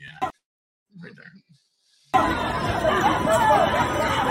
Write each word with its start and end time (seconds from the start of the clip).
Yeah, 0.00 0.30
right 1.02 1.12
there. 1.16 1.32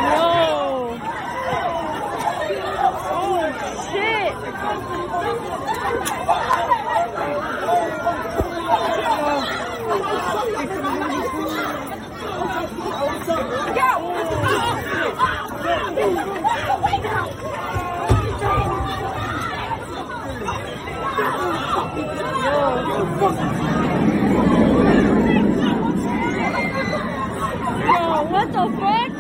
the 28.60 28.68
fuck? 28.78 29.12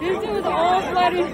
This 0.00 0.16
dude's 0.24 0.46
all 0.46 0.80
bloody. 0.90 1.24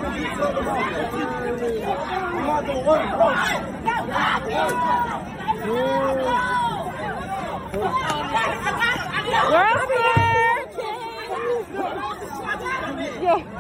Damn. 13.21 13.51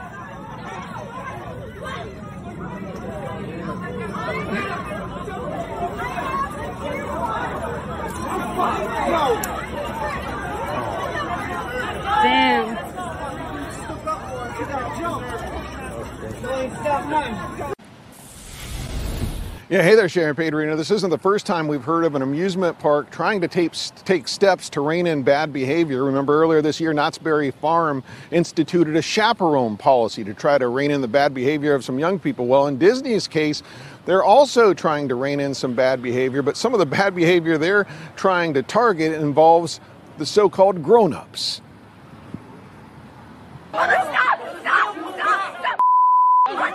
Yeah, 19.70 19.82
hey 19.82 19.94
there, 19.94 20.08
Sharon 20.08 20.34
Padrino. 20.34 20.76
This 20.76 20.90
isn't 20.90 21.10
the 21.10 21.18
first 21.18 21.46
time 21.46 21.68
we've 21.68 21.84
heard 21.84 22.04
of 22.04 22.16
an 22.16 22.22
amusement 22.22 22.76
park 22.80 23.08
trying 23.12 23.40
to 23.42 23.46
take, 23.46 23.72
take 24.04 24.26
steps 24.26 24.68
to 24.70 24.80
rein 24.80 25.06
in 25.06 25.22
bad 25.22 25.52
behavior. 25.52 26.02
Remember 26.02 26.42
earlier 26.42 26.60
this 26.60 26.80
year, 26.80 26.92
Knott's 26.92 27.18
Berry 27.18 27.52
Farm 27.52 28.02
instituted 28.32 28.96
a 28.96 29.02
chaperone 29.02 29.76
policy 29.76 30.24
to 30.24 30.34
try 30.34 30.58
to 30.58 30.66
rein 30.66 30.90
in 30.90 31.00
the 31.00 31.06
bad 31.06 31.32
behavior 31.32 31.72
of 31.72 31.84
some 31.84 32.00
young 32.00 32.18
people. 32.18 32.48
Well, 32.48 32.66
in 32.66 32.78
Disney's 32.78 33.28
case, 33.28 33.62
they're 34.06 34.24
also 34.24 34.74
trying 34.74 35.06
to 35.10 35.14
rein 35.14 35.38
in 35.38 35.54
some 35.54 35.74
bad 35.74 36.02
behavior, 36.02 36.42
but 36.42 36.56
some 36.56 36.72
of 36.72 36.80
the 36.80 36.86
bad 36.86 37.14
behavior 37.14 37.56
they're 37.56 37.86
trying 38.16 38.52
to 38.54 38.64
target 38.64 39.12
involves 39.12 39.78
the 40.18 40.26
so 40.26 40.48
called 40.48 40.82
grown 40.82 41.12
ups. 41.12 41.60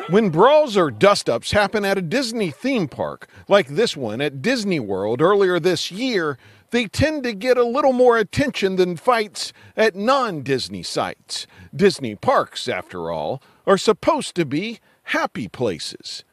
When 0.09 0.29
brawls 0.29 0.77
or 0.77 0.91
dust 0.91 1.29
ups 1.29 1.51
happen 1.51 1.83
at 1.83 1.97
a 1.97 2.01
Disney 2.01 2.51
theme 2.51 2.87
park, 2.87 3.27
like 3.47 3.69
this 3.69 3.97
one 3.97 4.21
at 4.21 4.41
Disney 4.41 4.79
World 4.79 5.19
earlier 5.19 5.59
this 5.59 5.91
year, 5.91 6.37
they 6.69 6.85
tend 6.85 7.23
to 7.23 7.33
get 7.33 7.57
a 7.57 7.63
little 7.63 7.93
more 7.93 8.17
attention 8.17 8.75
than 8.75 8.97
fights 8.97 9.51
at 9.75 9.95
non 9.95 10.43
Disney 10.43 10.83
sites. 10.83 11.47
Disney 11.75 12.15
parks, 12.15 12.67
after 12.67 13.09
all, 13.09 13.41
are 13.65 13.77
supposed 13.77 14.35
to 14.35 14.45
be 14.45 14.79
happy 15.03 15.47
places. 15.47 16.23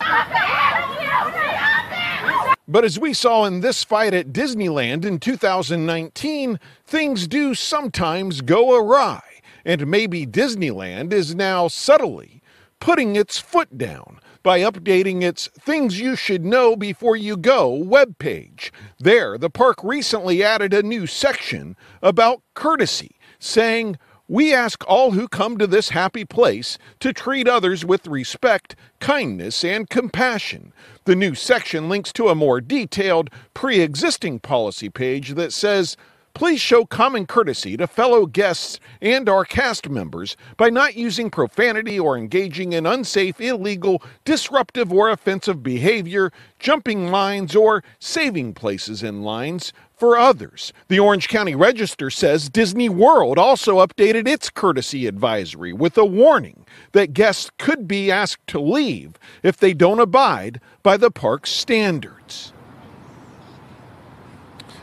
But 2.68 2.84
as 2.84 2.98
we 2.98 3.14
saw 3.14 3.44
in 3.44 3.60
this 3.60 3.84
fight 3.84 4.12
at 4.14 4.32
Disneyland 4.32 5.04
in 5.04 5.18
2019, 5.18 6.60
things 6.86 7.26
do 7.26 7.54
sometimes 7.54 8.40
go 8.40 8.76
awry, 8.76 9.22
and 9.64 9.86
maybe 9.86 10.26
Disneyland 10.26 11.12
is 11.12 11.34
now 11.34 11.68
subtly 11.68 12.41
putting 12.82 13.14
its 13.14 13.38
foot 13.38 13.78
down 13.78 14.18
by 14.42 14.58
updating 14.58 15.22
its 15.22 15.46
Things 15.60 16.00
You 16.00 16.16
Should 16.16 16.44
Know 16.44 16.74
Before 16.74 17.14
You 17.14 17.36
Go 17.36 17.80
webpage. 17.80 18.72
There, 18.98 19.38
the 19.38 19.50
park 19.50 19.76
recently 19.84 20.42
added 20.42 20.74
a 20.74 20.82
new 20.82 21.06
section 21.06 21.76
about 22.02 22.42
courtesy, 22.54 23.14
saying, 23.38 23.98
we 24.26 24.52
ask 24.52 24.82
all 24.88 25.12
who 25.12 25.28
come 25.28 25.58
to 25.58 25.68
this 25.68 25.90
happy 25.90 26.24
place 26.24 26.76
to 26.98 27.12
treat 27.12 27.46
others 27.46 27.84
with 27.84 28.08
respect, 28.08 28.74
kindness, 28.98 29.62
and 29.62 29.88
compassion. 29.88 30.72
The 31.04 31.14
new 31.14 31.36
section 31.36 31.88
links 31.88 32.12
to 32.14 32.30
a 32.30 32.34
more 32.34 32.60
detailed, 32.60 33.30
pre 33.54 33.78
existing 33.78 34.40
policy 34.40 34.88
page 34.88 35.34
that 35.34 35.52
says, 35.52 35.96
Please 36.34 36.60
show 36.60 36.86
common 36.86 37.26
courtesy 37.26 37.76
to 37.76 37.86
fellow 37.86 38.24
guests 38.24 38.80
and 39.02 39.28
our 39.28 39.44
cast 39.44 39.90
members 39.90 40.34
by 40.56 40.70
not 40.70 40.96
using 40.96 41.30
profanity 41.30 42.00
or 42.00 42.16
engaging 42.16 42.72
in 42.72 42.86
unsafe, 42.86 43.38
illegal, 43.38 44.02
disruptive, 44.24 44.90
or 44.92 45.10
offensive 45.10 45.62
behavior, 45.62 46.32
jumping 46.58 47.10
lines, 47.10 47.54
or 47.54 47.84
saving 47.98 48.54
places 48.54 49.02
in 49.02 49.22
lines 49.22 49.74
for 49.92 50.18
others. 50.18 50.72
The 50.88 50.98
Orange 50.98 51.28
County 51.28 51.54
Register 51.54 52.08
says 52.10 52.48
Disney 52.48 52.88
World 52.88 53.38
also 53.38 53.84
updated 53.84 54.26
its 54.26 54.48
courtesy 54.48 55.06
advisory 55.06 55.72
with 55.72 55.98
a 55.98 56.04
warning 56.04 56.64
that 56.92 57.12
guests 57.12 57.50
could 57.58 57.86
be 57.86 58.10
asked 58.10 58.46
to 58.48 58.58
leave 58.58 59.18
if 59.42 59.58
they 59.58 59.74
don't 59.74 60.00
abide 60.00 60.60
by 60.82 60.96
the 60.96 61.10
park's 61.10 61.50
standards. 61.50 62.51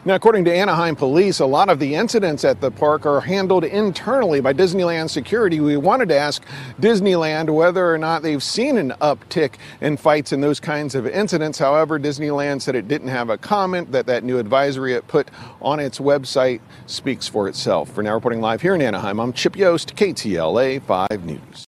Now, 0.05 0.15
according 0.15 0.45
to 0.45 0.55
Anaheim 0.55 0.95
police, 0.95 1.41
a 1.41 1.45
lot 1.45 1.67
of 1.67 1.79
the 1.79 1.93
incidents 1.95 2.45
at 2.45 2.61
the 2.61 2.71
park 2.71 3.05
are 3.05 3.19
handled 3.19 3.65
internally 3.65 4.39
by 4.39 4.53
Disneyland 4.53 5.09
security. 5.09 5.59
We 5.59 5.75
wanted 5.75 6.07
to 6.09 6.17
ask 6.17 6.41
Disneyland 6.79 7.49
whether 7.49 7.93
or 7.93 7.97
not 7.97 8.21
they've 8.21 8.41
seen 8.41 8.77
an 8.77 8.91
uptick 9.01 9.55
in 9.81 9.97
fights 9.97 10.31
and 10.31 10.41
those 10.41 10.61
kinds 10.61 10.95
of 10.95 11.05
incidents. 11.05 11.59
However, 11.59 11.99
Disneyland 11.99 12.61
said 12.61 12.75
it 12.75 12.87
didn't 12.87 13.09
have 13.09 13.29
a 13.29 13.37
comment, 13.37 13.91
that 13.91 14.05
that 14.05 14.23
new 14.23 14.37
advisory 14.37 14.93
it 14.93 15.05
put 15.09 15.29
on 15.61 15.81
its 15.81 15.99
website 15.99 16.61
speaks 16.85 17.27
for 17.27 17.49
itself. 17.49 17.91
For 17.91 18.01
now, 18.01 18.13
reporting 18.13 18.39
live 18.39 18.61
here 18.61 18.75
in 18.75 18.81
Anaheim, 18.81 19.19
I'm 19.19 19.33
Chip 19.33 19.57
Yost, 19.57 19.97
KTLA 19.97 20.81
5 20.81 21.25
News. 21.25 21.65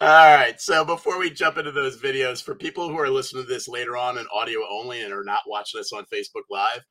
All 0.00 0.36
right. 0.36 0.60
So 0.60 0.84
before 0.84 1.18
we 1.18 1.30
jump 1.30 1.58
into 1.58 1.72
those 1.72 2.00
videos, 2.00 2.42
for 2.42 2.54
people 2.54 2.88
who 2.88 2.98
are 2.98 3.10
listening 3.10 3.44
to 3.44 3.48
this 3.48 3.68
later 3.68 3.96
on 3.96 4.18
in 4.18 4.26
audio 4.34 4.60
only 4.70 5.02
and 5.02 5.12
are 5.12 5.24
not 5.24 5.40
watching 5.46 5.80
this 5.80 5.92
on 5.92 6.04
Facebook 6.12 6.44
Live, 6.50 6.82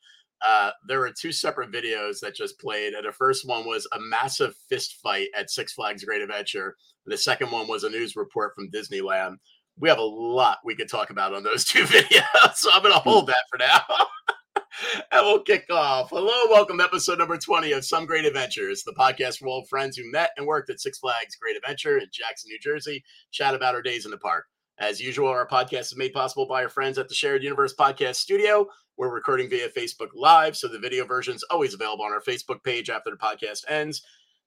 uh, 0.46 0.72
there 0.88 1.00
were 1.00 1.12
two 1.12 1.32
separate 1.32 1.72
videos 1.72 2.20
that 2.20 2.36
just 2.36 2.60
played. 2.60 2.94
And 2.94 3.08
the 3.08 3.12
first 3.12 3.48
one 3.48 3.66
was 3.66 3.88
a 3.94 4.00
massive 4.00 4.54
fist 4.70 4.98
fight 5.02 5.30
at 5.38 5.50
Six 5.50 5.74
Flags 5.74 6.04
Great 6.04 6.22
Adventure. 6.22 6.76
And 7.06 7.14
the 7.14 7.18
second 7.18 7.52
one 7.52 7.68
was 7.68 7.84
a 7.84 7.90
news 7.90 8.16
report 8.16 8.54
from 8.56 8.70
Disneyland. 8.70 9.36
We 9.80 9.90
have 9.90 9.98
a 9.98 10.04
lot 10.04 10.58
we 10.66 10.76
could 10.76 10.90
talk 10.90 11.10
about 11.10 11.34
on 11.34 11.44
those 11.44 11.66
two 11.66 11.84
videos. 11.86 12.56
So 12.56 12.70
I'm 12.74 12.82
going 12.82 12.94
to 12.94 13.00
hold 13.00 13.28
that 13.28 13.46
for 13.50 13.58
now. 13.58 13.82
and 15.12 15.26
we'll 15.26 15.42
kick 15.42 15.66
off. 15.72 16.10
Hello, 16.10 16.50
welcome 16.50 16.78
to 16.78 16.84
episode 16.84 17.20
number 17.20 17.38
20 17.38 17.72
of 17.74 17.86
Some 17.86 18.06
Great 18.06 18.26
Adventures, 18.26 18.84
the 18.84 18.94
podcast 18.94 19.38
for 19.38 19.48
old 19.48 19.68
friends 19.70 19.98
who 19.98 20.10
met 20.12 20.32
and 20.38 20.48
worked 20.48 20.70
at 20.70 20.80
Six 20.80 21.00
Flags 21.00 21.36
Great 21.36 21.56
Adventure 21.56 21.98
in 21.98 22.08
Jackson, 22.12 22.50
New 22.50 22.60
Jersey, 22.60 23.04
chat 23.32 23.54
about 23.54 23.76
our 23.76 23.82
days 23.82 24.06
in 24.06 24.12
the 24.12 24.18
park. 24.18 24.46
As 24.80 25.00
usual, 25.00 25.28
our 25.28 25.48
podcast 25.48 25.92
is 25.92 25.98
made 25.98 26.14
possible 26.14 26.48
by 26.48 26.64
our 26.64 26.70
friends 26.70 26.98
at 26.98 27.08
the 27.08 27.16
Shared 27.16 27.44
Universe 27.44 27.76
Podcast 27.76 28.16
Studio. 28.16 28.68
We're 28.98 29.14
recording 29.14 29.50
via 29.50 29.70
Facebook 29.70 30.10
Live, 30.16 30.58
so 30.58 30.68
the 30.68 30.80
video 30.80 31.06
version 31.06 31.36
is 31.36 31.46
always 31.52 31.74
available 31.74 32.06
on 32.06 32.12
our 32.12 32.22
Facebook 32.22 32.64
page 32.64 32.90
after 32.90 33.12
the 33.12 33.18
podcast 33.18 33.70
ends, 33.70 34.02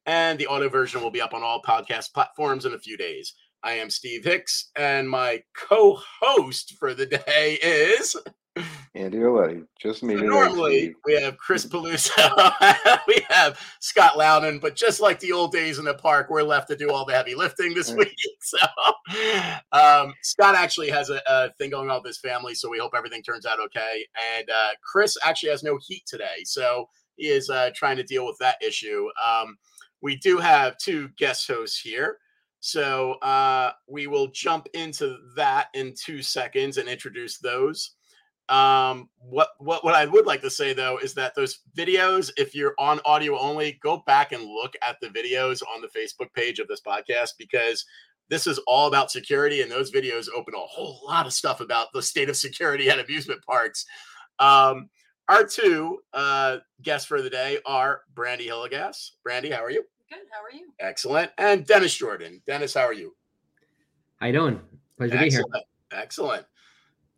and 0.06 0.38
the 0.38 0.46
audio 0.46 0.68
version 0.68 1.02
will 1.02 1.10
be 1.10 1.20
up 1.20 1.34
on 1.34 1.42
all 1.42 1.62
podcast 1.62 2.12
platforms 2.12 2.64
in 2.64 2.72
a 2.72 2.78
few 2.78 2.96
days. 2.96 3.34
I 3.62 3.74
am 3.74 3.90
Steve 3.90 4.24
Hicks, 4.24 4.70
and 4.76 5.08
my 5.08 5.42
co 5.56 6.00
host 6.20 6.74
for 6.78 6.94
the 6.94 7.06
day 7.06 7.58
is. 7.62 8.16
Andy 8.94 9.18
Oletti, 9.18 9.66
just 9.78 10.02
me. 10.02 10.16
So 10.16 10.24
normally 10.24 10.94
we 11.04 11.20
have 11.20 11.36
Chris 11.36 11.66
Peluso, 11.66 12.10
we 13.08 13.24
have 13.28 13.58
Scott 13.80 14.16
Loudon, 14.16 14.58
but 14.58 14.76
just 14.76 15.00
like 15.00 15.20
the 15.20 15.32
old 15.32 15.52
days 15.52 15.78
in 15.78 15.84
the 15.84 15.94
park, 15.94 16.30
we're 16.30 16.42
left 16.42 16.68
to 16.68 16.76
do 16.76 16.90
all 16.90 17.04
the 17.04 17.12
heavy 17.12 17.34
lifting 17.34 17.74
this 17.74 17.90
Right. 17.90 17.98
week. 17.98 18.16
So 18.40 18.58
um, 19.72 20.14
Scott 20.22 20.54
actually 20.54 20.88
has 20.90 21.10
a, 21.10 21.20
a 21.26 21.52
thing 21.58 21.70
going 21.70 21.90
on 21.90 21.96
with 22.02 22.06
his 22.06 22.18
family, 22.18 22.54
so 22.54 22.70
we 22.70 22.78
hope 22.78 22.92
everything 22.96 23.22
turns 23.22 23.44
out 23.44 23.58
okay. 23.58 24.06
And 24.36 24.48
uh, 24.48 24.70
Chris 24.82 25.16
actually 25.24 25.50
has 25.50 25.62
no 25.64 25.78
heat 25.84 26.04
today, 26.06 26.44
so 26.44 26.88
he 27.16 27.26
is 27.26 27.50
uh, 27.50 27.70
trying 27.74 27.96
to 27.96 28.04
deal 28.04 28.24
with 28.24 28.36
that 28.38 28.56
issue. 28.62 29.08
Um, 29.26 29.56
we 30.00 30.16
do 30.16 30.38
have 30.38 30.78
two 30.78 31.08
guest 31.18 31.48
hosts 31.48 31.80
here. 31.80 32.18
So 32.60 33.14
uh, 33.14 33.72
we 33.88 34.06
will 34.06 34.28
jump 34.28 34.66
into 34.74 35.16
that 35.36 35.68
in 35.74 35.94
two 35.94 36.22
seconds 36.22 36.78
and 36.78 36.88
introduce 36.88 37.38
those. 37.38 37.95
Um, 38.48 39.08
what 39.18 39.48
what 39.58 39.84
what 39.84 39.94
I 39.94 40.06
would 40.06 40.24
like 40.24 40.40
to 40.42 40.50
say 40.50 40.72
though 40.72 40.98
is 40.98 41.14
that 41.14 41.34
those 41.34 41.60
videos, 41.76 42.30
if 42.36 42.54
you're 42.54 42.74
on 42.78 43.00
audio 43.04 43.38
only, 43.38 43.78
go 43.82 44.04
back 44.06 44.32
and 44.32 44.44
look 44.44 44.74
at 44.86 45.00
the 45.00 45.08
videos 45.08 45.62
on 45.74 45.82
the 45.82 45.88
Facebook 45.88 46.32
page 46.32 46.60
of 46.60 46.68
this 46.68 46.80
podcast 46.80 47.30
because 47.38 47.84
this 48.28 48.46
is 48.46 48.58
all 48.66 48.88
about 48.88 49.10
security, 49.10 49.62
and 49.62 49.70
those 49.70 49.90
videos 49.92 50.26
open 50.34 50.54
a 50.54 50.58
whole 50.58 51.00
lot 51.06 51.26
of 51.26 51.32
stuff 51.32 51.60
about 51.60 51.92
the 51.92 52.02
state 52.02 52.28
of 52.28 52.36
security 52.36 52.88
at 52.88 52.98
amusement 52.98 53.42
parks. 53.44 53.86
Um, 54.38 54.90
our 55.28 55.44
two 55.44 55.98
uh, 56.12 56.58
guests 56.82 57.06
for 57.06 57.22
the 57.22 57.30
day 57.30 57.58
are 57.66 58.02
Brandy 58.14 58.46
Hillegas. 58.48 59.12
Brandy, 59.24 59.50
how 59.50 59.64
are 59.64 59.70
you? 59.70 59.84
Good. 60.08 60.20
How 60.30 60.42
are 60.42 60.56
you? 60.56 60.68
Excellent. 60.78 61.32
And 61.38 61.66
Dennis 61.66 61.94
Jordan. 61.94 62.40
Dennis, 62.46 62.74
how 62.74 62.82
are 62.82 62.92
you? 62.92 63.14
How 64.20 64.28
you 64.28 64.32
doing? 64.32 64.60
Pleasure 64.98 65.12
to 65.12 65.18
be 65.18 65.30
here. 65.30 65.40
Excellent. 65.40 65.64
Excellent. 65.92 66.46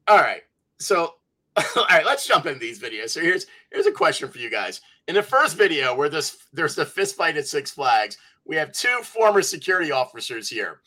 All 0.08 0.18
right. 0.18 0.42
So, 0.78 1.14
all 1.56 1.86
right, 1.90 2.06
let's 2.06 2.26
jump 2.26 2.46
into 2.46 2.58
these 2.58 2.80
videos. 2.80 3.10
So 3.10 3.20
here's 3.20 3.46
here's 3.70 3.86
a 3.86 3.92
question 3.92 4.28
for 4.28 4.38
you 4.38 4.50
guys. 4.50 4.80
In 5.08 5.14
the 5.14 5.22
first 5.22 5.56
video, 5.56 5.94
where 5.94 6.08
this 6.08 6.36
there's 6.52 6.74
the 6.74 6.86
fist 6.86 7.16
fight 7.16 7.36
at 7.36 7.46
Six 7.46 7.70
Flags, 7.70 8.18
we 8.44 8.56
have 8.56 8.72
two 8.72 9.00
former 9.02 9.42
security 9.42 9.92
officers 9.92 10.48
here. 10.48 10.80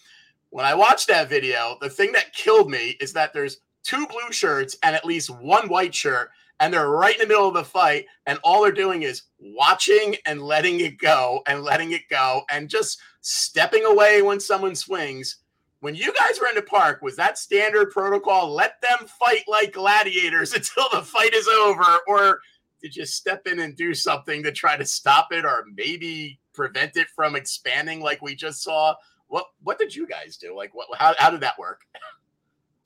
When 0.49 0.65
I 0.65 0.75
watched 0.75 1.07
that 1.07 1.29
video, 1.29 1.77
the 1.79 1.89
thing 1.89 2.11
that 2.13 2.33
killed 2.33 2.69
me 2.69 2.97
is 2.99 3.13
that 3.13 3.33
there's 3.33 3.61
two 3.83 4.05
blue 4.07 4.31
shirts 4.31 4.77
and 4.83 4.95
at 4.95 5.05
least 5.05 5.29
one 5.29 5.69
white 5.69 5.95
shirt, 5.95 6.29
and 6.59 6.73
they're 6.73 6.89
right 6.89 7.15
in 7.15 7.21
the 7.21 7.27
middle 7.27 7.47
of 7.47 7.53
the 7.53 7.63
fight, 7.63 8.05
and 8.25 8.37
all 8.43 8.61
they're 8.61 8.71
doing 8.71 9.03
is 9.03 9.23
watching 9.39 10.15
and 10.25 10.41
letting 10.41 10.79
it 10.79 10.97
go 10.97 11.41
and 11.47 11.63
letting 11.63 11.91
it 11.91 12.07
go 12.09 12.43
and 12.49 12.69
just 12.69 12.99
stepping 13.21 13.85
away 13.85 14.21
when 14.21 14.39
someone 14.39 14.75
swings. 14.75 15.37
When 15.81 15.95
you 15.95 16.13
guys 16.13 16.39
were 16.39 16.47
in 16.47 16.55
the 16.55 16.61
park, 16.61 17.01
was 17.01 17.15
that 17.15 17.39
standard 17.39 17.89
protocol? 17.89 18.53
Let 18.53 18.79
them 18.81 19.07
fight 19.07 19.43
like 19.47 19.73
gladiators 19.73 20.53
until 20.55 20.85
the 20.93 21.01
fight 21.01 21.33
is 21.33 21.47
over, 21.47 21.99
or 22.07 22.39
did 22.81 22.95
you 22.95 23.05
step 23.05 23.47
in 23.47 23.59
and 23.59 23.75
do 23.75 23.93
something 23.93 24.43
to 24.43 24.51
try 24.51 24.77
to 24.77 24.85
stop 24.85 25.27
it, 25.31 25.43
or 25.43 25.65
maybe 25.75 26.39
prevent 26.53 26.97
it 26.97 27.09
from 27.09 27.35
expanding 27.35 27.99
like 27.99 28.21
we 28.21 28.35
just 28.35 28.63
saw? 28.63 28.95
What 29.27 29.47
What 29.63 29.79
did 29.79 29.95
you 29.95 30.07
guys 30.07 30.37
do? 30.37 30.55
Like, 30.55 30.73
what? 30.73 30.87
How, 30.97 31.15
how 31.17 31.31
did 31.31 31.41
that 31.41 31.57
work? 31.57 31.81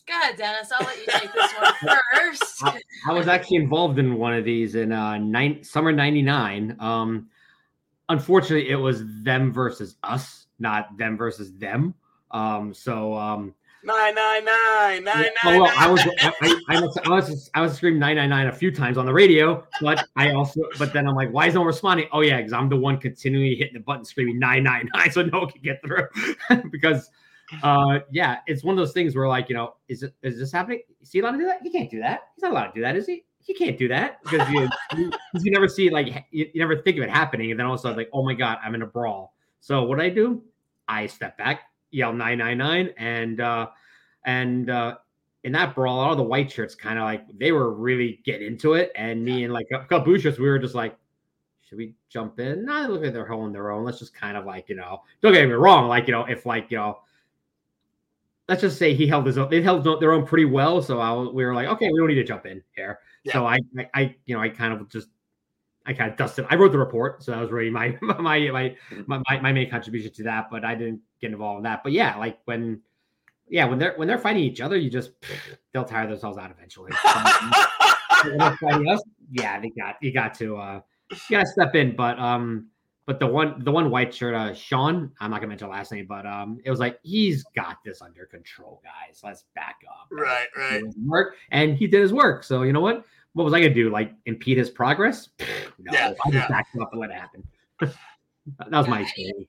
Go 0.07 0.13
ahead, 0.13 0.37
Dennis. 0.37 0.71
I'll 0.71 0.85
let 0.85 0.97
you 0.97 1.05
take 1.07 1.33
this 1.33 1.51
one 1.53 1.73
first. 2.13 2.63
I, 2.63 2.79
I 3.09 3.13
was 3.13 3.27
actually 3.27 3.57
involved 3.57 3.99
in 3.99 4.15
one 4.15 4.33
of 4.33 4.45
these 4.45 4.75
in 4.75 4.91
uh, 4.91 5.17
nine, 5.17 5.63
summer 5.63 5.91
'99. 5.91 6.77
Um, 6.79 7.27
unfortunately, 8.07 8.69
it 8.69 8.75
was 8.75 9.03
them 9.23 9.51
versus 9.51 9.97
us, 10.03 10.45
not 10.59 10.95
them 10.97 11.17
versus 11.17 11.53
them. 11.57 11.93
Um, 12.31 12.73
so 12.73 13.13
um, 13.13 13.53
Nine 13.85 14.15
nine 14.15 14.43
nine 14.43 15.03
nine 15.03 15.25
yeah, 15.25 15.29
oh, 15.45 15.61
well, 15.61 15.71
I 15.77 15.87
was. 15.87 16.01
I, 16.01 16.61
I, 16.69 16.81
was 16.81 16.97
I 17.05 17.09
was 17.09 17.51
I 17.53 17.61
was 17.61 17.75
screaming 17.75 17.99
nine 17.99 18.15
nine 18.15 18.29
nine 18.29 18.47
a 18.47 18.51
few 18.51 18.71
times 18.71 18.97
on 18.97 19.05
the 19.05 19.13
radio, 19.13 19.63
but 19.79 20.07
I 20.15 20.31
also 20.31 20.61
but 20.79 20.91
then 20.91 21.07
I'm 21.07 21.13
like, 21.13 21.29
why 21.31 21.45
is 21.45 21.53
no 21.53 21.59
one 21.59 21.67
responding? 21.67 22.07
Oh 22.11 22.21
yeah, 22.21 22.37
because 22.37 22.51
I'm 22.51 22.67
the 22.67 22.77
one 22.77 22.97
continually 22.97 23.53
hitting 23.53 23.75
the 23.75 23.81
button 23.81 24.03
screaming 24.03 24.39
nine 24.39 24.63
nine 24.63 24.89
nine, 24.95 25.11
so 25.11 25.21
no 25.21 25.41
one 25.41 25.51
can 25.51 25.61
get 25.61 25.81
through 25.83 26.07
because 26.71 27.11
uh 27.61 27.99
yeah, 28.09 28.39
it's 28.47 28.63
one 28.63 28.73
of 28.73 28.77
those 28.77 28.91
things 28.91 29.15
where 29.15 29.27
like 29.27 29.49
you 29.49 29.55
know, 29.55 29.75
is 29.87 30.01
it 30.01 30.15
is 30.23 30.39
this 30.39 30.51
happening? 30.51 30.81
Is 31.03 31.11
he 31.11 31.19
allowed 31.19 31.33
to 31.33 31.37
do 31.37 31.45
that? 31.45 31.59
He 31.61 31.69
can't 31.69 31.91
do 31.91 31.99
that. 31.99 32.21
He's 32.35 32.41
not 32.41 32.53
allowed 32.53 32.67
to 32.69 32.73
do 32.73 32.81
that, 32.81 32.95
is 32.95 33.05
he? 33.05 33.23
He 33.37 33.53
can't 33.53 33.77
do 33.77 33.87
that 33.89 34.23
because 34.23 34.49
you, 34.49 34.67
you, 34.97 35.11
you 35.43 35.51
never 35.51 35.67
see 35.67 35.91
like 35.91 36.25
you, 36.31 36.49
you 36.51 36.59
never 36.59 36.75
think 36.75 36.97
of 36.97 37.03
it 37.03 37.11
happening, 37.11 37.51
and 37.51 37.59
then 37.59 37.67
all 37.67 37.75
of 37.75 37.79
a 37.79 37.83
sudden 37.83 37.97
like, 37.97 38.09
oh 38.13 38.23
my 38.23 38.33
god, 38.33 38.57
I'm 38.63 38.73
in 38.73 38.81
a 38.81 38.87
brawl. 38.87 39.35
So 39.59 39.83
what 39.83 39.99
I 39.99 40.09
do? 40.09 40.41
I 40.87 41.05
step 41.05 41.37
back, 41.37 41.61
yell 41.95 42.13
nine 42.13 42.37
nine 42.37 42.57
nine, 42.57 42.93
and 42.97 43.39
uh 43.41 43.67
and 44.25 44.69
uh 44.69 44.97
in 45.43 45.51
that 45.51 45.75
brawl, 45.75 45.99
all 45.99 46.15
the 46.15 46.23
white 46.23 46.51
shirts 46.51 46.73
kind 46.73 46.97
of 46.97 47.05
like 47.05 47.23
they 47.37 47.51
were 47.51 47.71
really 47.71 48.19
getting 48.25 48.47
into 48.47 48.73
it, 48.73 48.91
and 48.95 49.23
me 49.23 49.43
and 49.43 49.53
like 49.53 49.67
a 49.71 49.79
couple 49.79 50.01
blue 50.01 50.19
shirts, 50.19 50.39
we 50.39 50.49
were 50.49 50.59
just 50.59 50.75
like, 50.75 50.97
should 51.61 51.77
we 51.77 51.93
jump 52.09 52.39
in? 52.39 52.65
Nah, 52.65 52.87
look 52.87 53.05
at 53.05 53.13
they're 53.13 53.27
holding 53.27 53.53
their 53.53 53.71
own. 53.71 53.85
Let's 53.85 53.99
just 53.99 54.13
kind 54.13 54.37
of 54.37 54.45
like 54.45 54.69
you 54.69 54.75
know, 54.75 55.03
don't 55.21 55.33
get 55.33 55.47
me 55.47 55.53
wrong, 55.53 55.87
like 55.87 56.07
you 56.07 56.13
know, 56.13 56.25
if 56.25 56.45
like 56.45 56.71
you 56.71 56.77
know, 56.77 56.99
let's 58.49 58.61
just 58.61 58.77
say 58.77 58.93
he 58.93 59.07
held 59.07 59.25
his 59.25 59.37
own, 59.37 59.49
they 59.49 59.61
held 59.61 59.83
their 60.01 60.13
own 60.13 60.25
pretty 60.25 60.45
well, 60.45 60.81
so 60.81 60.99
I 60.99 61.13
we 61.13 61.45
were 61.45 61.53
like, 61.53 61.67
okay, 61.67 61.89
we 61.91 61.99
don't 61.99 62.07
need 62.07 62.15
to 62.15 62.23
jump 62.23 62.45
in 62.45 62.61
here. 62.75 62.99
So 63.31 63.45
I, 63.47 63.57
I, 63.77 63.89
I, 63.93 64.15
you 64.25 64.35
know, 64.35 64.41
I 64.41 64.49
kind 64.49 64.73
of 64.73 64.89
just. 64.89 65.07
I 65.87 65.93
kind 65.93 66.09
of 66.09 66.17
dusted. 66.17 66.47
I 66.49 66.55
wrote 66.55 66.71
the 66.71 66.79
report, 66.79 67.21
so 67.23 67.31
that 67.31 67.39
was 67.39 67.51
really 67.51 67.69
my 67.69 67.95
my 68.01 68.17
my 68.19 68.49
my, 68.49 68.75
my, 69.05 69.39
my 69.39 69.51
main 69.51 69.69
contribution 69.69 70.11
to 70.13 70.23
that. 70.23 70.47
But 70.49 70.65
I 70.65 70.73
didn't 70.73 71.01
get 71.25 71.31
involved 71.33 71.59
in 71.59 71.63
that. 71.63 71.83
But 71.83 71.91
yeah, 71.91 72.17
like 72.17 72.39
when 72.45 72.81
yeah, 73.47 73.65
when 73.65 73.79
they're 73.79 73.93
when 73.95 74.07
they're 74.07 74.17
fighting 74.17 74.43
each 74.43 74.61
other, 74.61 74.77
you 74.77 74.89
just 74.89 75.11
they'll 75.73 75.85
tire 75.85 76.07
themselves 76.07 76.37
out 76.37 76.51
eventually. 76.51 76.91
when 78.23 78.37
they're 78.37 78.57
fighting 78.57 78.89
us, 78.89 79.01
yeah, 79.31 79.59
they 79.59 79.69
got 79.69 79.95
you 80.01 80.11
got 80.11 80.33
to 80.35 80.57
uh 80.57 80.81
you 81.11 81.17
gotta 81.37 81.47
step 81.47 81.75
in. 81.75 81.95
But 81.95 82.19
um 82.19 82.67
but 83.05 83.19
the 83.19 83.27
one 83.27 83.63
the 83.63 83.71
one 83.71 83.91
white 83.91 84.13
shirt, 84.13 84.33
uh 84.33 84.53
Sean, 84.53 85.11
I'm 85.19 85.31
not 85.31 85.37
gonna 85.37 85.49
mention 85.49 85.69
last 85.69 85.91
name, 85.91 86.05
but 86.07 86.25
um 86.25 86.59
it 86.63 86.69
was 86.71 86.79
like 86.79 86.99
he's 87.03 87.43
got 87.55 87.77
this 87.85 88.01
under 88.01 88.25
control, 88.25 88.81
guys. 88.83 89.21
Let's 89.23 89.45
back 89.55 89.77
up. 89.87 90.07
Right, 90.11 90.47
right. 90.57 90.83
Work 91.05 91.35
and 91.51 91.77
he 91.77 91.87
did 91.87 92.01
his 92.01 92.13
work. 92.13 92.43
So 92.43 92.63
you 92.63 92.73
know 92.73 92.81
what? 92.81 93.05
What 93.33 93.43
was 93.43 93.53
I 93.53 93.59
gonna 93.59 93.73
do? 93.73 93.89
Like 93.89 94.13
impede 94.25 94.57
his 94.57 94.69
progress? 94.69 95.29
No, 95.77 95.91
Yeah, 95.91 96.13
I 96.25 96.31
just 96.31 96.33
yeah. 96.33 96.47
backed 96.47 96.75
up 96.81 96.89
and 96.93 97.01
let 97.01 97.09
it 97.11 97.17
happen. 97.17 97.43
that 97.81 98.71
was 98.71 98.87
my 98.87 99.03
story. 99.05 99.47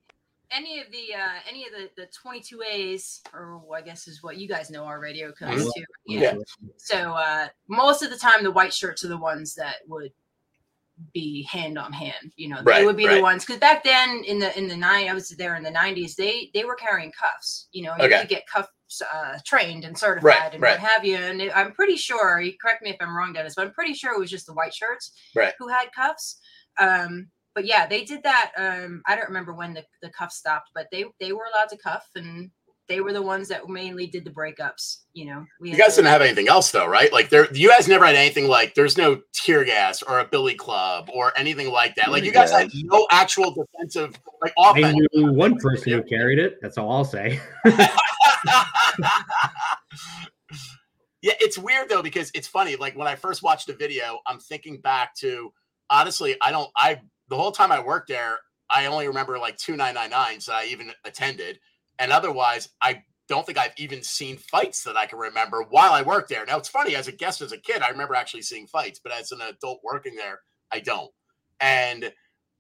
Any 0.57 0.81
of 0.81 0.91
the 0.91 1.15
uh 1.15 1.39
any 1.49 1.67
of 1.67 1.73
the 1.73 1.91
the 2.01 2.09
22 2.21 2.63
A's 2.63 3.21
or 3.35 3.61
I 3.75 3.83
guess 3.83 4.09
is 4.09 4.23
what 4.23 4.39
you 4.39 4.49
guys 4.49 4.71
know 4.71 4.85
our 4.85 4.99
radio 5.01 5.31
codes 5.33 5.63
Mhm. 5.65 5.71
to. 5.75 5.85
Yeah. 6.07 6.35
So 6.77 6.97
uh 7.13 7.49
most 7.69 8.03
of 8.03 8.11
the 8.11 8.17
time 8.17 8.43
the 8.43 8.51
white 8.51 8.73
shirts 8.75 9.05
are 9.05 9.09
the 9.09 9.17
ones 9.19 9.55
that 9.55 9.77
would 9.87 10.13
be 11.13 11.43
hand 11.43 11.79
on 11.79 11.93
hand. 11.93 12.33
You 12.37 12.49
know, 12.49 12.63
they 12.63 12.85
would 12.85 12.97
be 12.97 13.07
right. 13.07 13.17
the 13.17 13.23
ones 13.23 13.45
because 13.45 13.61
back 13.61 13.85
then 13.85 14.25
in 14.25 14.39
the 14.39 14.57
in 14.59 14.67
the 14.67 14.77
nine 14.77 15.09
I 15.09 15.15
was 15.15 15.29
there 15.31 15.55
in 15.57 15.63
the 15.63 15.71
nineties, 15.71 16.17
they 16.17 16.51
they 16.55 16.65
were 16.65 16.75
carrying 16.77 17.13
cuffs. 17.13 17.69
You 17.73 17.83
know, 17.85 17.95
you 17.99 18.05
Okay. 18.05 18.21
could 18.21 18.29
get 18.31 18.47
cuffs 18.47 18.71
uh 19.13 19.39
trained 19.45 19.85
and 19.85 19.99
certified 19.99 20.25
Right, 20.25 20.55
and 20.55 20.63
right. 20.63 20.81
what 20.81 20.91
have 20.91 21.05
you. 21.05 21.17
And 21.17 21.43
I'm 21.53 21.73
pretty 21.73 21.97
sure, 21.97 22.43
correct 22.63 22.83
me 22.83 22.91
if 22.91 22.97
I'm 23.01 23.15
wrong, 23.15 23.33
Dennis, 23.35 23.55
but 23.57 23.67
I'm 23.67 23.75
pretty 23.75 23.93
sure 23.95 24.15
it 24.15 24.19
was 24.19 24.31
just 24.31 24.47
the 24.47 24.55
white 24.55 24.73
shirts 24.73 25.13
Right. 25.35 25.53
who 25.59 25.69
had 25.69 25.93
cuffs. 25.93 26.39
Um 26.79 27.31
but 27.57 27.65
yeah, 27.65 27.87
they 27.87 28.05
did 28.05 28.23
that. 28.23 28.53
Um, 28.59 29.03
I 29.07 29.17
don't 29.17 29.27
remember 29.29 29.55
when 29.55 29.73
the, 29.73 29.83
the 30.03 30.11
cuff 30.11 30.31
stopped, 30.31 30.71
but 30.75 30.87
they 30.93 31.07
they 31.19 31.33
were 31.33 31.47
allowed 31.53 31.71
to 31.71 31.79
cuff, 31.79 32.07
and 32.15 32.51
they 32.87 33.01
were 33.01 33.15
the 33.15 33.23
ones 33.23 33.49
that 33.49 33.67
mainly 33.67 34.07
did 34.07 34.25
the 34.27 34.31
breakups. 34.31 34.99
You 35.15 35.25
know, 35.25 35.47
we 35.59 35.71
You 35.71 35.77
guys 35.79 35.95
to- 35.95 36.03
didn't 36.03 36.13
have 36.13 36.21
anything 36.21 36.49
else 36.49 36.71
though, 36.71 36.87
right? 36.87 37.11
Like 37.11 37.31
there, 37.31 37.51
you 37.55 37.71
guys 37.71 37.89
never 37.89 38.05
had 38.05 38.15
anything 38.15 38.47
like 38.47 38.75
there's 38.75 38.99
no 38.99 39.23
tear 39.33 39.65
gas 39.65 40.03
or 40.03 40.21
a 40.21 40.25
billy 40.27 40.55
club 40.55 41.09
or 41.13 41.33
anything 41.37 41.71
like 41.73 41.95
that. 41.97 42.13
Like 42.13 42.25
you 42.25 42.31
guys 42.31 42.51
had 42.51 42.69
no 42.75 43.07
actual 43.11 43.55
defensive 43.55 44.21
like 44.43 44.53
I 44.59 44.71
offense. 44.79 44.99
knew 45.15 45.33
one 45.33 45.57
person 45.57 45.93
who 45.95 46.03
carried 46.03 46.39
it. 46.39 46.59
That's 46.61 46.77
all 46.77 46.93
I'll 46.93 47.05
say. 47.07 47.41
yeah, 51.23 51.33
it's 51.41 51.57
weird 51.57 51.89
though 51.89 52.03
because 52.03 52.31
it's 52.35 52.47
funny. 52.47 52.77
Like 52.77 52.97
when 52.97 53.09
I 53.09 53.15
first 53.15 53.43
watched 53.43 53.67
the 53.67 53.75
video, 53.75 54.21
I'm 54.27 54.39
thinking 54.39 54.79
back 54.83 55.15
to 55.17 55.53
honestly, 55.91 56.37
I 56.43 56.51
don't. 56.51 56.71
I 56.77 57.01
the 57.29 57.37
whole 57.37 57.53
time 57.53 57.73
I 57.73 57.81
worked 57.81 58.09
there, 58.09 58.39
I 58.71 58.87
only 58.87 59.07
remember 59.07 59.39
like 59.39 59.57
two 59.57 59.77
nine 59.77 59.95
nine 59.95 60.11
nines 60.11 60.47
that 60.47 60.57
I 60.57 60.67
even 60.67 60.93
attended, 61.05 61.59
and 61.99 62.13
otherwise, 62.13 62.69
I 62.81 63.03
don't 63.29 63.45
think 63.45 63.59
I've 63.59 63.73
even 63.77 64.03
seen 64.03 64.37
fights 64.37 64.85
that 64.85 64.97
I 64.97 65.07
can 65.07 65.19
remember 65.19 65.65
while 65.69 65.93
I 65.93 66.03
worked 66.03 66.29
there. 66.29 66.45
Now 66.47 66.59
it's 66.59 66.69
funny 66.69 66.95
as 66.95 67.09
a 67.09 67.13
guest 67.13 67.41
as 67.43 67.53
a 67.53 67.59
kid, 67.59 67.83
I 67.83 67.89
remember 67.89 68.15
actually 68.15 68.43
seeing 68.43 68.67
fights, 68.67 69.01
but 69.03 69.13
as 69.13 69.33
an 69.33 69.41
adult 69.41 69.81
working 69.83 70.15
there, 70.15 70.41
I 70.71 70.81
don't. 70.81 71.11
And 71.61 72.13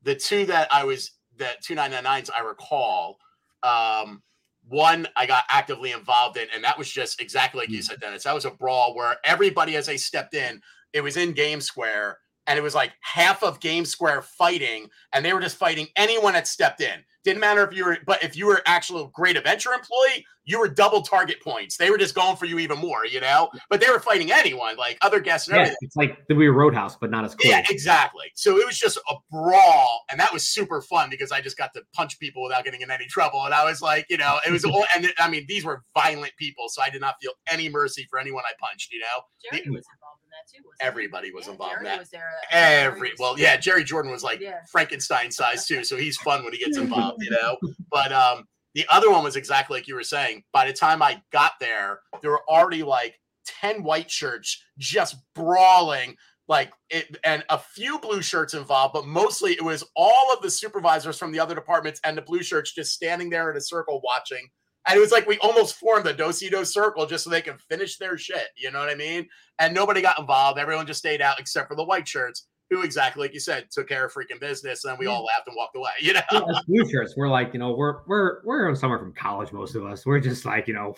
the 0.02 0.14
two 0.14 0.46
that 0.46 0.68
I 0.72 0.84
was 0.84 1.12
the 1.36 1.48
two 1.62 1.74
nine 1.74 1.90
nine 1.90 2.04
nines 2.04 2.30
I 2.30 2.42
recall. 2.42 3.18
Um, 3.62 4.22
one 4.68 5.06
I 5.16 5.26
got 5.26 5.44
actively 5.48 5.92
involved 5.92 6.36
in, 6.36 6.48
and 6.54 6.64
that 6.64 6.78
was 6.78 6.90
just 6.90 7.20
exactly 7.20 7.60
like 7.60 7.70
you 7.70 7.82
said, 7.82 8.00
Dennis. 8.00 8.24
That 8.24 8.34
was 8.34 8.44
a 8.44 8.50
brawl 8.50 8.94
where 8.94 9.16
everybody, 9.24 9.76
as 9.76 9.86
they 9.86 9.96
stepped 9.96 10.34
in, 10.34 10.60
it 10.92 11.02
was 11.02 11.16
in 11.16 11.32
Game 11.32 11.60
Square, 11.60 12.18
and 12.46 12.58
it 12.58 12.62
was 12.62 12.74
like 12.74 12.92
half 13.00 13.42
of 13.42 13.60
Game 13.60 13.84
Square 13.84 14.22
fighting, 14.22 14.88
and 15.12 15.24
they 15.24 15.32
were 15.32 15.40
just 15.40 15.56
fighting 15.56 15.88
anyone 15.96 16.34
that 16.34 16.46
stepped 16.46 16.80
in. 16.80 17.04
Didn't 17.24 17.40
matter 17.40 17.66
if 17.66 17.76
you 17.76 17.84
were, 17.84 17.98
but 18.06 18.22
if 18.22 18.36
you 18.36 18.46
were 18.46 18.62
actual 18.66 19.08
great 19.08 19.36
adventure 19.36 19.72
employee, 19.72 20.24
you 20.44 20.60
were 20.60 20.68
double 20.68 21.02
target 21.02 21.42
points. 21.42 21.76
They 21.76 21.90
were 21.90 21.98
just 21.98 22.14
going 22.14 22.36
for 22.36 22.44
you 22.44 22.60
even 22.60 22.78
more, 22.78 23.04
you 23.04 23.20
know. 23.20 23.50
But 23.68 23.80
they 23.80 23.88
were 23.88 23.98
fighting 23.98 24.30
anyone, 24.30 24.76
like 24.76 24.96
other 25.02 25.18
guests 25.18 25.48
and 25.48 25.56
Yeah, 25.56 25.62
everything. 25.62 25.76
it's 25.80 25.96
like 25.96 26.24
the 26.28 26.36
we 26.36 26.48
were 26.48 26.54
Roadhouse, 26.54 26.94
but 26.94 27.10
not 27.10 27.24
as 27.24 27.34
cool. 27.34 27.50
Yeah, 27.50 27.64
exactly. 27.68 28.26
So 28.36 28.58
it 28.58 28.64
was 28.64 28.78
just 28.78 28.96
a 28.96 29.14
brawl, 29.28 30.04
and 30.08 30.20
that 30.20 30.32
was 30.32 30.46
super 30.46 30.80
fun 30.80 31.10
because 31.10 31.32
I 31.32 31.40
just 31.40 31.58
got 31.58 31.74
to 31.74 31.82
punch 31.92 32.20
people 32.20 32.44
without 32.44 32.62
getting 32.64 32.82
in 32.82 32.92
any 32.92 33.06
trouble. 33.06 33.44
And 33.44 33.52
I 33.52 33.64
was 33.64 33.82
like, 33.82 34.06
you 34.08 34.18
know, 34.18 34.38
it 34.46 34.52
was, 34.52 34.64
all, 34.64 34.84
and 34.94 35.12
I 35.18 35.28
mean, 35.28 35.46
these 35.48 35.64
were 35.64 35.82
violent 35.94 36.32
people, 36.38 36.68
so 36.68 36.80
I 36.80 36.90
did 36.90 37.00
not 37.00 37.16
feel 37.20 37.32
any 37.50 37.68
mercy 37.68 38.06
for 38.08 38.20
anyone 38.20 38.44
I 38.48 38.52
punched. 38.64 38.92
You 38.92 39.00
know, 39.00 39.06
Jerry 39.50 39.68
was 39.68 39.84
involved 39.84 39.84
in 39.88 40.05
that 40.36 40.50
too. 40.50 40.62
wasn't 40.64 40.80
everybody 40.82 41.32
was 41.32 41.46
Yeah, 41.46 41.52
involved 41.52 41.76
in 41.78 41.84
that. 41.84 41.98
Was 41.98 42.10
there 42.10 42.28
uh, 42.52 42.56
Every 42.56 43.12
well, 43.18 43.38
yeah, 43.38 43.56
Jerry 43.56 43.84
Jordan 43.84 44.10
was 44.12 44.22
like 44.22 44.40
Yeah. 44.40 44.60
Frankenstein 44.70 45.30
size 45.30 45.66
too, 45.66 45.84
so 45.84 45.96
he's 45.96 46.16
fun 46.18 46.44
when 46.44 46.52
he 46.52 46.58
gets 46.58 46.76
involved, 46.78 47.22
you 47.22 47.30
know. 47.30 47.56
But 47.90 48.12
um, 48.12 48.44
the 48.74 48.86
other 48.90 49.10
one 49.10 49.24
was 49.24 49.36
exactly 49.36 49.76
like 49.78 49.88
you 49.88 49.94
were 49.94 50.02
saying. 50.02 50.42
By 50.52 50.66
the 50.66 50.72
time 50.72 51.02
I 51.02 51.22
got 51.32 51.52
there, 51.60 52.00
there 52.22 52.30
were 52.30 52.42
already 52.48 52.82
like 52.82 53.14
ten 53.46 53.82
white 53.82 54.10
shirts 54.10 54.62
just 54.78 55.16
brawling, 55.34 56.16
like 56.48 56.72
it, 56.90 57.16
and 57.24 57.44
a 57.48 57.58
few 57.58 57.98
blue 57.98 58.20
shirts 58.22 58.54
involved, 58.54 58.92
but 58.92 59.06
mostly 59.06 59.52
it 59.52 59.64
was 59.64 59.84
all 59.96 60.32
of 60.32 60.42
the 60.42 60.50
supervisors 60.50 61.18
from 61.18 61.32
the 61.32 61.40
other 61.40 61.54
departments 61.54 62.00
and 62.04 62.16
the 62.18 62.22
blue 62.22 62.42
shirts 62.42 62.74
just 62.74 62.92
standing 62.92 63.30
there 63.30 63.50
in 63.50 63.56
a 63.56 63.60
circle 63.60 64.00
watching 64.04 64.46
And 64.86 64.96
it 64.96 65.00
was 65.00 65.10
like 65.10 65.26
we 65.26 65.38
almost 65.38 65.76
formed 65.76 66.06
a 66.06 66.12
do-si-do 66.12 66.64
circle 66.64 67.06
just 67.06 67.24
so 67.24 67.30
they 67.30 67.42
can 67.42 67.58
finish 67.58 67.96
their 67.98 68.16
shit. 68.16 68.48
You 68.56 68.70
know 68.70 68.78
what 68.78 68.88
I 68.88 68.94
mean? 68.94 69.28
And 69.58 69.74
nobody 69.74 70.00
got 70.00 70.18
involved. 70.18 70.58
Everyone 70.58 70.86
just 70.86 71.00
stayed 71.00 71.20
out 71.20 71.40
except 71.40 71.68
for 71.68 71.74
the 71.74 71.84
white 71.84 72.06
shirts, 72.06 72.46
who 72.70 72.82
exactly 72.82 73.22
like 73.22 73.34
you 73.34 73.40
said 73.40 73.66
took 73.70 73.88
care 73.88 74.04
of 74.06 74.12
freaking 74.12 74.40
business. 74.40 74.84
And 74.84 74.92
then 74.92 74.98
we 74.98 75.06
all 75.06 75.24
laughed 75.24 75.48
and 75.48 75.56
walked 75.56 75.76
away. 75.76 75.90
You 76.00 76.12
know? 76.12 76.20
Yeah, 76.30 76.60
blue 76.68 76.88
shirts, 76.88 77.14
we're 77.16 77.28
like, 77.28 77.52
you 77.52 77.58
know, 77.58 77.74
we're 77.74 78.04
we're 78.06 78.44
we're 78.44 78.74
somewhere 78.76 78.98
from 78.98 79.12
college, 79.12 79.52
most 79.52 79.74
of 79.74 79.84
us. 79.84 80.06
We're 80.06 80.20
just 80.20 80.44
like, 80.44 80.68
you 80.68 80.74
know, 80.74 80.94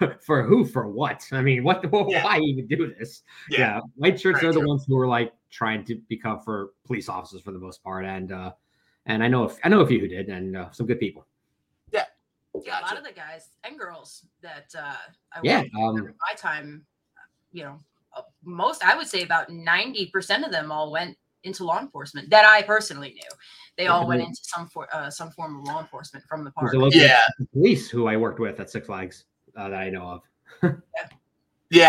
for 0.20 0.42
who, 0.42 0.64
for 0.64 0.88
what? 0.88 1.24
I 1.30 1.40
mean, 1.40 1.62
what? 1.62 1.84
Yeah. 2.08 2.24
Why 2.24 2.40
even 2.40 2.66
do 2.66 2.92
this? 2.98 3.22
Yeah, 3.48 3.80
white 3.94 4.20
shirts 4.20 4.40
Very 4.40 4.50
are 4.50 4.52
the 4.54 4.60
true. 4.60 4.68
ones 4.68 4.84
who 4.88 4.98
are 4.98 5.06
like 5.06 5.32
trying 5.50 5.84
to 5.84 6.00
become 6.08 6.40
for 6.40 6.70
police 6.84 7.08
officers 7.08 7.42
for 7.42 7.52
the 7.52 7.60
most 7.60 7.82
part, 7.84 8.04
and 8.04 8.32
uh 8.32 8.52
and 9.06 9.22
I 9.22 9.28
know 9.28 9.44
if 9.44 9.58
I 9.62 9.68
know 9.68 9.80
a 9.80 9.86
few 9.86 10.00
who 10.00 10.08
did, 10.08 10.28
and 10.28 10.56
uh, 10.56 10.70
some 10.72 10.86
good 10.86 10.98
people. 10.98 11.26
Yeah, 12.64 12.80
a 12.80 12.82
lot 12.82 12.96
of 12.96 13.04
the 13.04 13.12
guys 13.12 13.48
and 13.64 13.78
girls 13.78 14.24
that 14.42 14.66
uh, 14.78 14.94
I 15.32 15.40
Yeah, 15.42 15.62
worked 15.62 15.74
um, 15.76 15.96
my 15.96 16.34
time, 16.36 16.86
you 17.52 17.64
know, 17.64 17.80
uh, 18.16 18.22
most 18.44 18.84
I 18.84 18.96
would 18.96 19.08
say 19.08 19.22
about 19.22 19.50
ninety 19.50 20.06
percent 20.06 20.44
of 20.44 20.52
them 20.52 20.70
all 20.70 20.92
went 20.92 21.16
into 21.42 21.64
law 21.64 21.80
enforcement 21.80 22.30
that 22.30 22.44
I 22.44 22.62
personally 22.62 23.10
knew. 23.10 23.28
They 23.76 23.88
all 23.88 24.06
went 24.06 24.22
into 24.22 24.40
some 24.42 24.68
for 24.68 24.88
uh, 24.92 25.10
some 25.10 25.30
form 25.30 25.58
of 25.58 25.64
law 25.64 25.80
enforcement 25.80 26.24
from 26.28 26.44
the 26.44 26.50
park. 26.50 26.72
Yeah. 26.92 27.20
police 27.52 27.90
who 27.90 28.06
I 28.06 28.16
worked 28.16 28.38
with 28.38 28.60
at 28.60 28.70
Six 28.70 28.86
Flags 28.86 29.24
uh, 29.56 29.68
that 29.68 29.78
I 29.78 29.90
know 29.90 30.02
of. 30.02 30.22
Yeah, 30.96 31.08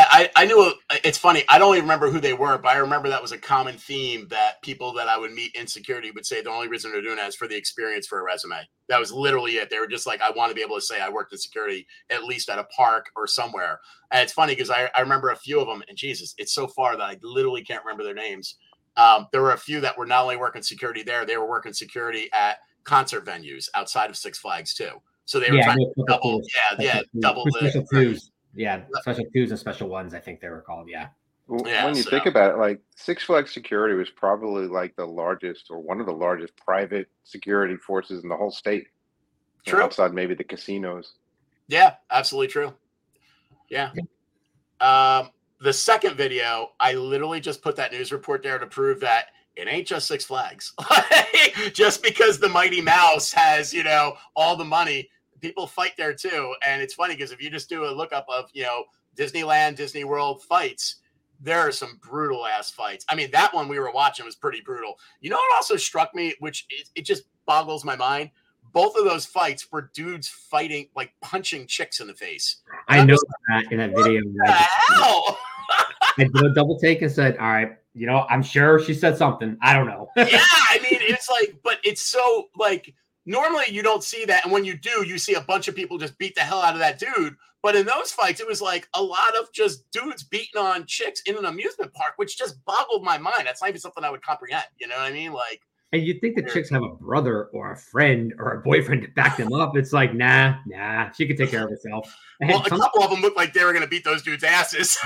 I, 0.10 0.30
I 0.36 0.46
knew 0.46 0.68
it, 0.68 1.02
it's 1.04 1.18
funny. 1.18 1.44
I 1.50 1.60
don't 1.60 1.76
even 1.76 1.84
remember 1.84 2.10
who 2.10 2.20
they 2.20 2.34
were, 2.34 2.58
but 2.58 2.70
I 2.70 2.78
remember 2.78 3.10
that 3.10 3.22
was 3.22 3.34
a 3.34 3.38
common 3.38 3.76
theme 3.76 4.28
that 4.30 4.62
people 4.62 4.94
that 4.94 5.08
I 5.08 5.18
would 5.18 5.32
meet 5.32 5.54
in 5.54 5.68
security 5.68 6.12
would 6.12 6.26
say 6.26 6.42
the 6.42 6.50
only 6.50 6.70
reason 6.70 6.92
they're 6.92 7.02
doing 7.02 7.18
that 7.18 7.28
is 7.28 7.36
for 7.36 7.48
the 7.48 7.58
experience 7.58 8.08
for 8.08 8.20
a 8.20 8.24
resume. 8.24 8.68
That 8.90 9.00
was 9.00 9.12
literally 9.12 9.54
it. 9.58 9.70
They 9.70 9.80
were 9.80 9.88
just 9.88 10.08
like, 10.08 10.22
I 10.22 10.32
want 10.32 10.50
to 10.50 10.56
be 10.56 10.62
able 10.62 10.78
to 10.78 10.82
say 10.82 11.02
I 11.02 11.10
worked 11.10 11.34
in 11.34 11.38
security 11.38 11.86
at 12.10 12.24
least 12.24 12.50
at 12.50 12.58
a 12.58 12.64
park 12.66 13.08
or 13.16 13.28
somewhere. 13.28 13.80
And 14.12 14.24
it's 14.24 14.34
funny 14.34 14.54
because 14.54 14.70
I, 14.70 14.90
I 14.96 15.02
remember 15.02 15.30
a 15.30 15.36
few 15.36 15.60
of 15.60 15.68
them, 15.68 15.84
and 15.88 15.98
Jesus, 15.98 16.34
it's 16.38 16.54
so 16.54 16.68
far 16.68 16.96
that 16.96 17.04
I 17.04 17.18
literally 17.22 17.64
can't 17.64 17.84
remember 17.84 18.04
their 18.04 18.14
names. 18.16 18.56
Um, 18.98 19.28
there 19.34 19.42
were 19.42 19.54
a 19.54 19.58
few 19.58 19.82
that 19.82 19.98
were 19.98 20.06
not 20.06 20.24
only 20.24 20.38
working 20.38 20.62
security 20.62 21.04
there, 21.04 21.26
they 21.26 21.38
were 21.38 21.50
working 21.50 21.74
security 21.74 22.30
at 22.34 22.58
concert 22.86 23.26
venues 23.26 23.68
outside 23.76 24.10
of 24.10 24.16
Six 24.16 24.40
Flags 24.40 24.74
too. 24.74 24.92
So 25.26 25.40
they 25.40 25.52
were 25.52 25.58
Yeah, 25.58 25.64
trying 25.64 25.80
to 25.80 26.04
double, 26.08 26.42
yeah, 26.80 26.84
yeah, 26.84 27.02
double 27.20 27.46
the. 27.46 28.24
Yeah, 28.56 28.84
special 29.02 29.26
twos 29.34 29.52
and 29.52 29.60
special 29.60 29.90
ones. 29.90 30.14
I 30.14 30.20
think 30.20 30.40
they 30.40 30.50
were 30.50 30.62
called. 30.62 30.88
Yeah. 30.90 31.08
W- 31.50 31.70
Yeah, 31.70 31.86
when 31.86 31.96
you 31.96 32.04
so- 32.04 32.10
think 32.10 32.26
about 32.26 32.54
it, 32.56 32.58
like 32.58 32.80
Six 32.96 33.24
Flags 33.24 33.54
Security 33.54 33.96
was 33.96 34.10
probably 34.10 34.68
like 34.68 34.96
the 34.96 35.06
largest 35.06 35.68
or 35.70 35.80
one 35.80 36.00
of 36.00 36.06
the 36.06 36.14
largest 36.14 36.56
private 36.58 37.08
security 37.24 37.76
forces 37.78 38.24
in 38.24 38.30
the 38.30 38.36
whole 38.38 38.52
state. 38.52 38.88
you 39.66 39.72
know, 39.74 39.78
True. 39.80 39.84
outside 39.86 40.14
maybe 40.14 40.34
the 40.36 40.44
casinos. 40.44 41.14
Yeah, 41.68 41.96
absolutely 42.12 42.48
true. 42.48 42.74
Yeah. 43.70 43.92
Um, 44.82 45.30
the 45.62 45.74
second 45.74 46.16
video, 46.16 46.72
I 46.80 46.94
literally 46.94 47.40
just 47.40 47.62
put 47.62 47.76
that 47.78 47.92
news 47.92 48.12
report 48.12 48.44
there 48.44 48.60
to 48.60 48.68
prove 48.68 49.00
that 49.00 49.28
it 49.56 49.68
ain't 49.68 49.88
just 49.88 50.08
Six 50.08 50.24
Flags. 50.26 50.74
just 51.74 52.04
because 52.04 52.40
the 52.40 52.50
Mighty 52.50 52.82
Mouse 52.82 53.32
has, 53.32 53.74
you 53.74 53.84
know, 53.84 54.16
all 54.36 54.56
the 54.56 54.66
money, 54.66 55.10
people 55.42 55.68
fight 55.68 55.94
there 55.98 56.14
too. 56.14 56.54
And 56.66 56.82
it's 56.82 56.94
funny 56.94 57.16
because 57.16 57.32
if 57.32 57.42
you 57.42 57.50
just 57.50 57.70
do 57.70 57.86
a 57.86 57.92
lookup 57.92 58.26
of, 58.30 58.50
you 58.54 58.64
know, 58.64 58.86
Disneyland, 59.18 59.76
Disney 59.76 60.04
World 60.04 60.44
fights, 60.44 60.98
there 61.40 61.60
are 61.60 61.72
some 61.72 62.00
brutal 62.02 62.46
ass 62.46 62.72
fights. 62.72 63.06
I 63.10 63.16
mean, 63.16 63.32
that 63.32 63.54
one 63.54 63.68
we 63.68 63.80
were 63.80 63.92
watching 63.92 64.26
was 64.26 64.36
pretty 64.36 64.62
brutal. 64.62 64.98
You 65.22 65.30
know 65.30 65.38
what 65.38 65.56
also 65.56 65.76
struck 65.76 66.16
me, 66.16 66.34
which 66.40 66.66
it, 66.70 66.90
it 66.96 67.06
just 67.06 67.24
boggles 67.46 67.84
my 67.84 67.96
mind? 67.96 68.32
Both 68.74 68.96
of 68.98 69.06
those 69.06 69.26
fights 69.26 69.72
were 69.72 69.90
dudes 69.94 70.28
fighting, 70.28 70.90
like 70.96 71.14
punching 71.22 71.68
chicks 71.68 72.00
in 72.00 72.08
the 72.08 72.14
face. 72.14 72.58
I 72.88 73.06
know 73.06 73.16
that 73.50 73.72
in 73.72 73.78
that 73.78 73.96
video. 73.96 74.22
The 74.22 74.44
I, 74.48 74.68
hell? 74.88 75.38
I 76.18 76.24
did 76.24 76.46
a 76.46 76.54
double 76.54 76.78
take 76.78 77.02
and 77.02 77.12
said, 77.12 77.38
"All 77.38 77.48
right, 77.48 77.78
you 77.94 78.06
know, 78.06 78.26
I'm 78.30 78.44
sure 78.44 78.80
she 78.80 78.94
said 78.94 79.18
something. 79.18 79.58
I 79.62 79.74
don't 79.74 79.88
know." 79.88 80.10
yeah, 80.18 80.44
I 80.70 80.80
mean, 80.84 81.00
it's 81.02 81.30
like, 81.30 81.56
but 81.64 81.78
it's 81.84 82.02
so 82.02 82.50
like 82.58 82.94
normally 83.26 83.66
you 83.70 83.82
don't 83.82 84.04
see 84.04 84.26
that, 84.26 84.44
and 84.44 84.54
when 84.54 84.66
you 84.66 84.78
do, 84.78 85.04
you 85.06 85.18
see 85.18 85.34
a 85.36 85.42
bunch 85.42 85.68
of 85.68 85.76
people 85.76 85.98
just 85.98 86.18
beat 86.18 86.36
the 86.36 86.42
hell 86.42 86.62
out 86.62 86.74
of 86.74 86.80
that 86.80 87.00
dude. 87.00 87.36
But 87.64 87.76
in 87.76 87.88
those 87.88 88.12
fights, 88.12 88.40
it 88.40 88.48
was 88.48 88.62
like 88.62 88.88
a 88.94 89.02
lot 89.02 89.36
of 89.36 89.52
just 89.52 89.90
dudes 89.90 90.24
beating 90.24 90.62
on 90.62 90.86
chicks 90.86 91.22
in 91.26 91.36
an 91.36 91.46
amusement 91.46 91.94
park, 91.94 92.14
which 92.18 92.38
just 92.38 92.64
boggled 92.64 93.04
my 93.04 93.18
mind. 93.18 93.42
That's 93.46 93.60
not 93.60 93.70
even 93.70 93.82
something 93.82 94.04
I 94.04 94.12
would 94.12 94.22
comprehend. 94.22 94.66
You 94.78 94.88
know 94.88 94.96
what 94.96 95.06
I 95.06 95.12
mean? 95.12 95.34
Like, 95.34 95.62
And 95.92 96.04
you'd 96.04 96.22
think 96.22 96.36
the 96.36 96.44
chicks 96.44 96.70
have 96.70 96.84
a 96.84 96.90
brother 96.90 97.46
or 97.46 97.72
a 97.72 97.76
friend 97.76 98.36
or 98.38 98.52
a 98.54 98.62
boyfriend 98.62 99.02
to 99.02 99.08
back 99.08 99.38
them 99.38 99.52
up. 99.52 99.76
It's 99.76 99.94
like, 99.94 100.14
nah, 100.14 100.58
nah, 100.68 101.10
she 101.14 101.26
could 101.26 101.38
take 101.38 101.50
care 101.50 101.64
of 101.64 101.72
herself. 101.72 102.16
And 102.40 102.52
well, 102.52 102.62
a 102.64 102.70
some- 102.70 102.80
couple 102.80 103.02
of 103.02 103.10
them 103.10 103.22
looked 103.22 103.38
like 103.38 103.54
they 103.54 103.64
were 103.64 103.72
going 103.72 103.84
to 103.84 103.90
beat 103.90 104.04
those 104.04 104.22
dudes' 104.22 104.44
asses. 104.44 104.96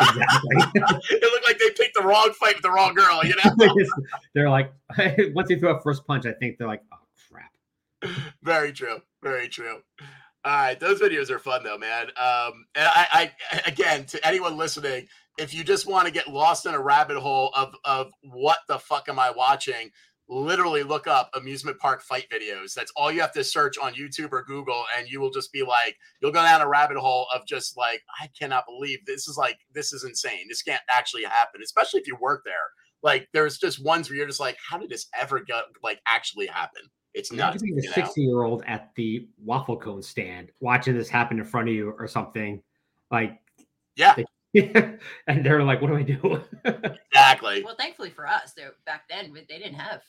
exactly. 0.00 0.56
it 0.76 1.32
looked 1.32 1.48
like 1.48 1.58
they 1.58 1.70
picked 1.70 1.94
the 1.96 2.02
wrong 2.04 2.30
fight 2.38 2.54
with 2.54 2.62
the 2.62 2.70
wrong 2.70 2.94
girl. 2.94 3.22
You 3.24 3.34
know? 3.42 3.74
they're 4.34 4.50
like, 4.50 4.72
once 5.34 5.48
they 5.48 5.58
throw 5.58 5.76
a 5.76 5.80
first 5.80 6.06
punch, 6.06 6.26
I 6.26 6.32
think 6.34 6.58
they're 6.58 6.68
like, 6.68 6.82
oh. 6.92 6.98
Very 8.42 8.72
true. 8.72 9.00
Very 9.22 9.48
true. 9.48 9.78
All 10.44 10.52
right, 10.56 10.80
those 10.80 11.00
videos 11.00 11.30
are 11.30 11.38
fun 11.38 11.62
though, 11.62 11.78
man. 11.78 12.06
Um, 12.16 12.66
and 12.74 12.88
I, 12.88 13.30
I 13.52 13.60
again 13.64 14.06
to 14.06 14.26
anyone 14.26 14.56
listening, 14.56 15.06
if 15.38 15.54
you 15.54 15.62
just 15.62 15.86
want 15.86 16.06
to 16.06 16.12
get 16.12 16.28
lost 16.28 16.66
in 16.66 16.74
a 16.74 16.80
rabbit 16.80 17.18
hole 17.18 17.52
of 17.54 17.74
of 17.84 18.12
what 18.22 18.58
the 18.66 18.78
fuck 18.78 19.08
am 19.08 19.20
I 19.20 19.30
watching, 19.30 19.90
literally 20.28 20.82
look 20.82 21.06
up 21.06 21.30
amusement 21.34 21.78
park 21.78 22.02
fight 22.02 22.26
videos. 22.28 22.74
That's 22.74 22.92
all 22.96 23.12
you 23.12 23.20
have 23.20 23.32
to 23.34 23.44
search 23.44 23.78
on 23.78 23.94
YouTube 23.94 24.32
or 24.32 24.42
Google, 24.42 24.84
and 24.98 25.06
you 25.08 25.20
will 25.20 25.30
just 25.30 25.52
be 25.52 25.62
like, 25.62 25.96
you'll 26.20 26.32
go 26.32 26.42
down 26.42 26.60
a 26.60 26.68
rabbit 26.68 26.96
hole 26.96 27.28
of 27.32 27.46
just 27.46 27.76
like, 27.76 28.02
I 28.20 28.28
cannot 28.38 28.64
believe 28.66 28.98
this 29.06 29.28
is 29.28 29.36
like 29.36 29.58
this 29.72 29.92
is 29.92 30.02
insane. 30.02 30.46
This 30.48 30.62
can't 30.62 30.82
actually 30.90 31.22
happen, 31.22 31.60
especially 31.62 32.00
if 32.00 32.08
you 32.08 32.16
work 32.20 32.42
there. 32.44 32.54
Like, 33.00 33.28
there's 33.32 33.58
just 33.58 33.84
ones 33.84 34.08
where 34.08 34.16
you're 34.16 34.26
just 34.26 34.40
like, 34.40 34.56
how 34.68 34.78
did 34.78 34.90
this 34.90 35.06
ever 35.18 35.38
get 35.38 35.64
like 35.84 36.00
actually 36.08 36.46
happen? 36.46 36.82
It's 37.14 37.30
not 37.32 37.52
Imagine 37.52 37.66
being 37.66 37.78
a 37.78 37.82
you 37.82 37.92
60 37.92 38.22
year 38.22 38.42
old 38.42 38.62
at 38.66 38.94
the 38.94 39.28
waffle 39.44 39.76
cone 39.76 40.02
stand 40.02 40.50
watching 40.60 40.96
this 40.96 41.08
happen 41.08 41.38
in 41.38 41.44
front 41.44 41.68
of 41.68 41.74
you 41.74 41.90
or 41.98 42.06
something. 42.08 42.62
Like, 43.10 43.38
Yeah, 43.96 44.16
and 44.54 45.44
they're 45.44 45.62
like, 45.62 45.80
what 45.82 45.88
do 45.88 45.96
I 45.96 46.02
do? 46.02 46.42
exactly. 46.64 47.62
Well, 47.64 47.76
thankfully 47.78 48.10
for 48.10 48.26
us, 48.26 48.52
they 48.54 48.64
back 48.86 49.08
then 49.08 49.32
they 49.34 49.58
didn't 49.58 49.74
have 49.74 50.02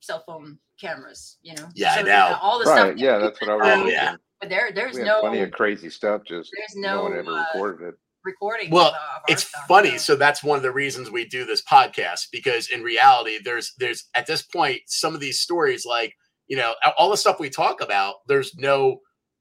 cell 0.00 0.22
phone 0.26 0.58
cameras. 0.80 1.36
You 1.42 1.54
know. 1.54 1.68
Yeah, 1.74 1.92
I 1.92 1.96
So, 1.96 2.02
know. 2.04 2.38
All 2.40 2.58
the 2.58 2.64
Right? 2.66 2.86
stuff. 2.88 2.98
Yeah, 2.98 3.18
that's 3.18 3.40
what 3.40 3.50
I 3.50 3.54
was. 3.56 3.66
Oh, 3.66 3.74
thinking. 3.74 3.92
yeah. 3.92 4.16
But 4.40 4.48
there, 4.48 4.72
there's 4.72 4.96
no 4.98 5.20
plenty 5.20 5.40
of 5.42 5.50
crazy 5.50 5.90
stuff. 5.90 6.22
Just 6.26 6.50
there's 6.56 6.74
no, 6.76 7.02
one 7.02 7.12
ever 7.18 7.30
uh, 7.30 7.44
recorded 7.52 7.88
it. 7.88 7.94
recording. 8.24 8.70
Well, 8.70 8.88
of, 8.88 8.94
uh, 8.94 8.96
of 8.96 9.00
our 9.02 9.22
it's 9.28 9.44
stuff, 9.44 9.64
funny 9.68 9.90
so- 9.98 10.14
so 10.14 10.16
that's 10.16 10.42
one 10.42 10.56
of 10.56 10.62
the 10.62 10.72
reasons 10.72 11.10
we 11.10 11.26
do 11.26 11.44
this 11.44 11.60
podcast 11.62 12.28
because 12.32 12.70
in 12.70 12.82
reality 12.82 13.38
there's 13.44 13.74
there's 13.78 14.08
at 14.14 14.26
this 14.26 14.40
point 14.42 14.80
some 14.86 15.14
of 15.14 15.20
these 15.20 15.40
stories 15.40 15.84
like 15.84 16.14
you 16.50 16.56
know 16.56 16.74
all 16.98 17.10
the 17.10 17.16
stuff 17.16 17.40
we 17.40 17.48
talk 17.48 17.80
about 17.80 18.16
there's 18.26 18.54
no 18.56 19.00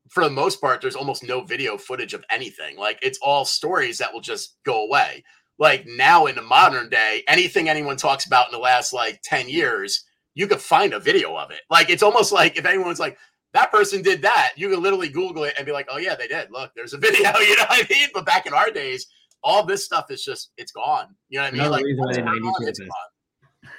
for 0.10 0.24
the 0.24 0.30
most 0.30 0.62
part 0.62 0.80
there's 0.80 0.96
almost 0.96 1.24
no 1.24 1.42
video 1.42 1.78
footage 1.78 2.14
of 2.14 2.24
anything. 2.32 2.78
Like 2.78 3.00
it's 3.02 3.20
all 3.22 3.44
stories 3.44 3.98
that 3.98 4.14
will 4.14 4.22
just 4.22 4.56
go 4.64 4.86
away. 4.86 5.24
Like 5.58 5.86
now 5.86 6.28
in 6.28 6.36
the 6.36 6.42
modern 6.42 6.88
day 6.88 7.24
anything 7.28 7.68
anyone 7.68 7.98
talks 7.98 8.26
about 8.26 8.48
in 8.48 8.54
the 8.54 8.60
last 8.60 8.94
like 8.94 9.20
10 9.24 9.50
years 9.50 10.06
you 10.36 10.48
could 10.48 10.62
find 10.62 10.94
a 10.94 11.00
video 11.00 11.36
of 11.36 11.52
it. 11.52 11.62
Like 11.70 11.90
it's 11.90 12.04
almost 12.04 12.32
like 12.32 12.58
if 12.58 12.66
anyone's 12.66 13.00
like 13.00 13.18
that 13.54 13.72
person 13.72 14.04
did 14.04 14.22
that 14.22 14.54
you 14.56 14.70
could 14.70 14.80
literally 14.80 15.10
google 15.10 15.44
it 15.44 15.56
and 15.58 15.66
be 15.66 15.72
like 15.72 15.88
oh 15.90 15.98
yeah 15.98 16.16
they 16.16 16.28
did. 16.28 16.50
Look 16.52 16.72
there's 16.76 16.94
a 16.94 16.98
video 17.00 17.32
you 17.40 17.58
know 17.58 17.66
what 17.68 17.86
i 17.86 17.88
mean? 17.90 18.10
But 18.14 18.28
back 18.28 18.46
in 18.46 18.54
our 18.54 18.70
days 18.70 19.08
all 19.44 19.66
this 19.66 19.84
stuff 19.84 20.12
is 20.12 20.24
just 20.24 20.52
it's 20.58 20.72
gone. 20.72 21.16
You 21.30 21.40
know 21.40 21.46
what 21.46 21.54
I 21.54 21.58
mean? 21.58 21.72
Like 21.72 21.86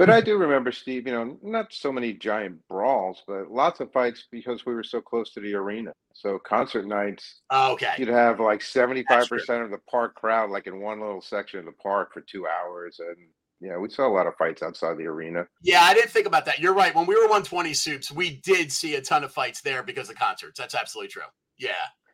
But 0.01 0.09
I 0.11 0.21
do 0.29 0.39
remember, 0.39 0.73
Steve. 0.73 1.07
You 1.07 1.13
know, 1.13 1.39
not 1.43 1.73
so 1.73 1.93
many 1.93 2.15
giant 2.15 2.57
brawls, 2.69 3.23
but 3.27 3.51
lots 3.51 3.81
of 3.81 3.93
fights 3.93 4.27
because 4.33 4.65
we 4.65 4.75
were 4.75 4.83
so 4.83 5.01
close 5.01 5.31
to 5.35 5.41
the 5.41 5.55
arena. 5.55 5.93
So 6.15 6.39
concert 6.39 6.87
nights, 6.87 7.43
Oh, 7.51 7.73
Okay. 7.75 7.95
you'd 7.99 8.09
have 8.09 8.41
like 8.41 8.63
seventy-five 8.63 9.29
percent 9.29 9.63
of 9.63 9.71
the 9.71 9.79
park 9.91 10.15
crowd, 10.15 10.51
like 10.51 10.67
in 10.67 10.81
one 10.81 11.01
little 11.01 11.21
section 11.21 11.59
of 11.61 11.67
the 11.67 11.73
park 11.73 12.15
for 12.15 12.23
two 12.23 12.47
hours, 12.47 12.99
and 12.99 13.17
yeah, 13.61 13.77
we 13.77 13.91
saw 13.91 14.07
a 14.07 14.15
lot 14.17 14.27
of 14.27 14.35
fights 14.37 14.63
outside 14.63 14.97
the 14.97 15.07
arena. 15.07 15.47
Yeah, 15.63 15.83
I 15.83 15.93
didn't 15.93 16.11
think 16.11 16.27
about 16.27 16.47
that. 16.47 16.61
You're 16.61 16.73
right. 16.73 16.95
When 16.95 17.07
we 17.07 17.15
were 17.15 17.25
120 17.29 17.75
soups, 17.75 18.11
we 18.11 18.41
did 18.43 18.73
see 18.73 18.95
a 18.95 19.03
ton 19.03 19.23
of 19.23 19.33
fights 19.35 19.61
there 19.61 19.83
because 19.83 20.09
of 20.09 20.17
concerts. 20.17 20.59
That's 20.59 20.75
absolutely 20.75 21.09
true. 21.09 21.29
Yeah. 21.59 21.73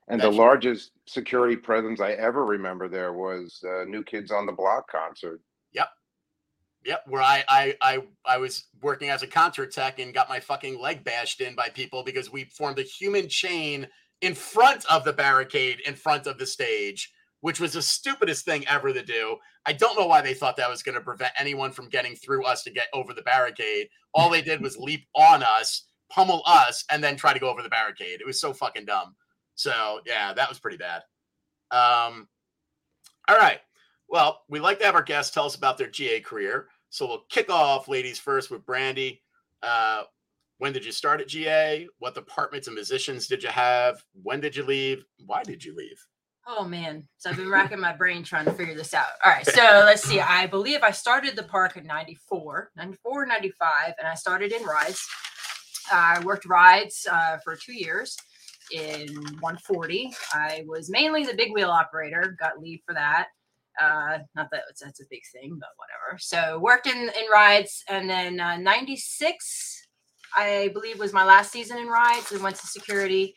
And 0.08 0.20
the 0.20 0.28
true. 0.28 0.38
largest 0.38 0.90
security 1.06 1.54
presence 1.56 2.00
I 2.00 2.12
ever 2.14 2.44
remember 2.44 2.88
there 2.88 3.12
was 3.12 3.62
uh, 3.64 3.84
New 3.84 4.02
Kids 4.02 4.32
on 4.32 4.46
the 4.46 4.52
Block 4.52 4.90
concert. 4.90 5.40
Yep. 6.86 7.02
Where 7.08 7.22
I, 7.22 7.44
I 7.48 7.74
I 7.82 7.98
I 8.24 8.38
was 8.38 8.66
working 8.80 9.08
as 9.08 9.22
a 9.22 9.26
concert 9.26 9.72
tech 9.72 9.98
and 9.98 10.14
got 10.14 10.28
my 10.28 10.38
fucking 10.38 10.80
leg 10.80 11.02
bashed 11.02 11.40
in 11.40 11.56
by 11.56 11.68
people 11.68 12.04
because 12.04 12.30
we 12.30 12.44
formed 12.44 12.78
a 12.78 12.82
human 12.82 13.28
chain 13.28 13.88
in 14.20 14.34
front 14.34 14.84
of 14.86 15.04
the 15.04 15.12
barricade 15.12 15.80
in 15.84 15.94
front 15.94 16.26
of 16.26 16.38
the 16.38 16.46
stage, 16.46 17.12
which 17.40 17.58
was 17.60 17.72
the 17.72 17.82
stupidest 17.82 18.44
thing 18.44 18.66
ever 18.68 18.92
to 18.92 19.02
do. 19.02 19.36
I 19.66 19.72
don't 19.72 19.98
know 19.98 20.06
why 20.06 20.22
they 20.22 20.32
thought 20.32 20.56
that 20.58 20.70
was 20.70 20.84
going 20.84 20.94
to 20.94 21.00
prevent 21.00 21.32
anyone 21.38 21.72
from 21.72 21.88
getting 21.88 22.14
through 22.14 22.44
us 22.44 22.62
to 22.62 22.70
get 22.70 22.86
over 22.94 23.12
the 23.12 23.22
barricade. 23.22 23.88
All 24.14 24.30
they 24.30 24.42
did 24.42 24.62
was 24.62 24.76
leap 24.78 25.06
on 25.14 25.42
us, 25.42 25.86
pummel 26.10 26.42
us, 26.46 26.84
and 26.90 27.02
then 27.02 27.16
try 27.16 27.32
to 27.32 27.40
go 27.40 27.50
over 27.50 27.62
the 27.62 27.68
barricade. 27.68 28.20
It 28.20 28.26
was 28.26 28.40
so 28.40 28.52
fucking 28.52 28.84
dumb. 28.84 29.16
So 29.56 30.00
yeah, 30.06 30.32
that 30.34 30.48
was 30.48 30.60
pretty 30.60 30.76
bad. 30.76 31.02
Um, 31.72 32.28
all 33.28 33.36
right. 33.36 33.58
Well, 34.08 34.42
we 34.48 34.60
like 34.60 34.78
to 34.78 34.84
have 34.84 34.94
our 34.94 35.02
guests 35.02 35.34
tell 35.34 35.46
us 35.46 35.56
about 35.56 35.78
their 35.78 35.88
GA 35.88 36.20
career. 36.20 36.68
So 36.90 37.06
we'll 37.06 37.24
kick 37.28 37.50
off, 37.50 37.88
ladies, 37.88 38.18
first 38.18 38.50
with 38.50 38.64
Brandy. 38.64 39.22
Uh, 39.62 40.04
when 40.58 40.72
did 40.72 40.84
you 40.84 40.92
start 40.92 41.20
at 41.20 41.28
GA? 41.28 41.86
What 41.98 42.14
departments 42.14 42.68
and 42.68 42.76
positions 42.76 43.26
did 43.26 43.42
you 43.42 43.50
have? 43.50 44.02
When 44.22 44.40
did 44.40 44.56
you 44.56 44.64
leave? 44.64 45.04
Why 45.24 45.42
did 45.42 45.64
you 45.64 45.74
leave? 45.74 45.98
Oh 46.48 46.64
man. 46.64 47.06
So 47.18 47.28
I've 47.28 47.36
been 47.36 47.50
racking 47.50 47.80
my 47.80 47.92
brain 47.92 48.22
trying 48.22 48.44
to 48.44 48.52
figure 48.52 48.74
this 48.74 48.94
out. 48.94 49.06
All 49.24 49.32
right. 49.32 49.46
So 49.56 49.62
let's 49.84 50.02
see. 50.02 50.20
I 50.20 50.46
believe 50.46 50.82
I 50.82 50.92
started 50.92 51.34
the 51.34 51.42
park 51.42 51.76
in 51.76 51.86
94, 51.86 52.70
94, 52.76 53.26
95, 53.26 53.94
and 53.98 54.06
I 54.06 54.14
started 54.14 54.52
in 54.52 54.62
rides. 54.62 55.04
I 55.92 56.20
worked 56.24 56.46
rides 56.46 57.06
uh, 57.10 57.38
for 57.38 57.56
two 57.56 57.72
years 57.72 58.16
in 58.72 59.08
140. 59.40 60.12
I 60.32 60.64
was 60.66 60.88
mainly 60.90 61.24
the 61.24 61.34
big 61.34 61.52
wheel 61.52 61.70
operator, 61.70 62.36
got 62.40 62.60
leave 62.60 62.80
for 62.86 62.94
that. 62.94 63.28
Uh, 63.80 64.18
not 64.35 64.49
that 64.50 64.62
that's 64.80 65.00
a 65.00 65.04
big 65.11 65.23
thing, 65.33 65.59
but 65.61 65.68
whatever. 65.76 66.18
So 66.18 66.59
worked 66.61 66.87
in, 66.87 66.97
in 66.97 67.30
rides 67.33 67.83
and 67.88 68.09
then 68.09 68.40
uh, 68.40 68.56
96, 68.56 69.87
I 70.35 70.71
believe 70.73 70.99
was 70.99 71.12
my 71.12 71.25
last 71.25 71.52
season 71.52 71.78
in 71.78 71.87
rides 71.87 72.33
and 72.33 72.42
went 72.42 72.56
to 72.56 72.66
security 72.66 73.35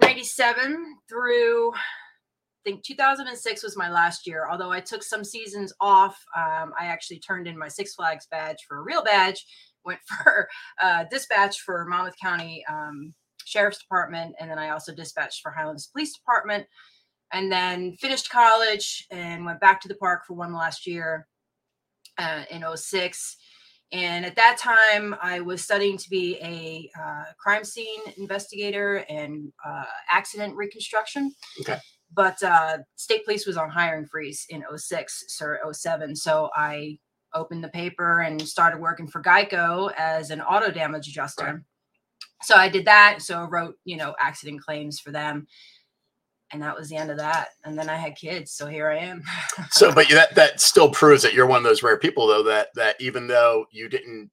97 0.00 0.96
through 1.08 1.72
I 1.74 2.70
think 2.70 2.82
2006 2.84 3.62
was 3.62 3.76
my 3.76 3.88
last 3.90 4.26
year. 4.26 4.46
Although 4.50 4.72
I 4.72 4.80
took 4.80 5.02
some 5.02 5.24
seasons 5.24 5.72
off, 5.80 6.18
um, 6.36 6.72
I 6.78 6.86
actually 6.86 7.20
turned 7.20 7.46
in 7.46 7.56
my 7.56 7.68
Six 7.68 7.94
Flags 7.94 8.26
badge 8.30 8.58
for 8.68 8.78
a 8.78 8.82
real 8.82 9.02
badge. 9.02 9.44
Went 9.84 10.00
for 10.06 10.48
uh, 10.82 11.04
dispatch 11.10 11.60
for 11.60 11.86
Monmouth 11.86 12.16
County 12.20 12.64
um, 12.68 13.14
Sheriff's 13.44 13.78
Department, 13.78 14.34
and 14.38 14.50
then 14.50 14.58
I 14.58 14.70
also 14.70 14.94
dispatched 14.94 15.40
for 15.40 15.50
Highlands 15.50 15.86
Police 15.86 16.14
Department. 16.14 16.66
And 17.32 17.52
then 17.52 17.94
finished 17.96 18.30
college 18.30 19.06
and 19.10 19.44
went 19.44 19.60
back 19.60 19.80
to 19.82 19.88
the 19.88 19.96
park 19.96 20.22
for 20.26 20.34
one 20.34 20.54
last 20.54 20.86
year 20.86 21.26
uh, 22.16 22.44
in 22.50 22.64
06 22.74 23.36
and 23.90 24.26
at 24.26 24.36
that 24.36 24.58
time, 24.58 25.14
I 25.22 25.40
was 25.40 25.62
studying 25.62 25.96
to 25.96 26.10
be 26.10 26.36
a 26.42 26.90
uh, 27.00 27.24
crime 27.38 27.64
scene 27.64 28.00
investigator 28.18 28.96
and 29.08 29.50
uh, 29.64 29.84
accident 30.10 30.54
reconstruction. 30.56 31.32
Okay. 31.60 31.78
But 32.12 32.42
uh, 32.42 32.78
state 32.96 33.24
police 33.24 33.46
was 33.46 33.56
on 33.56 33.70
hiring 33.70 34.06
freeze 34.06 34.46
in 34.50 34.62
06 34.76 35.40
or 35.40 35.72
07. 35.72 36.16
So 36.16 36.50
I 36.54 36.98
opened 37.34 37.64
the 37.64 37.68
paper 37.68 38.20
and 38.20 38.40
started 38.46 38.78
working 38.78 39.08
for 39.08 39.22
Geico 39.22 39.92
as 39.96 40.30
an 40.30 40.40
auto 40.42 40.70
damage 40.70 41.08
adjuster. 41.08 41.44
Right. 41.44 41.56
So 42.42 42.56
I 42.56 42.68
did 42.68 42.84
that. 42.86 43.22
So 43.22 43.42
I 43.42 43.44
wrote, 43.44 43.76
you 43.84 43.96
know, 43.96 44.14
accident 44.20 44.62
claims 44.62 45.00
for 45.00 45.12
them. 45.12 45.46
And 46.52 46.62
that 46.62 46.76
was 46.76 46.88
the 46.88 46.96
end 46.96 47.10
of 47.10 47.18
that. 47.18 47.48
And 47.64 47.78
then 47.78 47.88
I 47.90 47.96
had 47.96 48.16
kids. 48.16 48.52
So 48.52 48.66
here 48.66 48.88
I 48.88 48.98
am. 48.98 49.22
So, 49.70 49.92
but 49.92 50.08
you- 50.08 50.14
that 50.14 50.34
that 50.34 50.60
still 50.60 50.90
proves 50.90 51.22
that 51.22 51.34
you're 51.34 51.46
one 51.46 51.58
of 51.58 51.64
those 51.64 51.82
rare 51.82 51.98
people, 51.98 52.26
though, 52.26 52.42
that 52.44 52.68
that 52.74 52.96
even 53.00 53.26
though 53.26 53.66
you 53.70 53.88
didn't, 53.88 54.30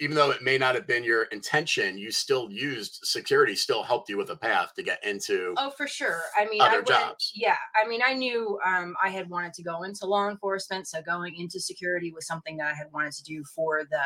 even 0.00 0.16
though 0.16 0.30
it 0.30 0.42
may 0.42 0.56
not 0.58 0.74
have 0.74 0.86
been 0.86 1.04
your 1.04 1.24
intention, 1.24 1.98
you 1.98 2.10
still 2.10 2.50
used 2.50 3.00
security, 3.04 3.54
still 3.54 3.82
helped 3.82 4.08
you 4.08 4.16
with 4.16 4.30
a 4.30 4.36
path 4.36 4.72
to 4.74 4.82
get 4.82 5.04
into. 5.04 5.54
Oh, 5.58 5.70
for 5.70 5.86
sure. 5.86 6.22
I 6.36 6.46
mean, 6.46 6.60
I 6.62 6.68
other 6.68 6.76
went, 6.78 6.88
jobs. 6.88 7.30
yeah. 7.34 7.56
I 7.82 7.86
mean, 7.86 8.00
I 8.04 8.14
knew 8.14 8.58
um, 8.66 8.96
I 9.04 9.10
had 9.10 9.28
wanted 9.28 9.52
to 9.54 9.62
go 9.62 9.82
into 9.82 10.06
law 10.06 10.28
enforcement, 10.30 10.88
so 10.88 11.00
going 11.02 11.36
into 11.36 11.60
security 11.60 12.12
was 12.12 12.26
something 12.26 12.56
that 12.56 12.72
I 12.72 12.74
had 12.74 12.86
wanted 12.92 13.12
to 13.12 13.22
do 13.22 13.44
for 13.54 13.82
the 13.90 14.02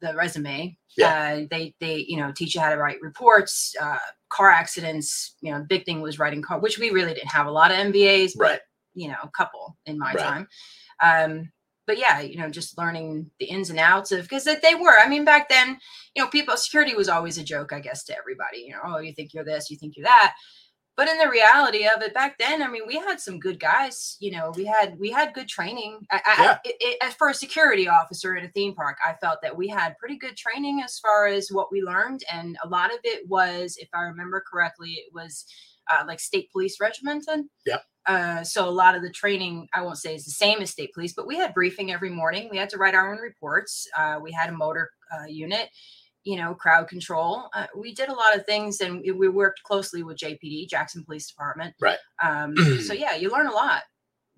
the 0.00 0.14
resume. 0.14 0.76
Uh, 1.08 1.46
they 1.50 1.74
they 1.80 2.04
you 2.08 2.16
know 2.16 2.32
teach 2.32 2.54
you 2.54 2.60
how 2.60 2.70
to 2.70 2.76
write 2.76 3.00
reports, 3.02 3.74
uh, 3.80 3.98
car 4.30 4.50
accidents. 4.50 5.34
You 5.40 5.52
know, 5.52 5.58
the 5.58 5.66
big 5.66 5.84
thing 5.84 6.00
was 6.00 6.18
writing 6.18 6.42
car, 6.42 6.58
which 6.58 6.78
we 6.78 6.90
really 6.90 7.14
didn't 7.14 7.28
have 7.30 7.46
a 7.46 7.50
lot 7.50 7.70
of 7.70 7.76
MVAs, 7.78 8.32
but 8.36 8.44
Right. 8.44 8.60
you 8.94 9.08
know, 9.08 9.16
a 9.22 9.30
couple 9.30 9.76
in 9.86 9.98
my 9.98 10.14
Right. 10.14 10.18
time. 10.18 10.48
Um, 11.02 11.52
but 11.86 11.98
yeah, 11.98 12.20
you 12.20 12.36
know, 12.36 12.48
just 12.50 12.76
learning 12.78 13.30
the 13.38 13.46
ins 13.46 13.70
and 13.70 13.78
outs 13.78 14.10
of 14.10 14.22
because 14.22 14.44
they 14.44 14.74
were. 14.74 14.98
I 14.98 15.08
mean, 15.08 15.24
back 15.24 15.48
then, 15.48 15.78
you 16.16 16.22
know, 16.22 16.28
people 16.28 16.56
security 16.56 16.94
was 16.96 17.08
always 17.08 17.38
a 17.38 17.44
joke, 17.44 17.72
I 17.72 17.78
guess, 17.80 18.02
to 18.04 18.16
everybody. 18.16 18.58
You 18.62 18.72
know, 18.72 18.80
oh, 18.84 18.98
you 18.98 19.12
think 19.12 19.32
you're 19.32 19.44
this, 19.44 19.70
you 19.70 19.76
think 19.76 19.96
you're 19.96 20.04
that. 20.04 20.34
But 20.96 21.08
in 21.08 21.18
the 21.18 21.28
reality 21.28 21.86
of 21.86 22.00
it, 22.02 22.14
back 22.14 22.38
then, 22.38 22.62
I 22.62 22.68
mean, 22.68 22.82
we 22.86 22.94
had 22.96 23.20
some 23.20 23.38
good 23.38 23.60
guys. 23.60 24.16
You 24.18 24.30
know, 24.32 24.50
we 24.56 24.64
had 24.64 24.98
we 24.98 25.10
had 25.10 25.34
good 25.34 25.48
training. 25.48 26.00
I, 26.10 26.20
I, 26.24 26.42
Yeah. 26.44 26.58
it, 26.64 26.76
it, 26.80 26.98
as 27.02 27.14
for 27.14 27.28
a 27.28 27.34
security 27.34 27.86
officer 27.88 28.34
in 28.36 28.44
a 28.44 28.48
theme 28.48 28.74
park, 28.74 28.96
I 29.06 29.14
felt 29.20 29.40
that 29.42 29.56
we 29.56 29.68
had 29.68 29.98
pretty 29.98 30.16
good 30.16 30.36
training 30.36 30.80
as 30.82 30.98
far 30.98 31.26
as 31.26 31.48
what 31.50 31.70
we 31.70 31.82
learned, 31.82 32.22
and 32.32 32.56
a 32.64 32.68
lot 32.68 32.92
of 32.92 32.98
it 33.04 33.28
was, 33.28 33.76
if 33.78 33.88
I 33.94 34.02
remember 34.02 34.42
correctly, 34.50 34.92
it 34.92 35.12
was 35.12 35.44
uh, 35.92 36.04
like 36.06 36.18
state 36.20 36.50
police 36.50 36.80
regimented. 36.80 37.44
yeah 37.66 37.78
Uh, 38.06 38.42
so 38.42 38.68
a 38.68 38.70
lot 38.70 38.94
of 38.96 39.02
the 39.02 39.10
training, 39.10 39.68
I 39.74 39.82
won't 39.82 39.98
say 39.98 40.14
is 40.14 40.24
the 40.24 40.30
same 40.30 40.60
as 40.62 40.70
state 40.70 40.92
police, 40.94 41.12
but 41.12 41.26
we 41.26 41.36
had 41.36 41.54
briefing 41.54 41.92
every 41.92 42.10
morning. 42.10 42.48
We 42.50 42.56
had 42.56 42.70
to 42.70 42.78
write 42.78 42.94
our 42.94 43.12
own 43.12 43.20
reports. 43.20 43.86
Uh, 43.96 44.18
we 44.22 44.32
had 44.32 44.48
a 44.48 44.52
motor 44.52 44.90
uh, 45.14 45.26
unit, 45.26 45.68
you 46.26 46.36
know, 46.36 46.54
crowd 46.54 46.88
control. 46.88 47.48
Uh, 47.54 47.66
we 47.76 47.94
did 47.94 48.08
a 48.08 48.12
lot 48.12 48.34
of 48.36 48.44
things, 48.44 48.80
and 48.80 49.00
we- 49.00 49.28
worked 49.28 49.62
closely 49.62 50.02
with 50.02 50.18
JPD, 50.18 50.68
Jackson 50.68 51.04
Police 51.04 51.28
Department. 51.28 51.72
Right. 51.80 51.98
Um, 52.22 52.54
so 52.82 52.92
yeah, 52.92 53.14
you 53.14 53.30
learn 53.30 53.46
a 53.46 53.52
lot. 53.52 53.82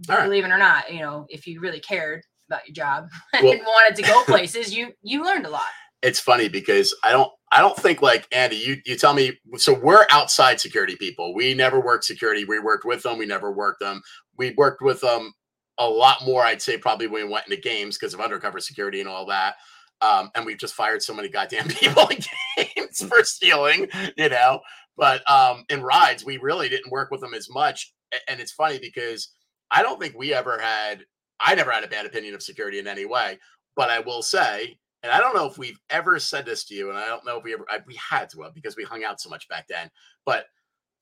Right. 0.07 0.25
Believe 0.25 0.45
it 0.45 0.51
or 0.51 0.59
not, 0.59 0.93
you 0.93 1.01
know, 1.01 1.27
if 1.29 1.47
you 1.47 1.61
really 1.61 1.81
cared 1.81 2.23
about 2.49 2.69
your 2.69 2.75
job 2.75 3.09
Well- 3.43 3.53
and 3.53 3.61
wanted 3.67 3.97
to 3.97 4.03
go 4.03 4.23
places, 4.27 4.73
you 4.77 4.93
you 5.03 5.25
learned 5.25 5.47
a 5.47 5.51
lot. 5.51 5.67
it's 6.03 6.21
funny 6.21 6.49
because 6.49 6.95
I 7.03 7.11
don't 7.11 7.33
I 7.51 7.61
don't 7.63 7.77
think 7.77 8.03
like 8.03 8.29
Andy, 8.33 8.57
you 8.57 8.77
you 8.85 8.95
tell 8.97 9.15
me 9.15 9.39
so 9.57 9.73
we're 9.73 10.07
outside 10.13 10.61
security 10.61 10.95
people. 10.97 11.35
We 11.35 11.55
never 11.55 11.81
worked 11.81 12.05
security. 12.05 12.45
We 12.45 12.59
worked 12.61 12.85
with 12.85 13.03
them, 13.03 13.17
we 13.19 13.27
never 13.27 13.51
worked 13.51 13.81
them. 13.81 14.03
We 14.37 14.53
worked 14.59 14.83
with 14.83 15.01
them 15.01 15.33
a 15.79 15.89
lot 15.89 16.25
more, 16.27 16.43
I'd 16.43 16.61
say, 16.61 16.77
probably 16.77 17.07
when 17.07 17.25
we 17.27 17.33
went 17.33 17.47
into 17.49 17.61
games 17.61 17.97
because 17.97 18.13
of 18.13 18.21
undercover 18.21 18.61
security 18.61 19.01
and 19.01 19.09
all 19.09 19.25
that. 19.27 19.55
Um, 20.01 20.31
and 20.35 20.47
we've 20.47 20.59
just 20.59 20.75
fired 20.75 21.03
so 21.03 21.15
many 21.15 21.29
goddamn 21.29 21.69
people 21.69 22.07
in 22.09 22.19
games 22.57 23.03
for 23.03 23.23
stealing, 23.25 23.89
you 24.17 24.29
know. 24.29 24.61
But 24.97 25.29
um 25.31 25.65
in 25.69 25.83
rides, 25.83 26.25
we 26.25 26.39
really 26.39 26.69
didn't 26.69 26.91
work 26.91 27.11
with 27.11 27.21
them 27.21 27.35
as 27.35 27.49
much. 27.51 27.93
And 28.29 28.41
it's 28.41 28.53
funny 28.53 28.79
because 28.79 29.33
I 29.71 29.83
don't 29.83 30.01
think 30.01 30.17
we 30.17 30.35
ever 30.35 30.59
had 30.59 31.05
I 31.41 31.55
never 31.55 31.71
had 31.71 31.85
a 31.85 31.89
bad 31.89 32.07
opinion 32.07 32.35
of 32.35 32.43
security 32.43 32.79
in 32.79 32.87
any 32.87 33.05
way. 33.05 33.39
But 33.77 33.91
I 33.91 34.01
will 34.01 34.23
say, 34.23 34.77
and 35.05 35.13
I 35.13 35.21
don't 35.21 35.37
know 35.37 35.47
if 35.47 35.57
we've 35.57 35.79
ever 35.91 36.19
said 36.19 36.45
this 36.45 36.65
to 36.65 36.75
you, 36.75 36.89
and 36.89 36.99
I 36.99 37.07
don't 37.07 37.25
know 37.25 37.39
if 37.39 37.45
we 37.45 37.55
ever 37.55 37.65
I, 37.71 37.79
we 37.87 37.97
had 37.97 38.29
to 38.31 38.51
because 38.55 38.77
we 38.77 38.85
hung 38.85 39.05
out 39.05 39.21
so 39.21 39.31
much 39.31 39.49
back 39.49 39.67
then. 39.69 39.89
But 40.27 40.47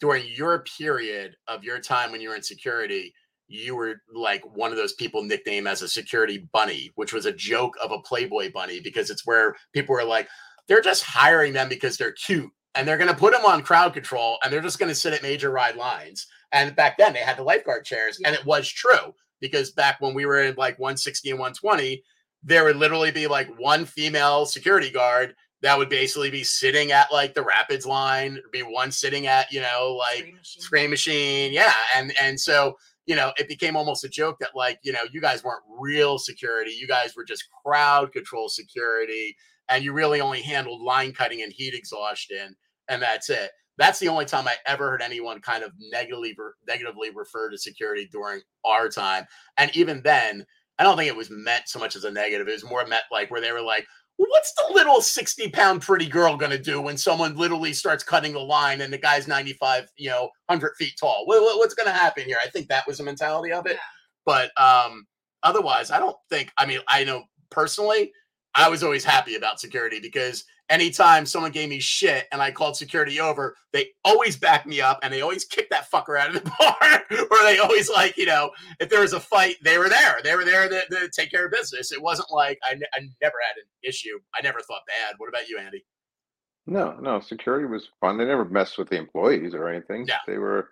during 0.01 0.27
your 0.29 0.65
period 0.79 1.37
of 1.49 1.65
your 1.65 1.81
time 1.81 2.13
when 2.13 2.21
you 2.21 2.29
were 2.29 2.37
in 2.37 2.43
security, 2.43 3.15
you 3.49 3.77
were 3.77 3.97
like 4.13 4.43
one 4.57 4.71
of 4.71 4.77
those 4.77 4.93
people 4.93 5.23
nicknamed 5.23 5.69
as 5.69 5.83
a 5.83 5.89
security 5.89 6.49
bunny, 6.53 6.91
which 6.97 7.13
was 7.13 7.27
a 7.27 7.33
joke 7.33 7.75
of 7.83 7.93
a 7.93 8.01
Playboy 8.01 8.53
bunny 8.53 8.81
because 8.81 9.11
it's 9.11 9.27
where 9.27 9.55
people 9.73 9.95
were 9.95 10.05
like, 10.05 10.29
they're 10.69 10.81
just 10.81 11.05
hiring 11.05 11.53
them 11.53 11.69
because 11.69 11.97
they're 11.97 12.13
cute 12.13 12.51
and 12.75 12.87
they're 12.87 12.99
going 12.99 13.09
to 13.09 13.17
put 13.17 13.33
them 13.33 13.45
on 13.45 13.63
crowd 13.63 13.95
control 13.95 14.39
and 14.43 14.53
they're 14.53 14.61
just 14.61 14.79
going 14.79 14.89
to 14.89 14.95
sit 14.95 15.13
at 15.13 15.23
major 15.23 15.51
ride 15.51 15.77
lines. 15.77 16.27
And 16.53 16.77
back 16.77 16.99
then 16.99 17.13
they 17.13 17.21
had 17.21 17.39
the 17.39 17.43
lifeguard 17.43 17.85
chairs, 17.85 18.21
and 18.25 18.35
it 18.35 18.45
was 18.45 18.69
true 18.69 19.15
because 19.41 19.73
back 19.73 20.01
when 20.01 20.15
we 20.15 20.27
were 20.27 20.43
in 20.43 20.55
like 20.57 20.79
160 20.79 21.31
and 21.31 21.39
120, 21.39 22.03
there 22.43 22.65
would 22.65 22.77
literally 22.77 23.11
be 23.11 23.27
like 23.27 23.49
one 23.59 23.85
female 23.85 24.47
security 24.47 24.91
guard 24.91 25.35
that 25.63 25.77
would 25.77 25.89
basically 25.89 26.31
be 26.31 26.45
sitting 26.45 26.93
at 26.93 27.13
like 27.13 27.35
the 27.35 27.43
rapids 27.43 27.87
line, 27.87 28.39
be 28.53 28.61
one 28.61 28.93
sitting 28.93 29.27
at, 29.27 29.51
you 29.51 29.61
know, 29.61 29.97
like 29.99 30.19
Screen 30.19 30.37
machine. 30.37 30.63
spray 30.63 30.87
machine. 30.87 31.53
Yeah. 31.53 31.75
And 31.97 32.13
and 32.21 32.39
so, 32.39 32.77
you 33.07 33.15
know, 33.15 33.33
it 33.37 33.49
became 33.49 33.77
almost 33.77 34.05
a 34.05 34.09
joke 34.09 34.39
that 34.41 34.51
like, 34.55 34.79
you 34.83 34.93
know, 34.93 35.05
you 35.13 35.21
guys 35.21 35.45
weren't 35.45 35.63
real 35.81 36.19
security. 36.19 36.73
You 36.73 36.89
guys 36.89 37.15
were 37.17 37.25
just 37.25 37.49
crowd 37.65 38.13
control 38.13 38.49
security. 38.49 39.37
And 39.69 39.85
you 39.85 39.93
really 39.93 40.21
only 40.21 40.43
handled 40.43 40.83
line 40.83 41.13
cutting 41.13 41.43
and 41.43 41.53
heat 41.53 41.75
exhaustion. 41.75 42.55
And 42.89 43.03
that's 43.03 43.31
it. 43.31 43.51
That's 43.79 43.99
the 43.99 44.09
only 44.09 44.25
time 44.25 44.49
I 44.49 44.55
ever 44.67 44.91
heard 44.91 45.03
anyone 45.03 45.41
kind 45.41 45.63
of 45.63 45.73
negatively 45.93 46.37
negatively 46.67 47.11
refer 47.15 47.51
to 47.51 47.59
security 47.59 48.09
during 48.11 48.41
our 48.65 48.89
time. 48.89 49.25
And 49.57 49.75
even 49.77 50.03
then, 50.03 50.47
I 50.79 50.83
don't 50.83 50.97
think 50.97 51.09
it 51.09 51.17
was 51.17 51.31
meant 51.31 51.69
so 51.69 51.79
much 51.79 51.97
as 51.97 52.05
a 52.05 52.11
negative. 52.11 52.49
It 52.49 52.53
was 52.53 52.65
more 52.65 52.87
meant 52.87 53.05
like 53.11 53.31
where 53.31 53.41
they 53.41 53.53
were 53.53 53.63
like, 53.63 53.87
what's 54.17 54.53
the 54.55 54.73
little 54.75 55.01
60 55.01 55.51
pound 55.51 55.83
pretty 55.83 56.07
girl 56.09 56.37
going 56.37 56.51
to 56.51 56.59
do 56.59 56.81
when 56.81 56.97
someone 56.97 57.37
literally 57.37 57.73
starts 57.73 58.03
cutting 58.03 58.33
the 58.33 58.39
line 58.41 58.81
and 58.81 58.93
the 58.93 58.99
guy's 58.99 59.29
95, 59.29 59.89
you 59.97 60.11
know, 60.11 60.31
100 60.47 60.73
feet 60.79 60.95
tall? 60.99 61.25
What, 61.27 61.43
what- 61.43 61.59
what's 61.59 61.75
going 61.75 61.87
to 61.87 61.93
happen 61.93 62.25
here? 62.25 62.39
I 62.45 62.49
think 62.49 62.69
that 62.69 62.87
was 62.87 62.99
the 62.99 63.05
mentality 63.05 63.53
of 63.53 63.67
it. 63.67 63.73
Yeah. 63.75 63.79
But 64.25 64.51
um, 64.61 65.07
otherwise, 65.43 65.91
I 65.91 65.99
don't 65.99 66.17
think, 66.31 66.51
I 66.59 66.67
mean, 66.67 66.81
I 66.89 67.05
know 67.05 67.25
personally, 67.51 68.13
I 68.57 68.69
was 68.69 68.83
always 68.83 69.05
happy 69.05 69.35
about 69.35 69.61
security 69.61 70.01
because 70.01 70.45
anytime 70.71 71.27
someone 71.27 71.53
gave 71.53 71.69
me 71.69 71.79
shit 71.79 72.27
and 72.33 72.41
I 72.41 72.51
called 72.51 72.77
security 72.77 73.21
over, 73.21 73.55
they 73.73 73.91
always 74.05 74.37
backed 74.37 74.67
me 74.67 74.81
up 74.81 74.99
and 75.03 75.13
they 75.13 75.21
always 75.21 75.45
kicked 75.51 75.71
that 75.71 75.91
fucker 75.91 76.19
out 76.19 76.35
of 76.35 76.43
the 76.43 76.51
bar. 76.59 77.03
or 77.31 77.43
they 77.45 77.59
always 77.59 77.91
like, 77.91 78.17
you 78.17 78.27
know, 78.27 78.51
if 78.81 78.89
there 78.89 79.01
was 79.01 79.13
a 79.13 79.21
fight, 79.21 79.57
they 79.63 79.79
were 79.79 79.89
there. 79.89 80.19
They 80.25 80.35
were 80.35 80.45
there 80.45 80.69
to, 80.69 80.81
to 80.91 81.11
take 81.11 81.31
care 81.31 81.47
of 81.47 81.53
business. 81.53 81.93
It 81.93 82.01
wasn't 82.03 82.31
like 82.33 82.59
I, 82.65 82.73
I 82.95 83.01
never 83.23 83.37
had 83.47 83.57
an 83.57 83.69
issue. 83.83 84.19
I 84.35 84.41
never 84.43 84.61
thought 84.61 84.83
bad. 84.87 85.15
What 85.19 85.29
about 85.29 85.49
you, 85.49 85.59
Andy? 85.59 85.85
No, 86.67 86.97
no, 87.01 87.21
security 87.21 87.67
was 87.67 87.89
fun. 88.01 88.19
They 88.19 88.25
never 88.25 88.45
messed 88.45 88.77
with 88.77 88.89
the 88.89 88.97
employees 88.97 89.55
or 89.55 89.69
anything. 89.69 90.07
Yeah. 90.09 90.17
They 90.27 90.39
were. 90.39 90.71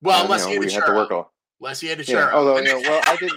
Well, 0.00 0.24
unless 0.24 0.46
you 0.46 0.54
you 0.54 0.60
had 0.60 0.66
we 0.68 0.72
a 0.74 0.80
had 0.80 0.86
to 0.86 0.94
work 0.94 1.10
all. 1.10 1.34
Unless 1.60 1.82
you 1.82 1.90
had 1.90 2.00
a 2.00 2.04
Yeah. 2.04 2.30
Although, 2.32 2.58
you 2.58 2.64
know, 2.64 2.80
well, 2.80 3.02
I 3.06 3.16
did. 3.16 3.32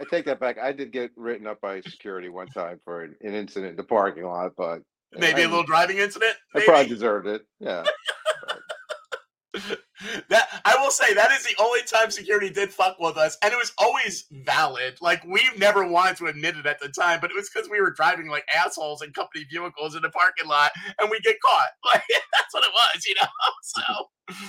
I 0.00 0.04
take 0.10 0.24
that 0.26 0.40
back. 0.40 0.58
I 0.58 0.72
did 0.72 0.92
get 0.92 1.10
written 1.16 1.46
up 1.46 1.60
by 1.60 1.80
security 1.82 2.28
one 2.28 2.48
time 2.48 2.80
for 2.84 3.02
an, 3.02 3.16
an 3.20 3.34
incident 3.34 3.72
in 3.72 3.76
the 3.76 3.84
parking 3.84 4.24
lot, 4.24 4.52
but 4.56 4.80
maybe 5.12 5.42
I, 5.42 5.44
a 5.44 5.48
little 5.48 5.64
driving 5.64 5.98
incident. 5.98 6.34
I 6.54 6.64
probably 6.64 6.88
deserved 6.88 7.26
it. 7.26 7.42
Yeah. 7.58 7.84
that 10.28 10.48
I 10.64 10.76
will 10.82 10.90
say 10.90 11.14
that 11.14 11.30
is 11.32 11.44
the 11.44 11.54
only 11.62 11.82
time 11.82 12.10
security 12.10 12.50
did 12.50 12.72
fuck 12.72 12.98
with 12.98 13.16
us, 13.16 13.36
and 13.42 13.52
it 13.52 13.56
was 13.56 13.72
always 13.78 14.24
valid. 14.30 14.98
Like 15.00 15.24
we 15.24 15.42
never 15.58 15.86
wanted 15.86 16.16
to 16.18 16.26
admit 16.26 16.56
it 16.56 16.66
at 16.66 16.80
the 16.80 16.88
time, 16.88 17.20
but 17.20 17.30
it 17.30 17.36
was 17.36 17.48
because 17.52 17.68
we 17.70 17.80
were 17.80 17.90
driving 17.90 18.28
like 18.28 18.44
assholes 18.54 19.02
in 19.02 19.12
company 19.12 19.44
vehicles 19.50 19.94
in 19.94 20.02
the 20.02 20.10
parking 20.10 20.46
lot, 20.48 20.72
and 20.98 21.10
we 21.10 21.20
get 21.20 21.36
caught. 21.44 21.68
Like 21.92 22.04
that's 22.08 22.54
what 22.54 22.62
it 22.64 22.70
was, 22.72 23.04
you 23.06 23.14
know. 23.20 23.28
So 23.62 23.82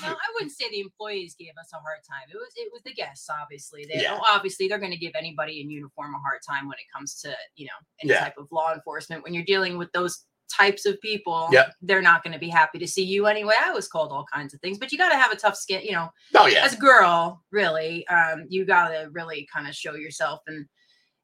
No, 0.04 0.10
I 0.14 0.28
wouldn't 0.36 0.52
say 0.52 0.70
the 0.70 0.80
employees 0.80 1.36
gave 1.40 1.54
us 1.60 1.70
a 1.74 1.78
hard 1.78 2.00
time. 2.08 2.28
It 2.32 2.36
was 2.38 2.52
it 2.56 2.70
was 2.72 2.82
the 2.84 2.94
guests, 2.94 3.28
obviously. 3.30 3.86
They 3.92 4.02
Yeah. 4.04 4.20
obviously 4.32 4.68
they're 4.68 4.78
going 4.80 4.92
to 4.92 4.98
give 4.98 5.14
anybody 5.18 5.60
in 5.62 5.70
uniform 5.72 6.14
a 6.14 6.20
hard 6.20 6.40
time 6.48 6.68
when 6.68 6.76
it 6.78 6.86
comes 6.96 7.20
to 7.22 7.34
you 7.56 7.66
know 7.66 7.80
any 8.02 8.12
Yeah. 8.12 8.20
type 8.20 8.36
of 8.38 8.48
law 8.52 8.74
enforcement. 8.74 9.24
When 9.24 9.34
you're 9.34 9.44
dealing 9.46 9.78
with 9.78 9.92
those 9.92 10.24
types 10.52 10.86
of 10.86 11.00
people, 11.02 11.48
Yep. 11.52 11.74
they're 11.82 12.02
not 12.02 12.24
going 12.24 12.34
to 12.34 12.40
be 12.40 12.50
happy 12.50 12.80
to 12.80 12.88
see 12.88 13.04
you 13.04 13.26
anyway. 13.28 13.56
I 13.60 13.72
was 13.72 13.88
called 13.88 14.12
all 14.12 14.26
kinds 14.32 14.54
of 14.54 14.60
things, 14.62 14.78
but 14.78 14.92
you 14.92 14.98
got 14.98 15.10
to 15.10 15.18
have 15.18 15.32
a 15.32 15.36
tough 15.36 15.56
skin. 15.56 15.82
You 15.84 15.94
know, 15.94 16.10
oh 16.36 16.48
yeah, 16.48 16.64
as 16.66 16.74
a 16.74 16.78
girl, 16.78 17.42
really, 17.52 18.06
um, 18.08 18.46
you 18.50 18.66
got 18.66 18.90
to 18.90 19.10
really 19.12 19.48
kind 19.54 19.68
of 19.68 19.76
show 19.76 19.96
yourself 19.96 20.42
and 20.48 20.66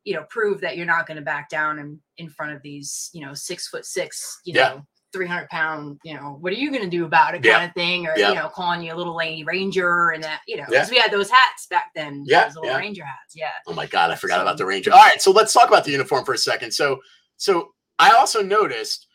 you 0.04 0.14
know 0.14 0.24
prove 0.30 0.62
that 0.62 0.78
you're 0.78 0.86
not 0.86 1.06
going 1.06 1.18
to 1.18 1.24
back 1.24 1.50
down 1.50 1.80
in 1.80 2.00
in 2.18 2.30
front 2.30 2.54
of 2.54 2.62
these 2.62 3.10
you 3.14 3.20
know 3.26 3.34
six 3.34 3.68
foot 3.68 3.86
six 3.86 4.40
you 4.46 4.54
Yeah. 4.54 4.70
know 4.70 4.88
300 5.14 5.48
pound 5.50 6.00
you 6.04 6.14
know 6.14 6.38
what 6.40 6.54
are 6.54 6.58
you 6.58 6.70
going 6.70 6.84
to 6.84 6.90
do 6.90 7.04
about 7.06 7.34
it 7.36 7.44
Yeah. 7.44 7.54
kind 7.58 7.70
of 7.70 7.74
thing 7.74 8.08
or 8.08 8.14
Yeah. 8.18 8.30
you 8.30 8.36
know 8.36 8.48
calling 8.48 8.82
you 8.82 8.94
a 8.94 8.96
little 8.96 9.16
lady 9.18 9.44
ranger 9.44 10.12
and 10.12 10.24
that 10.24 10.42
you 10.48 10.56
know 10.58 10.66
because 10.70 10.90
we 10.90 10.98
had 10.98 11.12
those 11.12 11.30
hats 11.30 11.68
back 11.70 11.92
then 11.96 12.24
Yeah, 12.26 12.46
those 12.46 12.56
little 12.56 12.78
ranger 12.78 13.04
hats 13.04 13.34
yeah 13.36 13.52
Oh 13.68 13.74
my 13.74 13.86
god, 13.86 14.12
I 14.12 14.16
forgot 14.16 14.40
about 14.42 14.58
the 14.58 14.66
Ranger. 14.66 14.94
All 14.94 15.00
right, 15.00 15.22
so 15.22 15.32
let's 15.32 15.52
talk 15.52 15.68
about 15.68 15.84
the 15.84 15.92
uniform 15.92 16.24
for 16.24 16.34
a 16.34 16.38
second. 16.38 16.72
So, 16.72 17.00
so 17.36 17.74
I 18.00 18.12
also 18.12 18.42
noticed 18.42 19.07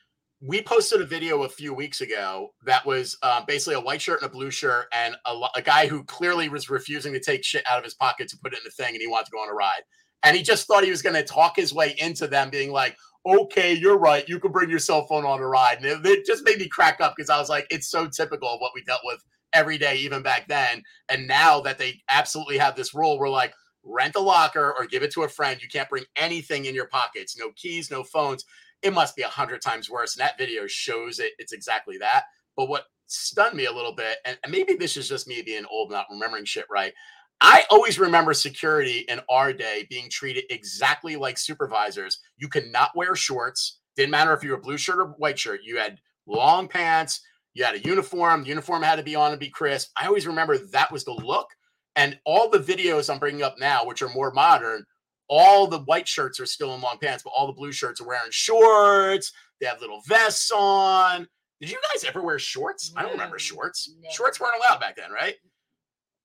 we 0.44 0.60
posted 0.60 1.00
a 1.00 1.06
video 1.06 1.44
a 1.44 1.48
few 1.48 1.72
weeks 1.72 2.00
ago 2.00 2.52
that 2.64 2.84
was 2.84 3.16
um, 3.22 3.44
basically 3.46 3.74
a 3.74 3.80
white 3.80 4.02
shirt 4.02 4.20
and 4.22 4.28
a 4.28 4.32
blue 4.32 4.50
shirt, 4.50 4.86
and 4.92 5.14
a, 5.24 5.40
a 5.56 5.62
guy 5.62 5.86
who 5.86 6.02
clearly 6.04 6.48
was 6.48 6.68
refusing 6.68 7.12
to 7.12 7.20
take 7.20 7.44
shit 7.44 7.64
out 7.70 7.78
of 7.78 7.84
his 7.84 7.94
pocket 7.94 8.28
to 8.28 8.38
put 8.38 8.52
it 8.52 8.58
in 8.58 8.64
the 8.64 8.70
thing, 8.70 8.92
and 8.92 9.00
he 9.00 9.06
wanted 9.06 9.26
to 9.26 9.30
go 9.30 9.38
on 9.38 9.48
a 9.48 9.54
ride, 9.54 9.82
and 10.24 10.36
he 10.36 10.42
just 10.42 10.66
thought 10.66 10.82
he 10.82 10.90
was 10.90 11.02
going 11.02 11.14
to 11.14 11.22
talk 11.22 11.54
his 11.56 11.72
way 11.72 11.94
into 11.98 12.26
them 12.26 12.50
being 12.50 12.72
like. 12.72 12.96
Okay, 13.24 13.72
you're 13.72 14.00
right. 14.00 14.28
You 14.28 14.40
can 14.40 14.50
bring 14.50 14.68
your 14.68 14.80
cell 14.80 15.06
phone 15.06 15.24
on 15.24 15.38
a 15.38 15.46
ride. 15.46 15.76
And 15.76 15.86
it, 15.86 16.04
it 16.04 16.26
just 16.26 16.44
made 16.44 16.58
me 16.58 16.66
crack 16.66 17.00
up 17.00 17.14
because 17.16 17.30
I 17.30 17.38
was 17.38 17.48
like, 17.48 17.68
it's 17.70 17.88
so 17.88 18.08
typical 18.08 18.48
of 18.48 18.60
what 18.60 18.72
we 18.74 18.82
dealt 18.82 19.02
with 19.04 19.22
every 19.52 19.78
day, 19.78 19.94
even 19.98 20.24
back 20.24 20.48
then. 20.48 20.82
And 21.08 21.28
now 21.28 21.60
that 21.60 21.78
they 21.78 22.02
absolutely 22.10 22.58
have 22.58 22.74
this 22.74 22.94
rule, 22.94 23.20
we're 23.20 23.30
like, 23.30 23.54
rent 23.84 24.16
a 24.16 24.20
locker 24.20 24.74
or 24.76 24.86
give 24.86 25.04
it 25.04 25.12
to 25.12 25.22
a 25.22 25.28
friend. 25.28 25.62
You 25.62 25.68
can't 25.68 25.88
bring 25.88 26.02
anything 26.16 26.64
in 26.64 26.74
your 26.74 26.88
pockets, 26.88 27.38
no 27.38 27.52
keys, 27.54 27.92
no 27.92 28.02
phones. 28.02 28.44
It 28.82 28.92
must 28.92 29.16
be 29.16 29.22
a 29.22 29.28
hundred 29.28 29.62
times 29.62 29.90
worse. 29.90 30.16
And 30.16 30.20
that 30.20 30.38
video 30.38 30.66
shows 30.66 31.18
it. 31.18 31.32
It's 31.38 31.52
exactly 31.52 31.98
that. 31.98 32.24
But 32.56 32.68
what 32.68 32.84
stunned 33.06 33.56
me 33.56 33.66
a 33.66 33.72
little 33.72 33.94
bit, 33.94 34.18
and 34.24 34.36
maybe 34.48 34.74
this 34.74 34.96
is 34.96 35.08
just 35.08 35.28
me 35.28 35.42
being 35.42 35.64
old, 35.70 35.90
not 35.90 36.06
remembering 36.10 36.44
shit 36.44 36.66
right. 36.70 36.92
I 37.40 37.64
always 37.70 37.98
remember 37.98 38.34
security 38.34 39.04
in 39.08 39.20
our 39.28 39.52
day 39.52 39.86
being 39.90 40.08
treated 40.08 40.44
exactly 40.50 41.16
like 41.16 41.38
supervisors. 41.38 42.20
You 42.36 42.48
could 42.48 42.70
not 42.70 42.94
wear 42.94 43.16
shorts. 43.16 43.80
Didn't 43.96 44.12
matter 44.12 44.32
if 44.32 44.44
you 44.44 44.52
were 44.52 44.60
blue 44.60 44.78
shirt 44.78 44.98
or 44.98 45.06
white 45.18 45.38
shirt. 45.38 45.60
You 45.64 45.78
had 45.78 45.98
long 46.26 46.68
pants. 46.68 47.20
You 47.54 47.64
had 47.64 47.74
a 47.74 47.80
uniform. 47.80 48.42
The 48.42 48.48
uniform 48.48 48.82
had 48.82 48.96
to 48.96 49.02
be 49.02 49.16
on 49.16 49.32
and 49.32 49.40
be 49.40 49.50
crisp. 49.50 49.90
I 50.00 50.06
always 50.06 50.26
remember 50.26 50.56
that 50.56 50.92
was 50.92 51.04
the 51.04 51.12
look. 51.12 51.48
And 51.96 52.18
all 52.24 52.48
the 52.48 52.58
videos 52.58 53.12
I'm 53.12 53.18
bringing 53.18 53.42
up 53.42 53.58
now, 53.58 53.84
which 53.84 54.02
are 54.02 54.08
more 54.08 54.30
modern, 54.32 54.86
all 55.34 55.66
the 55.66 55.78
white 55.78 56.06
shirts 56.06 56.38
are 56.40 56.46
still 56.46 56.74
in 56.74 56.82
long 56.82 56.98
pants, 57.00 57.22
but 57.24 57.32
all 57.34 57.46
the 57.46 57.54
blue 57.54 57.72
shirts 57.72 58.02
are 58.02 58.06
wearing 58.06 58.30
shorts. 58.30 59.32
They 59.60 59.66
have 59.66 59.80
little 59.80 60.02
vests 60.06 60.50
on. 60.54 61.26
Did 61.58 61.70
you 61.70 61.78
guys 61.90 62.04
ever 62.04 62.20
wear 62.20 62.38
shorts? 62.38 62.92
I 62.94 63.02
don't 63.02 63.12
remember 63.12 63.38
shorts. 63.38 63.94
never. 63.98 64.12
Shorts 64.12 64.38
weren't 64.38 64.56
allowed 64.62 64.80
back 64.80 64.96
then, 64.96 65.10
right? 65.10 65.36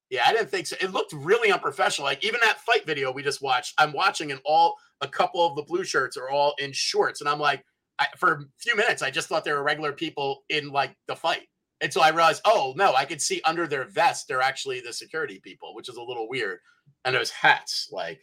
Yeah, 0.10 0.24
I 0.28 0.34
didn't 0.34 0.50
think 0.50 0.68
so. 0.68 0.76
It 0.82 0.92
looked 0.92 1.14
really 1.14 1.54
unprofessional. 1.54 2.06
Like 2.06 2.26
even 2.26 2.42
that 2.44 2.60
fight 2.60 2.86
video 2.86 3.10
we 3.10 3.24
just 3.24 3.42
watched, 3.42 3.76
I'm 3.78 3.94
watching 3.94 4.32
and 4.32 4.42
all 4.44 4.76
a 5.00 5.08
couple 5.08 5.46
of 5.46 5.56
the 5.56 5.64
blue 5.64 5.86
shirts 5.86 6.18
are 6.18 6.30
all 6.30 6.54
in 6.60 6.74
shorts, 6.74 7.22
and 7.22 7.30
I'm 7.30 7.40
like, 7.40 7.64
I, 8.00 8.08
for 8.18 8.34
a 8.34 8.40
few 8.60 8.76
minutes, 8.76 9.02
I 9.02 9.10
just 9.10 9.30
thought 9.30 9.46
they 9.46 9.54
were 9.54 9.64
regular 9.64 9.94
people 9.94 10.44
in 10.50 10.70
like 10.70 10.96
the 11.08 11.16
fight 11.16 11.48
And 11.82 11.94
so 11.94 12.02
I 12.02 12.10
realized, 12.10 12.42
oh 12.46 12.74
no, 12.76 12.94
I 12.94 13.06
could 13.06 13.22
see 13.22 13.42
under 13.46 13.68
their 13.68 13.86
vest 13.86 14.28
they're 14.28 14.42
actually 14.42 14.82
the 14.82 14.94
security 14.94 15.40
people, 15.44 15.76
which 15.76 15.90
is 15.90 15.98
a 15.98 16.04
little 16.04 16.28
weird. 16.28 16.60
And 17.06 17.16
those 17.16 17.30
hats, 17.32 17.90
like, 17.92 18.20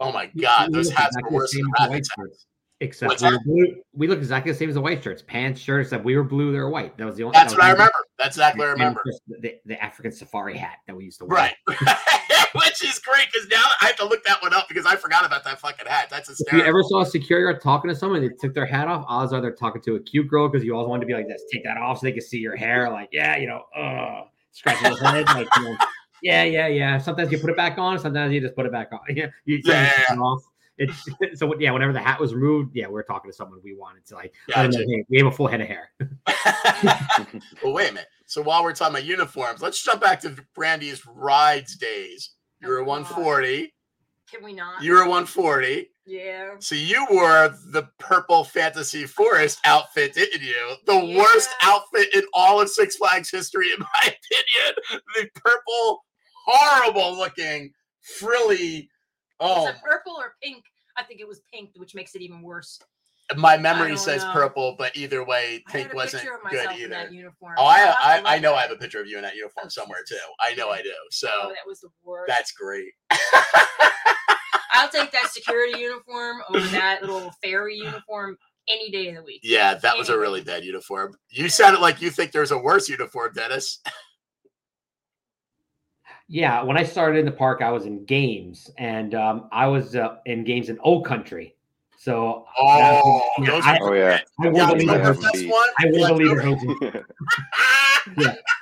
oh 0.00 0.12
my 0.12 0.26
god, 0.40 0.68
we 0.68 0.74
those 0.74 0.90
hats 0.90 1.16
exactly 1.16 1.22
were 1.24 1.30
the 1.30 1.36
worse 1.36 1.52
than 1.52 1.62
the 1.62 1.90
white 1.90 2.06
shirts. 2.16 2.46
Except 2.80 3.20
we, 3.20 3.28
that? 3.28 3.44
blue. 3.44 3.82
we 3.92 4.06
look 4.06 4.18
exactly 4.18 4.52
the 4.52 4.58
same 4.58 4.68
as 4.68 4.76
the 4.76 4.80
white 4.80 5.02
shirts. 5.02 5.22
Pants, 5.26 5.60
shirts. 5.60 5.88
Except 5.88 6.04
we 6.04 6.16
were 6.16 6.22
blue, 6.22 6.52
they 6.52 6.58
were 6.58 6.70
white. 6.70 6.96
That 6.96 7.06
was 7.06 7.16
the 7.16 7.24
only. 7.24 7.34
That's 7.34 7.52
that 7.52 7.58
what 7.58 7.64
I 7.64 7.68
the- 7.68 7.74
remember. 7.74 7.94
That's 8.18 8.36
exactly 8.36 8.60
what 8.60 8.68
I 8.68 8.72
remember. 8.72 9.02
The, 9.28 9.54
the 9.66 9.82
African 9.82 10.12
safari 10.12 10.56
hat 10.56 10.78
that 10.86 10.96
we 10.96 11.04
used 11.04 11.18
to 11.18 11.24
wear. 11.24 11.38
Right. 11.38 11.54
Which 12.54 12.84
is 12.84 12.98
great 13.00 13.26
because 13.32 13.48
now 13.48 13.62
I 13.80 13.86
have 13.86 13.96
to 13.96 14.04
look 14.04 14.24
that 14.24 14.40
one 14.42 14.54
up 14.54 14.68
because 14.68 14.86
I 14.86 14.96
forgot 14.96 15.26
about 15.26 15.44
that 15.44 15.60
fucking 15.60 15.86
hat. 15.86 16.08
That's 16.08 16.40
If 16.40 16.52
you 16.52 16.62
ever 16.62 16.82
saw 16.84 17.00
a 17.00 17.06
security 17.06 17.44
guard 17.44 17.62
talking 17.62 17.90
to 17.90 17.96
someone, 17.96 18.22
they 18.22 18.30
took 18.40 18.54
their 18.54 18.66
hat 18.66 18.88
off. 18.88 19.04
Odds 19.08 19.32
are 19.32 19.40
they're 19.40 19.52
talking 19.52 19.82
to 19.82 19.96
a 19.96 20.00
cute 20.00 20.28
girl 20.28 20.48
because 20.48 20.64
you 20.64 20.74
always 20.74 20.88
wanted 20.88 21.00
to 21.00 21.06
be 21.06 21.14
like 21.14 21.28
this. 21.28 21.42
Take 21.52 21.64
that 21.64 21.76
off 21.76 21.98
so 21.98 22.06
they 22.06 22.12
can 22.12 22.22
see 22.22 22.38
your 22.38 22.56
hair. 22.56 22.90
Like, 22.90 23.08
yeah, 23.12 23.36
you 23.36 23.48
know, 23.48 23.64
uh, 23.76 24.22
scratching 24.52 24.90
his 24.90 25.00
head. 25.00 25.26
Like, 25.26 25.48
you 25.56 25.64
know, 25.64 25.76
yeah, 26.22 26.42
yeah, 26.44 26.66
yeah. 26.66 26.98
Sometimes 26.98 27.30
you 27.32 27.38
put 27.38 27.50
it 27.50 27.56
back 27.56 27.78
on. 27.78 27.98
Sometimes 27.98 28.32
you 28.32 28.40
just 28.40 28.54
put 28.56 28.66
it 28.66 28.72
back 28.72 28.88
on. 28.92 29.00
Yeah, 29.14 29.26
you 29.44 29.60
Yeah, 29.64 29.82
yeah, 29.84 29.90
take 29.92 30.10
it 30.10 30.18
off. 30.18 30.42
It's 30.80 31.08
so 31.34 31.58
yeah. 31.58 31.72
Whenever 31.72 31.92
the 31.92 31.98
hat 32.00 32.20
was 32.20 32.32
removed, 32.34 32.70
yeah, 32.76 32.86
we 32.86 32.92
were 32.92 33.02
talking 33.02 33.28
to 33.28 33.36
someone 33.36 33.58
we 33.64 33.74
wanted 33.74 34.06
to 34.06 34.14
like. 34.14 34.32
let 34.48 34.62
them 34.62 34.70
know, 34.70 34.78
Gotcha. 34.78 34.88
hey, 34.88 35.04
we 35.10 35.18
have 35.18 35.26
a 35.26 35.32
full 35.32 35.48
head 35.48 35.60
of 35.60 35.66
hair. 35.66 35.90
well, 37.64 37.72
wait 37.72 37.90
a 37.90 37.92
minute. 37.94 38.06
So 38.26 38.42
while 38.42 38.62
we're 38.62 38.74
talking 38.74 38.94
about 38.94 39.04
uniforms, 39.04 39.60
let's 39.62 39.82
jump 39.82 40.00
back 40.00 40.20
to 40.20 40.36
Brandy's 40.54 41.04
rides 41.06 41.76
days. 41.76 42.30
You 42.60 42.68
were 42.68 42.80
Oh, 42.80 42.84
140. 42.84 43.74
can 44.30 44.44
we 44.44 44.52
not 44.52 44.80
You 44.82 44.92
were 44.92 45.00
140. 45.00 45.90
yeah 46.06 46.50
So 46.60 46.74
you 46.76 47.04
wore 47.10 47.48
the 47.72 47.88
purple 47.98 48.44
fantasy 48.44 49.04
forest 49.06 49.58
outfit, 49.64 50.14
didn't 50.14 50.42
you? 50.42 50.74
The 50.86 51.16
worst 51.18 51.48
outfit 51.62 52.14
in 52.14 52.22
all 52.32 52.60
of 52.60 52.68
Six 52.68 52.96
Flags 52.96 53.30
history, 53.30 53.66
in 53.72 53.80
my 53.80 54.02
opinion. 54.02 55.00
The 55.16 55.28
purple, 55.40 56.04
horrible 56.48 57.16
looking, 57.16 57.72
frilly. 58.00 58.88
Oh, 59.40 59.64
was 59.64 59.74
it 59.74 59.80
purple 59.84 60.16
or 60.18 60.34
pink 60.42 60.64
i 60.96 61.04
think 61.04 61.20
it 61.20 61.28
was 61.28 61.40
pink 61.54 61.70
which 61.76 61.94
makes 61.94 62.16
it 62.16 62.22
even 62.22 62.42
worse 62.42 62.80
my 63.36 63.56
memory 63.58 63.96
says 63.96 64.24
know. 64.24 64.32
purple, 64.32 64.74
but 64.78 64.96
either 64.96 65.22
way, 65.22 65.62
pink 65.68 65.92
wasn't 65.92 66.26
good 66.50 66.70
either. 66.72 67.08
uniform. 67.10 67.56
Oh, 67.58 67.66
I, 67.66 67.84
to 68.22 68.26
I, 68.26 68.36
I 68.36 68.38
know 68.38 68.54
I 68.54 68.62
have 68.62 68.70
a 68.70 68.76
picture 68.76 69.00
of 69.02 69.06
you 69.06 69.16
in 69.18 69.22
that 69.22 69.34
uniform 69.36 69.66
Oh, 69.66 69.68
somewhere 69.68 69.98
too. 70.08 70.16
I 70.40 70.54
know 70.54 70.70
I 70.70 70.80
do. 70.80 70.90
So 71.10 71.28
Oh, 71.30 71.48
that 71.50 71.66
was 71.66 71.80
the 71.80 71.90
worst. 72.02 72.28
that's 72.28 72.52
great. 72.52 72.88
I'll 74.72 74.88
take 74.88 75.12
that 75.12 75.30
security 75.30 75.78
uniform 75.78 76.38
over 76.48 76.66
that 76.68 77.02
little 77.02 77.30
fairy 77.42 77.76
uniform 77.76 78.38
any 78.68 78.90
day 78.90 79.08
of 79.10 79.16
the 79.16 79.22
week. 79.22 79.40
yeah, 79.42 79.74
that 79.74 79.98
was 79.98 80.08
a 80.08 80.18
really 80.18 80.40
bad 80.40 80.64
uniform. 80.64 81.14
You 81.30 81.48
sounded 81.50 81.80
like 81.80 82.00
you 82.00 82.10
think 82.10 82.32
there's 82.32 82.50
a 82.50 82.58
worse 82.58 82.88
uniform, 82.88 83.32
Dennis. 83.34 83.80
Yeah, 86.28 86.62
when 86.62 86.76
I 86.76 86.82
started 86.82 87.18
in 87.20 87.24
the 87.24 87.32
park, 87.32 87.62
I 87.62 87.70
was 87.72 87.86
in 87.86 88.04
games, 88.04 88.70
and 88.76 89.14
um, 89.14 89.48
I 89.50 89.66
was 89.66 89.96
uh, 89.96 90.16
in 90.26 90.44
games 90.44 90.68
in 90.68 90.78
Old 90.80 91.06
Country. 91.06 91.54
So 91.98 92.46
Oh, 92.60 93.22
was- 93.38 93.48
yeah, 93.48 93.60
I, 93.64 93.78
were 93.80 93.90
Oh 93.90 93.94
yeah. 93.94 94.20
I 94.40 94.48
wore 94.48 94.52
Yeah, 94.56 94.66
the 94.66 94.72
you 94.72 94.78
leader 94.78 95.02
know 95.02 95.12
the 95.14 95.20
best 95.32 95.48
one? 95.48 95.68
I 95.78 95.86
wore 95.90 96.06
the 96.08 96.14
leader 96.14 96.36
Like, 96.36 96.44
hosen. 96.44 97.04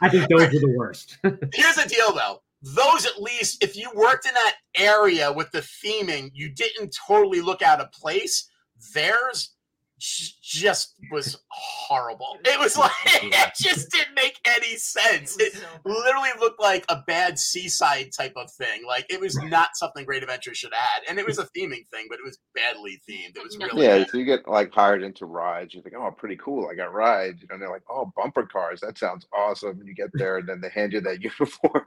I 0.02 0.09
think 0.09 0.29
those 0.31 0.40
were 0.52 0.61
the 0.61 0.74
worst. 0.76 1.18
Here's 1.22 1.74
the 1.76 1.88
deal, 1.88 2.12
though. 2.14 2.42
Those, 2.62 3.05
at 3.07 3.20
least, 3.20 3.62
if 3.62 3.76
you 3.76 3.90
worked 3.94 4.26
in 4.26 4.35
that 4.35 4.55
area 4.76 5.31
with 5.33 5.50
the 5.52 5.61
theming, 5.61 6.31
you 6.33 6.48
didn't 6.48 6.96
totally 7.07 7.40
look 7.40 7.62
out 7.62 7.81
of 7.81 7.92
place. 7.92 8.48
Theirs 8.94 9.48
j- 9.48 9.56
just 9.98 10.94
was 11.11 11.38
horrible. 11.48 12.37
It 12.44 12.59
was 12.61 12.76
like 12.76 12.90
it 13.04 13.52
just 13.59 13.90
didn't 13.90 14.14
make 14.14 14.38
any 14.46 14.76
sense. 14.76 15.37
It 15.38 15.52
was 15.54 15.54
It 15.54 15.54
so 15.54 15.66
bad. 15.85 15.92
literally 16.04 16.28
looked 16.38 16.61
like 16.61 16.85
a 16.88 17.02
bad 17.06 17.38
seaside 17.38 18.11
type 18.16 18.35
of 18.37 18.50
thing. 18.52 18.82
Like 18.87 19.06
it 19.09 19.20
was 19.20 19.37
not 19.44 19.70
something 19.74 20.04
Great 20.04 20.22
Adventure 20.22 20.54
should 20.54 20.72
have 20.74 20.82
had, 20.82 21.02
and 21.09 21.18
it 21.18 21.26
was 21.26 21.38
a 21.38 21.44
theming 21.44 21.87
thing, 21.92 22.06
but 22.11 22.18
it 22.18 22.24
was 22.24 22.38
badly 22.54 23.00
themed. 23.09 23.37
It 23.37 23.42
was 23.42 23.56
really 23.59 23.85
Yeah, 23.85 23.98
bad. 23.98 24.11
so 24.11 24.18
you 24.18 24.24
get 24.24 24.46
like 24.46 24.72
hired 24.72 25.02
into 25.02 25.26
rides. 25.26 25.74
You're 25.74 25.82
like, 25.82 25.94
oh, 25.96 26.11
pretty 26.11 26.37
cool. 26.37 26.68
I 26.70 26.74
got 26.74 26.92
rides. 26.92 27.40
You 27.42 27.48
know, 27.48 27.54
and 27.54 27.62
they're 27.62 27.70
like, 27.70 27.85
oh, 27.90 28.12
bumper 28.16 28.44
cars. 28.46 28.80
That 28.80 28.98
sounds 28.98 29.26
awesome. 29.37 29.78
And 29.80 29.88
you 29.88 29.94
get 29.94 30.11
there, 30.14 30.38
and 30.38 30.48
then 30.48 30.61
they 30.61 30.68
hand 30.68 30.92
you 30.92 31.00
that 31.00 31.22
uniform. 31.22 31.85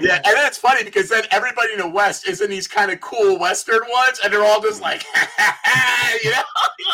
Yeah, 0.00 0.16
and 0.16 0.24
then 0.36 0.46
it's 0.46 0.58
funny 0.58 0.84
because 0.84 1.08
then 1.08 1.24
everybody 1.30 1.72
in 1.72 1.78
the 1.78 1.88
West 1.88 2.26
is 2.28 2.40
in 2.40 2.50
these 2.50 2.66
kind 2.66 2.90
of 2.90 3.00
cool 3.00 3.38
Western 3.38 3.80
ones, 3.88 4.20
and 4.24 4.32
they're 4.32 4.44
all 4.44 4.60
just 4.60 4.80
like, 4.80 5.04
you 6.24 6.30
know, 6.30 6.36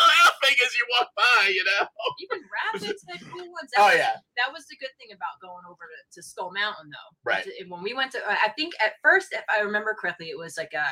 laughing 0.09 0.57
as 0.65 0.75
you 0.75 0.85
walk 0.99 1.09
by. 1.15 1.47
You 1.47 1.63
know. 1.63 1.87
Even 2.19 2.39
rapids 2.73 3.03
had 3.09 3.21
cool 3.31 3.39
ones. 3.51 3.69
That 3.75 3.81
Oh 3.81 3.85
was, 3.85 3.95
yeah. 3.95 4.15
that 4.37 4.53
was 4.53 4.65
the 4.69 4.75
good 4.79 4.91
thing 4.99 5.13
about 5.15 5.39
going 5.41 5.63
over 5.69 5.83
to, 5.85 6.19
to 6.19 6.23
Skull 6.23 6.51
Mountain, 6.53 6.89
though. 6.91 7.11
Right. 7.23 7.47
When 7.67 7.83
we 7.83 7.93
went 7.93 8.11
to, 8.13 8.19
uh, 8.19 8.35
I 8.43 8.49
think 8.49 8.73
at 8.85 8.93
first, 9.01 9.27
if 9.31 9.43
I 9.49 9.61
remember 9.61 9.95
correctly, 9.99 10.29
it 10.29 10.37
was 10.37 10.57
like 10.57 10.73
a 10.73 10.85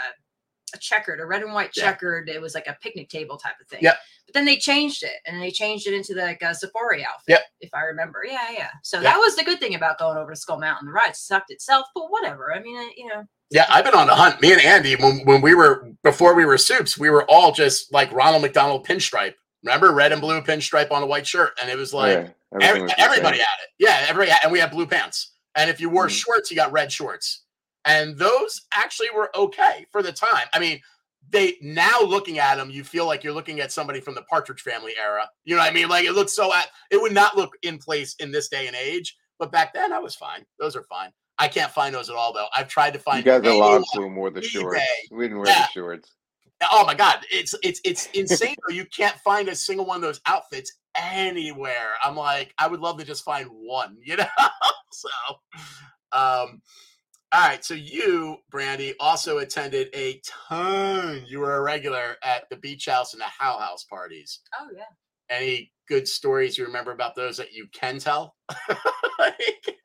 a 0.73 0.77
checkered, 0.77 1.19
a 1.19 1.25
red 1.25 1.43
and 1.43 1.53
white 1.53 1.71
Yeah. 1.75 1.83
checkered. 1.83 2.29
It 2.29 2.41
was 2.41 2.55
like 2.55 2.67
a 2.67 2.77
picnic 2.81 3.09
table 3.09 3.37
type 3.37 3.55
of 3.61 3.67
thing. 3.67 3.79
Yep. 3.81 3.97
But 4.25 4.33
then 4.33 4.45
they 4.45 4.57
changed 4.57 5.03
it, 5.03 5.17
and 5.25 5.41
they 5.41 5.51
changed 5.51 5.85
it 5.87 5.93
into 5.93 6.13
like 6.15 6.41
a 6.41 6.55
safari 6.55 7.03
outfit. 7.05 7.25
Yep. 7.27 7.41
If 7.61 7.69
I 7.73 7.81
remember, 7.81 8.23
yeah, 8.25 8.49
yeah. 8.51 8.69
So 8.81 8.97
Yep. 8.97 9.03
that 9.03 9.17
was 9.17 9.35
the 9.35 9.43
good 9.43 9.59
thing 9.59 9.75
about 9.75 9.99
going 9.99 10.17
over 10.17 10.31
to 10.31 10.35
Skull 10.35 10.59
Mountain. 10.59 10.87
The 10.87 10.93
ride 10.93 11.15
sucked 11.15 11.51
itself, 11.51 11.87
but 11.93 12.09
whatever. 12.09 12.53
I 12.53 12.59
mean, 12.59 12.91
you 12.97 13.07
know, 13.07 13.23
Yeah, 13.49 13.65
I've 13.69 13.85
been 13.85 13.93
on 13.93 14.07
the 14.07 14.15
hunt. 14.15 14.41
Me 14.41 14.51
and 14.51 14.61
Andy, 14.61 14.95
when 14.95 15.19
when 15.25 15.41
we 15.41 15.53
were 15.53 15.91
before 16.03 16.33
we 16.33 16.45
were 16.45 16.57
soups, 16.57 16.97
we 16.97 17.09
were 17.11 17.23
all 17.29 17.51
just 17.51 17.93
like 17.93 18.11
Ronald 18.11 18.41
McDonald 18.41 18.87
pinstripe. 18.87 19.35
Remember, 19.63 19.91
red 19.91 20.11
and 20.11 20.19
blue 20.21 20.41
pinstripe 20.41 20.91
on 20.91 21.03
a 21.03 21.05
white 21.05 21.27
shirt, 21.27 21.51
and 21.61 21.69
it 21.69 21.77
was 21.77 21.93
like 21.93 22.33
yeah, 22.59 22.67
every, 22.67 22.81
was 22.81 22.93
everybody 22.97 23.37
had 23.37 23.45
it. 23.63 23.69
Yeah, 23.77 24.05
everybody, 24.09 24.31
had, 24.31 24.39
and 24.43 24.51
we 24.51 24.59
had 24.59 24.71
blue 24.71 24.87
pants. 24.87 25.31
And 25.55 25.69
if 25.69 25.79
you 25.79 25.89
wore 25.89 26.07
Mhm. 26.07 26.19
shorts, 26.23 26.49
you 26.49 26.57
got 26.57 26.71
red 26.71 26.91
shorts, 26.91 27.42
and 27.85 28.17
those 28.17 28.61
actually 28.73 29.09
were 29.15 29.29
okay 29.35 29.85
for 29.91 30.01
the 30.03 30.11
time. 30.11 30.47
I 30.53 30.59
mean, 30.59 30.79
they 31.29 31.55
now 31.61 32.01
looking 32.01 32.39
at 32.39 32.55
them, 32.55 32.69
you 32.69 32.83
feel 32.83 33.05
like 33.07 33.23
you're 33.23 33.33
looking 33.33 33.59
at 33.59 33.71
somebody 33.71 33.99
from 34.01 34.13
the 34.15 34.21
Partridge 34.23 34.61
Family 34.61 34.93
era. 35.01 35.27
You 35.45 35.55
know 35.55 35.61
what 35.61 35.71
I 35.71 35.73
mean? 35.73 35.87
Like 35.89 36.05
it 36.05 36.13
looks 36.13 36.33
so 36.35 36.53
at 36.53 36.67
it 36.91 37.01
would 37.01 37.13
not 37.13 37.35
look 37.37 37.51
in 37.63 37.77
place 37.77 38.15
in 38.19 38.31
this 38.31 38.49
day 38.49 38.67
and 38.67 38.75
age, 38.75 39.15
but 39.39 39.51
back 39.51 39.73
then 39.73 39.91
I 39.93 39.99
was 39.99 40.15
fine. 40.15 40.45
Those 40.59 40.75
are 40.75 40.83
fine. 40.83 41.11
I 41.39 41.47
can't 41.47 41.71
find 41.71 41.95
those 41.95 42.09
at 42.09 42.15
all 42.15 42.33
though. 42.33 42.47
I've 42.55 42.67
tried 42.67 42.91
to 42.91 42.99
You 42.99 43.03
find 43.03 43.25
guys 43.25 43.39
at 43.39 43.45
anyone- 43.47 43.71
Log 43.71 43.83
Flume 43.93 44.15
wore 44.15 44.29
the 44.29 44.41
shorts. 44.41 44.79
We 45.11 45.25
didn't 45.25 45.39
wear 45.39 45.47
Yeah. 45.47 45.61
the 45.61 45.67
shorts. 45.73 46.11
Oh 46.71 46.85
my 46.85 46.93
god, 46.93 47.25
it's 47.31 47.55
it's 47.63 47.81
it's 47.83 48.05
insane. 48.13 48.55
though. 48.67 48.73
you 48.73 48.85
can't 48.85 49.17
find 49.19 49.49
a 49.49 49.55
single 49.55 49.85
one 49.85 49.95
of 49.97 50.01
those 50.03 50.21
outfits 50.27 50.71
anywhere. 50.95 51.93
I'm 52.03 52.15
like, 52.15 52.53
I 52.57 52.67
would 52.67 52.79
love 52.79 52.97
to 52.99 53.05
just 53.05 53.23
find 53.25 53.47
one, 53.49 53.97
you 54.01 54.15
know. 54.17 54.25
so, 54.91 55.09
um, 56.11 56.61
all 57.33 57.41
right. 57.47 57.65
So 57.65 57.73
you, 57.73 58.37
Brandy, 58.51 58.93
also 58.99 59.39
attended 59.39 59.89
a 59.95 60.21
ton. 60.49 61.23
You 61.27 61.39
were 61.39 61.55
a 61.57 61.61
regular 61.61 62.17
at 62.23 62.49
the 62.49 62.57
beach 62.57 62.85
house 62.85 63.13
and 63.13 63.21
the 63.21 63.25
How 63.25 63.57
House 63.57 63.83
parties. 63.83 64.39
oh 64.59 64.67
yeah. 64.75 64.83
Any 65.29 65.71
good 65.87 66.07
stories 66.07 66.57
you 66.57 66.65
remember 66.65 66.91
about 66.91 67.15
those 67.15 67.37
that 67.37 67.53
you 67.53 67.67
can 67.73 67.99
tell? 67.99 68.35
Like- 69.19 69.77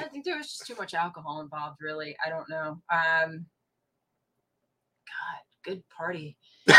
I 0.00 0.08
think 0.10 0.24
there 0.24 0.36
was 0.36 0.48
just 0.48 0.66
too 0.66 0.74
much 0.76 0.94
alcohol 0.94 1.40
involved. 1.40 1.76
Really, 1.80 2.16
I 2.24 2.28
don't 2.28 2.48
know. 2.48 2.80
Um, 2.92 3.46
God, 5.06 5.42
good 5.64 5.82
party. 5.96 6.36
good 6.66 6.76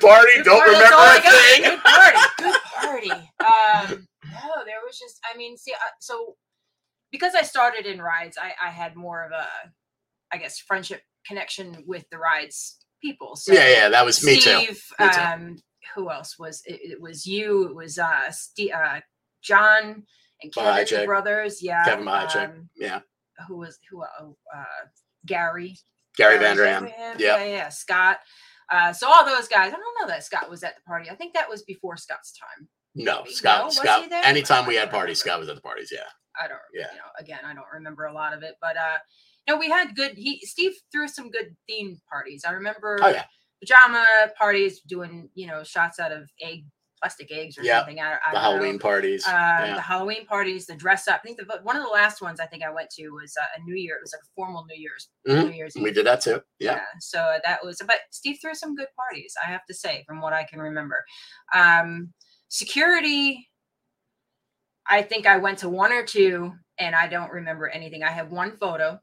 party. 0.00 0.32
Good 0.36 0.44
Don't 0.44 0.58
party, 0.60 0.72
remember 0.72 0.96
a 0.96 1.20
thing. 1.20 1.62
Good 1.62 1.80
party. 1.84 2.18
Good 2.38 2.60
party. 2.80 3.10
Um, 3.40 4.06
no, 4.32 4.64
there 4.66 4.80
was 4.86 4.98
just. 4.98 5.20
I 5.32 5.36
mean, 5.36 5.56
see, 5.56 5.72
so 6.00 6.36
because 7.12 7.34
I 7.34 7.42
started 7.42 7.86
in 7.86 8.00
rides, 8.00 8.36
I, 8.40 8.52
I 8.64 8.70
had 8.70 8.96
more 8.96 9.24
of 9.24 9.32
a, 9.32 9.46
I 10.32 10.38
guess, 10.38 10.58
friendship 10.58 11.02
connection 11.26 11.84
with 11.86 12.04
the 12.10 12.18
rides 12.18 12.78
people. 13.02 13.36
So 13.36 13.52
Yeah, 13.52 13.68
yeah, 13.68 13.88
that 13.88 14.04
was 14.04 14.22
me 14.24 14.38
too. 14.40 14.58
Me 14.58 14.66
too. 14.66 15.04
um, 15.04 15.56
who 15.94 16.10
else 16.10 16.38
was 16.38 16.62
it? 16.66 16.80
It 16.82 17.00
was 17.00 17.26
you. 17.26 17.68
It 17.68 17.74
was 17.74 17.98
uh, 17.98 18.30
Steve, 18.30 18.70
uh, 18.74 19.00
John 19.42 20.04
and 20.42 20.54
Kevin, 20.54 21.00
the 21.00 21.06
brothers. 21.06 21.62
Yeah, 21.62 21.84
Kevin 21.84 22.04
Mahajek. 22.04 22.50
um, 22.50 22.68
Yeah, 22.76 23.00
who 23.48 23.56
was 23.58 23.78
who? 23.90 24.02
Uh, 24.02 24.30
uh, 24.54 24.64
Gary. 25.26 25.76
Gary 26.16 26.38
Vanderham. 26.38 26.84
Vanderham, 26.84 27.18
Yep. 27.18 27.38
Yeah, 27.38 27.44
yeah, 27.44 27.68
Scott. 27.68 28.18
Uh, 28.70 28.92
so 28.92 29.08
all 29.08 29.24
those 29.24 29.48
guys. 29.48 29.68
I 29.72 29.76
don't 29.76 30.00
know 30.00 30.06
that 30.08 30.24
Scott 30.24 30.48
was 30.50 30.62
at 30.62 30.76
the 30.76 30.82
party. 30.82 31.10
I 31.10 31.14
think 31.14 31.34
that 31.34 31.48
was 31.48 31.62
before 31.62 31.96
Scott's 31.96 32.32
time. 32.32 32.68
No, 32.94 33.22
Maybe. 33.22 33.34
Scott. 33.34 33.64
No, 33.64 33.70
Scott. 33.70 34.08
Anytime 34.24 34.66
we 34.66 34.74
had 34.76 34.90
parties. 34.90 35.18
Scott 35.20 35.38
was 35.40 35.48
at 35.48 35.54
the 35.56 35.62
parties. 35.62 35.90
Yeah. 35.92 36.00
I 36.42 36.48
don't. 36.48 36.58
Yeah. 36.74 36.88
You 36.92 36.98
know, 36.98 37.04
again, 37.18 37.40
I 37.44 37.54
don't 37.54 37.64
remember 37.72 38.04
a 38.04 38.12
lot 38.12 38.32
of 38.34 38.42
it, 38.42 38.56
but 38.60 38.76
uh, 38.76 38.98
no, 39.48 39.56
we 39.56 39.68
had 39.68 39.94
good. 39.96 40.12
He 40.16 40.40
Steve 40.44 40.72
threw 40.92 41.08
some 41.08 41.30
good 41.30 41.56
theme 41.68 41.98
parties. 42.10 42.44
I 42.46 42.52
remember 42.52 42.98
Oh 43.02 43.08
yeah. 43.08 43.24
pajama 43.62 44.04
parties, 44.36 44.80
doing 44.80 45.30
you 45.34 45.46
know 45.46 45.62
shots 45.64 45.98
out 45.98 46.12
of 46.12 46.28
egg 46.40 46.64
plastic 47.00 47.32
eggs 47.32 47.56
or 47.56 47.62
Yeah, 47.62 47.78
something. 47.78 47.98
I, 47.98 48.16
I 48.26 48.32
The 48.34 48.38
Halloween 48.40 48.72
Know. 48.74 48.78
parties. 48.80 49.26
Uh, 49.26 49.30
yeah. 49.30 49.74
The 49.74 49.80
Halloween 49.80 50.26
parties, 50.26 50.66
the 50.66 50.74
dress 50.76 51.08
up. 51.08 51.20
I 51.24 51.26
think 51.26 51.38
the, 51.38 51.46
one 51.62 51.74
of 51.74 51.82
the 51.82 51.88
last 51.88 52.20
ones 52.20 52.40
I 52.40 52.46
think 52.46 52.62
I 52.62 52.70
went 52.70 52.90
to 52.98 53.08
was 53.08 53.34
uh, 53.40 53.46
a 53.56 53.62
New 53.62 53.74
Year. 53.74 53.96
It 53.96 54.02
was 54.02 54.12
like 54.12 54.20
a 54.22 54.28
formal 54.36 54.66
New 54.66 54.78
Year's 54.78 55.08
Mhm. 55.26 55.48
New 55.50 55.56
Year's 55.56 55.74
We 55.80 55.92
did 55.92 56.04
that 56.04 56.20
too. 56.20 56.42
Yeah. 56.58 56.80
So 56.98 57.38
that 57.42 57.64
was, 57.64 57.80
but 57.86 58.00
Steve 58.10 58.36
threw 58.42 58.54
some 58.54 58.74
good 58.74 58.88
parties, 58.96 59.32
I 59.42 59.50
have 59.50 59.64
to 59.68 59.74
say, 59.74 60.04
from 60.06 60.20
what 60.20 60.34
I 60.34 60.44
can 60.44 60.60
remember. 60.60 61.02
Um, 61.54 62.12
security, 62.48 63.48
I 64.90 65.02
think 65.02 65.24
I 65.26 65.38
went 65.38 65.58
to 65.58 65.68
one 65.68 65.92
or 65.92 66.04
two 66.04 66.52
and 66.78 66.94
I 66.96 67.06
don't 67.06 67.30
remember 67.30 67.68
anything. 67.68 68.02
I 68.02 68.10
have 68.10 68.32
one 68.32 68.56
photo, 68.56 68.98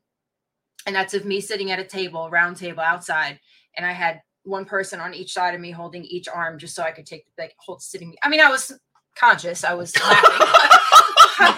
and 0.85 0.95
that's 0.95 1.13
of 1.13 1.25
me 1.25 1.39
sitting 1.39 1.71
at 1.71 1.79
a 1.79 1.83
table, 1.83 2.29
round 2.29 2.57
table 2.57 2.81
outside, 2.81 3.39
and 3.77 3.85
I 3.85 3.93
had 3.93 4.21
one 4.43 4.65
person 4.65 4.99
on 4.99 5.13
each 5.13 5.33
side 5.33 5.53
of 5.53 5.61
me 5.61 5.71
holding 5.71 6.03
each 6.05 6.27
arm 6.27 6.57
just 6.57 6.75
so 6.75 6.83
I 6.83 6.91
could 6.91 7.05
take 7.05 7.25
the 7.37 7.43
like, 7.43 7.55
hold 7.59 7.81
sitting. 7.81 8.15
I 8.23 8.29
mean, 8.29 8.41
I 8.41 8.49
was 8.49 8.77
conscious, 9.15 9.63
I 9.63 9.73
was 9.73 9.95
laughing. 9.99 10.47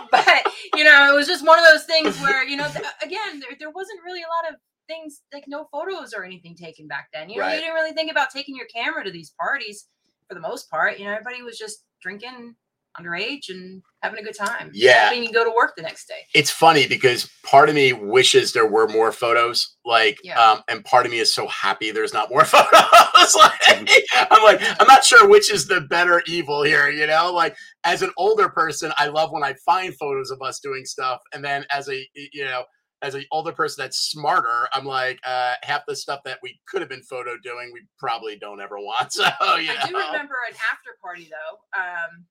but 0.10 0.52
you 0.74 0.84
know, 0.84 1.12
it 1.12 1.14
was 1.14 1.26
just 1.26 1.46
one 1.46 1.58
of 1.58 1.64
those 1.72 1.84
things 1.84 2.20
where 2.20 2.44
you 2.44 2.56
know, 2.56 2.68
th- 2.68 2.84
uh, 2.84 2.88
again, 3.02 3.40
there, 3.40 3.56
there 3.58 3.70
wasn't 3.70 4.00
really 4.04 4.22
a 4.22 4.28
lot 4.28 4.52
of 4.52 4.56
things 4.88 5.22
like 5.32 5.44
no 5.46 5.68
photos 5.70 6.12
or 6.12 6.24
anything 6.24 6.56
taken 6.56 6.88
back 6.88 7.08
then. 7.14 7.30
You 7.30 7.38
know, 7.38 7.44
Right. 7.44 7.54
you 7.54 7.60
didn't 7.60 7.74
really 7.74 7.92
think 7.92 8.10
about 8.10 8.30
taking 8.30 8.56
your 8.56 8.66
camera 8.66 9.04
to 9.04 9.10
these 9.10 9.32
parties 9.40 9.86
for 10.28 10.34
the 10.34 10.40
most 10.40 10.68
part. 10.68 10.98
You 10.98 11.04
know, 11.04 11.12
everybody 11.12 11.42
was 11.42 11.56
just 11.58 11.84
drinking 12.02 12.56
underage 12.98 13.48
and 13.48 13.82
having 14.02 14.18
a 14.18 14.22
good 14.22 14.34
time. 14.36 14.70
Yeah. 14.72 15.08
hoping 15.08 15.22
you 15.24 15.32
go 15.32 15.44
to 15.44 15.52
work 15.56 15.74
the 15.76 15.82
next 15.82 16.06
day. 16.06 16.26
It's 16.34 16.50
funny 16.50 16.86
because 16.86 17.30
part 17.44 17.68
of 17.68 17.74
me 17.74 17.92
wishes 17.92 18.52
there 18.52 18.66
were 18.66 18.88
more 18.88 19.12
photos. 19.12 19.76
Like, 19.84 20.18
Yeah. 20.24 20.40
um, 20.40 20.62
and 20.68 20.84
part 20.84 21.06
of 21.06 21.12
me 21.12 21.18
is 21.18 21.32
so 21.34 21.46
happy 21.48 21.90
there's 21.90 22.12
not 22.14 22.30
more 22.30 22.44
photos. 22.46 22.70
like, 23.36 23.90
I'm 24.30 24.42
like, 24.42 24.60
I'm 24.80 24.86
not 24.86 25.04
sure 25.04 25.28
which 25.28 25.50
is 25.52 25.66
the 25.66 25.82
better 25.82 26.22
evil 26.26 26.62
here. 26.62 26.88
You 26.90 27.06
know, 27.06 27.32
like 27.32 27.56
as 27.84 28.02
an 28.02 28.10
older 28.16 28.48
person, 28.48 28.92
I 28.98 29.06
love 29.08 29.30
when 29.32 29.44
I 29.44 29.54
find 29.64 29.94
photos 29.96 30.30
of 30.30 30.40
us 30.42 30.58
doing 30.60 30.84
stuff, 30.84 31.20
and 31.32 31.44
then 31.44 31.64
as 31.72 31.88
a 31.88 32.06
you 32.14 32.44
know. 32.44 32.64
As 33.02 33.14
an 33.14 33.24
older 33.32 33.52
person 33.52 33.82
that's 33.82 33.96
smarter, 33.96 34.68
I'm 34.74 34.84
like, 34.84 35.18
uh, 35.24 35.54
half 35.62 35.80
the 35.88 35.96
stuff 35.96 36.20
that 36.26 36.36
we 36.42 36.60
could 36.68 36.82
have 36.82 36.90
been 36.90 37.00
photo 37.02 37.30
doing, 37.42 37.70
we 37.72 37.80
probably 37.98 38.36
don't 38.38 38.60
ever 38.60 38.76
want. 38.78 39.10
So, 39.14 39.22
yeah. 39.22 39.80
I 39.82 39.88
do 39.88 39.96
remember 39.96 40.34
an 40.50 40.54
after 40.70 40.90
party 41.02 41.26
though. 41.30 41.80
Um, 41.80 42.26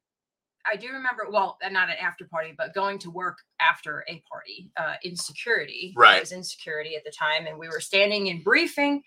I 0.71 0.75
do 0.75 0.87
remember, 0.87 1.27
well, 1.31 1.57
not 1.71 1.89
an 1.89 1.95
after 2.01 2.25
party, 2.29 2.53
but 2.57 2.73
going 2.73 2.99
to 2.99 3.11
work 3.11 3.37
after 3.59 4.03
a 4.07 4.21
party 4.31 4.71
uh, 4.77 4.95
in 5.03 5.15
security. 5.15 5.93
I 5.97 5.99
Right. 5.99 6.19
was 6.19 6.31
in 6.31 6.43
security 6.43 6.95
at 6.95 7.03
the 7.03 7.11
time, 7.11 7.47
and 7.47 7.57
we 7.57 7.67
were 7.67 7.79
standing 7.79 8.27
in 8.27 8.41
briefing. 8.43 9.01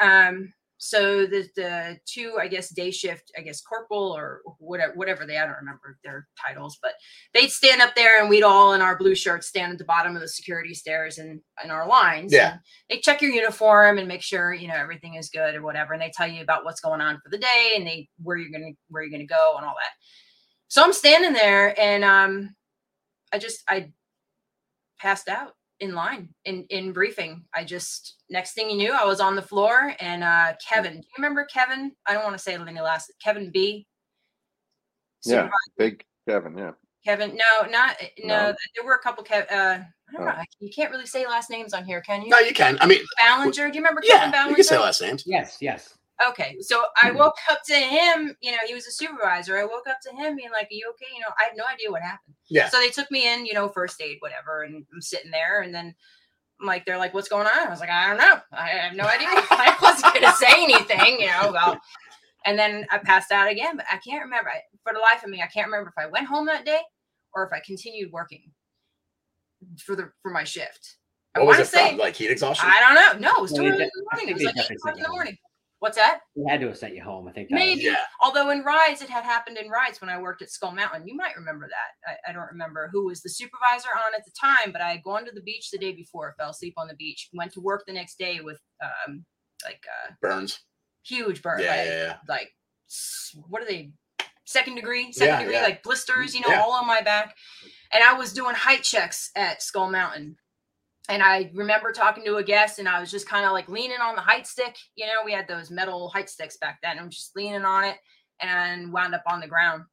Um, 0.00 0.52
so 0.78 1.24
the 1.24 1.48
the 1.56 1.98
two, 2.06 2.36
I 2.38 2.48
guess, 2.48 2.68
day 2.68 2.90
shift, 2.90 3.32
I 3.38 3.40
guess, 3.40 3.62
corporal 3.62 4.14
or 4.14 4.42
whatever, 4.58 4.92
whatever 4.94 5.24
they, 5.24 5.38
I 5.38 5.46
don't 5.46 5.56
remember 5.56 5.96
their 6.04 6.28
titles, 6.46 6.78
but 6.82 6.92
they'd 7.32 7.50
stand 7.50 7.80
up 7.80 7.94
there, 7.94 8.20
and 8.20 8.28
we'd 8.28 8.42
all 8.42 8.74
in 8.74 8.82
our 8.82 8.98
blue 8.98 9.14
shirts 9.14 9.46
stand 9.46 9.72
at 9.72 9.78
the 9.78 9.84
bottom 9.86 10.14
of 10.14 10.20
the 10.20 10.28
security 10.28 10.74
stairs 10.74 11.16
and 11.16 11.40
in 11.64 11.70
our 11.70 11.88
lines. 11.88 12.30
Yeah. 12.30 12.58
They 12.90 12.98
check 12.98 13.22
your 13.22 13.30
uniform 13.30 13.96
and 13.96 14.06
make 14.06 14.20
sure 14.22 14.52
you 14.52 14.68
know 14.68 14.74
everything 14.74 15.14
is 15.14 15.30
good 15.30 15.54
or 15.54 15.62
whatever, 15.62 15.94
and 15.94 16.02
they 16.02 16.12
tell 16.14 16.28
you 16.28 16.42
about 16.42 16.66
what's 16.66 16.80
going 16.82 17.00
on 17.00 17.18
for 17.24 17.30
the 17.30 17.38
day 17.38 17.72
and 17.76 17.86
they 17.86 18.10
where 18.22 18.36
you're 18.36 18.50
gonna 18.52 18.72
where 18.88 19.02
you're 19.02 19.10
gonna 19.10 19.24
go 19.24 19.54
and 19.56 19.64
all 19.64 19.74
that. 19.82 19.92
So 20.68 20.82
I'm 20.82 20.92
standing 20.92 21.32
there, 21.32 21.78
and 21.80 22.04
um, 22.04 22.54
I 23.32 23.38
just 23.38 23.62
I 23.68 23.92
passed 24.98 25.28
out 25.28 25.52
in 25.80 25.94
line 25.94 26.28
in 26.44 26.66
in 26.70 26.92
briefing. 26.92 27.44
I 27.54 27.64
just 27.64 28.16
next 28.30 28.54
thing 28.54 28.70
you 28.70 28.76
knew, 28.76 28.92
I 28.92 29.04
was 29.04 29.20
on 29.20 29.36
the 29.36 29.42
floor, 29.42 29.92
and 30.00 30.24
uh, 30.24 30.54
Kevin, 30.66 30.92
do 30.92 30.98
you 30.98 31.12
remember 31.18 31.44
Kevin? 31.44 31.92
I 32.06 32.14
don't 32.14 32.24
want 32.24 32.34
to 32.36 32.42
say 32.42 32.54
any 32.54 32.80
last. 32.80 33.12
Kevin 33.22 33.50
B. 33.52 33.86
Yeah, 35.24 35.32
Supervisor 35.32 35.50
big 35.78 36.04
Kevin. 36.28 36.58
Yeah, 36.58 36.72
Kevin. 37.04 37.36
No, 37.36 37.68
not 37.70 37.96
no. 38.22 38.26
No. 38.48 38.54
There 38.74 38.84
were 38.84 38.94
a 38.94 38.98
couple. 39.00 39.22
Kev, 39.24 39.50
uh, 39.50 39.78
I 40.08 40.12
don't 40.12 40.22
Oh. 40.22 40.24
know. 40.24 40.42
You 40.60 40.70
can't 40.74 40.90
really 40.90 41.06
say 41.06 41.26
last 41.26 41.50
names 41.50 41.74
on 41.74 41.84
here, 41.84 42.00
can 42.00 42.22
you? 42.22 42.28
No, 42.28 42.38
you 42.38 42.54
can. 42.54 42.78
I 42.80 42.86
mean, 42.86 43.00
Ballinger. 43.20 43.70
Do 43.70 43.74
you 43.76 43.82
remember 43.82 44.00
Kevin 44.00 44.16
yeah, 44.16 44.30
Ballinger? 44.30 44.50
you 44.50 44.56
can 44.56 44.64
say 44.64 44.78
last 44.78 45.00
names. 45.02 45.24
Yes, 45.26 45.58
yes. 45.60 45.96
Okay, 46.28 46.56
so 46.60 46.84
I 47.02 47.10
Hmm. 47.10 47.16
woke 47.18 47.36
up 47.50 47.62
to 47.66 47.74
him. 47.74 48.36
You 48.40 48.52
know, 48.52 48.58
he 48.66 48.74
was 48.74 48.86
a 48.86 48.90
supervisor. 48.92 49.58
I 49.58 49.64
woke 49.64 49.86
up 49.86 49.98
to 50.02 50.10
him 50.12 50.36
being 50.36 50.50
like, 50.50 50.66
"Are 50.66 50.74
you 50.74 50.88
okay?" 50.90 51.12
You 51.14 51.20
know, 51.20 51.28
I 51.38 51.44
had 51.44 51.56
no 51.56 51.64
idea 51.66 51.90
what 51.90 52.02
happened. 52.02 52.34
Yeah. 52.48 52.68
So 52.70 52.78
they 52.78 52.88
took 52.88 53.10
me 53.10 53.30
in, 53.30 53.44
you 53.44 53.52
know, 53.52 53.68
first 53.68 54.00
aid, 54.00 54.16
whatever, 54.20 54.62
and 54.62 54.86
I'm 54.94 55.02
sitting 55.02 55.30
there, 55.30 55.60
and 55.60 55.74
then 55.74 55.94
I'm 56.60 56.66
like, 56.66 56.86
they're 56.86 56.96
like, 56.96 57.12
"What's 57.12 57.28
going 57.28 57.46
on?" 57.46 57.66
I 57.66 57.68
was 57.68 57.80
like, 57.80 57.90
"I 57.90 58.06
don't 58.08 58.16
know. 58.18 58.40
I 58.52 58.68
have 58.68 58.94
no 58.96 59.04
idea. 59.04 59.28
I 59.50 59.76
wasn't 59.82 60.14
gonna 60.14 60.32
say 60.36 60.52
anything, 60.64 61.20
you 61.20 61.26
know." 61.26 61.52
Well, 61.52 61.78
and 62.46 62.58
then 62.58 62.86
I 62.90 62.98
passed 62.98 63.30
out 63.30 63.50
again, 63.50 63.76
but 63.76 63.84
I 63.92 63.98
can't 63.98 64.22
remember. 64.22 64.48
I, 64.50 64.62
for 64.82 64.94
the 64.94 65.00
life 65.00 65.22
of 65.22 65.28
me, 65.28 65.42
I 65.42 65.46
can't 65.48 65.66
remember 65.66 65.90
if 65.90 66.02
I 66.02 66.06
went 66.06 66.26
home 66.26 66.46
that 66.46 66.64
day 66.64 66.80
or 67.34 67.44
if 67.46 67.52
I 67.52 67.60
continued 67.60 68.10
working 68.10 68.50
for 69.84 69.96
the 69.96 70.10
for 70.22 70.30
my 70.30 70.44
shift. 70.44 70.96
I 71.34 71.40
What 71.40 71.48
was 71.48 71.56
want 71.58 71.68
it 71.68 71.70
say 71.70 71.88
from? 71.90 71.98
Like 71.98 72.16
heat 72.16 72.30
exhaustion? 72.30 72.70
I 72.72 72.80
don't 72.80 72.94
know. 73.20 73.28
No, 73.28 73.36
it 73.36 73.42
was 73.42 73.52
you 73.52 73.64
in 73.64 73.76
the 73.76 73.90
morning. 74.12 74.30
It 74.30 74.34
was 74.34 74.44
like 74.44 74.56
eight 74.56 74.70
o'clock 74.76 74.96
in 74.96 75.02
the 75.02 75.08
morning. 75.10 75.36
What's 75.86 75.98
that? 75.98 76.18
They 76.34 76.50
had 76.50 76.60
to 76.62 76.66
have 76.66 76.76
sent 76.76 76.96
you 76.96 77.02
home. 77.04 77.28
I 77.28 77.32
think. 77.32 77.48
That 77.48 77.54
was- 77.54 77.60
Maybe. 77.64 77.82
Yeah. 77.82 77.94
Although 78.20 78.50
in 78.50 78.64
rides, 78.64 79.02
it 79.02 79.08
had 79.08 79.22
happened 79.22 79.56
in 79.56 79.68
rides 79.70 80.00
when 80.00 80.10
I 80.10 80.20
worked 80.20 80.42
at 80.42 80.50
Skull 80.50 80.72
Mountain. 80.72 81.06
You 81.06 81.14
might 81.14 81.36
remember 81.36 81.68
that. 81.68 82.10
I, 82.26 82.30
I 82.30 82.32
don't 82.32 82.50
remember 82.50 82.88
who 82.92 83.06
was 83.06 83.22
the 83.22 83.28
supervisor 83.30 83.90
on 83.94 84.12
at 84.18 84.24
the 84.24 84.32
time, 84.40 84.72
but 84.72 84.80
I 84.80 84.90
had 84.90 85.04
gone 85.04 85.24
to 85.26 85.30
the 85.32 85.42
beach 85.42 85.70
the 85.70 85.78
day 85.78 85.92
before, 85.92 86.34
fell 86.38 86.50
asleep 86.50 86.74
on 86.76 86.88
the 86.88 86.96
beach, 86.96 87.28
went 87.32 87.52
to 87.52 87.60
work 87.60 87.84
the 87.86 87.92
next 87.92 88.18
day 88.18 88.40
with 88.42 88.58
um 88.82 89.24
like 89.64 89.84
uh 90.08 90.12
Burns. 90.20 90.58
huge 91.04 91.40
burn, 91.40 91.60
Yeah, 91.60 91.68
like, 91.76 91.86
yeah, 91.86 92.02
yeah. 92.02 92.16
like 92.28 92.50
what 93.48 93.62
are 93.62 93.66
they? 93.66 93.92
Second 94.44 94.74
degree, 94.74 95.12
second 95.12 95.28
Yeah, 95.34 95.38
degree, 95.38 95.54
yeah. 95.54 95.62
like 95.62 95.82
blisters, 95.84 96.34
you 96.34 96.40
know, 96.40 96.48
Yeah. 96.48 96.62
all 96.62 96.72
on 96.72 96.86
my 96.86 97.00
back. 97.02 97.36
And 97.92 98.02
I 98.02 98.14
was 98.14 98.32
doing 98.32 98.54
height 98.56 98.82
checks 98.82 99.30
at 99.36 99.62
Skull 99.62 99.88
Mountain. 99.90 100.36
And 101.08 101.22
I 101.22 101.50
remember 101.54 101.92
talking 101.92 102.24
to 102.24 102.36
a 102.36 102.42
guest, 102.42 102.78
and 102.78 102.88
I 102.88 103.00
was 103.00 103.10
just 103.10 103.28
kind 103.28 103.46
of 103.46 103.52
like 103.52 103.68
leaning 103.68 104.00
on 104.00 104.16
the 104.16 104.20
height 104.22 104.46
stick. 104.46 104.76
You 104.96 105.06
know, 105.06 105.22
we 105.24 105.32
had 105.32 105.46
those 105.48 105.70
metal 105.70 106.08
height 106.10 106.28
sticks 106.28 106.56
back 106.56 106.78
then. 106.82 106.98
I'm 106.98 107.10
just 107.10 107.36
leaning 107.36 107.64
on 107.64 107.84
it 107.84 107.96
and 108.40 108.92
wound 108.92 109.14
up 109.14 109.22
on 109.26 109.40
the 109.40 109.46
ground. 109.46 109.84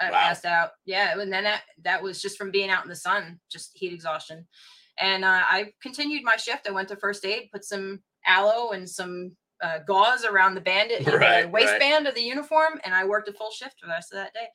I 0.00 0.10
Wow. 0.10 0.18
passed 0.20 0.44
out. 0.46 0.70
Yeah, 0.86 1.18
and 1.18 1.32
then 1.32 1.44
that 1.44 1.62
that 1.82 2.02
was 2.02 2.22
just 2.22 2.38
from 2.38 2.50
being 2.50 2.70
out 2.70 2.84
in 2.84 2.88
the 2.88 2.96
sun, 2.96 3.38
just 3.50 3.72
heat 3.74 3.92
exhaustion. 3.92 4.46
And 4.98 5.24
uh, 5.24 5.42
I 5.48 5.72
continued 5.82 6.22
my 6.24 6.36
shift. 6.36 6.66
I 6.68 6.72
went 6.72 6.88
to 6.88 6.96
first 6.96 7.24
aid, 7.24 7.50
put 7.52 7.64
some 7.64 8.00
aloe 8.26 8.70
and 8.70 8.88
some 8.88 9.36
uh, 9.62 9.78
gauze 9.86 10.24
around 10.24 10.54
the 10.54 10.60
bandit, 10.60 11.00
Right, 11.06 11.10
the 11.10 11.18
right. 11.18 11.50
waistband 11.50 12.06
of 12.06 12.14
the 12.14 12.22
uniform, 12.22 12.80
and 12.84 12.94
I 12.94 13.04
worked 13.04 13.28
a 13.28 13.32
full 13.32 13.50
shift 13.50 13.78
for 13.80 13.86
the 13.86 13.92
rest 13.92 14.12
of 14.12 14.16
that 14.18 14.32
day. 14.32 14.46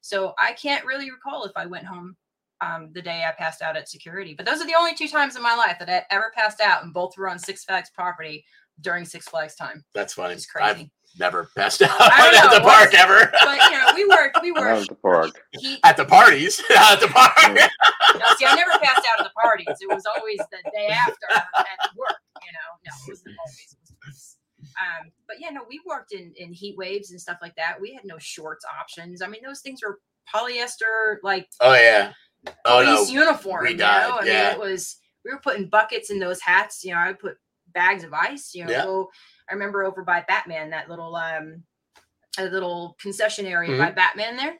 So 0.00 0.34
I 0.38 0.52
can't 0.52 0.84
really 0.86 1.10
recall 1.10 1.44
if 1.44 1.52
I 1.56 1.66
went 1.66 1.84
home 1.86 2.16
um, 2.64 2.90
the 2.92 3.02
day 3.02 3.24
I 3.26 3.32
passed 3.32 3.62
out 3.62 3.76
at 3.76 3.88
security. 3.88 4.34
But 4.34 4.46
those 4.46 4.60
are 4.60 4.66
the 4.66 4.74
only 4.78 4.94
two 4.94 5.08
times 5.08 5.36
in 5.36 5.42
my 5.42 5.54
life 5.54 5.76
that 5.78 5.88
I 5.88 6.04
ever 6.10 6.32
passed 6.34 6.60
out, 6.60 6.82
and 6.84 6.92
both 6.92 7.16
were 7.16 7.28
on 7.28 7.38
Six 7.38 7.64
Flags 7.64 7.90
property 7.94 8.44
during 8.80 9.04
Six 9.04 9.28
Flags 9.28 9.54
time. 9.54 9.84
That's 9.94 10.14
funny. 10.14 10.34
It's 10.34 10.46
crazy. 10.46 10.66
I've 10.68 10.90
never 11.18 11.48
passed 11.56 11.82
out 11.82 11.90
I 12.00 12.30
don't 12.30 12.52
at 12.52 12.58
the 12.58 12.66
park 12.66 12.94
ever. 12.94 13.30
but 13.44 13.70
you 13.70 13.78
know, 13.78 13.92
we 13.94 14.06
worked. 14.06 14.38
We 14.42 14.52
worked. 14.52 14.82
at 14.82 14.88
the 14.88 14.94
park. 14.96 15.40
Heat, 15.52 15.80
at 15.84 15.96
the 15.96 16.04
parties. 16.04 16.60
at 16.76 17.00
the 17.00 17.08
park. 17.08 17.32
No, 17.54 18.26
see, 18.36 18.46
I 18.46 18.54
never 18.54 18.70
passed 18.82 19.06
out 19.12 19.20
at 19.20 19.24
the 19.24 19.40
parties. 19.40 19.76
It 19.80 19.88
was 19.92 20.04
always 20.16 20.38
the 20.50 20.70
day 20.72 20.88
after 20.88 21.26
at 21.30 21.96
work. 21.96 22.18
You 22.42 22.52
know, 22.52 22.70
no, 22.84 22.92
it 23.06 23.10
wasn't 23.10 23.36
always. 23.38 23.72
It 23.72 23.78
was 23.80 23.92
twice. 24.02 24.36
Um, 24.80 25.10
but 25.28 25.36
yeah, 25.40 25.50
no, 25.50 25.62
we 25.68 25.80
worked 25.86 26.12
in 26.12 26.32
in 26.36 26.52
heat 26.52 26.76
waves 26.76 27.10
and 27.10 27.20
stuff 27.20 27.38
like 27.42 27.54
that. 27.56 27.80
We 27.80 27.94
had 27.94 28.04
no 28.04 28.18
shorts 28.18 28.64
options. 28.80 29.22
I 29.22 29.28
mean, 29.28 29.42
those 29.44 29.60
things 29.60 29.80
were 29.82 30.00
polyester, 30.32 31.16
like 31.22 31.48
Oh 31.60 31.74
yeah. 31.74 32.12
Oh 32.64 32.84
police 32.84 33.10
no. 33.12 33.20
uniform. 33.22 33.64
we 33.64 33.70
you 33.70 33.76
know, 33.76 33.86
I 34.20 34.24
yeah. 34.24 34.42
mean, 34.50 34.52
it 34.52 34.58
was. 34.60 34.96
We 35.24 35.30
were 35.32 35.40
putting 35.40 35.68
buckets 35.68 36.10
in 36.10 36.18
those 36.18 36.40
hats. 36.40 36.84
You 36.84 36.92
know, 36.92 36.98
I 36.98 37.06
would 37.08 37.18
put 37.18 37.36
bags 37.72 38.04
of 38.04 38.12
ice. 38.12 38.54
You 38.54 38.64
know, 38.64 38.70
Yeah. 38.72 38.84
go. 38.84 39.10
I 39.50 39.54
remember 39.54 39.84
over 39.84 40.02
by 40.04 40.24
Batman, 40.28 40.70
that 40.70 40.88
little 40.88 41.14
um, 41.16 41.62
a 42.38 42.44
little 42.44 42.96
concession 43.00 43.46
area 43.46 43.76
by 43.78 43.86
Mm-hmm. 43.86 43.94
Batman 43.94 44.36
there. 44.36 44.54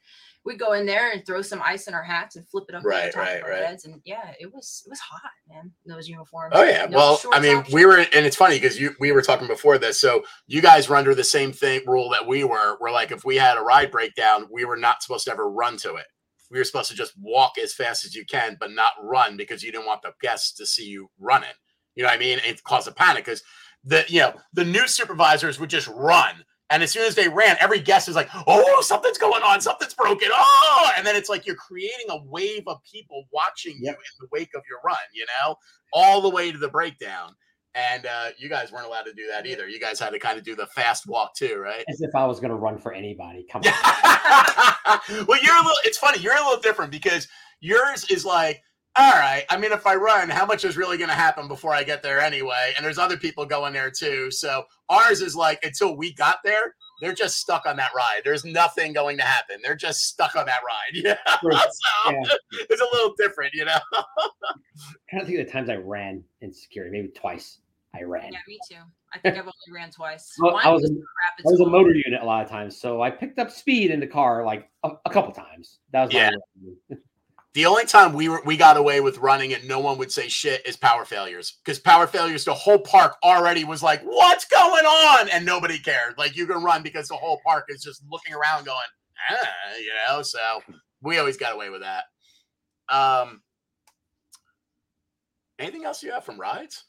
We'd 0.46 0.58
go 0.58 0.74
in 0.74 0.84
there 0.84 1.10
and 1.10 1.24
throw 1.24 1.40
some 1.40 1.62
ice 1.62 1.88
in 1.88 1.94
our 1.94 2.02
hats 2.02 2.36
and 2.36 2.46
flip 2.46 2.64
it 2.68 2.74
up 2.74 2.84
Right, 2.84 3.06
the 3.06 3.12
top 3.12 3.22
right, 3.22 3.36
of 3.38 3.44
our 3.44 3.50
right. 3.50 3.64
heads. 3.64 3.86
And 3.86 4.02
yeah, 4.04 4.32
it 4.38 4.52
was 4.52 4.82
it 4.84 4.90
was 4.90 4.98
hot, 5.00 5.30
man. 5.48 5.72
Those 5.86 6.06
uniforms. 6.06 6.52
Oh 6.54 6.62
yeah. 6.64 6.84
No 6.84 6.98
well, 6.98 7.20
I 7.32 7.40
mean, 7.40 7.64
we 7.72 7.86
were, 7.86 7.96
and 7.96 8.26
it's 8.26 8.36
funny 8.36 8.56
because 8.56 8.78
you 8.78 8.94
we 9.00 9.10
were 9.12 9.22
talking 9.22 9.46
before 9.48 9.78
this. 9.78 9.98
So 9.98 10.22
you 10.46 10.60
guys 10.60 10.86
were 10.88 10.96
under 10.96 11.14
the 11.14 11.24
same 11.24 11.50
thing 11.50 11.80
rule 11.86 12.10
that 12.10 12.26
we 12.26 12.44
were. 12.44 12.76
We're 12.78 12.90
like, 12.90 13.10
if 13.10 13.24
we 13.24 13.36
had 13.36 13.56
a 13.56 13.62
ride 13.62 13.90
breakdown, 13.90 14.46
we 14.52 14.66
were 14.66 14.76
not 14.76 15.02
supposed 15.02 15.24
to 15.24 15.30
ever 15.32 15.48
run 15.50 15.78
to 15.78 15.94
it. 15.94 16.04
We 16.50 16.58
were 16.58 16.64
supposed 16.64 16.90
to 16.90 16.96
just 16.96 17.14
walk 17.18 17.58
as 17.58 17.74
fast 17.74 18.04
as 18.04 18.14
you 18.14 18.24
can, 18.24 18.56
but 18.60 18.70
not 18.72 18.92
run 19.02 19.36
because 19.36 19.62
you 19.62 19.72
didn't 19.72 19.86
want 19.86 20.02
the 20.02 20.12
guests 20.20 20.52
to 20.54 20.66
see 20.66 20.84
you 20.86 21.10
running. 21.18 21.48
You 21.94 22.02
know 22.02 22.08
what 22.08 22.16
I 22.16 22.18
mean? 22.18 22.38
It 22.44 22.62
caused 22.64 22.88
a 22.88 22.92
panic 22.92 23.24
because 23.24 23.42
the 23.84 24.04
you 24.08 24.20
know 24.20 24.34
the 24.52 24.64
new 24.64 24.86
supervisors 24.88 25.58
would 25.60 25.70
just 25.70 25.88
run. 25.88 26.44
And 26.70 26.82
as 26.82 26.90
soon 26.90 27.04
as 27.04 27.14
they 27.14 27.28
ran, 27.28 27.56
every 27.60 27.78
guest 27.78 28.08
is 28.08 28.16
like, 28.16 28.28
"Oh, 28.46 28.80
something's 28.80 29.18
going 29.18 29.42
on, 29.42 29.60
something's 29.60 29.94
broken." 29.94 30.28
Oh, 30.32 30.90
and 30.96 31.06
then 31.06 31.14
it's 31.14 31.28
like 31.28 31.46
you're 31.46 31.56
creating 31.56 32.06
a 32.08 32.22
wave 32.24 32.64
of 32.66 32.78
people 32.90 33.24
watching 33.32 33.76
Yep. 33.80 33.94
you 33.94 34.00
in 34.00 34.18
the 34.20 34.28
wake 34.32 34.54
of 34.54 34.62
your 34.68 34.80
run. 34.84 34.96
You 35.12 35.26
know, 35.26 35.56
all 35.92 36.20
the 36.22 36.30
way 36.30 36.50
to 36.50 36.58
the 36.58 36.68
breakdown. 36.68 37.36
And 37.74 38.06
uh, 38.06 38.28
you 38.38 38.48
guys 38.48 38.70
weren't 38.70 38.86
allowed 38.86 39.02
to 39.02 39.12
do 39.12 39.26
that 39.30 39.46
either. 39.46 39.68
You 39.68 39.80
guys 39.80 39.98
had 39.98 40.10
to 40.10 40.18
kind 40.18 40.38
of 40.38 40.44
do 40.44 40.54
the 40.54 40.66
fast 40.68 41.06
walk 41.08 41.34
too, 41.34 41.56
right? 41.56 41.84
As 41.88 42.00
if 42.00 42.14
I 42.14 42.24
was 42.24 42.38
going 42.38 42.50
to 42.50 42.56
run 42.56 42.78
for 42.78 42.92
anybody. 42.92 43.46
Come 43.50 43.62
on. 43.66 43.68
well, 45.26 45.42
you're 45.42 45.54
a 45.56 45.58
little. 45.58 45.76
It's 45.84 45.98
funny. 45.98 46.20
You're 46.20 46.36
a 46.36 46.44
little 46.44 46.60
different 46.60 46.92
because 46.92 47.26
yours 47.60 48.04
is 48.10 48.24
like, 48.24 48.62
all 48.96 49.10
right. 49.12 49.44
I 49.50 49.56
mean, 49.56 49.72
if 49.72 49.86
I 49.88 49.96
run, 49.96 50.28
how 50.28 50.46
much 50.46 50.64
is 50.64 50.76
really 50.76 50.96
going 50.98 51.08
to 51.10 51.16
happen 51.16 51.48
before 51.48 51.74
I 51.74 51.82
get 51.82 52.00
there 52.02 52.20
anyway? 52.20 52.74
And 52.76 52.86
there's 52.86 52.98
other 52.98 53.16
people 53.16 53.44
going 53.44 53.72
there 53.72 53.90
too. 53.90 54.30
So 54.30 54.62
ours 54.88 55.20
is 55.20 55.34
like 55.34 55.58
until 55.64 55.96
we 55.96 56.14
got 56.14 56.38
there, 56.44 56.74
they're 57.00 57.12
just 57.12 57.38
stuck 57.38 57.66
on 57.66 57.76
that 57.78 57.90
ride. 57.96 58.20
There's 58.24 58.44
nothing 58.44 58.92
going 58.92 59.16
to 59.16 59.24
happen. 59.24 59.56
They're 59.64 59.74
just 59.74 60.02
stuck 60.02 60.36
on 60.36 60.46
that 60.46 60.60
ride. 60.64 60.92
Yeah. 60.94 61.16
So 61.42 61.50
Yeah. 62.12 62.22
it's 62.70 62.80
a 62.80 62.86
little 62.92 63.14
different, 63.18 63.52
you 63.52 63.64
know. 63.64 63.78
trying 65.10 65.22
to 65.22 65.26
think 65.26 65.40
of 65.40 65.46
the 65.46 65.52
times 65.52 65.68
I 65.68 65.74
ran 65.74 66.22
in 66.40 66.52
security. 66.52 66.92
Maybe 66.96 67.08
twice 67.08 67.58
I 67.94 68.02
ran. 68.02 68.32
Yeah, 68.32 68.38
me 68.48 68.58
too. 68.68 68.76
I 69.12 69.18
think 69.18 69.36
I've 69.36 69.44
only 69.44 69.72
ran 69.72 69.90
twice. 69.90 70.34
Well, 70.40 70.56
I 70.56 70.64
One 70.66 70.74
was 70.74 70.84
a- 70.84 70.86
in 70.88 70.94
Rapids 70.96 71.46
I 71.46 71.50
was 71.50 71.60
a 71.60 71.66
motor 71.66 71.94
unit 71.94 72.20
a 72.20 72.24
lot 72.24 72.44
of 72.44 72.50
times, 72.50 72.76
so 72.80 73.00
I 73.02 73.10
picked 73.10 73.38
up 73.38 73.50
speed 73.50 73.90
in 73.90 74.00
the 74.00 74.06
car 74.06 74.44
like 74.44 74.68
a, 74.82 74.90
a 75.06 75.10
couple 75.10 75.32
times. 75.32 75.78
That 75.92 76.06
was 76.06 76.14
Yeah. 76.14 76.30
The 77.54 77.66
only 77.66 77.84
time 77.84 78.14
we 78.14 78.28
were 78.28 78.42
we 78.44 78.56
got 78.56 78.76
away 78.76 79.00
with 79.00 79.18
running 79.18 79.54
and 79.54 79.68
no 79.68 79.78
one 79.78 79.96
would 79.98 80.10
say 80.10 80.26
shit 80.26 80.66
is 80.66 80.76
power 80.76 81.04
failures. 81.04 81.60
Because 81.64 81.78
power 81.78 82.08
failures, 82.08 82.44
the 82.44 82.52
whole 82.52 82.80
park 82.80 83.14
already 83.22 83.62
was 83.62 83.80
like, 83.80 84.02
"What's 84.02 84.44
going 84.44 84.84
on?" 84.84 85.28
and 85.28 85.46
nobody 85.46 85.78
cared. 85.78 86.18
Like 86.18 86.36
you 86.36 86.48
can 86.48 86.64
run 86.64 86.82
because 86.82 87.06
the 87.06 87.14
whole 87.14 87.40
park 87.46 87.66
is 87.68 87.80
just 87.80 88.02
looking 88.10 88.34
around, 88.34 88.64
going, 88.64 88.76
ah, 89.30 89.36
you 89.78 89.92
know. 90.08 90.22
So 90.22 90.40
we 91.00 91.18
always 91.18 91.36
got 91.36 91.54
away 91.54 91.70
with 91.70 91.82
that. 91.82 92.06
Um, 92.88 93.40
anything 95.60 95.84
else 95.84 96.02
you 96.02 96.10
have 96.10 96.24
from 96.24 96.40
rides? 96.40 96.86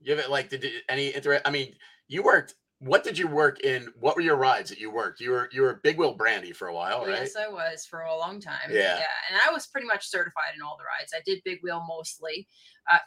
You 0.00 0.14
have 0.14 0.24
it 0.24 0.30
like 0.30 0.48
did 0.50 0.64
it- 0.64 0.84
any 0.88 1.14
inter? 1.14 1.40
I 1.44 1.50
mean, 1.50 1.74
you 2.08 2.22
worked. 2.22 2.54
What 2.80 3.02
did 3.02 3.18
you 3.18 3.26
work 3.26 3.60
in? 3.60 3.88
What 3.98 4.14
were 4.14 4.22
your 4.22 4.36
rides 4.36 4.70
that 4.70 4.78
you 4.78 4.90
worked? 4.92 5.18
You 5.20 5.30
were 5.32 5.48
you 5.52 5.62
were 5.62 5.80
Big 5.82 5.98
Wheel 5.98 6.14
Brandy 6.14 6.52
for 6.52 6.68
a 6.68 6.74
while, 6.74 7.04
right? 7.04 7.18
Yes, 7.22 7.34
I 7.34 7.48
was 7.48 7.84
for 7.84 8.02
a 8.02 8.16
long 8.16 8.40
time. 8.40 8.70
Yeah. 8.70 8.98
yeah, 8.98 9.04
and 9.30 9.40
I 9.48 9.52
was 9.52 9.66
pretty 9.66 9.88
much 9.88 10.06
certified 10.08 10.54
in 10.54 10.62
all 10.62 10.76
the 10.78 10.84
rides. 10.84 11.12
I 11.12 11.20
did 11.26 11.42
big 11.44 11.58
wheel 11.64 11.84
mostly, 11.88 12.46
uh, 12.88 12.98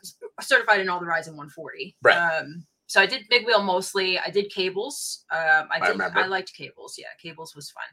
certified 0.41 0.81
in 0.81 0.89
all 0.89 0.99
the 0.99 1.05
rides 1.05 1.27
in 1.29 1.37
140. 1.37 1.95
Right. 2.03 2.17
Um, 2.17 2.65
so 2.87 2.99
I 2.99 3.05
did 3.05 3.23
big 3.29 3.45
wheel 3.45 3.63
mostly. 3.63 4.19
I 4.19 4.29
did 4.29 4.51
cables. 4.51 5.23
Um, 5.31 5.39
I 5.71 5.75
I 5.75 5.79
did. 5.79 5.87
I, 5.87 5.89
remember. 5.91 6.27
liked 6.27 6.53
cables. 6.53 6.95
Yeah, 6.97 7.05
cables 7.21 7.55
was 7.55 7.71
fun. 7.71 7.85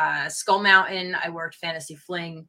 Uh, 0.00 0.30
Skull 0.30 0.62
Mountain. 0.62 1.14
I 1.22 1.28
worked 1.28 1.56
Fantasy 1.56 1.96
Fling. 1.96 2.48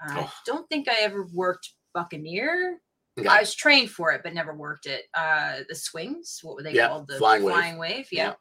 I 0.00 0.20
Oh. 0.20 0.32
don't 0.46 0.68
think 0.68 0.88
I 0.88 0.94
ever 1.00 1.26
worked 1.34 1.70
Buccaneer. 1.92 2.78
Okay. 3.18 3.28
I 3.28 3.40
was 3.40 3.54
trained 3.54 3.90
for 3.90 4.10
it, 4.12 4.22
but 4.24 4.32
never 4.34 4.54
worked 4.54 4.86
it. 4.86 5.02
Uh, 5.14 5.60
the 5.68 5.74
swings, 5.74 6.38
what 6.42 6.56
were 6.56 6.62
they 6.62 6.72
Yeah, 6.72 6.88
called? 6.88 7.08
The 7.08 7.18
flying 7.18 7.42
wave. 7.42 7.54
Flying 7.54 7.78
wave. 7.78 8.08
Yeah. 8.10 8.28
Yeah. 8.28 8.34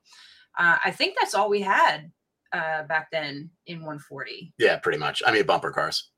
Uh, 0.74 0.78
I 0.86 0.92
think 0.92 1.16
that's 1.20 1.34
all 1.34 1.50
we 1.50 1.62
had 1.62 2.12
uh, 2.54 2.84
back 2.84 3.10
then 3.12 3.50
in 3.68 3.80
140. 3.80 4.54
Yeah, 4.58 4.78
pretty 4.78 4.98
much. 4.98 5.22
I 5.26 5.32
mean, 5.32 5.46
bumper 5.46 5.72
cars. 5.72 6.10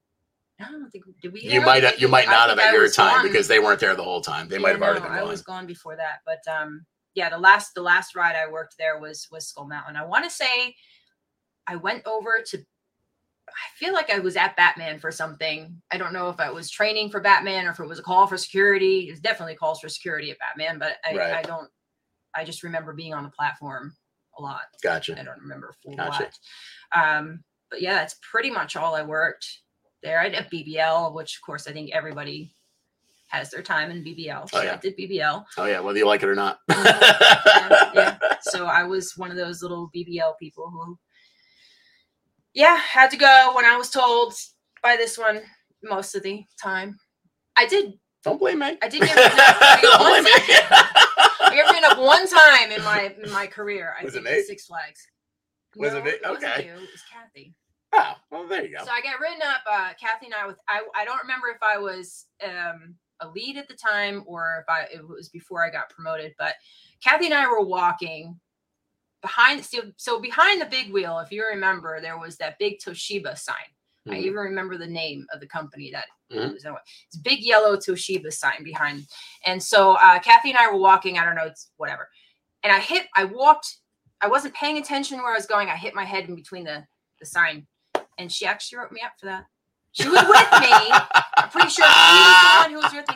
I 0.60 0.66
don't 0.72 0.90
think 0.92 1.06
did 1.22 1.34
we. 1.34 1.42
You 1.42 1.62
might 1.62 1.84
have, 1.84 2.00
you 2.00 2.08
might 2.08 2.28
not 2.28 2.50
have 2.50 2.60
at 2.60 2.74
your 2.74 2.88
time 2.90 3.24
gone. 3.24 3.28
because 3.28 3.48
they 3.48 3.60
weren't 3.60 3.80
there 3.80 3.96
the 3.96 4.04
whole 4.04 4.22
time. 4.22 4.48
They 4.48 4.60
might 4.60 4.70
Yeah, 4.70 4.74
have 4.74 4.82
already 4.84 5.00
no, 5.00 5.06
been 5.08 5.16
I 5.18 5.20
gone. 5.22 5.30
was 5.30 5.42
gone 5.42 5.66
before 5.66 5.96
that, 5.96 6.20
but 6.26 6.40
um, 6.52 6.86
yeah, 7.16 7.30
the 7.30 7.40
last 7.40 7.74
the 7.74 7.82
last 7.82 8.16
ride 8.16 8.36
I 8.36 8.50
worked 8.50 8.76
there 8.78 9.00
was 9.00 9.28
was 9.32 9.48
Skull 9.48 9.68
Mountain. 9.68 9.96
I 9.98 10.06
want 10.06 10.24
to 10.26 10.30
say 10.30 10.76
I 11.68 11.76
went 11.76 12.06
over 12.06 12.36
to. 12.48 12.58
I 13.56 13.78
feel 13.78 13.94
like 13.94 14.10
I 14.12 14.20
was 14.20 14.36
at 14.36 14.56
Batman 14.56 15.00
for 15.00 15.12
something. 15.12 15.82
I 15.92 15.98
don't 15.98 16.14
know 16.14 16.30
if 16.30 16.40
I 16.40 16.50
was 16.52 16.70
training 16.70 17.10
for 17.10 17.20
Batman 17.22 17.66
or 17.68 17.72
if 17.72 17.80
it 17.80 17.88
was 17.88 18.00
a 18.00 18.04
call 18.04 18.28
for 18.28 18.38
security. 18.38 19.08
It 19.08 19.12
was 19.12 19.20
definitely 19.20 19.56
calls 19.56 19.80
for 19.80 19.90
security 19.90 20.32
at 20.32 20.38
Batman, 20.40 20.80
but 20.80 20.98
I, 21.06 21.16
Right. 21.16 21.34
I 21.34 21.42
don't. 21.44 21.70
I 22.36 22.44
just 22.44 22.64
remember 22.64 22.94
being 22.94 23.14
on 23.14 23.24
the 23.24 23.30
platform 23.30 23.96
a 24.38 24.42
lot. 24.42 24.62
Gotcha. 24.82 25.20
I 25.20 25.24
don't 25.24 25.40
remember 25.42 25.74
for 25.84 25.96
Gotcha. 25.96 26.30
what. 26.94 27.00
Um, 27.00 27.44
but 27.70 27.82
yeah, 27.82 27.94
that's 27.96 28.16
pretty 28.30 28.50
much 28.50 28.76
all 28.76 28.96
I 28.96 29.04
worked 29.04 29.46
there. 30.02 30.20
I 30.20 30.30
did 30.30 30.48
BBL, 30.52 31.14
which 31.14 31.36
of 31.38 31.42
course 31.46 31.68
I 31.68 31.72
think 31.74 31.92
everybody 31.94 32.52
has 33.30 33.50
their 33.52 33.62
time 33.64 33.90
in 33.92 34.04
BBL. 34.04 34.50
So 34.50 34.60
Oh, 34.60 34.62
yeah. 34.64 34.74
I 34.74 34.76
did 34.78 34.98
BBL. 34.98 35.46
Oh 35.58 35.66
yeah, 35.66 35.80
whether 35.80 35.98
you 36.00 36.06
like 36.08 36.24
it 36.24 36.30
or 36.30 36.36
not. 36.36 36.60
yeah, 36.70 37.92
yeah. 37.94 38.18
So 38.42 38.66
I 38.66 38.84
was 38.84 39.14
one 39.16 39.32
of 39.32 39.38
those 39.38 39.62
little 39.62 39.90
BBL 39.96 40.38
people 40.38 40.70
who, 40.70 41.00
yeah, 42.54 42.76
had 42.78 43.10
to 43.12 43.18
go 43.18 43.52
when 43.56 43.66
I 43.66 43.78
was 43.78 43.90
told 43.90 44.34
by 44.82 44.96
this 44.96 45.18
one 45.18 45.42
most 45.84 46.16
of 46.16 46.24
the 46.24 46.44
time. 46.62 46.98
I 47.56 47.66
did. 47.66 47.94
Don't 48.24 48.40
blame 48.40 48.60
me. 48.60 48.78
I 48.82 48.88
did 48.88 49.02
get 49.02 49.16
written 49.16 49.40
up 49.40 49.82
Don't 49.82 50.00
one 50.00 50.24
blame 50.24 50.24
me. 50.24 50.32
I 50.40 51.56
got 51.56 51.74
written 51.74 51.92
up 51.92 51.98
one 52.00 52.28
time 52.28 52.72
in 52.72 52.84
my 52.84 53.14
in 53.24 53.32
my 53.32 53.48
career. 53.48 53.94
I 54.00 54.04
Was 54.06 54.16
it 54.16 54.24
me? 54.24 54.42
Six 54.44 54.66
Flags. 54.66 55.06
Was 55.78 55.94
it 55.94 55.98
No, 55.98 56.04
me? 56.04 56.12
wasn't 56.24 56.44
Okay. 56.44 56.66
you, 56.66 56.74
It 56.74 56.80
was 56.80 57.04
Kathy. 57.12 57.54
oh, 57.94 58.14
well, 58.32 58.48
there 58.48 58.64
you 58.66 58.78
go. 58.78 58.84
So 58.86 58.92
I 58.92 59.02
got 59.02 59.20
written 59.20 59.42
up. 59.46 59.62
Uh, 59.70 59.90
Kathy 60.00 60.28
and 60.28 60.36
I 60.36 60.48
with 60.48 60.58
I 60.70 60.82
I 60.96 61.06
don't 61.06 61.22
remember 61.22 61.48
if 61.50 61.62
I 61.62 61.78
was 61.78 62.26
um, 62.44 62.96
a 63.20 63.28
lead 63.30 63.58
at 63.58 63.68
the 63.68 63.76
time 63.76 64.24
or 64.26 64.64
if 64.66 64.70
I 64.74 64.84
it 64.94 65.06
was 65.08 65.30
before 65.30 65.66
I 65.66 65.70
got 65.70 65.90
promoted. 65.90 66.34
But 66.40 66.56
Kathy 67.04 67.26
and 67.26 67.34
I 67.34 67.48
were 67.48 67.66
walking 67.66 68.40
behind 69.24 69.66
so, 69.66 69.80
so 69.98 70.20
behind 70.20 70.62
the 70.62 70.66
big 70.66 70.94
wheel, 70.94 71.18
if 71.20 71.32
you 71.32 71.44
remember, 71.44 72.00
there 72.00 72.20
was 72.20 72.38
that 72.38 72.60
big 72.60 72.78
Toshiba 72.80 73.36
sign. 73.36 73.56
I 74.08 74.12
Mhm. 74.12 74.18
even 74.18 74.36
remember 74.36 74.78
the 74.78 74.86
name 74.86 75.26
of 75.34 75.40
the 75.40 75.48
company 75.48 75.90
that 75.92 76.06
it 76.30 76.36
Mhm. 76.38 76.54
was. 76.54 76.66
It's 77.08 77.16
big 77.18 77.40
yellow 77.40 77.78
Toshiba 77.78 78.32
sign 78.32 78.64
behind. 78.64 79.08
And 79.46 79.64
so 79.64 79.94
uh, 79.94 80.20
Kathy 80.20 80.50
and 80.50 80.60
I 80.60 80.70
were 80.70 80.78
walking. 80.78 81.18
I 81.18 81.26
don't 81.26 81.36
know, 81.36 81.46
it's 81.46 81.72
whatever. 81.78 82.10
And 82.64 82.72
I 82.72 82.80
hit. 82.80 83.08
I 83.16 83.24
walked. 83.26 83.78
I 84.22 84.28
wasn't 84.28 84.54
paying 84.54 84.78
attention 84.78 85.18
where 85.18 85.32
I 85.32 85.36
was 85.36 85.46
going. 85.46 85.70
I 85.70 85.76
hit 85.76 85.96
my 85.96 86.06
head 86.06 86.28
in 86.30 86.36
between 86.36 86.66
the 86.66 86.86
the 87.20 87.26
sign, 87.26 87.66
and 88.18 88.30
she 88.32 88.46
actually 88.46 88.78
wrote 88.80 88.92
me 88.92 89.02
up 89.02 89.14
for 89.20 89.26
that. 89.28 89.46
She 89.94 90.08
was 90.08 90.22
with 90.22 90.62
me. 90.62 90.72
I'm 91.38 91.50
pretty 91.50 91.70
sure 91.70 91.86
she 91.86 91.92
was 91.92 92.42
the 92.42 92.60
one 92.62 92.72
who 92.72 92.80
was 92.80 92.94
with 92.94 93.08
me, 93.08 93.16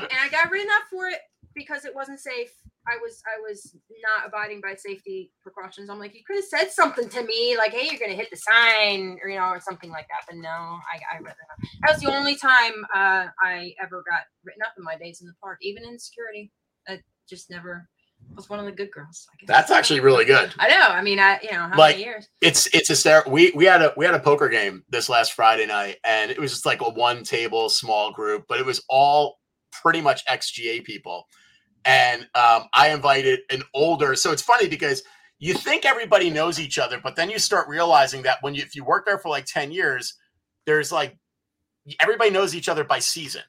and 0.00 0.18
I 0.20 0.28
got 0.30 0.50
written 0.50 0.70
up 0.70 0.84
for 0.88 1.08
it 1.08 1.20
because 1.54 1.84
it 1.84 1.94
wasn't 1.94 2.20
safe. 2.20 2.52
I 2.88 2.96
was 3.00 3.22
I 3.26 3.40
was 3.40 3.76
not 4.02 4.26
abiding 4.28 4.60
by 4.60 4.74
safety 4.74 5.30
precautions. 5.42 5.88
I'm 5.88 5.98
like, 6.00 6.14
you 6.14 6.22
could 6.26 6.36
have 6.36 6.44
said 6.44 6.70
something 6.70 7.08
to 7.10 7.22
me, 7.22 7.56
like, 7.56 7.72
hey, 7.72 7.88
you're 7.88 7.98
gonna 8.00 8.14
hit 8.18 8.30
the 8.30 8.36
sign, 8.36 9.18
or 9.22 9.28
you 9.28 9.38
know, 9.38 9.46
or 9.50 9.60
something 9.60 9.90
like 9.90 10.06
that. 10.08 10.24
But 10.28 10.36
no, 10.38 10.48
I, 10.48 11.16
I 11.16 11.18
read 11.20 11.34
that. 11.34 11.52
up. 11.52 11.68
That 11.82 11.92
was 11.92 12.00
the 12.00 12.14
only 12.14 12.34
time 12.36 12.72
uh, 12.94 13.26
I 13.42 13.74
ever 13.82 14.02
got 14.08 14.22
written 14.44 14.62
up 14.66 14.72
in 14.76 14.84
my 14.84 14.96
days 14.96 15.20
in 15.20 15.28
the 15.28 15.34
park, 15.42 15.58
even 15.62 15.84
in 15.84 15.98
security. 15.98 16.50
I 16.88 17.00
just 17.28 17.50
never 17.50 17.88
was 18.34 18.48
one 18.48 18.58
of 18.58 18.64
the 18.66 18.72
good 18.72 18.90
girls. 18.90 19.26
I 19.32 19.36
guess. 19.38 19.48
That's 19.48 19.70
actually 19.70 20.00
really 20.00 20.24
good. 20.24 20.52
I 20.58 20.68
know. 20.68 20.88
I 20.88 21.02
mean, 21.02 21.18
I 21.20 21.38
you 21.42 21.52
know 21.52 21.68
how 21.68 21.78
Like, 21.78 21.96
many 21.96 22.04
years? 22.04 22.28
It's 22.40 22.66
it's 22.74 22.88
hysterical. 22.88 23.30
We 23.32 23.52
we 23.54 23.64
had 23.64 23.82
a 23.82 23.92
we 23.96 24.04
had 24.04 24.14
a 24.14 24.20
poker 24.20 24.48
game 24.48 24.82
this 24.88 25.08
last 25.08 25.34
Friday 25.34 25.66
night, 25.66 25.98
and 26.04 26.30
it 26.30 26.38
was 26.38 26.50
just 26.50 26.66
like 26.66 26.80
a 26.80 26.90
one 26.90 27.22
table 27.22 27.68
small 27.68 28.12
group, 28.12 28.44
but 28.48 28.58
it 28.58 28.66
was 28.66 28.82
all 28.88 29.38
pretty 29.70 30.00
much 30.00 30.24
XGA 30.26 30.84
people. 30.84 31.26
And 31.84 32.22
um, 32.34 32.64
I 32.74 32.90
invited 32.90 33.40
an 33.50 33.62
older. 33.74 34.14
So 34.14 34.32
it's 34.32 34.42
funny 34.42 34.68
because 34.68 35.02
you 35.38 35.54
think 35.54 35.84
everybody 35.84 36.30
knows 36.30 36.60
each 36.60 36.78
other, 36.78 37.00
but 37.02 37.16
then 37.16 37.28
you 37.28 37.38
start 37.38 37.68
realizing 37.68 38.22
that 38.22 38.38
when 38.42 38.54
you 38.54 38.62
if 38.62 38.76
you 38.76 38.84
work 38.84 39.06
there 39.06 39.18
for 39.18 39.28
like 39.28 39.46
ten 39.46 39.72
years, 39.72 40.14
there's 40.66 40.92
like 40.92 41.16
everybody 42.00 42.30
knows 42.30 42.54
each 42.54 42.68
other 42.68 42.84
by 42.84 42.98
season. 43.00 43.42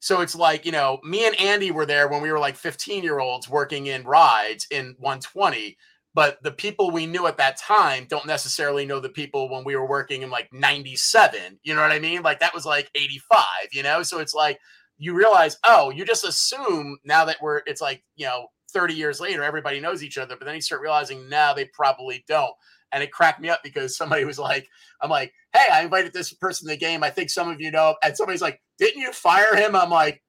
So 0.00 0.20
it's 0.20 0.36
like, 0.36 0.64
you 0.64 0.72
know, 0.72 1.00
me 1.02 1.26
and 1.26 1.38
Andy 1.40 1.70
were 1.70 1.86
there 1.86 2.06
when 2.08 2.22
we 2.22 2.30
were 2.30 2.38
like 2.38 2.56
15 2.56 3.02
year 3.02 3.18
olds 3.18 3.48
working 3.48 3.86
in 3.86 4.04
rides 4.04 4.66
in 4.70 4.94
120 4.98 5.76
but 6.18 6.42
the 6.42 6.50
people 6.50 6.90
we 6.90 7.06
knew 7.06 7.28
at 7.28 7.36
that 7.36 7.56
time 7.56 8.04
don't 8.08 8.26
necessarily 8.26 8.84
know 8.84 8.98
the 8.98 9.08
people 9.08 9.48
when 9.48 9.62
we 9.62 9.76
were 9.76 9.86
working 9.86 10.22
in 10.22 10.30
like 10.30 10.52
97 10.52 11.60
you 11.62 11.74
know 11.74 11.80
what 11.80 11.92
i 11.92 11.98
mean 11.98 12.22
like 12.22 12.40
that 12.40 12.54
was 12.54 12.66
like 12.66 12.90
85 12.94 13.44
you 13.72 13.82
know 13.82 14.02
so 14.02 14.18
it's 14.18 14.34
like 14.34 14.58
you 14.98 15.14
realize 15.14 15.56
oh 15.64 15.90
you 15.90 16.04
just 16.04 16.24
assume 16.24 16.98
now 17.04 17.24
that 17.24 17.36
we're 17.40 17.62
it's 17.66 17.80
like 17.80 18.02
you 18.16 18.26
know 18.26 18.48
30 18.72 18.94
years 18.94 19.20
later 19.20 19.42
everybody 19.42 19.80
knows 19.80 20.02
each 20.02 20.18
other 20.18 20.36
but 20.36 20.44
then 20.44 20.54
you 20.54 20.60
start 20.60 20.82
realizing 20.82 21.28
now 21.28 21.54
they 21.54 21.64
probably 21.66 22.24
don't 22.28 22.52
and 22.92 23.02
it 23.02 23.12
cracked 23.12 23.40
me 23.40 23.48
up 23.48 23.60
because 23.62 23.96
somebody 23.96 24.24
was 24.24 24.38
like 24.38 24.68
i'm 25.00 25.10
like 25.10 25.32
hey 25.54 25.66
i 25.72 25.82
invited 25.82 26.12
this 26.12 26.32
person 26.34 26.66
to 26.66 26.74
the 26.74 26.78
game 26.78 27.02
i 27.02 27.10
think 27.10 27.30
some 27.30 27.48
of 27.48 27.60
you 27.60 27.70
know 27.70 27.96
and 28.02 28.16
somebody's 28.16 28.42
like 28.42 28.60
didn't 28.78 29.00
you 29.00 29.12
fire 29.12 29.56
him 29.56 29.74
i'm 29.74 29.90
like 29.90 30.22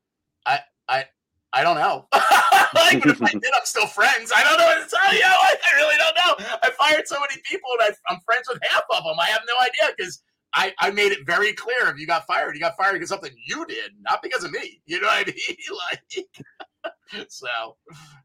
i 0.45 0.59
i 0.87 1.05
I 1.51 1.63
don't 1.63 1.77
know. 1.77 2.05
like, 2.13 3.01
but 3.01 3.09
if 3.09 3.23
I 3.23 3.31
did, 3.31 3.51
I'm 3.55 3.65
still 3.65 3.87
friends. 3.87 4.31
I 4.35 4.43
don't 4.43 4.59
know 4.59 4.65
what 4.65 4.87
to 4.87 4.95
tell 4.95 5.13
you. 5.13 5.25
I, 5.25 5.55
I 5.65 5.75
really 5.77 5.95
don't 5.97 6.15
know. 6.15 6.59
I 6.61 6.69
fired 6.77 7.07
so 7.07 7.19
many 7.19 7.41
people, 7.43 7.69
and 7.79 7.89
I, 7.89 8.13
I'm 8.13 8.19
friends 8.21 8.47
with 8.47 8.59
half 8.69 8.83
of 8.91 9.03
them. 9.03 9.15
I 9.19 9.25
have 9.25 9.41
no 9.47 9.55
idea 9.65 9.95
because 9.97 10.21
I, 10.53 10.73
I 10.79 10.91
made 10.91 11.11
it 11.11 11.25
very 11.25 11.53
clear. 11.53 11.89
If 11.89 11.99
you 11.99 12.07
got 12.07 12.25
fired, 12.25 12.55
you 12.55 12.59
got 12.59 12.75
fired 12.75 12.93
because 12.93 13.09
something 13.09 13.31
you 13.45 13.65
did, 13.65 13.91
not 14.01 14.21
because 14.21 14.43
of 14.43 14.51
me. 14.51 14.81
You 14.85 14.99
know 14.99 15.07
what 15.07 15.27
I 15.27 15.31
mean? 15.31 16.25
like, 17.13 17.25
so 17.29 17.47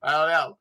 I 0.03 0.13
don't 0.13 0.29
know. 0.31 0.59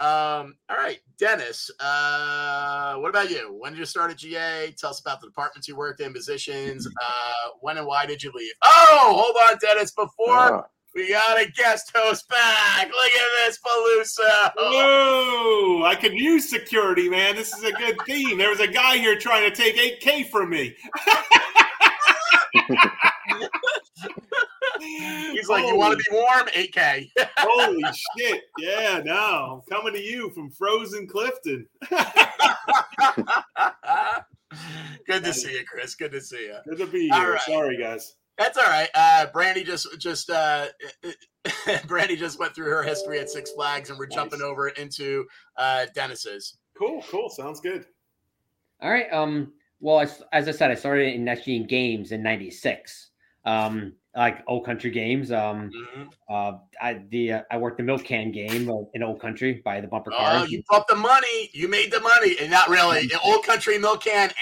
Um, 0.00 0.56
all 0.70 0.78
right, 0.78 0.98
Dennis. 1.18 1.70
Uh, 1.78 2.96
what 2.96 3.10
about 3.10 3.30
you? 3.30 3.54
When 3.60 3.72
did 3.72 3.78
you 3.78 3.84
start 3.84 4.10
at 4.10 4.18
GA? 4.18 4.74
Tell 4.78 4.90
us 4.90 5.00
about 5.00 5.20
the 5.20 5.26
departments 5.26 5.68
you 5.68 5.76
worked 5.76 6.00
in, 6.00 6.12
positions. 6.12 6.88
Uh, 7.02 7.50
when 7.60 7.78
and 7.78 7.86
why 7.86 8.06
did 8.06 8.22
you 8.22 8.30
leave? 8.34 8.52
Oh, 8.64 9.12
hold 9.16 9.36
on, 9.50 9.58
Dennis. 9.60 9.90
Before 9.90 10.36
Ah, 10.36 10.66
we 10.94 11.08
got 11.10 11.40
a 11.40 11.50
guest 11.50 11.90
host 11.94 12.28
back. 12.28 12.86
Look 12.86 13.12
at 13.12 13.46
this, 13.46 13.58
Peluso. 13.58 14.52
Whoa! 14.56 15.84
I 15.84 15.94
can 15.94 16.14
use 16.14 16.48
security, 16.50 17.08
man. 17.08 17.34
This 17.36 17.52
is 17.54 17.64
a 17.64 17.72
good 17.72 17.96
theme. 18.06 18.38
There 18.38 18.50
was 18.50 18.60
a 18.60 18.66
guy 18.68 18.98
here 18.98 19.16
trying 19.18 19.50
to 19.50 19.56
take 19.56 19.76
8K 20.00 20.28
from 20.30 20.50
me. 20.50 20.74
He's 24.80 25.48
like, 25.48 25.64
you 25.66 25.76
want 25.76 25.98
to 25.98 26.04
be 26.10 26.16
warm? 26.16 26.46
8K. 26.48 27.08
Holy 27.38 27.82
shit. 28.18 28.42
Yeah, 28.58 29.00
no. 29.04 29.62
I'm 29.68 29.74
coming 29.76 29.94
to 29.94 30.00
you 30.02 30.30
from 30.30 30.50
frozen 30.50 31.06
Clifton. 31.06 31.66
Good 35.06 35.24
to 35.24 35.32
see 35.32 35.52
you, 35.52 35.64
Chris. 35.66 35.94
Good 35.94 36.12
to 36.12 36.20
see 36.20 36.46
you. 36.46 36.56
Good 36.68 36.78
to 36.78 36.86
be 36.86 37.08
here. 37.08 37.32
right. 37.32 37.40
Sorry, 37.42 37.76
guys. 37.76 38.16
That's 38.38 38.56
all 38.56 38.64
right. 38.64 38.88
Uh, 38.94 39.26
Brandy 39.32 39.62
just 39.62 39.98
just 40.00 40.30
uh, 40.30 40.66
Brandy 41.86 42.16
just 42.16 42.38
went 42.38 42.54
through 42.54 42.70
her 42.70 42.82
history 42.82 43.18
at 43.18 43.28
Six 43.30 43.50
Flags, 43.52 43.90
and 43.90 43.98
we're 43.98 44.06
Nice. 44.06 44.14
jumping 44.16 44.42
over 44.42 44.68
into 44.68 45.26
uh, 45.56 45.86
Dennis's. 45.94 46.56
Cool, 46.76 47.02
cool. 47.10 47.28
Sounds 47.28 47.60
good. 47.60 47.86
All 48.80 48.90
right. 48.90 49.12
Um. 49.12 49.52
Well, 49.80 49.98
I, 49.98 50.06
as 50.36 50.48
I 50.48 50.52
said, 50.52 50.70
I 50.70 50.74
started 50.74 51.14
in 51.14 51.24
Next 51.24 51.44
Gen 51.44 51.66
Games 51.66 52.12
in 52.12 52.22
'96. 52.22 53.10
Um, 53.44 53.94
like 54.16 54.42
Old 54.46 54.64
Country 54.64 54.90
Games. 54.90 55.30
Um. 55.30 55.70
Mhm. 55.96 56.08
Uh. 56.28 56.58
I 56.80 57.02
the 57.10 57.32
uh, 57.34 57.42
I 57.50 57.58
worked 57.58 57.76
the 57.76 57.82
milk 57.82 58.04
can 58.04 58.32
game 58.32 58.70
uh, 58.70 58.84
in 58.94 59.02
Old 59.02 59.20
Country 59.20 59.60
by 59.64 59.80
the 59.80 59.88
bumper 59.88 60.10
Oh, 60.16 60.44
you 60.44 60.62
brought 60.68 60.88
the 60.88 60.96
money. 60.96 61.50
You 61.52 61.68
made 61.68 61.92
the 61.92 62.00
money, 62.00 62.36
and 62.40 62.50
not 62.50 62.68
really. 62.68 63.06
The 63.06 63.20
old 63.24 63.44
country 63.44 63.78
milk 63.78 64.02
can. 64.04 64.30
Eh. 64.30 64.32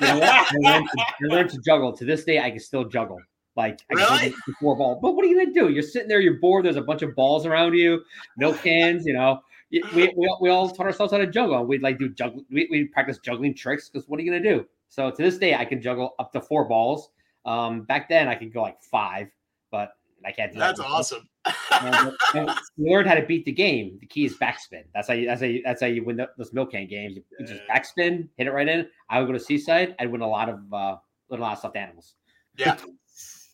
I, 0.00 0.50
learned 0.60 0.88
to, 0.96 1.02
I 1.02 1.26
learned 1.34 1.50
to 1.50 1.58
juggle. 1.64 1.92
To 1.96 2.04
this 2.04 2.24
day, 2.24 2.38
I 2.40 2.50
can 2.50 2.60
still 2.60 2.84
juggle. 2.84 3.20
Like 3.56 3.78
I 3.90 3.94
Really? 3.94 4.34
four 4.60 4.76
ball. 4.76 4.98
But 5.00 5.14
what 5.14 5.24
are 5.24 5.28
you 5.28 5.38
gonna 5.38 5.52
do? 5.54 5.72
You're 5.72 5.82
sitting 5.82 6.08
there, 6.08 6.20
you're 6.20 6.40
bored. 6.40 6.64
There's 6.64 6.76
a 6.76 6.82
bunch 6.82 7.02
of 7.02 7.14
balls 7.14 7.46
around 7.46 7.74
you, 7.74 8.02
no 8.36 8.52
cans. 8.64 9.06
You 9.06 9.12
know, 9.12 9.40
we, 9.70 9.82
we, 9.94 10.26
all- 10.26 10.38
we 10.40 10.50
all 10.50 10.68
taught 10.70 10.86
ourselves 10.86 11.12
how 11.12 11.18
to 11.18 11.26
juggle. 11.26 11.64
We'd 11.64 11.82
like 11.82 11.98
do 11.98 12.08
juggle. 12.08 12.44
We 12.50 12.66
we 12.70 12.84
practice 12.86 13.18
juggling 13.18 13.54
tricks 13.54 13.88
because 13.88 14.08
what 14.08 14.18
are 14.18 14.22
you 14.24 14.30
gonna 14.32 14.42
do? 14.42 14.66
So 14.88 15.10
to 15.10 15.16
this 15.22 15.38
day, 15.38 15.54
I 15.54 15.64
can 15.64 15.80
juggle 15.80 16.14
up 16.18 16.32
to 16.32 16.40
four 16.40 16.64
balls. 16.68 17.10
Um, 17.44 17.82
back 17.82 18.08
then 18.08 18.26
I 18.26 18.34
could 18.34 18.52
go 18.52 18.62
like 18.62 18.82
five, 18.82 19.28
but 19.70 19.92
I 20.24 20.32
can't 20.32 20.52
do 20.52 20.58
That's 20.58 20.80
anymore. 20.80 20.98
awesome. 20.98 21.28
And- 21.70 22.12
and 22.34 22.50
you 22.76 22.92
learn 22.92 23.06
how 23.06 23.14
to 23.14 23.24
beat 23.24 23.44
the 23.44 23.52
game. 23.52 23.98
The 24.00 24.06
key 24.06 24.24
is 24.24 24.36
backspin. 24.38 24.84
That's 24.94 25.08
how 25.08 25.14
you. 25.14 25.26
That's 25.26 25.40
how 25.40 25.46
you. 25.46 25.62
That's 25.64 25.80
how 25.80 25.86
you 25.86 26.04
win 26.04 26.16
the, 26.16 26.28
those 26.38 26.52
milk 26.52 26.72
can 26.72 26.86
games. 26.86 27.16
You 27.16 27.46
just 27.46 27.60
backspin, 27.70 28.28
hit 28.36 28.46
it 28.46 28.52
right 28.52 28.68
in. 28.68 28.86
I 29.10 29.20
would 29.20 29.26
go 29.26 29.32
to 29.32 29.40
Seaside. 29.40 29.94
I'd 29.98 30.10
win 30.10 30.20
a 30.20 30.28
lot 30.28 30.48
of 30.48 30.60
uh, 30.72 30.96
win 31.28 31.40
a 31.40 31.42
lot 31.42 31.52
of 31.52 31.58
stuffed 31.58 31.76
animals. 31.76 32.14
Yeah. 32.56 32.76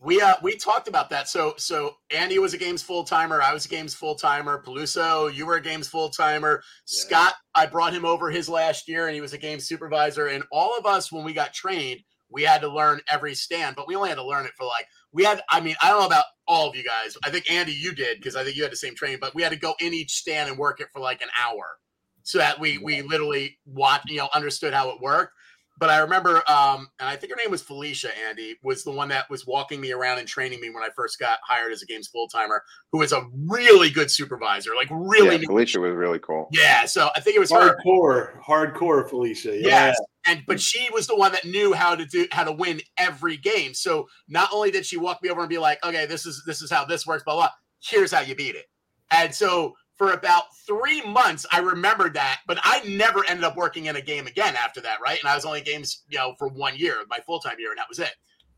We 0.02 0.18
uh 0.22 0.36
we 0.42 0.56
talked 0.56 0.88
about 0.88 1.10
that. 1.10 1.28
So 1.28 1.52
so 1.58 1.96
Andy 2.10 2.38
was 2.38 2.54
a 2.54 2.58
games 2.58 2.82
full 2.82 3.04
timer. 3.04 3.42
I 3.42 3.52
was 3.52 3.66
a 3.66 3.68
games 3.68 3.94
full 3.94 4.14
timer. 4.14 4.62
Peluso, 4.66 5.32
you 5.34 5.44
were 5.44 5.56
a 5.56 5.60
games 5.60 5.88
full 5.88 6.08
timer. 6.08 6.62
Yeah. 6.62 6.82
Scott, 6.86 7.34
I 7.54 7.66
brought 7.66 7.92
him 7.92 8.06
over 8.06 8.30
his 8.30 8.48
last 8.48 8.88
year, 8.88 9.08
and 9.08 9.14
he 9.14 9.20
was 9.20 9.34
a 9.34 9.38
game 9.38 9.60
supervisor. 9.60 10.28
And 10.28 10.42
all 10.50 10.74
of 10.78 10.86
us, 10.86 11.12
when 11.12 11.22
we 11.22 11.34
got 11.34 11.52
trained, 11.52 12.00
we 12.30 12.42
had 12.42 12.62
to 12.62 12.68
learn 12.72 13.00
every 13.10 13.34
stand, 13.34 13.76
but 13.76 13.86
we 13.86 13.94
only 13.94 14.08
had 14.08 14.14
to 14.14 14.24
learn 14.24 14.46
it 14.46 14.52
for 14.56 14.64
like 14.64 14.86
we 15.12 15.24
had. 15.24 15.42
I 15.50 15.60
mean, 15.60 15.76
I 15.82 15.90
don't 15.90 16.00
know 16.00 16.06
about 16.06 16.24
all 16.46 16.68
of 16.68 16.76
you 16.76 16.84
guys. 16.84 17.16
I 17.24 17.30
think 17.30 17.50
Andy, 17.50 17.72
you 17.72 17.94
did 17.94 18.18
because 18.18 18.36
I 18.36 18.44
think 18.44 18.56
you 18.56 18.62
had 18.62 18.72
the 18.72 18.76
same 18.76 18.94
training, 18.94 19.18
but 19.20 19.34
we 19.34 19.42
had 19.42 19.52
to 19.52 19.58
go 19.58 19.74
in 19.80 19.94
each 19.94 20.12
stand 20.12 20.48
and 20.48 20.58
work 20.58 20.80
it 20.80 20.88
for 20.92 21.00
like 21.00 21.22
an 21.22 21.28
hour, 21.42 21.78
so 22.22 22.38
that 22.38 22.60
we 22.60 22.78
we 22.78 23.02
literally 23.02 23.58
watched, 23.66 24.10
you 24.10 24.18
know, 24.18 24.28
understood 24.34 24.74
how 24.74 24.90
it 24.90 25.00
worked. 25.00 25.32
But 25.80 25.88
I 25.88 25.98
remember, 25.98 26.36
um, 26.48 26.88
and 27.00 27.08
I 27.08 27.16
think 27.16 27.32
her 27.32 27.36
name 27.42 27.50
was 27.50 27.62
Felicia. 27.62 28.10
Andy 28.28 28.56
was 28.62 28.84
the 28.84 28.90
one 28.92 29.08
that 29.08 29.28
was 29.30 29.46
walking 29.46 29.80
me 29.80 29.92
around 29.92 30.18
and 30.18 30.28
training 30.28 30.60
me 30.60 30.68
when 30.68 30.82
I 30.82 30.88
first 30.94 31.18
got 31.18 31.38
hired 31.42 31.72
as 31.72 31.82
a 31.82 31.86
games 31.86 32.06
full 32.06 32.28
timer. 32.28 32.62
Who 32.92 32.98
was 32.98 33.12
a 33.12 33.24
really 33.48 33.88
good 33.88 34.10
supervisor, 34.10 34.72
like 34.76 34.88
really. 34.90 35.30
yeah, 35.30 35.36
knew- 35.38 35.46
Felicia 35.46 35.80
was 35.80 35.94
really 35.94 36.18
cool. 36.18 36.48
yeah, 36.52 36.84
so 36.84 37.08
I 37.16 37.20
think 37.20 37.34
it 37.34 37.40
was 37.40 37.50
her. 37.50 37.76
Hardcore, 37.84 38.38
hardcore 38.42 39.08
Felicia. 39.08 39.56
Yeah. 39.56 39.66
Yes. 39.68 40.00
And 40.26 40.42
but 40.46 40.60
she 40.60 40.90
was 40.92 41.06
the 41.06 41.16
one 41.16 41.32
that 41.32 41.46
knew 41.46 41.72
how 41.72 41.94
to 41.94 42.04
do 42.04 42.26
how 42.30 42.44
to 42.44 42.52
win 42.52 42.82
every 42.98 43.38
game. 43.38 43.72
So 43.72 44.06
not 44.28 44.50
only 44.52 44.70
did 44.70 44.84
she 44.84 44.98
walk 44.98 45.22
me 45.22 45.30
over 45.30 45.40
and 45.40 45.48
be 45.48 45.56
like, 45.56 45.82
okay, 45.82 46.04
this 46.04 46.26
is 46.26 46.42
this 46.46 46.60
is 46.60 46.70
how 46.70 46.84
this 46.84 47.06
works, 47.06 47.24
blah 47.24 47.36
blah. 47.36 47.48
Here's 47.82 48.12
how 48.12 48.20
you 48.20 48.34
beat 48.34 48.54
it. 48.54 48.66
And 49.10 49.34
so 49.34 49.74
for 50.00 50.12
about 50.12 50.44
three 50.66 51.02
months, 51.02 51.44
I 51.52 51.58
remembered 51.58 52.14
that, 52.14 52.40
but 52.46 52.58
I 52.62 52.80
never 52.88 53.22
ended 53.28 53.44
up 53.44 53.54
working 53.54 53.84
in 53.84 53.96
a 53.96 54.00
game 54.00 54.26
again 54.26 54.56
after 54.56 54.80
that, 54.80 54.96
right? 55.04 55.20
And 55.20 55.28
I 55.28 55.34
was 55.34 55.44
only 55.44 55.60
games, 55.60 56.04
you 56.08 56.16
know, 56.16 56.34
for 56.38 56.48
one 56.48 56.74
year, 56.74 57.02
my 57.10 57.18
full 57.18 57.38
time 57.38 57.56
year, 57.58 57.68
and 57.68 57.76
that 57.76 57.84
was 57.86 57.98
it. 57.98 58.12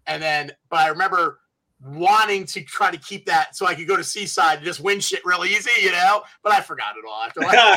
And 0.07 0.23
then, 0.23 0.53
but 0.71 0.79
I 0.79 0.87
remember 0.87 1.41
wanting 1.85 2.47
to 2.47 2.63
try 2.63 2.93
to 2.93 2.97
keep 2.97 3.27
that 3.27 3.57
so 3.57 3.67
I 3.67 3.75
could 3.75 3.89
go 3.89 3.97
to 3.97 4.05
Seaside 4.05 4.59
and 4.59 4.65
just 4.65 4.79
win 4.79 5.01
shit 5.01 5.21
real 5.25 5.45
easy, 5.45 5.73
you 5.83 5.91
know. 5.91 6.23
But 6.45 6.53
I 6.53 6.61
forgot 6.61 6.95
it 6.97 7.05
all 7.11 7.25
after 7.25 7.41
like 7.41 7.59
I 7.59 7.75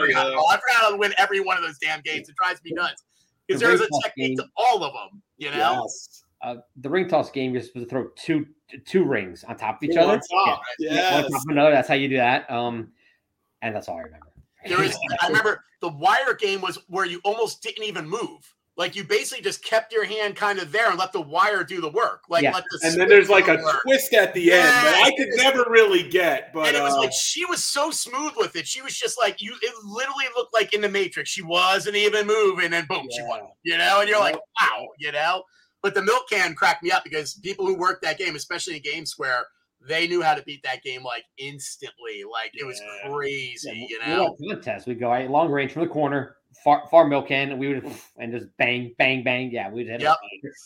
forgot, 0.00 0.26
it 0.28 0.34
all. 0.34 0.48
I 0.48 0.54
forgot 0.54 0.76
how 0.76 0.90
to 0.92 0.96
win 0.96 1.12
every 1.18 1.40
one 1.40 1.58
of 1.58 1.62
those 1.62 1.76
damn 1.76 2.00
games. 2.00 2.30
It 2.30 2.36
drives 2.36 2.62
me 2.64 2.72
nuts 2.74 3.04
because 3.46 3.60
there's 3.60 3.82
a 3.82 3.88
technique 4.02 4.38
to 4.38 4.46
all 4.56 4.82
of 4.82 4.94
them. 4.94 5.20
You 5.36 5.50
know, 5.50 5.82
Yes. 5.84 6.23
Uh, 6.44 6.56
the 6.76 6.90
ring 6.90 7.08
toss 7.08 7.30
game, 7.30 7.54
you're 7.54 7.62
supposed 7.62 7.86
to 7.86 7.90
throw 7.90 8.08
two 8.16 8.46
two 8.86 9.04
rings 9.04 9.44
on 9.44 9.56
top 9.56 9.76
of 9.82 9.88
each 9.88 9.94
Two 9.94 10.00
other. 10.02 10.12
on 10.12 10.20
top, 10.20 10.60
Yeah. 10.78 10.92
yes. 10.94 11.12
One 11.14 11.24
on 11.24 11.30
top 11.30 11.40
of 11.40 11.48
another. 11.50 11.70
That's 11.70 11.88
how 11.88 11.94
you 11.94 12.08
do 12.08 12.16
that. 12.16 12.50
Um, 12.50 12.92
and 13.62 13.74
that's 13.74 13.88
all 13.88 13.96
I 13.98 14.02
remember. 14.02 14.26
There 14.66 14.78
was, 14.78 14.96
I 15.22 15.28
remember 15.28 15.64
the 15.80 15.88
wire 15.88 16.34
game 16.34 16.60
was 16.60 16.78
where 16.88 17.06
you 17.06 17.20
almost 17.24 17.62
didn't 17.62 17.84
even 17.84 18.08
move. 18.08 18.54
Like 18.76 18.96
you 18.96 19.04
basically 19.04 19.42
just 19.44 19.64
kept 19.64 19.92
your 19.92 20.04
hand 20.04 20.34
kind 20.34 20.58
of 20.58 20.72
there 20.72 20.90
and 20.90 20.98
let 20.98 21.12
the 21.12 21.20
wire 21.20 21.62
do 21.62 21.80
the 21.80 21.90
work. 21.90 22.24
Like 22.28 22.42
Yeah. 22.42 22.52
let 22.52 22.64
the 22.70 22.80
And 22.82 23.00
then 23.00 23.08
there's 23.08 23.28
like 23.28 23.44
a 23.44 23.54
spin 23.54 23.56
do 23.58 23.62
the 23.62 23.66
work. 23.68 23.82
twist 23.84 24.12
at 24.14 24.34
the 24.34 24.52
end 24.52 24.64
that 24.64 25.02
I 25.06 25.10
could 25.16 25.28
never 25.36 25.64
really 25.70 26.08
get. 26.08 26.52
But 26.52 26.66
and 26.68 26.76
it 26.76 26.82
was 26.82 26.94
uh, 26.94 26.98
like 26.98 27.12
she 27.12 27.44
was 27.46 27.62
so 27.62 27.90
smooth 27.92 28.32
with 28.36 28.56
it. 28.56 28.66
She 28.66 28.82
was 28.82 28.98
just 28.98 29.16
like 29.16 29.40
you. 29.40 29.54
It 29.62 29.72
literally 29.84 30.24
looked 30.36 30.52
like 30.52 30.74
in 30.74 30.80
the 30.80 30.88
Matrix. 30.88 31.30
She 31.30 31.42
wasn't 31.42 31.94
even 31.94 32.26
moving, 32.26 32.72
and 32.72 32.88
boom, 32.88 33.06
she 33.14 33.22
won. 33.22 33.42
You 33.62 33.78
know, 33.78 34.00
and 34.00 34.08
you're 34.08 34.18
like, 34.18 34.34
wow, 34.60 34.88
you 34.98 35.12
know. 35.12 35.44
But 35.84 35.94
the 35.94 36.02
milk 36.02 36.30
can 36.30 36.54
cracked 36.54 36.82
me 36.82 36.90
up 36.90 37.04
because 37.04 37.34
people 37.34 37.66
who 37.66 37.76
worked 37.76 38.00
that 38.04 38.16
game, 38.16 38.36
especially 38.36 38.76
in 38.76 38.82
Game 38.82 39.04
Square, 39.04 39.44
they 39.86 40.08
knew 40.08 40.22
how 40.22 40.34
to 40.34 40.42
beat 40.44 40.62
that 40.62 40.82
game 40.82 41.04
like 41.04 41.24
instantly. 41.36 42.24
Like 42.24 42.52
it 42.54 42.66
was 42.66 42.80
Yeah. 42.80 43.10
crazy, 43.10 43.86
Yeah, 43.90 44.06
you 44.08 44.16
know. 44.16 44.36
went 44.40 44.62
contest. 44.62 44.86
We 44.86 44.94
go 44.94 45.10
right, 45.10 45.28
long 45.30 45.50
range 45.50 45.72
from 45.72 45.82
the 45.82 45.88
corner, 45.90 46.36
far 46.64 46.88
far 46.90 47.06
milk 47.06 47.28
can, 47.28 47.50
and 47.50 47.60
we 47.60 47.68
would 47.68 47.84
and 48.18 48.32
just 48.32 48.46
bang, 48.56 48.94
bang, 48.96 49.22
bang. 49.22 49.50
Yeah, 49.50 49.70
we'd 49.70 49.86
hit. 49.86 50.00
Yep. 50.00 50.16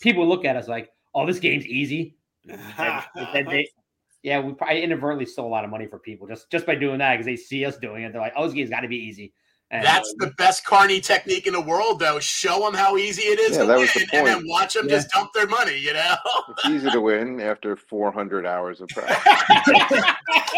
People 0.01 0.25
would 0.25 0.33
look 0.33 0.45
at 0.45 0.55
us 0.55 0.69
like, 0.69 0.89
"Oh, 1.13 1.25
this 1.25 1.39
game's 1.39 1.65
easy." 1.65 2.15
And, 2.47 3.03
and 3.17 3.47
they, 3.49 3.67
yeah, 4.23 4.39
we 4.39 4.53
probably 4.53 4.83
inadvertently 4.83 5.25
stole 5.25 5.47
a 5.47 5.51
lot 5.51 5.65
of 5.65 5.69
money 5.69 5.85
for 5.87 5.99
people 5.99 6.27
just 6.27 6.49
just 6.49 6.65
by 6.65 6.75
doing 6.75 6.99
that 6.99 7.11
because 7.15 7.25
they 7.25 7.35
see 7.35 7.65
us 7.65 7.75
doing 7.77 8.03
it. 8.03 8.13
They're 8.13 8.21
like, 8.21 8.33
"Oh, 8.37 8.45
this 8.45 8.53
game's 8.53 8.69
got 8.69 8.81
to 8.81 8.87
be 8.87 8.95
easy." 8.95 9.33
And, 9.71 9.85
That's 9.85 10.11
the 10.17 10.31
best 10.37 10.65
carny 10.65 10.99
technique 10.99 11.45
in 11.45 11.53
the 11.53 11.61
world, 11.61 11.99
though. 11.99 12.19
Show 12.19 12.61
them 12.61 12.73
how 12.73 12.97
easy 12.97 13.21
it 13.21 13.39
is 13.39 13.51
Yeah, 13.51 13.61
to 13.61 13.67
that 13.67 13.73
win, 13.77 13.81
was 13.81 13.93
the 13.93 14.07
and 14.17 14.25
then 14.25 14.43
watch 14.47 14.73
them 14.73 14.87
Yeah. 14.89 14.95
just 14.95 15.11
dump 15.11 15.31
their 15.33 15.45
money. 15.45 15.77
You 15.77 15.93
know. 15.93 16.15
It's 16.49 16.65
easy 16.65 16.89
to 16.89 16.99
win 16.99 17.39
after 17.39 17.75
400 17.75 18.47
hours 18.47 18.81
of 18.81 18.87
practice. 18.89 19.19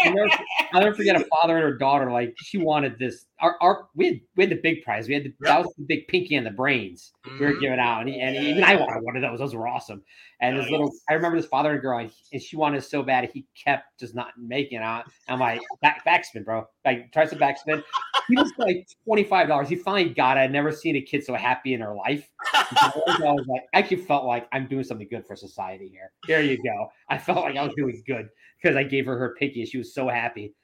I'll 0.04 0.14
never, 0.14 0.28
I'll 0.72 0.80
never 0.80 0.94
forget 0.94 1.20
a 1.20 1.24
father 1.26 1.56
and 1.56 1.62
her 1.62 1.76
daughter. 1.76 2.10
Like 2.10 2.34
she 2.42 2.56
wanted 2.58 2.98
this. 2.98 3.26
Our, 3.40 3.56
our 3.60 3.88
we 3.94 4.06
had 4.06 4.20
we 4.36 4.42
had 4.44 4.50
the 4.50 4.60
big 4.62 4.82
prize. 4.82 5.08
We 5.08 5.14
had 5.14 5.24
the, 5.24 5.34
that 5.40 5.58
was 5.64 5.72
the 5.76 5.84
big 5.84 6.08
pinky 6.08 6.34
and 6.36 6.46
the 6.46 6.50
brains 6.50 7.12
we 7.38 7.44
were 7.44 7.52
Mhm. 7.52 7.60
giving 7.60 7.78
out, 7.78 8.00
and, 8.00 8.08
he, 8.08 8.20
and 8.20 8.34
even 8.34 8.64
I 8.64 8.76
wanted 8.76 9.02
one 9.02 9.16
of 9.16 9.22
those. 9.22 9.38
Those 9.38 9.54
were 9.54 9.68
awesome. 9.68 10.02
And 10.40 10.58
this 10.58 10.68
little, 10.70 10.90
I 11.08 11.12
remember 11.14 11.36
this 11.38 11.46
father 11.46 11.72
and 11.72 11.80
girl, 11.80 11.98
and, 12.00 12.10
he- 12.10 12.24
and 12.36 12.42
she 12.42 12.56
wanted 12.56 12.82
so 12.82 13.02
bad. 13.04 13.30
He 13.32 13.46
kept 13.62 13.98
just 14.00 14.14
not 14.14 14.28
making 14.38 14.78
it. 14.78 14.82
out. 14.82 15.04
I'm 15.28 15.38
like 15.38 15.60
back 15.82 16.04
backspin, 16.06 16.44
bro. 16.44 16.66
Like 16.84 17.12
tries 17.12 17.30
to 17.30 17.36
backspin. 17.36 17.82
He 18.28 18.36
was 18.36 18.52
like 18.58 18.88
twenty 19.04 19.24
five 19.24 19.48
dollars. 19.48 19.68
He 19.68 19.76
finally 19.76 20.12
got 20.14 20.36
it. 20.36 20.40
I'd 20.40 20.52
never 20.52 20.72
seen 20.72 20.96
a 20.96 21.00
kid 21.00 21.24
so 21.24 21.34
happy 21.34 21.74
in 21.74 21.80
her 21.80 21.94
life. 21.94 22.28
I 22.54 22.92
was 22.96 23.46
like, 23.48 23.62
I 23.74 23.78
actually 23.78 23.98
felt 23.98 24.24
like 24.24 24.48
I'm 24.52 24.66
doing 24.66 24.84
something 24.84 25.08
good 25.08 25.26
for 25.26 25.36
society 25.36 25.88
here. 25.88 26.12
There 26.26 26.42
you 26.42 26.62
go. 26.62 26.88
I 27.08 27.18
felt 27.18 27.38
like 27.38 27.56
I 27.56 27.64
was 27.64 27.74
doing 27.76 28.02
good 28.06 28.28
because 28.62 28.76
I 28.76 28.84
gave 28.84 29.06
her 29.06 29.18
her 29.18 29.34
pinky, 29.38 29.60
and 29.60 29.68
she 29.68 29.78
was 29.78 29.94
so 29.94 30.08
happy. 30.08 30.54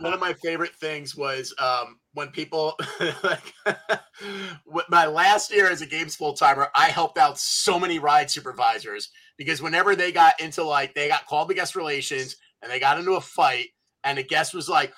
one 0.00 0.12
of 0.12 0.20
my 0.20 0.32
favorite 0.34 0.74
things 0.76 1.16
was 1.16 1.54
um, 1.58 1.98
when 2.14 2.28
people 2.28 2.78
like 3.22 3.52
my 4.88 5.06
last 5.06 5.52
year 5.52 5.68
as 5.68 5.82
a 5.82 5.86
games 5.86 6.14
full 6.14 6.32
timer 6.32 6.68
i 6.74 6.86
helped 6.86 7.18
out 7.18 7.38
so 7.38 7.78
many 7.78 7.98
ride 7.98 8.30
supervisors 8.30 9.10
because 9.36 9.62
whenever 9.62 9.96
they 9.96 10.12
got 10.12 10.38
into 10.40 10.62
like 10.62 10.94
they 10.94 11.08
got 11.08 11.26
called 11.26 11.48
to 11.48 11.54
guest 11.54 11.74
relations 11.74 12.36
and 12.62 12.70
they 12.70 12.78
got 12.78 12.98
into 12.98 13.14
a 13.14 13.20
fight 13.20 13.68
and 14.04 14.18
the 14.18 14.22
guest 14.22 14.54
was 14.54 14.68
like 14.68 14.92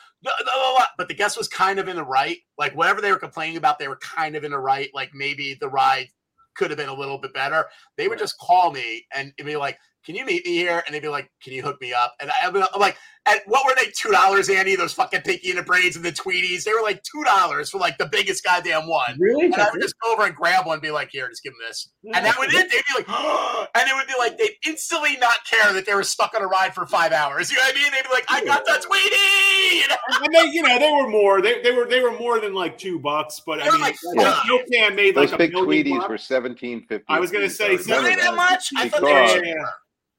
but 0.97 1.09
the 1.09 1.15
guest 1.15 1.37
was 1.37 1.49
kind 1.49 1.79
of 1.79 1.89
in 1.89 1.97
the 1.97 2.05
right. 2.05 2.39
Like 2.59 2.75
whatever 2.75 3.01
they 3.01 3.11
were 3.11 3.19
complaining 3.19 3.57
about 3.57 3.79
they 3.79 3.89
were 3.89 3.99
kind 3.99 4.37
of 4.37 4.45
in 4.45 4.51
the 4.51 4.59
right. 4.59 4.91
Like 4.95 5.11
maybe 5.15 5.57
the 5.61 5.69
ride 5.69 6.09
could 6.55 6.71
have 6.71 6.79
been 6.79 6.89
a 6.89 6.95
little 6.95 7.19
bit 7.19 7.35
better. 7.35 7.67
They 7.97 8.09
would 8.09 8.19
just 8.19 8.39
call 8.39 8.71
me 8.71 9.07
and 9.15 9.33
be 9.37 9.57
like 9.57 9.79
can 10.05 10.15
you 10.15 10.27
meet 10.27 10.45
me 10.45 10.53
here? 10.53 10.83
And 10.87 10.95
they'd 10.95 11.01
be 11.01 11.09
like 11.09 11.31
can 11.43 11.53
you 11.53 11.63
hook 11.63 11.81
me 11.81 11.93
up? 11.93 12.15
And 12.21 12.31
i'd 12.43 12.57
I'm 12.57 12.81
like 12.81 12.97
and 13.27 13.41
what 13.47 13.65
were 13.67 13.75
they? 13.77 13.91
Two 13.97 14.11
dollars, 14.11 14.49
Andy? 14.49 14.77
Those 14.77 14.93
fucking 14.93 15.23
pinky 15.23 15.51
and 15.51 15.59
the 15.59 15.63
braids 15.63 15.97
and 15.97 16.05
the 16.05 16.13
Tweeties. 16.13 16.65
They 16.65 16.73
were 16.73 16.83
like 16.83 17.03
two 17.03 17.25
dollars 17.25 17.71
for 17.71 17.79
like 17.79 17.97
the 17.99 18.07
biggest 18.07 18.45
goddamn 18.45 18.87
one. 18.87 19.17
Really? 19.19 19.47
And 19.47 19.55
I 19.55 19.69
would 19.73 19.81
just 19.81 19.95
go 20.03 20.13
over 20.13 20.25
and 20.27 20.35
grab 20.35 20.67
one 20.67 20.75
and 20.75 20.83
be 20.83 20.91
like, 20.91 21.09
here, 21.11 21.29
just 21.29 21.43
give 21.43 21.53
them 21.53 21.61
this. 21.69 21.91
And 22.15 22.25
that 22.25 22.39
would 22.39 22.49
it. 22.53 22.71
They'd 22.71 22.83
be 22.83 22.95
like, 22.99 23.09
and 23.75 23.89
it 23.89 23.95
would 23.95 24.07
be 24.07 24.15
like 24.19 24.37
they'd 24.39 24.57
instantly 24.69 25.17
not 25.19 25.37
care 25.49 25.73
that 25.73 25.87
they 25.87 25.95
were 25.95 26.03
stuck 26.03 26.35
on 26.35 26.43
a 26.43 26.47
ride 26.47 26.75
for 26.75 26.87
five 26.87 27.13
hours. 27.13 27.51
You 27.51 27.57
know 27.57 27.63
what 27.65 27.75
I 27.77 27.83
mean? 27.83 27.93
They'd 27.93 28.03
be 28.03 28.13
like, 28.13 28.25
I 28.29 28.45
got 28.45 28.65
that 28.67 28.83
Tweetie. 28.83 29.81
You 29.81 29.89
know? 29.89 29.97
and 30.25 30.35
they, 30.35 30.55
you 30.55 30.63
know, 30.63 30.79
they 30.79 30.93
were 30.93 31.09
more. 31.09 31.41
They, 31.41 31.63
they 31.63 31.73
were 31.73 31.87
they 31.87 32.01
were 32.03 32.17
more 32.19 32.41
than 32.41 32.55
like 32.55 32.77
two 32.79 32.99
bucks. 32.99 33.41
But 33.47 33.57
They 33.61 33.63
I 33.69 33.71
mean, 33.71 33.81
like 33.81 33.97
like, 34.15 34.27
five. 34.27 34.47
Milk 34.47 34.63
Can 34.71 34.95
made 34.97 35.15
Those 35.15 35.31
like 35.31 35.35
a 35.35 35.39
big 35.39 35.53
million 35.53 35.85
Tweeties 35.87 35.99
bucks. 35.99 36.09
were 36.09 36.37
1750. 36.39 37.05
I 37.09 37.21
was 37.21 37.31
gonna 37.31 37.49
say, 37.51 37.73
Were 37.77 37.83
Remember 37.83 38.09
they 38.11 38.15
that 38.17 38.23
that? 38.25 38.35
much? 38.35 38.69
I 38.77 38.89
thought 38.89 39.01
they 39.03 39.13
were 39.13 39.23
Because- 39.23 39.33
cheaper. 39.43 39.71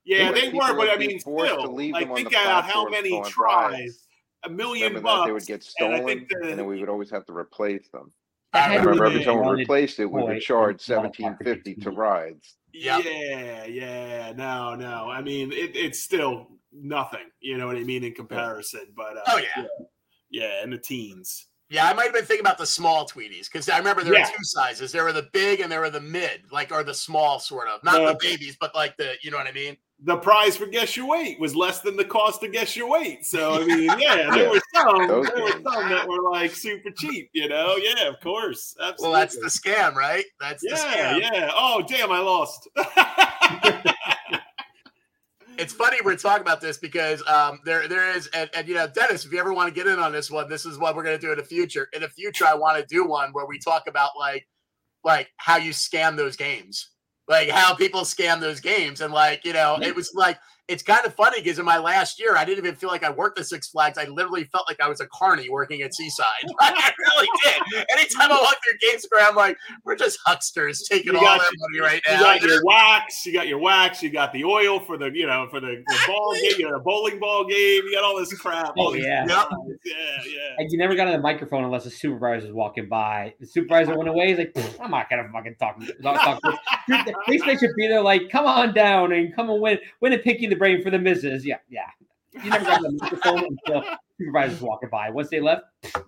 Yeah, 0.05 0.31
People- 0.31 0.41
they 0.61 0.73
were, 0.73 0.77
but 0.77 0.89
I 0.89 0.97
mean, 0.97 1.19
forced 1.19 1.53
to 1.55 1.59
still, 1.61 1.73
leave 1.73 1.93
like 1.93 2.13
think 2.13 2.29
the 2.29 2.41
about 2.41 2.65
how 2.65 2.87
many 2.87 3.21
tries, 3.23 4.07
a 4.43 4.49
million 4.49 4.89
Remember 4.89 4.99
that 5.09 5.15
bucks. 5.15 5.27
they 5.27 5.31
would 5.31 5.45
get 5.47 5.63
stolen, 5.63 6.01
I 6.01 6.03
think 6.05 6.29
the, 6.29 6.49
and 6.49 6.59
then 6.59 6.65
we 6.67 6.79
would 6.79 6.89
always 6.89 7.09
have 7.09 7.25
to 7.25 7.33
replace 7.35 7.89
them. 7.89 8.11
I 8.53 8.59
That 8.59 8.69
I 8.69 8.73
had 8.73 8.83
to 8.83 8.89
remember 8.89 9.09
be 9.09 9.15
every 9.15 9.25
time 9.25 9.45
we 9.45 9.61
replaced 9.61 9.99
it, 9.99 10.05
we 10.05 10.21
toy 10.21 10.27
would 10.27 10.41
charge 10.41 10.87
in 10.89 10.95
the 10.95 11.01
ballpark 11.09 11.15
seventeen 11.15 11.27
of 11.31 11.37
fifty 11.43 11.75
to 11.75 11.89
TV. 11.91 11.97
rides. 11.97 12.55
Yep. 12.73 13.01
Yeah, 13.05 13.65
yeah, 13.65 14.31
no, 14.35 14.75
no. 14.75 15.09
I 15.09 15.21
mean, 15.21 15.51
it, 15.51 15.75
it's 15.75 16.01
still 16.03 16.47
nothing. 16.71 17.25
You 17.39 17.57
know 17.57 17.67
what 17.67 17.77
I 17.77 17.83
mean 17.83 18.03
in 18.03 18.13
comparison, 18.13 18.87
but 18.95 19.17
uh, 19.17 19.21
Oh, 19.27 19.37
yeah. 19.39 19.65
yeah, 20.29 20.63
in 20.63 20.69
the 20.69 20.77
teens. 20.77 21.47
Yeah, 21.69 21.89
I 21.89 21.93
might 21.93 22.03
have 22.03 22.13
been 22.13 22.25
thinking 22.25 22.45
about 22.45 22.59
the 22.59 22.65
small 22.67 23.07
Tweeties 23.07 23.51
because 23.51 23.67
I 23.69 23.77
remember 23.79 24.03
there 24.03 24.13
Yeah. 24.13 24.25
were 24.29 24.37
two 24.37 24.43
sizes. 24.43 24.91
There 24.91 25.03
were 25.03 25.13
the 25.13 25.27
big 25.33 25.61
and 25.61 25.71
there 25.71 25.79
were 25.79 25.89
the 25.89 25.99
mid, 26.01 26.41
like 26.51 26.71
or 26.71 26.83
the 26.83 26.93
small 26.93 27.39
sort 27.39 27.67
of, 27.69 27.83
not 27.83 27.95
the 28.05 28.17
babies, 28.21 28.55
but 28.59 28.75
like 28.75 28.95
the, 28.97 29.13
you 29.23 29.31
know 29.31 29.37
what 29.37 29.47
I 29.47 29.51
mean? 29.51 29.75
The 30.03 30.17
prize 30.17 30.57
for 30.57 30.65
guess 30.65 30.97
your 30.97 31.07
weight 31.07 31.39
was 31.39 31.55
less 31.55 31.79
than 31.79 31.95
the 31.95 32.03
cost 32.03 32.41
to 32.41 32.49
guess 32.49 32.75
your 32.75 32.89
weight. 32.89 33.25
So 33.25 33.61
I 33.61 33.65
mean, 33.65 33.83
yeah, 33.97 34.29
there 34.29 34.43
Yeah. 34.43 34.49
were 34.49 34.61
some, 34.73 35.07
Those 35.07 35.27
there 35.27 35.43
were 35.43 35.51
some 35.51 35.89
that 35.89 36.05
were 36.07 36.29
like 36.29 36.53
super 36.53 36.91
cheap. 36.91 37.29
You 37.33 37.47
know, 37.47 37.77
yeah, 37.77 38.07
of 38.09 38.19
course, 38.19 38.75
Absolutely. 38.79 39.03
Well, 39.11 39.19
that's 39.19 39.35
the 39.37 39.47
scam, 39.47 39.95
right? 39.95 40.25
That's 40.39 40.61
the 40.61 40.69
yeah, 40.71 41.13
scam. 41.13 41.19
yeah. 41.21 41.51
Oh, 41.55 41.81
damn, 41.87 42.11
I 42.11 42.19
lost. 42.19 42.67
it's 45.57 45.71
funny 45.73 45.97
we're 46.03 46.17
talking 46.17 46.41
about 46.41 46.59
this 46.59 46.77
because 46.77 47.25
um, 47.27 47.59
there 47.63 47.87
there 47.87 48.15
is 48.15 48.27
and, 48.27 48.49
and 48.53 48.67
you 48.67 48.73
know 48.75 48.87
Dennis, 48.87 49.25
if 49.25 49.31
you 49.31 49.39
ever 49.39 49.53
want 49.53 49.69
to 49.69 49.73
get 49.73 49.87
in 49.91 49.99
on 49.99 50.11
this 50.11 50.29
one, 50.29 50.49
this 50.49 50.65
is 50.65 50.77
what 50.77 50.95
we're 50.95 51.03
going 51.03 51.17
to 51.17 51.25
do 51.25 51.31
in 51.31 51.37
the 51.37 51.43
future. 51.43 51.87
In 51.93 52.01
the 52.01 52.09
future, 52.09 52.45
I 52.45 52.53
want 52.53 52.77
to 52.77 52.85
do 52.93 53.05
one 53.07 53.31
where 53.31 53.45
we 53.45 53.57
talk 53.59 53.87
about 53.87 54.11
like 54.19 54.47
like 55.03 55.29
how 55.37 55.57
you 55.57 55.71
scam 55.71 56.17
those 56.17 56.35
games, 56.35 56.89
like 57.27 57.49
how 57.49 57.73
people 57.73 58.01
scam 58.01 58.39
those 58.39 58.59
games, 58.59 59.01
and 59.01 59.13
like 59.13 59.45
you 59.45 59.53
know 59.53 59.77
it 59.81 59.95
was 59.95 60.13
like 60.13 60.37
it's 60.67 60.81
kind 60.81 61.05
of 61.05 61.13
funny 61.13 61.41
because 61.41 61.59
in 61.59 61.65
my 61.65 61.77
last 61.77 62.19
year, 62.19 62.35
I 62.35 62.43
didn't 62.43 62.65
even 62.65 62.75
feel 62.75 62.89
like 62.89 63.03
I 63.03 63.11
worked 63.11 63.39
at 63.39 63.45
Six 63.45 63.67
Flags. 63.69 63.97
I 63.99 64.05
literally 64.05 64.45
felt 64.45 64.67
like 64.67 64.81
I 64.81 64.87
was 64.89 64.99
a 64.99 65.05
carny 65.07 65.47
working 65.49 65.81
at 65.83 65.93
Seaside. 65.93 66.25
I 66.59 66.91
really 66.97 67.27
did. 67.43 67.85
Anytime 67.91 68.31
I 68.31 68.39
walk 68.41 68.55
through 68.63 68.89
Game 68.89 68.99
Square, 68.99 69.25
I'm 69.27 69.35
like, 69.35 69.57
we're 69.83 69.95
just 69.95 70.17
hucksters 70.25 70.81
taking 70.89 71.13
You 71.13 71.19
all 71.19 71.23
got 71.25 71.39
their 71.41 71.49
your- 71.53 71.81
money 71.83 71.93
right 71.93 72.01
You 72.07 72.13
now. 72.13 72.19
got 72.21 72.41
your 72.41 72.63
wax, 72.65 73.25
you 73.25 73.33
got 73.33 73.47
your 73.47 73.59
wax, 73.59 74.01
you 74.01 74.09
got 74.09 74.33
the 74.33 74.43
oil 74.43 74.79
for 74.79 74.97
the, 74.97 75.11
you 75.13 75.27
know, 75.27 75.47
for 75.51 75.59
the, 75.59 75.83
the 75.87 75.97
ball 76.07 76.33
game, 76.33 76.51
you 76.57 76.65
got 76.65 76.75
a 76.75 76.79
bowling 76.79 77.19
ball 77.19 77.43
game, 77.45 77.83
you 77.85 77.91
got 77.93 78.03
all 78.03 78.17
this 78.17 78.33
crap. 78.39 78.73
all 78.77 78.87
Oh, 78.89 78.93
these 78.93 79.03
yeah. 79.05 79.25
Yep. 79.27 79.47
yeah, 79.85 79.93
yeah. 80.27 80.39
And 80.57 80.71
you 80.71 80.77
never 80.79 80.95
got 80.95 81.07
on 81.07 81.13
the 81.13 81.19
microphone 81.19 81.63
unless 81.63 81.83
the 81.83 81.91
supervisor 81.91 82.47
was 82.47 82.53
walking 82.55 82.89
by. 82.89 83.33
The 83.39 83.45
supervisor 83.45 83.95
went 83.97 84.09
away. 84.09 84.29
He's 84.29 84.37
like, 84.39 84.55
I'm 84.81 84.89
not 84.91 85.09
gonna 85.09 85.29
fucking 85.31 85.55
talk. 85.59 85.79
talk, 86.01 86.41
talk. 86.41 86.59
At 86.91 87.13
least 87.27 87.45
they 87.45 87.55
should 87.57 87.71
be 87.77 87.87
there, 87.87 88.01
like, 88.01 88.29
come 88.31 88.45
on 88.45 88.73
down 88.73 89.11
and 89.11 89.35
come 89.35 89.49
and 89.49 89.61
win, 89.61 89.77
win 90.01 90.13
and 90.13 90.21
pick 90.23 90.41
you 90.41 90.49
the 90.55 90.59
brain 90.59 90.81
for 90.81 90.89
the 90.89 90.99
misses. 90.99 91.45
Yeah, 91.45 91.57
yeah. 91.69 91.89
You 92.43 92.49
never 92.49 92.65
got 92.65 92.81
the 92.81 92.97
microphone 92.99 93.43
until 93.67 93.83
supervisors 94.19 94.61
walking 94.61 94.89
by. 94.89 95.09
Once 95.09 95.29
they 95.29 95.39
left, 95.39 95.63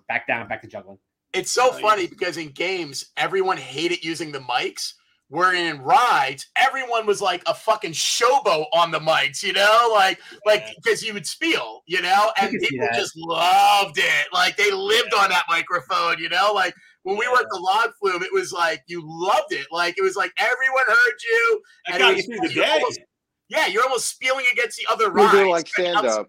back 0.08 0.26
down, 0.26 0.48
back 0.48 0.62
to 0.62 0.68
juggling. 0.68 0.98
It's 1.32 1.50
so 1.50 1.72
funny 1.72 2.06
because 2.06 2.36
in 2.36 2.48
games, 2.50 3.06
everyone 3.16 3.56
hated 3.58 4.04
using 4.04 4.32
the 4.32 4.40
mics. 4.40 4.94
Where 5.30 5.54
in 5.54 5.82
rides, 5.82 6.46
everyone 6.56 7.04
was 7.04 7.20
like 7.20 7.42
a 7.46 7.52
fucking 7.52 7.92
showboat 7.92 8.64
on 8.72 8.90
the 8.90 8.98
mics, 8.98 9.42
you 9.42 9.52
know, 9.52 9.90
like 9.92 10.18
like 10.46 10.64
because 10.82 11.02
you 11.02 11.12
would 11.12 11.26
spiel, 11.26 11.82
you 11.86 12.00
know, 12.00 12.30
and 12.40 12.48
can 12.50 12.58
people 12.58 12.88
just 12.94 13.12
loved 13.14 13.98
it. 13.98 14.26
Like 14.32 14.56
they 14.56 14.70
lived 14.72 15.12
on 15.12 15.28
that 15.28 15.44
microphone, 15.46 16.18
you 16.18 16.30
know. 16.30 16.52
Like 16.54 16.74
when 17.02 17.18
we 17.18 17.28
were 17.28 17.36
at 17.36 17.46
the 17.50 17.60
log 17.60 17.90
flume, 18.00 18.22
it 18.22 18.32
was 18.32 18.52
like 18.54 18.82
you 18.86 19.02
loved 19.04 19.52
it. 19.52 19.66
Like 19.70 19.98
it 19.98 20.02
was 20.02 20.16
like 20.16 20.32
everyone 20.38 20.84
heard 20.86 21.18
you. 21.30 21.62
That 21.88 21.92
and 21.94 22.00
got 22.00 22.10
it 22.10 22.10
you 22.10 22.16
was- 22.16 22.26
through 22.26 22.48
the 22.48 22.54
day. 22.54 22.70
almost- 22.72 23.00
yeah, 23.48 23.66
you're 23.66 23.82
almost 23.82 24.06
spieling 24.10 24.44
against 24.52 24.78
the 24.78 24.86
other 24.92 25.06
We 25.10 25.20
were 25.20 25.26
rides. 25.26 25.32
doing 25.38 25.50
like 25.50 25.66
stand-up. 25.68 26.26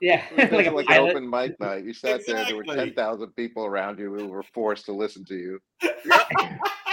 Yeah, 0.00 0.24
It 0.36 0.50
was 0.50 0.64
like 0.66 0.72
like 0.72 0.90
an 0.90 1.08
open 1.08 1.28
mic 1.28 1.58
night. 1.60 1.84
You 1.84 1.92
sat 1.92 2.20
there, 2.26 2.44
there 2.44 2.56
were 2.56 2.62
Exactly. 2.62 2.86
10,000 2.92 3.32
people 3.36 3.64
around 3.66 3.98
you 3.98 4.14
who 4.14 4.26
were 4.28 4.42
forced 4.54 4.84
to 4.86 4.92
listen 4.92 5.24
to 5.26 5.34
you. 5.34 5.58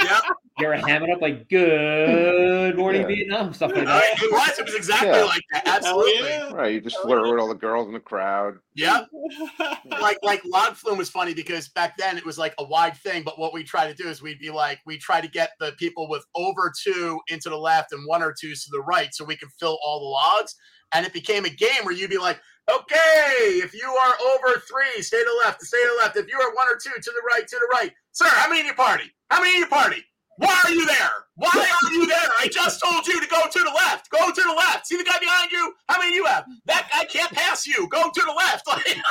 Yeah, 0.04 0.20
You're 0.60 0.76
hamming 0.76 1.14
up 1.14 1.22
like 1.22 1.49
"Good 1.49 2.78
morning, 2.78 3.01
Yeah. 3.01 3.08
Vietnam" 3.08 3.54
stuff 3.54 3.72
like 3.72 3.82
Uh, 3.88 3.99
that. 3.99 4.22
it 4.24 4.32
was. 4.32 4.60
It 4.60 4.66
was 4.66 4.76
exactly 4.76 5.10
Yeah. 5.10 5.24
like 5.24 5.41
that. 5.51 5.68
Absolutely. 5.68 6.30
yeah. 6.30 6.51
Right. 6.54 6.74
You 6.74 6.82
just 6.82 6.97
flirt 7.01 7.24
with 7.30 7.39
all 7.39 7.47
the 7.47 7.56
girls 7.56 7.88
in 7.88 7.93
the 7.93 7.99
crowd. 7.99 8.56
Yep. 8.76 9.08
like 10.01 10.18
like 10.24 10.41
log 10.45 10.76
flume 10.76 10.97
was 10.97 11.10
funny 11.10 11.34
because 11.34 11.70
back 11.70 11.97
then 11.97 12.18
it 12.18 12.26
was 12.26 12.38
like 12.38 12.54
a 12.60 12.64
wide 12.64 12.95
thing 12.97 13.24
but 13.24 13.38
what 13.39 13.54
we 13.54 13.64
try 13.64 13.88
to 13.88 13.93
do 13.93 14.08
is 14.10 14.22
we'd 14.22 14.39
be 14.39 14.49
like 14.49 14.80
we 14.86 14.97
try 14.97 15.22
to 15.22 15.28
get 15.28 15.51
the 15.60 15.72
people 15.78 16.10
with 16.10 16.26
over 16.36 16.72
two 16.84 17.20
into 17.28 17.49
the 17.49 17.58
left 17.58 17.91
and 17.93 18.01
one 18.08 18.22
or 18.24 18.34
two 18.38 18.54
to 18.54 18.70
the 18.72 18.82
right 18.82 19.14
so 19.14 19.24
we 19.24 19.36
can 19.36 19.49
fill 19.60 19.78
all 19.86 19.99
the 19.99 20.06
logs 20.06 20.56
and 20.93 21.06
it 21.06 21.14
became 21.14 21.45
a 21.45 21.49
game 21.49 21.84
where 21.84 21.93
you'd 21.93 22.10
be 22.10 22.18
like 22.18 22.39
Okay, 22.72 23.60
if 23.62 23.74
you 23.74 23.86
are 23.89 24.14
over 24.36 24.58
three, 24.62 25.01
stay 25.01 25.18
to 25.20 25.26
the 25.26 25.45
left. 25.45 25.62
Stay 25.64 25.76
to 25.84 25.89
the 25.97 26.01
left. 26.01 26.16
If 26.16 26.30
you 26.32 26.39
are 26.39 26.56
one 26.56 26.66
or 26.70 26.78
two, 26.82 26.91
to 26.91 27.12
the 27.12 27.22
right. 27.28 27.45
To 27.45 27.56
the 27.58 27.68
right. 27.74 27.91
Sir, 28.14 28.26
how 28.30 28.47
many 28.47 28.61
in 28.61 28.66
your 28.68 28.76
party? 28.76 29.05
How 29.30 29.41
many 29.41 29.53
in 29.55 29.59
your 29.61 29.70
party? 29.70 30.03
Why 30.38 30.59
are 30.66 30.72
you 30.72 30.86
there? 30.86 31.09
Why 31.36 31.49
are 31.53 31.91
you 31.91 32.07
there? 32.07 32.28
I 32.39 32.47
just 32.47 32.82
told 32.84 33.05
you 33.07 33.20
to 33.22 33.28
go 33.28 33.41
to 33.51 33.59
the 33.59 33.72
left. 33.76 34.09
Go 34.09 34.32
to 34.32 34.41
the 34.41 34.53
left. 34.53 34.88
See 34.88 34.97
the 34.97 35.03
guy 35.03 35.18
behind 35.20 35.51
you? 35.51 35.74
How 35.89 35.99
many 35.99 36.16
you 36.16 36.26
have? 36.26 36.45
That 36.66 36.89
guy 36.91 37.05
can't 37.05 37.32
pass 37.32 37.68
you. 37.68 37.88
Go 37.89 38.09
to 38.09 38.22
the 38.22 38.32
left. 38.32 38.68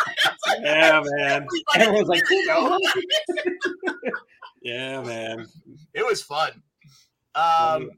Yeah, 0.62 1.02
man. 1.16 1.46
Everyone's 1.76 2.08
like, 2.08 2.22
Yeah, 4.62 5.00
man. 5.02 5.46
it 5.94 6.04
was 6.06 6.22
fun. 6.22 6.50
Um, 7.34 7.90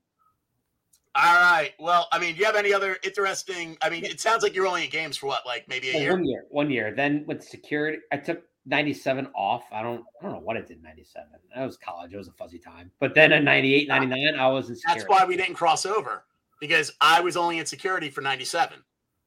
all 1.14 1.34
right. 1.34 1.72
Well, 1.78 2.08
I 2.12 2.18
mean, 2.18 2.34
do 2.34 2.40
you 2.40 2.46
have 2.46 2.56
any 2.56 2.72
other 2.72 2.96
interesting? 3.02 3.76
I 3.82 3.90
mean, 3.90 4.04
it 4.04 4.20
sounds 4.20 4.42
like 4.42 4.54
you're 4.54 4.66
only 4.66 4.84
in 4.84 4.90
games 4.90 5.16
for 5.16 5.26
what, 5.26 5.44
like 5.46 5.66
maybe 5.68 5.90
a 5.90 5.94
Well, 5.94 6.02
year? 6.02 6.12
one 6.12 6.24
year, 6.24 6.44
one 6.50 6.70
year. 6.70 6.94
Then 6.94 7.24
with 7.26 7.42
security, 7.42 7.98
I 8.12 8.16
took 8.18 8.42
97 8.66 9.28
off. 9.34 9.64
I 9.72 9.82
don't, 9.82 10.04
I 10.20 10.24
don't 10.24 10.32
know 10.32 10.40
what 10.40 10.56
I 10.56 10.60
did 10.60 10.78
in 10.78 10.82
97. 10.82 11.28
That 11.54 11.64
was 11.64 11.76
college. 11.76 12.12
It 12.12 12.16
was 12.16 12.28
a 12.28 12.32
fuzzy 12.32 12.58
time. 12.58 12.90
But 12.98 13.14
then 13.14 13.32
in 13.32 13.44
98, 13.44 13.88
99, 13.88 14.34
I 14.34 14.48
was 14.48 14.70
in 14.70 14.76
security. 14.76 15.00
That's 15.00 15.20
why 15.20 15.26
we 15.26 15.36
didn't 15.36 15.54
cross 15.54 15.84
over 15.84 16.24
because 16.60 16.92
I 17.00 17.20
was 17.20 17.36
only 17.36 17.58
in 17.58 17.66
security 17.66 18.10
for 18.10 18.20
97. 18.20 18.78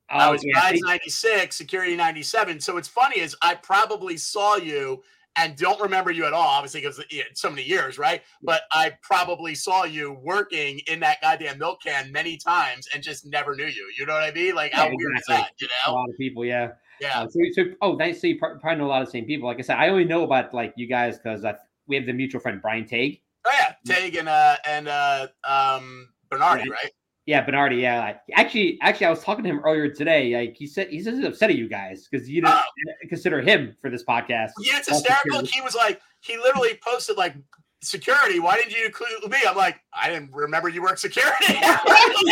I 0.09 0.27
Oh, 0.27 0.31
was 0.31 0.43
yeah, 0.43 0.53
guys 0.53 0.79
96, 0.79 1.55
security 1.55 1.95
97. 1.95 2.59
So 2.61 2.75
what's 2.75 2.87
funny 2.87 3.19
is 3.19 3.35
I 3.41 3.55
probably 3.55 4.17
saw 4.17 4.55
you 4.55 5.03
and 5.35 5.55
don't 5.55 5.79
remember 5.79 6.09
you 6.09 6.25
at 6.25 6.33
all, 6.33 6.47
obviously, 6.47 6.81
because 6.81 7.03
it's 7.11 7.41
so 7.41 7.49
many 7.49 7.61
years, 7.61 7.99
right? 7.99 8.23
But 8.41 8.63
I 8.71 8.93
probably 9.03 9.53
saw 9.53 9.83
you 9.83 10.13
working 10.23 10.79
in 10.87 10.99
that 11.01 11.21
goddamn 11.21 11.59
milk 11.59 11.83
can 11.83 12.11
many 12.11 12.37
times 12.37 12.87
and 12.93 13.03
just 13.03 13.25
never 13.25 13.55
knew 13.55 13.67
you. 13.67 13.91
You 13.97 14.07
know 14.07 14.13
what 14.13 14.23
I 14.23 14.31
mean? 14.31 14.55
Like, 14.55 14.73
how 14.73 14.85
Yeah, 14.85 14.93
weird 14.95 15.17
is 15.19 15.25
that? 15.27 15.51
You 15.59 15.67
know, 15.67 15.93
a 15.93 15.93
lot 15.93 16.09
of 16.09 16.17
people, 16.17 16.43
yeah. 16.43 16.69
Yeah. 16.99 17.21
Uh, 17.21 17.27
so, 17.29 17.39
so, 17.53 17.63
oh, 17.81 17.93
nice. 17.95 18.21
So 18.21 18.27
you 18.27 18.37
probably 18.37 18.75
know 18.75 18.85
a 18.85 18.87
lot 18.87 19.01
of 19.01 19.07
the 19.07 19.11
same 19.11 19.25
people. 19.25 19.47
Like 19.47 19.59
I 19.59 19.61
said, 19.61 19.77
I 19.77 19.89
only 19.89 20.05
know 20.05 20.23
about 20.23 20.53
like 20.53 20.73
you 20.77 20.87
guys 20.87 21.17
because 21.19 21.45
we 21.87 21.95
have 21.95 22.05
the 22.05 22.13
mutual 22.13 22.41
friend 22.41 22.61
Brian 22.61 22.85
Tague. 22.85 23.19
Oh, 23.45 23.51
yeah. 23.59 23.95
Tig 23.95 24.15
and, 24.15 24.27
uh, 24.27 24.57
and 24.65 24.87
uh, 24.87 25.27
um, 25.43 26.09
Bernardi, 26.29 26.63
Yeah. 26.67 26.73
right? 26.73 26.91
Yeah, 27.25 27.41
Bernardi. 27.45 27.75
Yeah, 27.75 27.99
like, 27.99 28.21
actually, 28.35 28.77
actually, 28.81 29.07
I 29.07 29.09
was 29.09 29.21
talking 29.21 29.43
to 29.43 29.49
him 29.49 29.59
earlier 29.59 29.89
today. 29.89 30.33
Like 30.35 30.55
he 30.55 30.65
said, 30.65 30.87
he's 30.87 31.05
just 31.05 31.21
upset 31.23 31.49
at 31.49 31.57
you 31.57 31.67
guys 31.67 32.07
because 32.09 32.29
you 32.29 32.41
didn't 32.41 32.55
Oh. 32.55 33.07
consider 33.09 33.41
him 33.41 33.75
for 33.81 33.89
this 33.89 34.03
podcast. 34.03 34.51
Yeah, 34.61 34.77
it's 34.79 34.87
hysterical. 34.87 35.43
He 35.45 35.59
was 35.59 35.75
like, 35.75 35.99
he 36.21 36.37
literally 36.37 36.79
posted 36.81 37.17
like 37.17 37.35
security. 37.81 38.39
Why 38.39 38.57
didn't 38.57 38.71
you 38.71 38.85
include 38.85 39.29
me? 39.29 39.37
I'm 39.47 39.55
like, 39.55 39.79
I 39.93 40.09
didn't 40.09 40.31
remember 40.33 40.69
you 40.69 40.81
worked 40.81 40.99
security. 40.99 41.35
you 41.49 41.55
think 41.55 41.65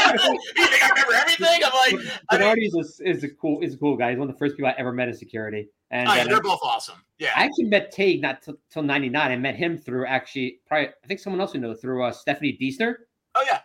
I 0.01 0.89
remember 0.89 1.13
everything? 1.13 1.61
I'm 1.65 1.97
like, 1.99 2.21
I 2.29 2.53
mean, 2.55 2.63
is 2.63 3.01
a, 3.01 3.09
is 3.09 3.23
a 3.23 3.29
cool 3.29 3.61
is 3.61 3.75
a 3.75 3.77
cool 3.77 3.97
guy. 3.97 4.11
He's 4.11 4.19
one 4.19 4.29
of 4.29 4.35
the 4.35 4.39
first 4.39 4.55
people 4.55 4.69
I 4.69 4.75
ever 4.77 4.91
met 4.91 5.07
in 5.07 5.15
security. 5.15 5.69
And 5.91 6.09
oh, 6.09 6.13
yeah, 6.13 6.23
uh, 6.23 6.27
they're 6.27 6.41
both 6.41 6.59
awesome. 6.63 6.95
Yeah. 7.19 7.31
I 7.35 7.45
actually 7.45 7.65
met 7.65 7.91
Tague 7.91 8.21
not 8.21 8.41
t- 8.41 8.53
till 8.69 8.83
'99. 8.83 9.31
I 9.31 9.35
met 9.37 9.55
him 9.55 9.77
through 9.77 10.05
actually 10.07 10.59
probably 10.67 10.89
I 11.03 11.07
think 11.07 11.19
someone 11.19 11.39
else 11.39 11.53
you 11.53 11.61
know 11.61 11.73
through 11.73 12.03
uh, 12.03 12.11
Stephanie 12.11 12.57
Diesner. 12.59 12.95
Oh 13.35 13.43
yeah. 13.45 13.61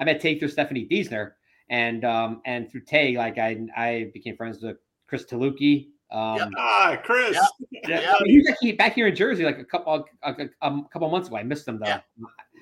I 0.00 0.04
met 0.04 0.20
Tague 0.20 0.38
through 0.38 0.48
Stephanie 0.48 0.86
Diesner, 0.90 1.32
and 1.68 2.04
um 2.04 2.42
and 2.44 2.70
through 2.70 2.82
Tague, 2.82 3.16
like 3.16 3.38
I 3.38 3.58
I 3.76 4.10
became 4.12 4.36
friends 4.36 4.62
with 4.62 4.76
Chris 5.08 5.24
Taluki. 5.24 5.88
Um, 6.10 6.36
Yep. 6.36 6.48
Ah, 6.58 6.96
Chris. 7.04 7.34
Yeah. 7.34 7.80
yeah, 7.88 8.00
Yeah. 8.00 8.14
he 8.24 8.38
was 8.38 8.48
actually 8.48 8.72
back 8.72 8.94
here 8.94 9.06
in 9.08 9.16
Jersey 9.16 9.44
like 9.44 9.58
a 9.58 9.64
couple 9.64 10.06
a, 10.22 10.30
a, 10.32 10.48
a 10.62 10.82
couple 10.92 11.10
months 11.10 11.28
ago. 11.28 11.36
I 11.38 11.42
missed 11.42 11.66
him 11.66 11.78
though. 11.80 11.86
Yeah. 11.86 12.00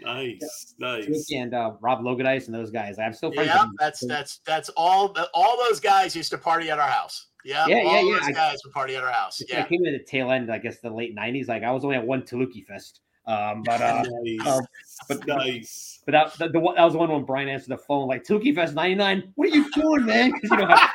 Nice, 0.04 0.74
Taluki 0.80 1.08
nice. 1.08 1.32
And 1.32 1.54
uh, 1.54 1.72
Rob 1.80 2.00
Logadice 2.00 2.46
and 2.46 2.54
those 2.54 2.70
guys. 2.70 2.98
I'm 2.98 3.12
still 3.12 3.32
friends. 3.32 3.48
Yeah, 3.48 3.62
with 3.62 3.68
them. 3.70 3.76
that's 3.78 4.04
that's 4.06 4.40
that's 4.44 4.68
all. 4.70 5.14
All 5.32 5.56
those 5.68 5.78
guys 5.78 6.16
used 6.16 6.30
to 6.30 6.38
party 6.38 6.70
at 6.70 6.78
our 6.80 6.88
house. 6.88 7.28
Yeah, 7.44 7.66
Yeah, 7.68 7.76
all 7.76 7.82
yeah, 7.84 8.00
yeah. 8.00 8.18
those 8.18 8.28
I- 8.28 8.32
guys 8.32 8.58
would 8.64 8.72
party 8.72 8.96
at 8.96 9.04
our 9.04 9.12
house. 9.12 9.40
I 9.54 9.62
came 9.62 9.84
in 9.84 9.94
at 9.94 10.00
the 10.00 10.04
tail 10.04 10.32
end, 10.32 10.50
I 10.50 10.58
guess 10.58 10.80
the 10.80 10.90
late 10.90 11.16
'90s. 11.16 11.46
Like 11.48 11.62
I 11.62 11.70
was 11.70 11.84
only 11.84 11.96
at 11.96 12.04
one 12.06 12.22
Taluki 12.22 12.64
Fest. 12.66 13.00
Um, 13.26 13.62
but 13.64 13.80
uh, 13.80 14.02
nice, 14.24 14.46
um, 14.48 14.66
but- 15.08 15.26
nice. 15.26 15.91
But 16.04 16.12
that, 16.12 16.32
the, 16.38 16.48
the, 16.48 16.60
that 16.76 16.84
was 16.84 16.94
the 16.94 16.98
one 16.98 17.10
when 17.10 17.24
Brian 17.24 17.48
answered 17.48 17.68
the 17.68 17.78
phone, 17.78 18.08
like, 18.08 18.24
Tuki 18.24 18.52
Fest 18.54 18.74
99, 18.74 19.32
what 19.36 19.48
are 19.48 19.54
you 19.54 19.70
doing, 19.70 20.04
man? 20.04 20.32
Because 20.32 20.50
you 20.50 20.56
know 20.56 20.66
how 20.66 20.88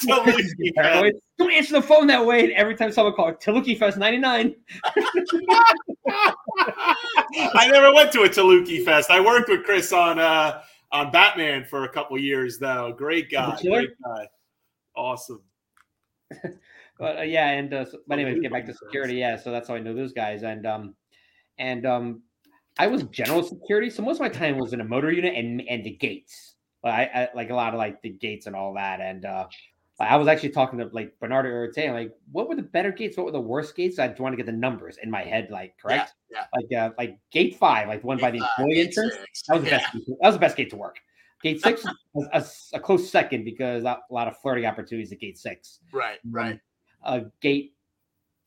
Totally. 0.06 0.44
paranoid. 0.76 1.14
Don't 1.38 1.52
answer 1.52 1.74
the 1.74 1.82
phone 1.82 2.06
that 2.08 2.24
way. 2.24 2.44
And 2.44 2.52
every 2.52 2.74
time 2.74 2.92
someone 2.92 3.14
called 3.14 3.40
Taluki 3.40 3.78
Fest 3.78 3.96
99, 3.96 4.54
I 7.54 7.68
never 7.70 7.94
went 7.94 8.12
to 8.12 8.22
a 8.22 8.28
Taluki 8.28 8.84
Fest. 8.84 9.10
I 9.10 9.20
worked 9.20 9.48
with 9.48 9.64
Chris 9.64 9.92
on 9.92 10.18
uh 10.18 10.62
on 10.92 11.10
Batman 11.10 11.64
for 11.64 11.84
a 11.84 11.88
couple 11.88 12.18
years 12.18 12.58
though. 12.58 12.92
Great 12.96 13.30
guy, 13.30 13.56
great 13.62 13.90
guy, 14.04 14.28
awesome. 14.96 15.42
but 16.98 17.18
uh, 17.18 17.22
yeah, 17.22 17.50
and 17.50 17.72
uh, 17.72 17.84
so, 17.84 17.98
but 18.06 18.18
anyways, 18.18 18.40
get 18.40 18.52
back 18.52 18.66
to 18.66 18.74
security. 18.74 19.14
Yeah, 19.14 19.36
so 19.36 19.50
that's 19.50 19.68
how 19.68 19.74
I 19.74 19.80
know 19.80 19.94
those 19.94 20.12
guys. 20.12 20.42
And 20.42 20.66
um, 20.66 20.94
and 21.58 21.86
um, 21.86 22.22
I 22.82 22.86
was 22.86 23.02
general 23.04 23.42
security, 23.42 23.90
so 23.90 24.02
most 24.02 24.16
of 24.16 24.20
my 24.22 24.28
time 24.28 24.56
was 24.58 24.72
in 24.72 24.80
a 24.80 24.84
motor 24.84 25.12
unit 25.12 25.34
and 25.36 25.60
and 25.68 25.84
the 25.84 25.90
gates. 25.90 26.54
Like 26.82 27.10
I, 27.14 27.22
I 27.24 27.28
like 27.34 27.50
a 27.50 27.54
lot 27.54 27.74
of 27.74 27.78
like 27.78 28.00
the 28.00 28.08
gates 28.10 28.46
and 28.46 28.56
all 28.56 28.72
that. 28.74 29.00
And 29.00 29.24
uh, 29.26 29.46
I 30.00 30.16
was 30.16 30.28
actually 30.28 30.48
talking 30.50 30.78
to 30.78 30.88
like 30.92 31.12
Bernardo 31.20 31.50
Urte, 31.50 31.92
like, 31.92 32.12
what 32.32 32.48
were 32.48 32.54
the 32.56 32.62
better 32.62 32.90
gates? 32.90 33.18
What 33.18 33.26
were 33.26 33.32
the 33.32 33.40
worst 33.40 33.76
gates? 33.76 33.98
I 33.98 34.08
want 34.18 34.32
to 34.32 34.36
get 34.38 34.46
the 34.46 34.52
numbers 34.52 34.96
in 35.02 35.10
my 35.10 35.22
head, 35.22 35.48
like 35.50 35.74
correct. 35.76 36.14
yeah. 36.32 36.44
Like 36.54 36.72
uh, 36.72 36.94
like 36.96 37.18
gate 37.30 37.58
five, 37.58 37.86
like 37.88 38.00
the 38.00 38.06
one 38.06 38.18
by 38.18 38.30
the 38.30 38.38
employee 38.38 38.80
entrance. 38.80 39.14
six. 39.14 39.42
That 39.48 39.54
was 39.56 39.64
the 39.64 39.70
Yeah. 39.70 39.78
best. 39.78 39.92
Gate, 39.92 40.04
that 40.20 40.26
was 40.28 40.34
the 40.36 40.40
best 40.40 40.56
gate 40.56 40.70
to 40.70 40.76
work. 40.76 40.96
Gate 41.42 41.62
six 41.62 41.84
was 42.14 42.28
a, 42.72 42.76
a 42.76 42.80
close 42.80 43.10
second 43.10 43.44
because 43.44 43.84
a 43.84 43.98
lot 44.10 44.26
of 44.26 44.38
flirting 44.38 44.64
opportunities 44.64 45.12
at 45.12 45.20
gate 45.20 45.36
six. 45.38 45.80
Right, 45.92 46.18
right. 46.30 46.58
Uh, 47.04 47.20
gate 47.42 47.74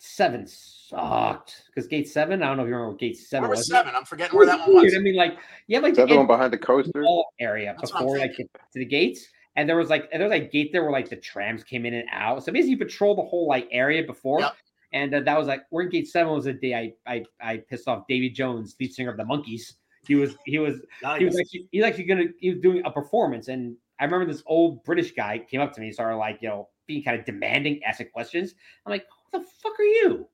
seven 0.06 0.46
sucked 0.46 1.64
because 1.68 1.88
gate 1.88 2.08
seven. 2.10 2.44
I 2.44 2.48
don't 2.48 2.58
know 2.58 2.64
if 2.64 2.68
you 2.68 2.74
remember 2.74 2.92
what 2.92 3.00
gate 3.00 3.18
seven 3.18 3.44
Where 3.44 3.52
was 3.52 3.60
was. 3.60 3.70
seven? 3.70 3.94
I'm 3.96 4.04
forgetting 4.06 4.36
where 4.38 4.46
that 4.46 4.60
one 4.60 4.84
was. 4.84 4.94
I 4.96 5.00
mean, 5.00 5.16
like 5.16 5.38
you 5.68 5.76
have 5.78 5.84
like 5.84 5.92
Is 5.94 5.98
the 5.98 6.06
the 6.06 6.18
one 6.18 6.28
behind 6.28 6.52
the 6.52 6.58
coaster? 6.58 7.04
area 7.40 7.74
That's 7.78 7.92
before 7.92 8.18
like 8.18 8.36
to 8.36 8.46
the 8.74 8.86
gates. 8.86 9.26
And 9.56 9.70
there 9.70 9.78
was 9.78 9.90
like 9.90 10.10
and 10.12 10.20
there 10.22 10.28
was 10.28 10.38
like 10.38 10.50
a 10.50 10.52
gate 10.52 10.72
there 10.74 10.84
where 10.84 10.92
like 10.92 11.10
the 11.10 11.16
trams 11.16 11.64
came 11.64 11.86
in 11.86 11.94
and 11.94 12.08
out. 12.12 12.44
So 12.44 12.52
basically, 12.52 12.72
you 12.72 12.78
patrol 12.78 13.16
the 13.16 13.22
whole 13.22 13.48
like 13.48 13.68
area 13.72 14.04
before. 14.04 14.42
Yep. 14.42 14.56
And 14.92 15.16
uh, 15.16 15.20
that 15.22 15.38
was 15.38 15.48
like 15.48 15.62
we're 15.72 15.84
in 15.84 15.90
gate 15.90 16.08
seven 16.08 16.34
was 16.34 16.46
the 16.46 16.54
day 16.54 16.76
I 16.76 16.94
I 17.12 17.24
I 17.42 17.58
pissed 17.58 17.88
off 17.88 18.06
Davy 18.08 18.30
Jones, 18.30 18.76
lead 18.80 18.94
singer 18.94 19.12
of 19.12 19.18
the 19.18 19.24
Monkees. 19.24 19.74
He 20.06 20.16
was 20.16 20.36
he 20.46 20.60
was 20.60 20.82
he 21.18 21.24
was 21.24 21.36
Nice. 21.36 21.40
actually 21.46 21.68
he 21.72 21.80
was 21.80 21.88
actually 21.88 22.04
gonna 22.06 22.26
he 22.40 22.50
was 22.50 22.60
doing 22.60 22.82
a 22.86 22.92
performance 22.92 23.48
and 23.48 23.78
I 24.00 24.06
remember 24.06 24.26
this 24.26 24.44
old 24.48 24.84
British 24.84 25.14
guy 25.14 25.38
came 25.40 25.62
up 25.62 25.72
to 25.74 25.80
me 25.80 25.88
and 25.88 25.94
started 25.94 26.18
like 26.18 26.40
you 26.42 26.50
know 26.50 26.68
being 26.88 27.04
kind 27.04 27.18
of 27.18 27.26
demanding, 27.26 27.82
asking 27.86 28.10
questions. 28.10 28.56
I'm 28.86 28.92
like, 28.92 29.06
who 29.06 29.23
the 29.34 29.42
fuck 29.62 29.80
are 29.80 29.84
you? 29.84 30.28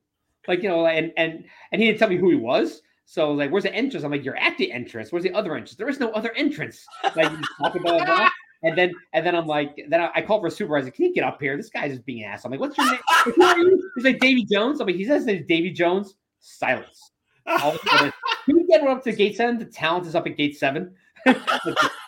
Like 0.47 0.63
you 0.63 0.69
know, 0.69 0.85
and 0.85 1.11
and 1.17 1.45
and 1.71 1.81
he 1.81 1.87
didn't 1.87 1.99
tell 1.99 2.09
me 2.09 2.17
who 2.17 2.29
he 2.29 2.35
was. 2.35 2.81
So 3.05 3.31
like, 3.31 3.51
where's 3.51 3.63
the 3.63 3.73
entrance? 3.73 4.05
I'm 4.05 4.11
like, 4.11 4.23
you're 4.23 4.37
at 4.37 4.57
the 4.57 4.71
entrance. 4.71 5.11
Where's 5.11 5.23
the 5.23 5.33
other 5.33 5.55
entrance? 5.55 5.75
There 5.75 5.89
is 5.89 5.99
no 5.99 6.11
other 6.11 6.31
entrance. 6.35 6.85
Like 7.15 7.31
you 7.31 7.41
talk 7.59 7.75
about 7.75 8.05
that. 8.05 8.31
And 8.61 8.77
then 8.77 8.91
and 9.13 9.25
then 9.25 9.35
I'm 9.35 9.47
like, 9.47 9.79
then 9.87 10.01
I, 10.01 10.09
I 10.15 10.21
called 10.21 10.41
for 10.41 10.47
a 10.47 10.51
supervisor. 10.51 10.91
Can 10.91 11.05
you 11.05 11.13
get 11.13 11.23
up 11.23 11.41
here? 11.41 11.55
This 11.55 11.69
guy's 11.69 11.93
just 11.93 12.05
being 12.05 12.25
an 12.25 12.31
ass. 12.31 12.43
I'm 12.43 12.51
like, 12.51 12.59
what's 12.59 12.77
your 12.77 12.91
name? 12.91 12.99
Like, 13.25 13.35
Who 13.35 13.41
are 13.41 13.57
you? 13.57 13.91
He's 13.95 14.03
like 14.03 14.19
Davy 14.19 14.43
Jones. 14.43 14.81
I'm 14.81 14.87
like, 14.87 14.97
he 14.97 15.05
says 15.05 15.19
his 15.19 15.27
name 15.27 15.37
is 15.37 15.45
Davy 15.47 15.71
Jones. 15.71 16.15
Silence. 16.41 17.11
All 17.45 17.77
can 17.87 18.11
we 18.47 18.67
get 18.67 18.83
up 18.85 19.01
to 19.05 19.13
gate 19.13 19.37
seven? 19.37 19.59
The 19.59 19.65
talent 19.65 20.07
is 20.07 20.13
up 20.15 20.27
at 20.27 20.35
gate 20.35 20.57
seven. 20.57 20.93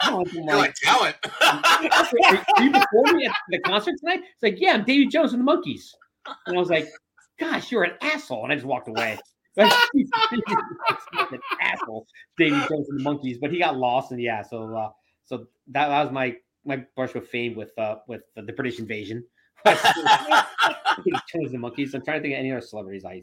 Talent, 0.02 0.34
like 0.46 0.74
talent. 0.76 1.16
are, 1.42 1.70
are 1.78 2.64
you 2.64 2.72
before 2.72 3.14
me 3.14 3.26
at 3.26 3.36
the 3.50 3.60
concert 3.60 3.96
tonight? 4.00 4.22
It's 4.24 4.44
like, 4.44 4.56
yeah, 4.60 4.74
I'm 4.74 4.84
Davy 4.84 5.08
Jones 5.08 5.32
from 5.32 5.46
the 5.46 5.52
Monkees. 5.52 5.94
And 6.46 6.56
I 6.56 6.60
was 6.60 6.70
like, 6.70 6.90
gosh, 7.40 7.72
you're 7.72 7.84
an 7.84 7.96
asshole. 8.02 8.44
And 8.44 8.52
I 8.52 8.56
just 8.56 8.68
walked 8.68 8.88
away. 8.88 9.18
Like, 9.58 9.70
an 11.34 11.40
asshole, 11.62 12.08
Davy 12.38 12.56
Jones 12.56 12.88
from 12.88 12.98
the 12.98 13.04
Monkees. 13.04 13.38
But 13.38 13.52
he 13.52 13.60
got 13.60 13.76
lost, 13.76 14.14
and 14.14 14.22
yeah, 14.22 14.42
so 14.44 14.74
uh, 14.74 14.92
so 15.26 15.40
that, 15.68 15.90
that 15.90 16.04
was 16.06 16.14
my 16.14 16.38
my 16.64 16.86
brush 16.96 17.14
with 17.14 17.28
fame 17.28 17.56
with 17.56 17.78
uh 17.78 17.98
with 18.08 18.22
the, 18.38 18.44
the 18.44 18.54
British 18.54 18.80
invasion. 18.80 19.26
Chose 19.66 19.76
the 21.52 21.58
Monkees. 21.58 21.94
I'm 21.94 22.02
trying 22.02 22.20
to 22.20 22.22
think 22.22 22.34
of 22.34 22.40
any 22.40 22.54
other 22.54 22.62
celebrities. 22.62 23.04
I 23.04 23.22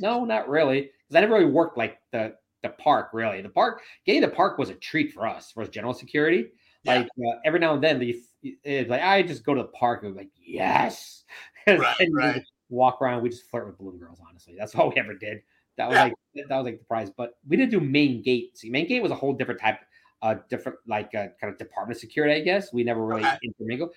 no, 0.00 0.24
not 0.24 0.48
really, 0.48 0.80
because 0.80 1.16
I 1.16 1.20
never 1.20 1.34
really 1.34 1.50
worked 1.50 1.76
like 1.76 1.98
the 2.10 2.34
the 2.62 2.70
park. 2.70 3.10
Really, 3.12 3.42
the 3.42 3.50
park 3.50 3.82
getting 4.06 4.22
the 4.22 4.28
park 4.28 4.58
was 4.58 4.70
a 4.70 4.74
treat 4.74 5.12
for 5.12 5.26
us 5.26 5.52
for 5.52 5.66
general 5.66 5.92
security. 5.92 6.46
Yeah. 6.84 6.94
Like 6.94 7.08
uh, 7.18 7.38
every 7.44 7.60
now 7.60 7.74
and 7.74 7.84
then, 7.84 7.98
the 7.98 8.18
it's 8.62 8.90
like 8.90 9.02
I 9.02 9.22
just 9.22 9.44
go 9.44 9.54
to 9.54 9.62
the 9.62 9.68
park 9.68 10.02
and 10.02 10.14
be 10.14 10.20
like, 10.20 10.30
yes, 10.36 11.24
And 11.66 11.80
Right, 11.80 11.96
we 12.00 12.12
right. 12.12 12.42
walk 12.68 13.00
around. 13.00 13.22
We 13.22 13.30
just 13.30 13.50
flirt 13.50 13.66
with 13.66 13.78
balloon 13.78 13.98
girls. 13.98 14.20
Honestly, 14.28 14.54
that's 14.58 14.74
all 14.76 14.90
we 14.90 14.96
ever 14.96 15.14
did. 15.14 15.38
That 15.76 15.88
was 15.88 15.96
Yeah. 15.96 16.02
like 16.04 16.14
that 16.48 16.56
was 16.56 16.64
like 16.64 16.78
the 16.78 16.84
prize. 16.84 17.10
But 17.10 17.36
we 17.48 17.56
didn't 17.56 17.70
do 17.70 17.80
main 17.80 18.22
gate. 18.22 18.56
See, 18.58 18.70
main 18.70 18.86
gate 18.86 19.02
was 19.02 19.12
a 19.12 19.16
whole 19.16 19.32
different 19.32 19.60
type, 19.60 19.80
uh, 20.22 20.36
different 20.48 20.78
like 20.86 21.14
uh, 21.14 21.28
kind 21.40 21.52
of 21.52 21.58
department 21.58 21.98
security. 21.98 22.34
I 22.34 22.44
guess 22.44 22.72
we 22.72 22.84
never 22.84 23.04
really 23.04 23.22
Okay. 23.22 23.38
intermingle, 23.42 23.90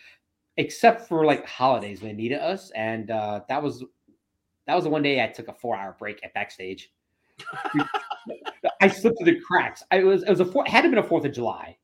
except 0.58 1.08
for 1.08 1.26
like 1.26 1.46
holidays 1.46 2.02
when 2.02 2.12
they 2.12 2.16
needed 2.24 2.40
us, 2.40 2.72
and 2.72 3.12
uh, 3.12 3.42
that 3.50 3.62
was 3.62 3.84
that 4.66 4.76
was 4.76 4.86
the 4.86 4.90
one 4.90 5.04
day 5.04 5.24
I 5.24 5.28
took 5.28 5.50
a 5.50 5.54
four 5.54 5.76
hour 5.76 5.96
break 6.00 6.24
at 6.24 6.34
backstage. 6.34 6.92
I 8.82 8.88
slipped 8.88 9.18
through 9.20 9.34
the 9.34 9.40
cracks. 9.40 9.84
I 9.92 10.04
was 10.04 10.24
it 10.24 10.30
was 10.30 10.40
a 10.40 10.46
four, 10.46 10.66
it 10.66 10.70
had 10.70 10.82
to 10.82 10.90
been 10.90 10.98
a 11.00 11.04
Fourth 11.04 11.26
of 11.26 11.34
July. 11.34 11.78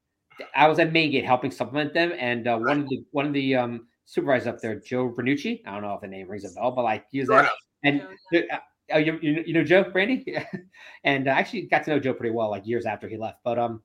I 0.55 0.67
was 0.67 0.79
at 0.79 0.91
main 0.91 1.11
gate 1.11 1.25
helping 1.25 1.51
supplement 1.51 1.93
them, 1.93 2.13
and 2.17 2.47
uh, 2.47 2.57
one 2.57 2.81
of 2.81 2.89
the 2.89 3.03
one 3.11 3.25
of 3.27 3.33
the 3.33 3.55
um 3.55 3.87
supervisor 4.05 4.49
up 4.49 4.59
there, 4.61 4.79
Joe 4.79 5.09
Bernucci. 5.09 5.61
I 5.65 5.73
don't 5.73 5.81
know 5.83 5.93
if 5.93 6.01
the 6.01 6.07
name 6.07 6.27
rings 6.29 6.45
a 6.45 6.49
bell, 6.53 6.71
but 6.71 6.83
like 6.83 7.05
he 7.11 7.19
was 7.19 7.29
there. 7.29 7.47
And 7.83 8.01
uh, 8.35 8.57
oh, 8.91 8.97
you, 8.97 9.19
you 9.21 9.43
you 9.47 9.53
know 9.53 9.63
Joe 9.63 9.83
Brandy, 9.83 10.25
and 11.03 11.29
I 11.29 11.33
actually 11.39 11.63
got 11.63 11.83
to 11.85 11.91
know 11.91 11.99
Joe 11.99 12.13
pretty 12.13 12.33
well, 12.33 12.49
like 12.49 12.65
years 12.67 12.85
after 12.85 13.07
he 13.07 13.17
left. 13.17 13.39
But 13.43 13.59
um, 13.59 13.81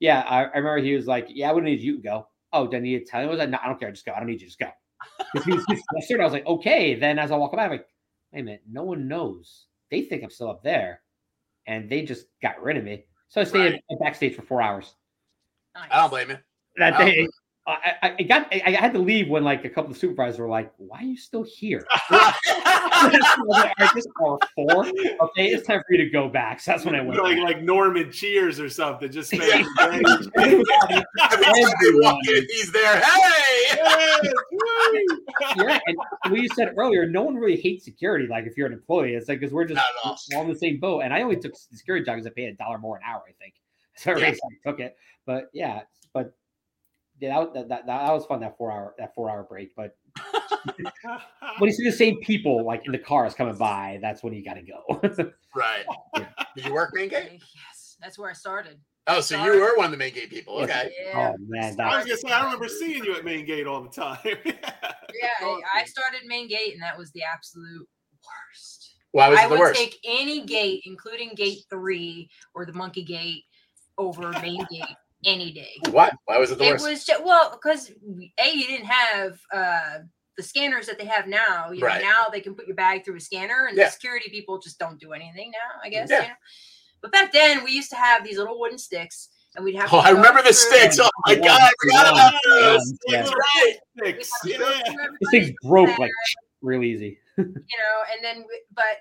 yeah, 0.00 0.20
I, 0.22 0.44
I 0.44 0.56
remember 0.58 0.78
he 0.78 0.94
was 0.94 1.06
like, 1.06 1.26
"Yeah, 1.28 1.50
I 1.50 1.52
wouldn't 1.52 1.70
need 1.70 1.82
you 1.82 1.96
to 1.96 2.02
go." 2.02 2.28
Oh, 2.52 2.66
do 2.66 2.76
I 2.76 2.80
need 2.80 2.98
to 2.98 3.04
tell 3.04 3.20
you? 3.22 3.28
I 3.28 3.30
was 3.30 3.38
like, 3.38 3.50
"No, 3.50 3.58
I 3.62 3.66
don't 3.68 3.78
care. 3.80 3.90
Just 3.92 4.06
go. 4.06 4.12
I 4.12 4.18
don't 4.18 4.28
need 4.28 4.40
you. 4.40 4.46
Just 4.46 4.58
go." 4.58 4.68
'Cause 5.32 5.44
he 5.44 5.52
was 5.52 5.66
just 5.66 5.84
flustered. 5.90 6.20
I 6.20 6.24
was 6.24 6.32
like, 6.32 6.46
"Okay." 6.46 6.94
Then 6.94 7.18
as 7.18 7.30
I 7.30 7.36
walk 7.36 7.52
by, 7.52 7.64
I'm 7.64 7.70
like, 7.72 7.86
"Wait 8.32 8.40
a 8.40 8.44
minute. 8.44 8.62
No 8.70 8.84
one 8.84 9.08
knows. 9.08 9.66
They 9.90 10.02
think 10.02 10.22
I'm 10.22 10.30
still 10.30 10.50
up 10.50 10.62
there, 10.62 11.02
and 11.66 11.88
they 11.90 12.02
just 12.02 12.26
got 12.42 12.62
rid 12.62 12.76
of 12.76 12.84
me." 12.84 13.04
So 13.28 13.40
I 13.40 13.44
stayed 13.44 13.72
Right. 13.72 14.00
backstage 14.00 14.34
for 14.36 14.42
four 14.42 14.62
hours 14.62 14.94
nice. 15.74 15.88
I 15.90 15.96
don't 16.00 16.10
blame 16.10 16.30
you. 16.30 16.38
that 16.76 16.98
day. 16.98 17.28
I, 17.64 17.92
I, 18.02 18.14
I 18.18 18.22
got 18.24 18.48
I, 18.52 18.62
I 18.66 18.70
had 18.72 18.92
to 18.94 18.98
leave 18.98 19.28
when 19.28 19.44
like 19.44 19.64
a 19.64 19.68
couple 19.70 19.92
of 19.92 19.96
supervisors 19.96 20.40
were 20.40 20.48
like, 20.48 20.72
"Why 20.78 20.98
are 20.98 21.04
you 21.04 21.16
still 21.16 21.44
here?" 21.44 21.86
I 22.10 23.08
was 23.12 23.46
like, 23.46 23.72
All 23.78 23.86
right, 23.86 23.94
this 23.94 24.06
hour 24.20 24.38
four. 24.56 24.86
Okay, 24.86 25.46
it's 25.46 25.64
time 25.64 25.80
for 25.86 25.94
you 25.94 25.98
to 26.04 26.10
go 26.10 26.28
back. 26.28 26.58
So 26.58 26.72
that's 26.72 26.84
when 26.84 26.96
I 26.96 27.02
went. 27.02 27.22
like 27.22 27.38
like 27.38 27.62
Norman 27.62 28.10
Cheers 28.10 28.58
or 28.58 28.68
something. 28.68 29.12
Just 29.12 29.32
made 29.32 29.42
Every 29.80 30.02
time 30.02 30.12
in, 32.28 32.46
he's 32.50 32.72
there. 32.72 33.00
Hey! 33.00 33.78
yeah, 35.56 35.78
and 35.86 35.96
what 36.28 36.40
you 36.40 36.48
said 36.56 36.74
earlier, 36.76 37.06
no 37.06 37.22
one 37.22 37.36
really 37.36 37.60
hates 37.60 37.84
security. 37.84 38.26
Like 38.26 38.46
if 38.46 38.56
you're 38.56 38.66
an 38.66 38.72
employee, 38.72 39.14
it's 39.14 39.28
like 39.28 39.38
because 39.38 39.52
we're 39.52 39.66
just 39.66 39.76
Not 39.76 39.84
all. 40.04 40.18
all 40.34 40.42
in 40.42 40.48
the 40.48 40.58
same 40.58 40.80
boat. 40.80 41.02
And 41.02 41.14
I 41.14 41.22
only 41.22 41.36
took 41.36 41.54
security 41.56 42.04
job 42.04 42.16
because 42.16 42.26
I 42.26 42.30
paid 42.30 42.48
a 42.48 42.54
dollar 42.54 42.78
more 42.78 42.96
an 42.96 43.02
hour, 43.06 43.22
I 43.28 43.32
think. 43.40 43.54
So 43.96 44.16
Yeah. 44.16 44.28
I 44.28 44.68
took 44.70 44.80
it. 44.80 44.96
But 45.26 45.50
yeah, 45.52 45.82
but 46.14 46.34
yeah, 47.20 47.38
that, 47.38 47.54
that, 47.54 47.68
that, 47.68 47.86
that 47.86 48.12
was 48.12 48.24
fun 48.26 48.40
that 48.40 48.56
four 48.56 48.72
hour 48.72 48.94
that 48.98 49.14
four 49.14 49.30
hour 49.30 49.44
break. 49.44 49.74
But 49.76 49.96
when 51.58 51.68
you 51.68 51.72
see 51.72 51.84
the 51.84 51.92
same 51.96 52.18
people 52.20 52.64
like 52.64 52.86
in 52.86 52.92
the 52.92 52.98
cars 52.98 53.34
coming 53.34 53.56
by, 53.56 53.98
that's 54.00 54.22
when 54.22 54.32
you 54.32 54.44
got 54.44 54.54
to 54.54 54.62
go. 54.62 55.30
Right. 55.54 55.84
Did 56.56 56.64
you 56.64 56.72
work 56.72 56.92
main 56.94 57.10
gate? 57.10 57.28
Yes, 57.32 57.98
that's 58.00 58.18
where 58.18 58.30
I 58.30 58.32
started. 58.32 58.78
Oh, 59.06 59.20
so 59.20 59.44
you 59.44 59.60
were 59.60 59.76
one 59.76 59.84
of 59.84 59.90
the 59.90 59.98
main 59.98 60.14
gate 60.14 60.30
people. 60.30 60.60
Okay. 60.60 60.90
Yeah. 61.08 61.34
oh 61.34 61.36
man, 61.46 61.78
I 61.78 61.96
was 61.98 62.06
gonna 62.06 62.16
say 62.16 62.30
I 62.30 62.44
remember 62.44 62.68
seeing 62.68 63.04
you 63.04 63.14
at 63.14 63.24
Main 63.24 63.44
Gate 63.44 63.66
all 63.66 63.82
the 63.82 63.90
time. 63.90 64.18
Yeah, 64.24 65.28
I, 65.42 65.60
I 65.74 65.84
started 65.84 66.20
main 66.26 66.48
gate, 66.48 66.72
and 66.72 66.82
that 66.82 66.96
was 66.96 67.10
the 67.12 67.22
absolute 67.22 67.86
worst. 68.24 68.94
Why 69.10 69.28
was 69.28 69.38
I 69.38 69.44
it 69.44 69.48
the 69.48 69.50
would 69.50 69.60
worst? 69.60 69.80
take 69.80 69.98
any 70.04 70.44
gate, 70.46 70.82
including 70.86 71.34
gate 71.34 71.64
three 71.68 72.30
or 72.54 72.64
the 72.64 72.72
monkey 72.72 73.04
gate, 73.04 73.44
over 73.98 74.30
main 74.40 74.64
gate 74.70 74.84
any 75.24 75.52
day. 75.52 75.72
What? 75.90 76.12
Why 76.24 76.38
was 76.38 76.50
it 76.50 76.58
the 76.58 76.64
It 76.64 76.70
worst? 76.72 76.88
was 76.88 77.04
just, 77.04 77.24
well 77.24 77.50
because 77.52 77.90
a 78.38 78.52
you 78.54 78.66
didn't 78.66 78.86
have 78.86 79.38
uh 79.52 79.98
the 80.36 80.42
scanners 80.42 80.86
that 80.86 80.98
they 80.98 81.04
have 81.04 81.28
now. 81.28 81.70
You 81.70 81.80
know, 81.82 81.98
now 82.00 82.24
they 82.32 82.40
can 82.40 82.54
put 82.54 82.66
your 82.66 82.74
bag 82.76 83.04
through 83.04 83.16
a 83.16 83.20
scanner, 83.20 83.66
and 83.68 83.76
Yeah. 83.76 83.84
the 83.86 83.90
security 83.90 84.30
people 84.30 84.58
just 84.58 84.78
don't 84.78 84.98
do 84.98 85.12
anything 85.12 85.50
now. 85.50 85.80
I 85.84 85.90
guess. 85.90 86.08
Yeah. 86.10 86.22
You 86.22 86.28
know? 86.28 86.34
But 87.02 87.12
back 87.12 87.32
then, 87.32 87.64
we 87.64 87.72
used 87.72 87.90
to 87.90 87.96
have 87.96 88.24
these 88.24 88.38
little 88.38 88.58
wooden 88.58 88.78
sticks, 88.78 89.28
and 89.56 89.64
we'd 89.64 89.74
have. 89.76 89.92
Oh, 89.92 90.00
to 90.00 90.06
I 90.08 90.10
remember 90.10 90.40
the 90.42 90.52
sticks. 90.54 90.98
Oh 90.98 91.10
my 91.26 91.34
Yeah. 91.34 91.40
god, 91.40 91.60
I 91.60 91.70
forgot 91.82 92.12
about 92.12 92.34
those. 92.46 92.94
Yeah. 93.08 93.22
Right. 93.30 93.74
we'd 94.02 94.16
Six. 94.16 94.30
have 94.42 94.52
to 94.52 94.58
go 94.58 94.70
Yeah. 94.70 94.92
through 94.92 95.16
this 95.20 95.30
thing 95.46 95.56
broke 95.62 95.86
bag, 95.88 95.98
like 95.98 96.10
real 96.62 96.82
easy. 96.82 97.18
you 97.36 97.44
know, 97.44 97.96
and 98.14 98.24
then 98.24 98.38
we- 98.48 98.62
but 98.74 98.98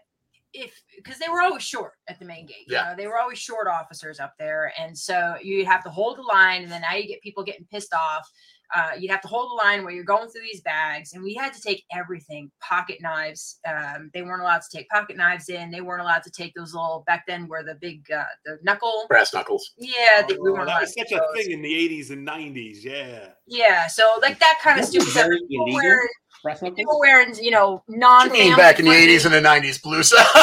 if 0.53 0.81
because 0.95 1.17
they 1.19 1.29
were 1.29 1.41
always 1.41 1.63
short 1.63 1.93
at 2.07 2.19
the 2.19 2.25
main 2.25 2.45
gate, 2.45 2.65
you 2.67 2.75
Yeah. 2.75 2.89
know, 2.89 2.95
they 2.95 3.07
were 3.07 3.19
always 3.19 3.39
short 3.39 3.67
officers 3.67 4.19
up 4.19 4.33
there, 4.37 4.73
and 4.77 4.97
so 4.97 5.35
you'd 5.41 5.67
have 5.67 5.83
to 5.83 5.89
hold 5.89 6.17
the 6.17 6.23
line, 6.23 6.63
and 6.63 6.71
then 6.71 6.81
now 6.81 6.95
you 6.95 7.07
get 7.07 7.21
people 7.21 7.43
getting 7.43 7.65
pissed 7.65 7.93
off. 7.93 8.29
Uh, 8.75 8.91
you'd 8.99 9.11
have 9.11 9.21
to 9.21 9.27
hold 9.27 9.49
the 9.51 9.55
line 9.63 9.83
where 9.83 9.93
you're 9.93 10.03
going 10.03 10.29
through 10.29 10.41
these 10.43 10.61
bags, 10.61 11.13
and 11.13 11.23
we 11.23 11.33
had 11.33 11.53
to 11.53 11.61
take 11.61 11.83
everything. 11.91 12.49
Pocket 12.61 12.99
knives, 13.01 13.59
um, 13.67 14.09
they 14.13 14.21
weren't 14.21 14.41
allowed 14.41 14.61
to 14.61 14.77
take 14.77 14.87
pocket 14.89 15.17
knives 15.17 15.49
in. 15.49 15.71
They 15.71 15.81
weren't 15.81 16.01
allowed 16.01 16.23
to 16.23 16.31
take 16.31 16.53
those 16.53 16.73
little 16.73 17.03
back 17.07 17.25
then 17.27 17.47
where 17.47 17.63
the 17.63 17.75
big 17.75 18.09
uh, 18.11 18.23
the 18.45 18.57
knuckle. 18.63 19.05
Brass 19.09 19.33
knuckles. 19.33 19.71
Yeah, 19.77 20.21
they, 20.27 20.35
we 20.35 20.49
Oh, 20.49 20.53
weren't 20.53 20.67
that 20.67 20.81
was 20.81 20.93
such 20.93 21.09
take 21.09 21.17
a 21.17 21.21
those. 21.35 21.43
thing 21.45 21.51
in 21.53 21.61
the 21.61 21.71
80s 21.71 22.11
and 22.11 22.27
90s. 22.27 22.83
Yeah. 22.83 23.29
Yeah, 23.47 23.87
so 23.87 24.03
like 24.21 24.39
that 24.39 24.59
kind 24.63 24.79
of 24.79 24.85
stupid 24.85 25.07
stuff. 25.09 25.23
very 25.25 25.39
People 25.49 25.65
illegal. 25.65 25.75
wearing, 25.83 26.07
Brass 26.43 26.59
people 26.61 26.75
knuckles? 26.77 26.99
wearing, 27.01 27.35
you 27.41 27.51
know, 27.51 27.83
non. 27.89 28.27
You 28.27 28.33
mean 28.33 28.55
back 28.55 28.79
in 28.79 28.85
the 28.85 28.91
80s 28.91 29.25
and 29.25 29.33
the 29.33 29.41
90s, 29.41 29.81
Blue 29.81 30.03
Cell? 30.03 30.25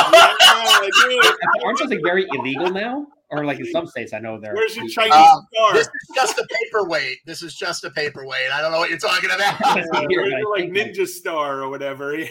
Yeah, 0.70 0.88
dude. 1.08 1.24
Aren't 1.64 1.78
those 1.78 1.88
like 1.88 2.00
very 2.04 2.26
illegal 2.34 2.70
now? 2.70 3.06
Or 3.30 3.44
like 3.44 3.58
in 3.60 3.70
some 3.70 3.86
states, 3.86 4.12
I 4.14 4.20
know 4.20 4.40
they're. 4.40 4.54
Where's 4.54 4.74
your. 4.74 4.88
Chinese 4.88 5.12
Um, 5.14 5.46
star? 5.52 5.72
This 5.74 5.86
is 5.86 6.14
just 6.14 6.38
a 6.38 6.46
paperweight. 6.50 7.18
This 7.26 7.42
is 7.42 7.54
just 7.54 7.84
a 7.84 7.90
paperweight. 7.90 8.50
I 8.52 8.62
don't 8.62 8.72
know 8.72 8.78
what 8.78 8.88
you're 8.88 8.98
talking 8.98 9.30
about. 9.30 9.60
Uh, 9.62 9.74
Here, 9.74 9.84
where's 10.22 10.32
I 10.32 10.38
your, 10.38 10.50
like 10.50 10.62
think, 10.72 10.76
like- 10.76 10.94
Ninja 10.94 11.06
Star 11.06 11.60
or 11.62 11.68
whatever. 11.68 12.16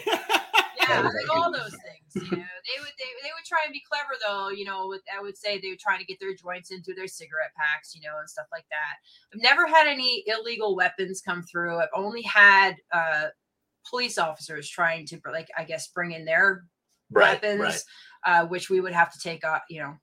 Yeah, 0.80 1.02
was 1.02 1.12
like 1.20 1.36
all 1.36 1.52
those 1.52 1.70
things. 1.72 2.14
You 2.14 2.22
know, 2.22 2.28
they 2.30 2.80
would 2.80 2.94
they, 2.98 3.10
they 3.22 3.28
would 3.36 3.44
try 3.46 3.58
and 3.64 3.72
be 3.74 3.82
clever 3.90 4.14
though. 4.26 4.48
You 4.48 4.64
know, 4.64 4.86
with 4.88 5.02
I 5.14 5.20
would 5.20 5.36
say 5.36 5.58
they 5.58 5.68
were 5.68 5.76
trying 5.78 5.98
to 5.98 6.06
get 6.06 6.18
their 6.18 6.34
joints 6.34 6.70
into 6.70 6.94
their 6.94 7.06
cigarette 7.06 7.50
packs, 7.58 7.94
you 7.94 8.00
know, 8.00 8.16
and 8.18 8.28
stuff 8.30 8.46
like 8.50 8.64
that. 8.70 8.96
I've 9.34 9.42
never 9.42 9.66
had 9.66 9.86
any 9.86 10.24
illegal 10.26 10.74
weapons 10.76 11.20
come 11.20 11.42
through. 11.42 11.78
I've 11.78 11.88
only 11.94 12.22
had 12.22 12.76
uh, 12.90 13.26
police 13.90 14.16
officers 14.16 14.66
trying 14.70 15.04
to 15.08 15.20
like 15.30 15.48
I 15.58 15.64
guess 15.64 15.88
bring 15.88 16.12
in 16.12 16.24
their 16.24 16.64
Right, 17.10 17.42
weapons, 17.42 17.60
right. 17.60 17.82
uh, 18.24 18.46
which 18.46 18.70
we 18.70 18.80
would 18.80 18.92
have 18.94 19.12
to 19.12 19.18
take 19.18 19.44
uh, 19.44 19.58
you 19.68 19.82
know, 19.82 19.94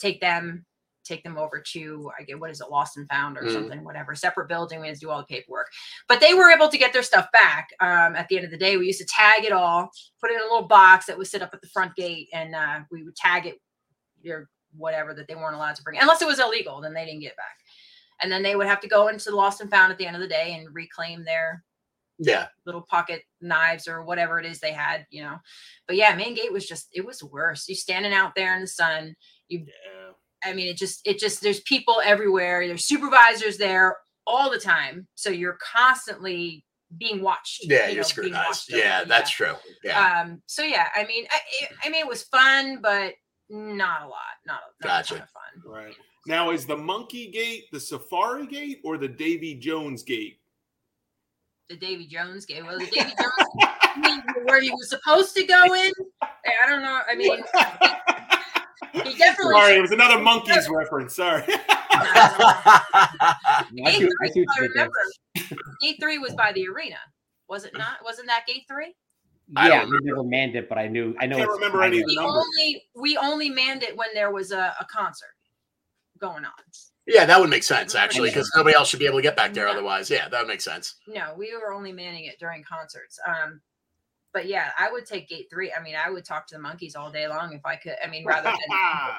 take 0.00 0.20
them 0.20 0.64
take 1.02 1.24
them 1.24 1.38
over 1.38 1.60
to 1.72 2.10
I 2.18 2.22
get 2.24 2.38
what 2.38 2.50
is 2.50 2.60
it, 2.60 2.70
lost 2.70 2.96
and 2.98 3.08
found 3.08 3.38
or 3.38 3.42
Mhm. 3.44 3.52
something, 3.52 3.82
whatever. 3.84 4.14
Separate 4.14 4.48
building, 4.48 4.80
we 4.80 4.86
had 4.86 4.94
to 4.96 5.00
do 5.00 5.10
all 5.10 5.18
the 5.18 5.24
paperwork. 5.24 5.66
But 6.08 6.20
they 6.20 6.34
were 6.34 6.50
able 6.50 6.68
to 6.68 6.76
get 6.78 6.92
their 6.92 7.02
stuff 7.02 7.26
back. 7.32 7.70
Um, 7.80 8.14
at 8.14 8.28
the 8.28 8.36
end 8.36 8.44
of 8.44 8.50
the 8.50 8.58
day, 8.58 8.76
we 8.76 8.86
used 8.86 9.00
to 9.00 9.06
tag 9.06 9.44
it 9.44 9.50
all, 9.50 9.90
put 10.20 10.30
it 10.30 10.34
in 10.34 10.40
a 10.40 10.44
little 10.44 10.68
box 10.68 11.06
that 11.06 11.16
would 11.16 11.26
sit 11.26 11.42
up 11.42 11.54
at 11.54 11.62
the 11.62 11.68
front 11.68 11.96
gate, 11.96 12.28
and 12.34 12.54
uh, 12.54 12.80
we 12.90 13.02
would 13.02 13.16
tag 13.16 13.46
it 13.46 13.60
or 14.30 14.48
whatever 14.76 15.14
that 15.14 15.26
they 15.26 15.34
weren't 15.34 15.56
allowed 15.56 15.74
to 15.76 15.82
bring, 15.82 15.98
unless 15.98 16.20
it 16.22 16.28
was 16.28 16.38
illegal, 16.38 16.80
then 16.82 16.92
they 16.92 17.06
didn't 17.06 17.20
get 17.20 17.32
it 17.32 17.36
back. 17.36 17.56
And 18.22 18.30
then 18.30 18.42
they 18.42 18.54
would 18.54 18.66
have 18.66 18.80
to 18.82 18.88
go 18.88 19.08
into 19.08 19.30
the 19.30 19.36
lost 19.36 19.62
and 19.62 19.70
found 19.70 19.90
at 19.90 19.98
the 19.98 20.06
end 20.06 20.14
of 20.16 20.22
the 20.22 20.28
day 20.28 20.54
and 20.54 20.72
reclaim 20.74 21.24
their 21.24 21.64
Yeah. 22.18 22.48
little 22.66 22.82
pocket 22.82 23.24
knives 23.40 23.88
or 23.88 24.04
whatever 24.04 24.38
it 24.38 24.44
is 24.44 24.60
they 24.60 24.72
had, 24.72 25.06
you 25.10 25.22
know. 25.22 25.38
But 25.86 25.96
yeah, 25.96 26.14
main 26.14 26.34
gate 26.34 26.52
was 26.52 26.68
just 26.68 26.88
it 26.92 27.04
was 27.04 27.22
worse. 27.24 27.66
You 27.68 27.74
standing 27.74 28.12
out 28.12 28.34
there 28.34 28.54
in 28.54 28.60
the 28.60 28.68
sun. 28.68 29.16
You 29.50 29.58
yeah. 29.66 30.12
I 30.44 30.54
mean 30.54 30.68
it 30.68 30.76
just 30.78 31.06
it 31.06 31.18
just 31.18 31.42
there's 31.42 31.60
people 31.60 32.00
everywhere. 32.04 32.66
There's 32.66 32.86
supervisors 32.86 33.58
there 33.58 33.98
all 34.26 34.50
the 34.50 34.58
time. 34.58 35.06
So 35.16 35.28
you're 35.30 35.58
constantly 35.62 36.64
being 36.98 37.20
watched. 37.22 37.60
Yeah, 37.64 37.86
you 37.88 37.94
you're 37.94 37.96
know, 37.96 38.02
scrutinized. 38.08 38.46
watched 38.48 38.72
over, 38.72 38.82
Yeah, 38.82 39.04
that's 39.04 39.30
true. 39.30 39.54
Yeah. 39.84 40.22
Um 40.22 40.40
so 40.46 40.62
yeah, 40.62 40.86
I 40.94 41.04
mean 41.04 41.26
I, 41.30 41.38
it, 41.62 41.70
I 41.84 41.90
mean 41.90 42.00
it 42.00 42.08
was 42.08 42.22
fun, 42.22 42.80
but 42.80 43.14
not 43.50 44.02
a 44.02 44.06
lot. 44.08 44.20
Not, 44.46 44.60
a- 44.82 44.86
not 44.86 44.88
Gotcha. 45.08 45.14
a 45.14 45.18
ton 45.18 45.24
of 45.26 45.30
fun. 45.30 45.72
Right. 45.72 45.94
Now, 46.26 46.50
is 46.50 46.66
the 46.66 46.76
Monkey 46.76 47.28
Gate 47.28 47.64
the 47.72 47.80
Safari 47.80 48.46
Gate 48.46 48.80
or 48.84 48.98
the 48.98 49.08
Davy 49.08 49.54
Jones 49.56 50.02
Gate? 50.02 50.38
The 51.68 51.76
Davy 51.76 52.06
Jones 52.06 52.44
gate. 52.46 52.64
Well 52.64 52.78
the 52.78 52.86
Davy 52.92 53.10
Jones 53.10 53.66
I 53.82 54.00
mean, 54.00 54.22
where 54.44 54.60
he 54.60 54.70
was 54.70 54.88
supposed 54.90 55.34
to 55.36 55.44
go 55.44 55.74
in. 55.74 55.92
I 56.22 56.68
don't 56.68 56.82
know. 56.82 57.00
I 57.08 57.14
mean 57.16 57.42
he 59.04 59.16
definitely 59.16 59.52
Sorry, 59.54 59.76
it 59.76 59.80
was 59.82 59.92
another 59.92 60.16
Monkees 60.16 60.68
reference. 60.70 61.14
Sorry. 61.16 61.44
I 61.92 63.66
see, 63.72 63.74
I 63.84 63.92
see 63.92 64.04
Gate 64.04 64.08
what 64.20 64.32
three, 64.32 64.42
you 64.42 64.46
I 64.56 64.60
remember. 64.60 64.98
Gate 65.82 65.96
three 66.00 66.18
was 66.18 66.34
by 66.34 66.52
the 66.52 66.66
arena, 66.68 66.96
was 67.48 67.64
it 67.64 67.72
not? 67.76 67.98
Wasn't 68.04 68.26
that 68.28 68.46
gate 68.46 68.64
three? 68.68 68.94
I 69.56 69.68
Yeah, 69.68 69.80
don't 69.82 69.90
we 69.90 69.98
never 70.02 70.22
manned 70.22 70.54
it, 70.56 70.68
but 70.68 70.78
I 70.78 70.86
knew. 70.88 71.14
I 71.20 71.26
know. 71.26 71.36
can't 71.36 71.50
remember 71.50 71.82
any 71.82 72.00
of 72.00 72.06
We 72.06 72.14
the 72.14 72.22
numbers. 72.22 72.44
only 72.44 72.82
we 72.94 73.16
only 73.16 73.50
manned 73.50 73.82
it 73.82 73.96
when 73.96 74.08
there 74.14 74.30
was 74.30 74.52
a, 74.52 74.74
a 74.80 74.84
concert 74.84 75.34
going 76.18 76.44
on. 76.44 76.52
yeah, 77.06 77.24
that 77.26 77.40
would 77.40 77.50
make 77.50 77.64
sense 77.64 77.94
actually, 77.94 78.30
because 78.30 78.50
nobody 78.54 78.76
else 78.76 78.88
should 78.88 79.00
be 79.00 79.06
able 79.06 79.16
to 79.18 79.22
get 79.22 79.36
back 79.36 79.52
there 79.54 79.66
Yeah. 79.66 79.72
otherwise. 79.72 80.08
Yeah, 80.10 80.28
that 80.28 80.38
would 80.40 80.48
make 80.48 80.60
sense. 80.60 80.96
No, 81.08 81.34
we 81.36 81.52
were 81.56 81.72
only 81.72 81.92
manning 81.92 82.24
it 82.26 82.38
during 82.38 82.62
concerts. 82.62 83.18
Um, 83.26 83.60
but 84.32 84.46
yeah, 84.46 84.70
I 84.78 84.90
would 84.92 85.06
take 85.06 85.28
gate 85.28 85.48
three. 85.50 85.72
I 85.72 85.82
mean, 85.82 85.94
I 85.96 86.10
would 86.10 86.24
talk 86.24 86.46
to 86.48 86.54
the 86.56 86.60
monkeys 86.60 86.94
all 86.96 87.10
day 87.10 87.26
long 87.28 87.52
if 87.52 87.64
I 87.64 87.76
could. 87.76 87.96
I 88.04 88.08
mean, 88.08 88.24
rather 88.24 88.50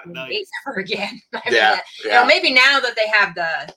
than 0.05 0.13
Nice. 0.13 0.29
gate 0.29 0.47
ever 0.67 0.79
again. 0.79 1.21
I 1.33 1.41
mean, 1.49 1.53
Yeah, 1.55 1.71
uh, 1.71 1.77
you 2.03 2.09
know, 2.11 2.21
yeah, 2.21 2.25
maybe 2.27 2.53
now 2.53 2.79
that 2.79 2.95
they 2.95 3.07
have 3.13 3.35
the 3.35 3.73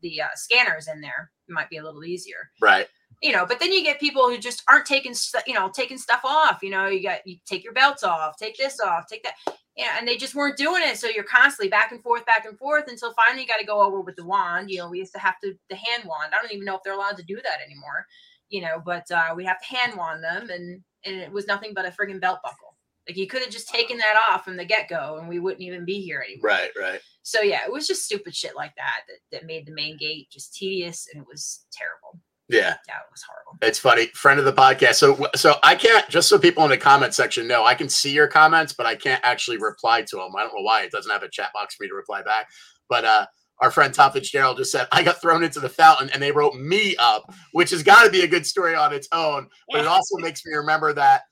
the 0.00 0.22
uh, 0.22 0.26
scanners 0.34 0.86
in 0.88 1.00
there, 1.00 1.30
it 1.48 1.52
might 1.52 1.68
be 1.70 1.78
a 1.78 1.82
little 1.84 2.04
easier. 2.04 2.50
right. 2.62 2.86
you 3.22 3.32
know 3.32 3.44
but 3.44 3.58
then 3.58 3.72
you 3.72 3.82
get 3.82 3.98
people 3.98 4.28
who 4.28 4.38
just 4.38 4.62
aren't 4.68 4.86
taking 4.86 5.12
stu- 5.14 5.38
you 5.46 5.54
know 5.54 5.68
taking 5.74 5.98
stuff 5.98 6.20
off 6.24 6.62
you 6.62 6.70
know 6.70 6.86
you 6.86 7.02
got 7.02 7.26
you 7.26 7.36
take 7.46 7.64
your 7.64 7.72
belts 7.72 8.04
off 8.04 8.36
take 8.36 8.56
this 8.56 8.78
off 8.80 9.06
take 9.08 9.24
that 9.24 9.34
yeah 9.76 9.96
and 9.98 10.06
they 10.06 10.16
just 10.16 10.36
weren't 10.36 10.56
doing 10.56 10.82
it 10.84 10.96
so 10.96 11.08
you're 11.08 11.24
constantly 11.24 11.68
back 11.68 11.90
and 11.90 12.00
forth 12.00 12.24
back 12.26 12.44
and 12.46 12.56
forth 12.58 12.84
until 12.86 13.12
finally 13.14 13.42
you 13.42 13.48
got 13.48 13.58
to 13.58 13.66
go 13.66 13.80
over 13.82 14.00
with 14.00 14.14
the 14.14 14.24
wand 14.24 14.70
you 14.70 14.78
know 14.78 14.88
we 14.88 14.98
used 15.00 15.12
to 15.12 15.18
have 15.18 15.34
to 15.42 15.52
the 15.68 15.74
hand 15.74 16.04
wand 16.06 16.32
i 16.32 16.40
don't 16.40 16.52
even 16.52 16.64
know 16.64 16.76
if 16.76 16.82
they're 16.84 16.92
allowed 16.94 17.16
to 17.16 17.24
do 17.24 17.34
that 17.42 17.60
anymore 17.66 18.06
you 18.48 18.60
know 18.60 18.82
but 18.84 19.10
uh 19.10 19.32
we 19.36 19.44
have 19.44 19.60
to 19.60 19.76
hand 19.76 19.96
wand 19.96 20.22
them 20.22 20.48
and 20.50 20.80
and 21.04 21.16
it 21.16 21.30
was 21.32 21.46
nothing 21.46 21.72
but 21.74 21.86
a 21.86 21.90
friggin' 21.90 22.20
belt 22.20 22.38
buckle 22.42 22.76
like 23.08 23.16
you 23.16 23.26
could 23.26 23.40
have 23.42 23.50
just 23.50 23.68
taken 23.68 23.96
that 23.98 24.20
off 24.30 24.44
from 24.44 24.56
the 24.56 24.64
get-go 24.64 25.16
and 25.18 25.28
we 25.28 25.38
wouldn't 25.38 25.62
even 25.62 25.84
be 25.84 26.00
here 26.00 26.22
anymore 26.26 26.48
Right, 26.50 26.70
right. 26.80 27.00
so 27.22 27.40
yeah 27.40 27.60
it 27.64 27.72
was 27.72 27.86
just 27.86 28.04
stupid 28.04 28.34
shit 28.34 28.56
like 28.56 28.74
that 28.76 29.00
that, 29.08 29.38
that 29.38 29.46
made 29.46 29.66
the 29.66 29.72
main 29.72 29.96
gate 29.96 30.28
just 30.30 30.54
tedious 30.54 31.08
and 31.12 31.22
it 31.22 31.28
was 31.28 31.66
terrible 31.72 32.20
Yeah. 32.50 32.76
Yeah, 32.88 32.96
it 33.04 33.10
was 33.12 33.22
horrible. 33.28 33.58
It's 33.60 33.78
funny, 33.78 34.06
friend 34.14 34.38
of 34.40 34.46
the 34.46 34.54
podcast. 34.54 34.94
So, 34.94 35.26
so 35.34 35.56
I 35.62 35.74
can't 35.74 36.08
just 36.08 36.30
so 36.30 36.38
people 36.38 36.64
in 36.64 36.70
the 36.70 36.78
comment 36.78 37.12
section 37.12 37.46
know 37.46 37.64
I 37.66 37.74
can 37.74 37.90
see 37.90 38.10
your 38.10 38.26
comments, 38.26 38.72
but 38.72 38.86
I 38.86 38.94
can't 38.96 39.20
actually 39.22 39.58
reply 39.58 40.00
to 40.00 40.16
them. 40.16 40.32
I 40.34 40.44
don't 40.44 40.54
know 40.54 40.62
why 40.62 40.82
it 40.84 40.90
doesn't 40.90 41.12
have 41.12 41.22
a 41.22 41.28
chat 41.28 41.50
box 41.52 41.74
for 41.74 41.82
me 41.82 41.88
to 41.90 41.94
reply 41.94 42.22
back. 42.22 42.46
But 42.88 43.04
uh, 43.04 43.26
our 43.60 43.70
friend 43.70 43.92
Tom 43.92 44.12
Fitzgerald 44.12 44.56
just 44.56 44.72
said 44.72 44.86
I 44.92 45.02
got 45.02 45.20
thrown 45.20 45.42
into 45.42 45.60
the 45.60 45.68
fountain 45.68 46.10
and 46.12 46.22
they 46.22 46.32
wrote 46.32 46.54
me 46.54 46.96
up, 46.96 47.32
which 47.52 47.70
has 47.70 47.82
got 47.82 48.04
to 48.04 48.10
be 48.10 48.22
a 48.22 48.28
good 48.28 48.46
story 48.46 48.74
on 48.74 48.92
its 48.92 49.08
own. 49.12 49.48
But 49.70 49.80
it 49.80 49.86
also 49.86 50.16
makes 50.18 50.44
me 50.46 50.54
remember 50.54 50.92
that 50.92 51.22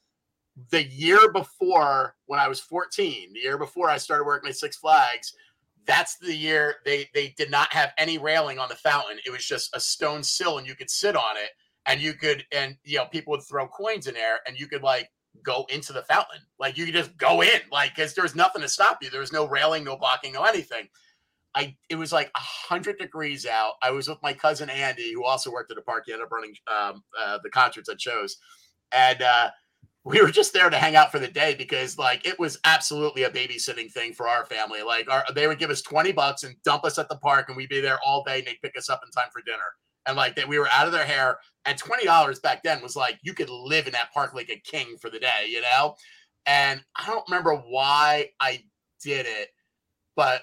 the 0.70 0.84
year 0.84 1.30
before, 1.32 2.14
when 2.26 2.40
I 2.40 2.48
was 2.48 2.60
14, 2.60 3.32
the 3.32 3.40
year 3.40 3.58
before 3.58 3.90
I 3.90 3.98
started 3.98 4.24
working 4.24 4.48
at 4.48 4.56
Six 4.56 4.76
Flags, 4.76 5.34
that's 5.86 6.16
the 6.18 6.34
year 6.34 6.76
they 6.84 7.08
they 7.14 7.34
did 7.36 7.50
not 7.50 7.72
have 7.72 7.92
any 7.98 8.18
railing 8.18 8.58
on 8.58 8.68
the 8.68 8.74
fountain. 8.74 9.18
It 9.24 9.30
was 9.30 9.44
just 9.44 9.74
a 9.74 9.80
stone 9.80 10.22
sill, 10.22 10.58
and 10.58 10.66
you 10.66 10.74
could 10.74 10.90
sit 10.90 11.14
on 11.14 11.36
it, 11.36 11.50
and 11.86 12.00
you 12.00 12.14
could, 12.14 12.44
and 12.52 12.76
you 12.84 12.98
know, 12.98 13.06
people 13.06 13.32
would 13.32 13.42
throw 13.42 13.68
coins 13.68 14.08
in 14.08 14.14
there, 14.14 14.40
and 14.46 14.58
you 14.58 14.66
could 14.66 14.82
like 14.82 15.08
go 15.42 15.66
into 15.68 15.92
the 15.92 16.02
fountain, 16.02 16.40
like 16.58 16.76
you 16.76 16.86
could 16.86 16.94
just 16.94 17.16
go 17.16 17.42
in, 17.42 17.60
like 17.70 17.94
because 17.94 18.14
there 18.14 18.24
was 18.24 18.34
nothing 18.34 18.62
to 18.62 18.68
stop 18.68 18.98
you. 19.02 19.10
There 19.10 19.20
was 19.20 19.32
no 19.32 19.46
railing, 19.46 19.84
no 19.84 19.96
blocking, 19.96 20.32
no 20.32 20.42
anything. 20.42 20.88
I 21.56 21.74
it 21.88 21.96
was 21.96 22.12
like 22.12 22.30
hundred 22.36 22.98
degrees 22.98 23.46
out. 23.46 23.74
I 23.82 23.90
was 23.90 24.08
with 24.08 24.22
my 24.22 24.34
cousin 24.34 24.68
Andy, 24.70 25.12
who 25.12 25.24
also 25.24 25.50
worked 25.50 25.72
at 25.72 25.78
a 25.78 25.82
park. 25.82 26.04
He 26.06 26.12
ended 26.12 26.26
up 26.26 26.30
running 26.30 26.54
um, 26.68 27.02
uh, 27.18 27.38
the 27.42 27.50
concerts 27.50 27.88
at 27.88 28.00
shows, 28.00 28.36
and 28.92 29.22
uh, 29.22 29.50
we 30.06 30.22
were 30.22 30.30
just 30.30 30.52
there 30.52 30.70
to 30.70 30.78
hang 30.78 30.94
out 30.94 31.10
for 31.10 31.18
the 31.18 31.26
day 31.26 31.56
because 31.56 31.98
like 31.98 32.24
it 32.24 32.38
was 32.38 32.60
absolutely 32.64 33.24
a 33.24 33.30
babysitting 33.30 33.90
thing 33.90 34.12
for 34.12 34.28
our 34.28 34.46
family. 34.46 34.82
Like 34.82 35.10
our, 35.10 35.24
they 35.34 35.48
would 35.48 35.58
give 35.58 35.68
us 35.68 35.82
20 35.82 36.12
bucks 36.12 36.44
and 36.44 36.54
dump 36.62 36.84
us 36.84 36.96
at 36.96 37.08
the 37.08 37.16
park 37.16 37.46
and 37.48 37.56
we'd 37.56 37.70
be 37.70 37.80
there 37.80 37.98
all 38.06 38.22
day 38.22 38.38
and 38.38 38.46
they'd 38.46 38.62
pick 38.62 38.78
us 38.78 38.88
up 38.88 39.00
in 39.04 39.10
time 39.10 39.30
for 39.32 39.42
dinner. 39.42 39.58
And 40.06 40.16
like 40.16 40.36
that 40.36 40.46
we 40.46 40.60
were 40.60 40.68
out 40.72 40.86
of 40.86 40.92
their 40.92 41.04
hair. 41.04 41.38
And 41.64 41.76
$20 41.76 42.40
back 42.40 42.62
then 42.62 42.82
was 42.82 42.94
like 42.94 43.18
you 43.22 43.34
could 43.34 43.50
live 43.50 43.88
in 43.88 43.94
that 43.94 44.12
park 44.12 44.32
like 44.32 44.48
a 44.48 44.60
king 44.60 44.96
for 45.00 45.10
the 45.10 45.18
day, 45.18 45.48
you 45.48 45.60
know? 45.60 45.96
And 46.46 46.80
I 46.94 47.06
don't 47.06 47.28
remember 47.28 47.56
why 47.56 48.28
I 48.38 48.62
did 49.02 49.26
it, 49.26 49.48
but 50.14 50.42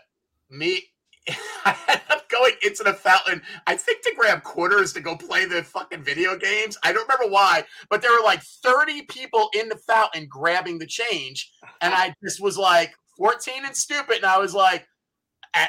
me 0.50 0.84
I 1.66 1.78
ended 1.88 2.12
up 2.12 2.30
going 2.30 2.54
into 2.64 2.84
the 2.84 2.94
fountain, 2.94 3.42
I 3.68 3.76
think 3.76 4.02
to 4.04 4.14
grab 4.18 4.44
quarters 4.44 4.94
to 4.94 5.02
go 5.02 5.16
play 5.16 5.46
the 5.46 5.64
fucking 5.64 6.04
video 6.04 6.38
games. 6.38 6.78
I 6.84 6.92
don't 6.92 7.08
remember 7.08 7.32
why, 7.32 7.64
but 7.90 8.02
there 8.02 8.12
were 8.12 8.24
like 8.24 8.42
30 8.42 9.04
people 9.04 9.50
in 9.54 9.70
the 9.70 9.78
fountain 9.78 10.28
grabbing 10.28 10.80
the 10.80 10.88
change. 10.88 11.52
And 11.82 11.94
I 11.94 12.14
just 12.24 12.42
was 12.42 12.58
like 12.58 12.94
14 13.18 13.66
and 13.66 13.76
stupid. 13.76 14.18
And 14.18 14.26
I 14.26 14.38
was 14.38 14.54
like, 14.54 14.88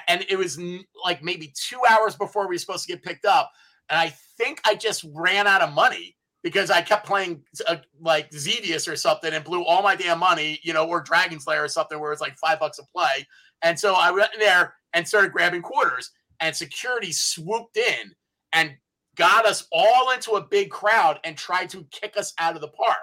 and 0.08 0.24
it 0.28 0.36
was 0.36 0.58
like 1.04 1.22
maybe 1.22 1.52
two 1.54 1.80
hours 1.88 2.16
before 2.16 2.48
we 2.48 2.54
were 2.54 2.58
supposed 2.58 2.86
to 2.86 2.92
get 2.92 3.02
picked 3.02 3.26
up. 3.26 3.50
And 3.90 3.98
I 3.98 4.14
think 4.38 4.60
I 4.64 4.74
just 4.74 5.04
ran 5.14 5.46
out 5.46 5.60
of 5.60 5.74
money 5.74 6.16
because 6.42 6.70
I 6.70 6.82
kept 6.82 7.06
playing 7.06 7.42
uh, 7.66 7.76
like 8.00 8.32
Xevious 8.32 8.88
or 8.88 8.96
something 8.96 9.32
and 9.32 9.44
blew 9.44 9.64
all 9.64 9.82
my 9.82 9.94
damn 9.94 10.18
money, 10.18 10.58
you 10.62 10.72
know, 10.72 10.86
or 10.86 11.00
Dragon's 11.00 11.46
Lair 11.46 11.64
or 11.64 11.68
something 11.68 11.98
where 11.98 12.12
it's 12.12 12.20
like 12.20 12.36
five 12.36 12.60
bucks 12.60 12.78
a 12.78 12.84
play. 12.94 13.26
And 13.62 13.78
so 13.78 13.94
I 13.94 14.10
went 14.10 14.32
in 14.34 14.40
there 14.40 14.74
and 14.94 15.06
started 15.06 15.32
grabbing 15.32 15.62
quarters, 15.62 16.10
and 16.40 16.54
security 16.54 17.12
swooped 17.12 17.76
in 17.76 18.12
and 18.52 18.72
got 19.16 19.46
us 19.46 19.66
all 19.72 20.10
into 20.10 20.32
a 20.32 20.44
big 20.44 20.70
crowd 20.70 21.20
and 21.24 21.36
tried 21.36 21.68
to 21.70 21.86
kick 21.90 22.16
us 22.16 22.32
out 22.38 22.54
of 22.54 22.60
the 22.60 22.68
park. 22.68 22.96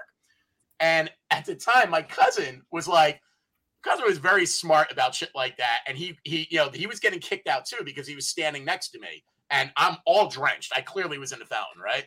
And 0.79 1.11
at 1.29 1.45
the 1.45 1.55
time, 1.55 1.89
my 1.89 2.01
cousin 2.01 2.63
was 2.71 2.87
like, 2.87 3.21
cousin 3.83 4.05
was 4.05 4.17
very 4.17 4.45
smart 4.45 4.91
about 4.91 5.15
shit 5.15 5.31
like 5.35 5.57
that, 5.57 5.81
and 5.87 5.97
he 5.97 6.17
he 6.23 6.47
you 6.49 6.57
know 6.57 6.69
he 6.73 6.87
was 6.87 6.99
getting 6.99 7.19
kicked 7.19 7.47
out 7.47 7.65
too 7.65 7.83
because 7.83 8.07
he 8.07 8.15
was 8.15 8.27
standing 8.27 8.65
next 8.65 8.89
to 8.89 8.99
me, 8.99 9.23
and 9.49 9.71
I'm 9.77 9.97
all 10.05 10.29
drenched. 10.29 10.71
I 10.75 10.81
clearly 10.81 11.17
was 11.17 11.31
in 11.31 11.39
the 11.39 11.45
fountain, 11.45 11.81
right? 11.83 12.05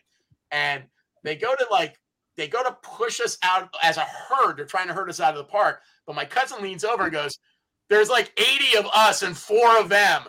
And 0.50 0.84
they 1.22 1.36
go 1.36 1.54
to 1.54 1.66
like 1.70 1.98
they 2.36 2.48
go 2.48 2.62
to 2.62 2.76
push 2.82 3.20
us 3.20 3.38
out 3.42 3.68
as 3.82 3.96
a 3.96 4.04
herd. 4.04 4.56
They're 4.56 4.66
trying 4.66 4.88
to 4.88 4.94
herd 4.94 5.08
us 5.08 5.20
out 5.20 5.34
of 5.34 5.38
the 5.38 5.44
park, 5.44 5.80
but 6.06 6.16
my 6.16 6.24
cousin 6.24 6.62
leans 6.62 6.84
over 6.84 7.04
and 7.04 7.12
goes, 7.12 7.38
"There's 7.88 8.08
like 8.08 8.32
80 8.38 8.78
of 8.78 8.86
us 8.94 9.22
and 9.22 9.36
four 9.36 9.78
of 9.78 9.88
them. 9.88 10.22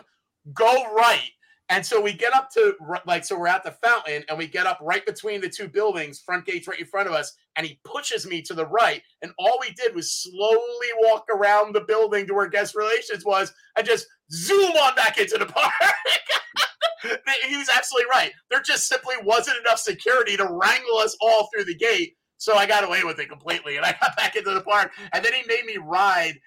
Go 0.52 0.92
right." 0.94 1.30
And 1.68 1.84
so 1.84 2.00
we 2.00 2.12
get 2.12 2.32
up 2.32 2.50
to 2.52 2.76
like 3.06 3.24
so 3.24 3.36
we're 3.36 3.48
at 3.48 3.64
the 3.64 3.72
fountain 3.82 4.22
and 4.28 4.38
we 4.38 4.46
get 4.46 4.66
up 4.66 4.78
right 4.80 5.04
between 5.04 5.40
the 5.40 5.48
two 5.48 5.68
buildings, 5.68 6.20
front 6.20 6.46
gates 6.46 6.68
right 6.68 6.78
in 6.78 6.86
front 6.86 7.08
of 7.08 7.14
us, 7.14 7.32
and 7.56 7.66
he 7.66 7.80
pushes 7.84 8.24
me 8.24 8.40
to 8.42 8.54
the 8.54 8.66
right. 8.66 9.02
And 9.22 9.32
all 9.36 9.58
we 9.60 9.72
did 9.72 9.94
was 9.94 10.12
slowly 10.12 10.88
walk 11.00 11.24
around 11.28 11.74
the 11.74 11.80
building 11.80 12.26
to 12.28 12.34
where 12.34 12.48
guest 12.48 12.76
relations 12.76 13.24
was 13.24 13.52
and 13.76 13.84
just 13.84 14.06
zoom 14.30 14.70
on 14.72 14.94
back 14.94 15.18
into 15.18 15.38
the 15.38 15.46
park. 15.52 15.72
he 17.48 17.56
was 17.56 17.68
absolutely 17.74 18.10
right. 18.10 18.32
There 18.50 18.62
just 18.62 18.86
simply 18.86 19.16
wasn't 19.24 19.58
enough 19.58 19.78
security 19.78 20.36
to 20.36 20.46
wrangle 20.48 20.98
us 20.98 21.16
all 21.20 21.48
through 21.52 21.64
the 21.64 21.74
gate. 21.74 22.14
So 22.38 22.56
I 22.56 22.66
got 22.66 22.84
away 22.84 23.02
with 23.02 23.18
it 23.18 23.28
completely. 23.28 23.76
And 23.76 23.84
I 23.84 23.96
got 24.00 24.16
back 24.16 24.36
into 24.36 24.52
the 24.52 24.60
park. 24.60 24.92
And 25.12 25.24
then 25.24 25.32
he 25.32 25.42
made 25.46 25.64
me 25.64 25.78
ride 25.82 26.38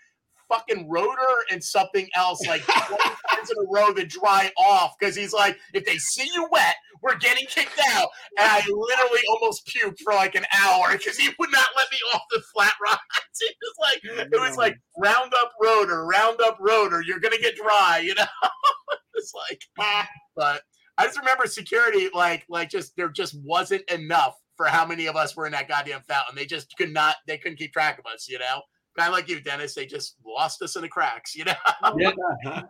fucking 0.50 0.90
rotor 0.90 1.18
and 1.52 1.64
something 1.64 2.08
else 2.16 2.46
like 2.48 2.62
20 2.88 3.04
times 3.04 3.50
in 3.50 3.58
a 3.58 3.68
row 3.70 3.94
to 3.94 4.06
dry 4.06 4.52
off 4.58 4.94
because 5.00 5.16
he's 5.16 5.34
like, 5.34 5.58
if 5.74 5.86
they 5.86 5.98
see 5.98 6.30
you 6.34 6.48
wet, 6.52 6.76
we're 7.02 7.18
getting 7.18 7.46
kicked 7.48 7.80
out. 7.92 8.10
And 8.38 8.48
I 8.50 8.58
literally 8.68 9.22
almost 9.30 9.68
puked 9.68 10.00
for 10.04 10.14
like 10.14 10.36
an 10.36 10.46
hour 10.62 10.92
because 10.92 11.18
he 11.18 11.30
would 11.40 11.52
not 11.52 11.68
let 11.78 11.90
me 11.92 11.98
off 12.14 12.22
the 12.32 12.42
flat 12.54 12.74
rods. 12.84 13.00
It 13.42 13.56
was 13.62 13.76
like 13.80 14.28
it 14.34 14.42
was 14.42 14.58
like 14.58 14.76
round 14.98 15.32
up 15.42 15.54
rotor, 15.62 16.06
round 16.06 16.42
up 16.42 16.58
rotor. 16.60 17.02
You're 17.02 17.22
gonna 17.22 17.38
get 17.38 17.56
dry, 17.56 18.02
you 18.04 18.14
know. 18.14 18.26
it's 19.14 19.34
like, 19.34 19.62
ah. 19.80 20.10
but 20.36 20.62
I 20.98 21.06
just 21.06 21.18
remember 21.18 21.48
security 21.48 22.10
like 22.14 22.46
like 22.50 22.70
just 22.70 22.98
there 22.98 23.08
just 23.08 23.38
wasn't 23.42 23.90
enough 23.90 24.36
for 24.58 24.66
how 24.66 24.86
many 24.86 25.06
of 25.06 25.16
us 25.16 25.38
were 25.38 25.46
in 25.46 25.54
that 25.54 25.70
goddamn 25.70 26.02
fountain. 26.02 26.36
They 26.36 26.46
just 26.46 26.76
could 26.78 26.92
not. 26.92 27.16
They 27.28 27.38
couldn't 27.38 27.58
keep 27.58 27.72
track 27.72 27.98
of 27.98 28.06
us, 28.14 28.28
you 28.28 28.40
know. 28.40 28.62
Kind 29.00 29.14
of 29.14 29.14
like 29.14 29.30
you, 29.30 29.40
Dennis. 29.40 29.74
They 29.74 29.86
just 29.86 30.18
lost 30.26 30.62
us 30.62 30.76
in 30.76 30.82
the 30.82 30.90
cracks, 30.90 31.34
you 31.34 31.46
know. 31.46 31.54
Yeah. 31.98 32.12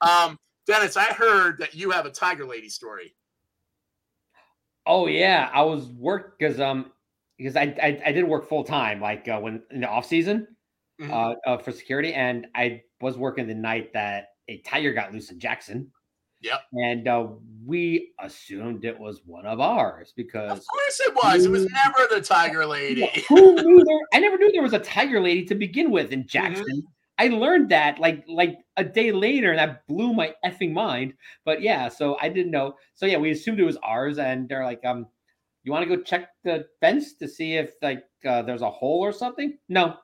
Um, 0.00 0.38
Dennis, 0.66 0.98
I 0.98 1.04
heard 1.04 1.56
that 1.60 1.74
you 1.74 1.90
have 1.90 2.04
a 2.04 2.10
Tiger 2.10 2.44
Lady 2.44 2.68
story. 2.68 3.14
Oh 4.84 5.06
yeah, 5.06 5.48
I 5.50 5.62
was 5.62 5.86
work 5.86 6.38
because 6.38 6.60
um 6.60 6.92
because 7.38 7.56
I, 7.56 7.74
I 7.82 8.02
I 8.04 8.12
did 8.12 8.24
work 8.24 8.46
full 8.46 8.64
time 8.64 9.00
like 9.00 9.26
uh, 9.28 9.38
when 9.38 9.62
in 9.70 9.80
the 9.80 9.88
off 9.88 10.04
season 10.04 10.46
Mhm. 11.00 11.10
uh, 11.10 11.34
uh 11.48 11.58
for 11.58 11.72
security 11.72 12.12
and 12.12 12.48
I 12.54 12.82
was 13.00 13.16
working 13.16 13.46
the 13.46 13.54
night 13.54 13.94
that 13.94 14.28
a 14.48 14.58
tiger 14.58 14.92
got 14.92 15.12
loose 15.14 15.30
in 15.30 15.40
Jackson. 15.40 15.90
Yep. 16.44 16.60
And 16.74 17.08
uh, 17.08 17.26
we 17.64 18.12
assumed 18.20 18.84
it 18.84 18.98
was 18.98 19.22
one 19.24 19.46
of 19.46 19.60
ours 19.60 20.12
because. 20.14 20.58
Of 20.58 20.66
course 20.66 21.00
it 21.00 21.14
was. 21.14 21.44
It 21.46 21.50
was 21.50 21.66
never 21.66 22.06
the 22.14 22.20
Tiger 22.20 22.66
Lady. 22.78 23.10
who 23.30 23.54
knew 23.54 23.82
there? 23.82 24.06
I 24.12 24.20
never 24.20 24.36
knew 24.36 24.52
there 24.52 24.62
was 24.62 24.74
a 24.74 24.78
tiger 24.78 25.20
lady 25.20 25.44
to 25.46 25.54
begin 25.54 25.90
with 25.90 26.12
in 26.12 26.26
Jackson. 26.26 26.84
I 27.16 27.28
learned 27.28 27.70
that 27.70 27.98
like 27.98 28.24
like 28.28 28.58
a 28.76 28.84
day 28.84 29.10
later, 29.10 29.50
and 29.52 29.58
that 29.58 29.86
blew 29.86 30.12
my 30.12 30.34
effing 30.44 30.72
mind. 30.72 31.14
But 31.46 31.62
yeah, 31.62 31.88
so 31.88 32.18
I 32.20 32.28
didn't 32.28 32.50
know. 32.50 32.74
So 32.94 33.06
yeah, 33.06 33.16
we 33.16 33.30
assumed 33.30 33.58
it 33.58 33.64
was 33.64 33.78
ours, 33.78 34.18
and 34.18 34.46
they're 34.46 34.64
like, 34.64 34.84
um, 34.84 35.06
you 35.62 35.72
want 35.72 35.88
to 35.88 35.96
go 35.96 36.02
check 36.02 36.28
the 36.42 36.66
fence 36.80 37.14
to 37.14 37.26
see 37.26 37.54
if 37.54 37.72
like 37.80 38.04
uh, 38.26 38.42
there's 38.42 38.62
a 38.62 38.70
hole 38.70 39.00
or 39.00 39.12
something? 39.12 39.56
No. 39.70 39.96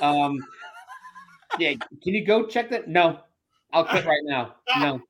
Um, 0.00 0.38
yeah, 1.60 1.74
can 1.74 2.14
you 2.14 2.26
go 2.26 2.46
check 2.46 2.70
that? 2.70 2.88
No, 2.88 3.20
I'll 3.72 3.84
quit 3.84 4.04
right 4.04 4.24
now. 4.24 4.56
No. 4.80 5.00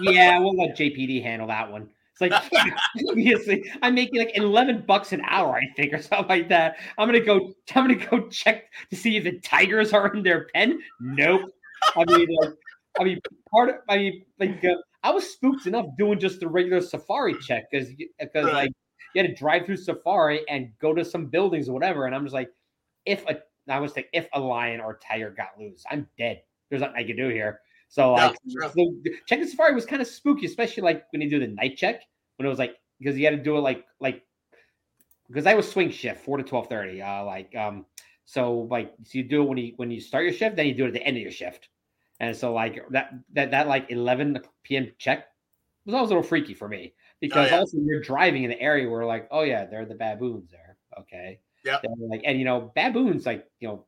Yeah, 0.00 0.38
we'll 0.38 0.56
let 0.56 0.76
JPD 0.76 1.22
handle 1.22 1.48
that 1.48 1.70
one. 1.70 1.88
It's 2.12 2.20
like 2.20 2.32
obviously 3.10 3.70
I'm 3.82 3.94
making 3.94 4.18
like 4.20 4.36
11 4.36 4.84
bucks 4.86 5.12
an 5.12 5.22
hour, 5.28 5.56
I 5.56 5.66
think, 5.76 5.92
or 5.92 6.02
something 6.02 6.28
like 6.28 6.48
that. 6.48 6.76
I'm 6.98 7.08
gonna 7.08 7.20
go. 7.20 7.52
I'm 7.74 7.88
gonna 7.88 8.06
go 8.06 8.28
check 8.28 8.64
to 8.90 8.96
see 8.96 9.16
if 9.16 9.24
the 9.24 9.38
tigers 9.40 9.92
are 9.92 10.12
in 10.14 10.22
their 10.22 10.46
pen. 10.54 10.80
Nope. 11.00 11.50
I 11.96 12.04
mean, 12.04 12.28
like, 12.40 12.54
I 13.00 13.04
mean, 13.04 13.20
part 13.50 13.68
of. 13.70 13.76
I 13.88 13.96
mean, 13.98 14.24
like, 14.38 14.64
uh, 14.64 14.74
I 15.02 15.10
was 15.10 15.28
spooked 15.30 15.66
enough 15.66 15.86
doing 15.98 16.18
just 16.18 16.40
the 16.40 16.48
regular 16.48 16.80
safari 16.80 17.34
check 17.40 17.70
because 17.70 17.88
because 18.18 18.46
Right. 18.46 18.54
like 18.54 18.72
you 19.14 19.22
had 19.22 19.30
to 19.30 19.34
drive 19.36 19.66
through 19.66 19.76
safari 19.76 20.40
and 20.48 20.72
go 20.80 20.94
to 20.94 21.04
some 21.04 21.26
buildings 21.26 21.68
or 21.68 21.72
whatever, 21.72 22.06
and 22.06 22.14
I'm 22.14 22.24
just 22.24 22.34
like, 22.34 22.50
if 23.04 23.24
a 23.28 23.38
I 23.68 23.80
was 23.80 23.96
like, 23.96 24.08
if 24.12 24.28
a 24.32 24.40
lion 24.40 24.80
or 24.80 24.98
tiger 24.98 25.30
got 25.30 25.58
loose, 25.58 25.84
I'm 25.90 26.08
dead. 26.18 26.42
There's 26.68 26.82
nothing 26.82 26.96
I 26.96 27.04
can 27.04 27.16
do 27.16 27.28
here. 27.28 27.60
So 27.94 28.14
like, 28.14 28.36
sure. 28.50 28.72
so 28.76 28.92
checking 29.28 29.46
safari 29.46 29.72
was 29.72 29.86
kind 29.86 30.02
of 30.02 30.08
spooky, 30.08 30.46
especially 30.46 30.82
like 30.82 31.04
when 31.12 31.22
you 31.22 31.30
do 31.30 31.38
the 31.38 31.46
night 31.46 31.76
check 31.76 32.02
when 32.36 32.46
it 32.46 32.48
was 32.48 32.58
like 32.58 32.74
because 32.98 33.16
you 33.16 33.24
had 33.24 33.36
to 33.36 33.42
do 33.42 33.56
it 33.56 33.60
like 33.60 33.84
like 34.00 34.24
because 35.28 35.46
I 35.46 35.54
was 35.54 35.70
swing 35.70 35.92
shift 35.92 36.24
four 36.24 36.36
to 36.36 36.42
twelve 36.42 36.66
thirty. 36.66 37.00
Uh, 37.00 37.24
like 37.24 37.54
um, 37.54 37.86
so 38.24 38.66
like 38.68 38.92
so 39.04 39.18
you 39.18 39.22
do 39.22 39.42
it 39.42 39.48
when 39.48 39.58
you 39.58 39.74
when 39.76 39.92
you 39.92 40.00
start 40.00 40.24
your 40.24 40.32
shift, 40.32 40.56
then 40.56 40.66
you 40.66 40.74
do 40.74 40.86
it 40.86 40.88
at 40.88 40.94
the 40.94 41.04
end 41.04 41.16
of 41.16 41.22
your 41.22 41.30
shift, 41.30 41.68
and 42.18 42.34
so 42.36 42.52
like 42.52 42.82
that 42.90 43.12
that 43.32 43.52
that 43.52 43.68
like 43.68 43.88
eleven 43.92 44.40
p.m. 44.64 44.90
check 44.98 45.26
was 45.86 45.94
always 45.94 46.10
a 46.10 46.14
little 46.14 46.28
freaky 46.28 46.52
for 46.52 46.66
me 46.66 46.94
because 47.20 47.52
yeah. 47.52 47.60
also 47.60 47.78
you're 47.78 48.00
driving 48.00 48.42
in 48.42 48.50
the 48.50 48.60
area 48.60 48.90
where 48.90 49.06
like 49.06 49.28
oh 49.30 49.42
yeah 49.42 49.66
they're 49.66 49.86
the 49.86 49.94
baboons 49.94 50.50
there 50.50 50.76
okay 50.98 51.38
yeah, 51.64 51.78
like 52.10 52.22
and 52.24 52.40
you 52.40 52.44
know 52.44 52.72
baboons 52.74 53.24
like 53.24 53.46
you 53.60 53.68
know 53.68 53.86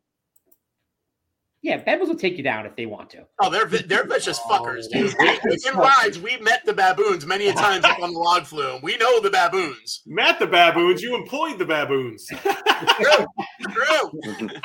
Yeah, 1.66 1.82
Bengals 1.82 2.06
will 2.06 2.14
take 2.14 2.36
you 2.36 2.44
down 2.44 2.64
if 2.64 2.76
they 2.76 2.86
want 2.86 3.10
to. 3.10 3.26
Oh, 3.40 3.50
they're 3.50 3.64
they're 3.66 4.06
vicious 4.06 4.38
oh, 4.44 4.48
fuckers, 4.48 4.88
dude. 4.88 5.12
Oh, 5.18 5.38
We, 5.44 5.58
in 5.68 5.76
rides, 5.76 6.16
we 6.16 6.36
met 6.36 6.64
the 6.64 6.72
baboons 6.72 7.26
many 7.26 7.48
a 7.48 7.54
times 7.54 7.84
up 7.84 7.98
on 7.98 8.12
the 8.12 8.20
log 8.20 8.44
flume. 8.44 8.80
We 8.84 8.96
know 8.98 9.20
the 9.20 9.30
baboons. 9.30 10.02
Met 10.06 10.38
the 10.38 10.46
baboons. 10.46 11.02
You 11.02 11.16
employed 11.16 11.58
the 11.58 11.64
baboons. 11.64 12.28
True. 12.28 13.26
True. 13.62 14.20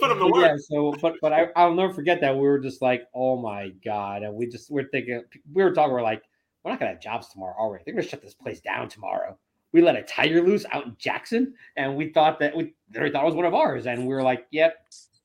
Put 0.00 0.08
them 0.08 0.20
to 0.20 0.30
But 0.32 0.40
yeah, 0.40 0.56
so 0.56 0.94
but 1.02 1.16
but 1.20 1.34
I, 1.34 1.48
I'll 1.54 1.74
never 1.74 1.92
forget 1.92 2.18
that 2.22 2.34
we 2.34 2.40
were 2.40 2.60
just 2.60 2.80
like, 2.80 3.02
oh 3.14 3.36
my 3.36 3.68
god, 3.84 4.22
and 4.22 4.34
we 4.34 4.46
just 4.46 4.70
we're 4.70 4.88
thinking 4.88 5.22
we 5.52 5.62
were 5.62 5.72
talking, 5.72 5.92
we're 5.92 6.00
like, 6.00 6.22
we're 6.64 6.70
not 6.70 6.80
gonna 6.80 6.92
have 6.92 7.02
jobs 7.02 7.28
tomorrow, 7.28 7.54
are 7.58 7.70
we? 7.70 7.78
They're 7.84 7.92
gonna 7.92 8.08
shut 8.08 8.22
this 8.22 8.32
place 8.32 8.60
down 8.60 8.88
tomorrow. 8.88 9.38
We 9.72 9.82
let 9.82 9.96
a 9.96 10.02
tiger 10.02 10.40
loose 10.40 10.64
out 10.72 10.86
in 10.86 10.96
Jackson, 10.98 11.52
and 11.76 11.94
we 11.94 12.10
thought 12.10 12.38
that 12.38 12.56
we 12.56 12.72
they 12.88 13.10
thought 13.10 13.24
it 13.24 13.26
was 13.26 13.34
one 13.34 13.44
of 13.44 13.52
ours, 13.52 13.84
and 13.84 14.06
we 14.06 14.14
were 14.14 14.22
like, 14.22 14.46
yep, 14.50 14.76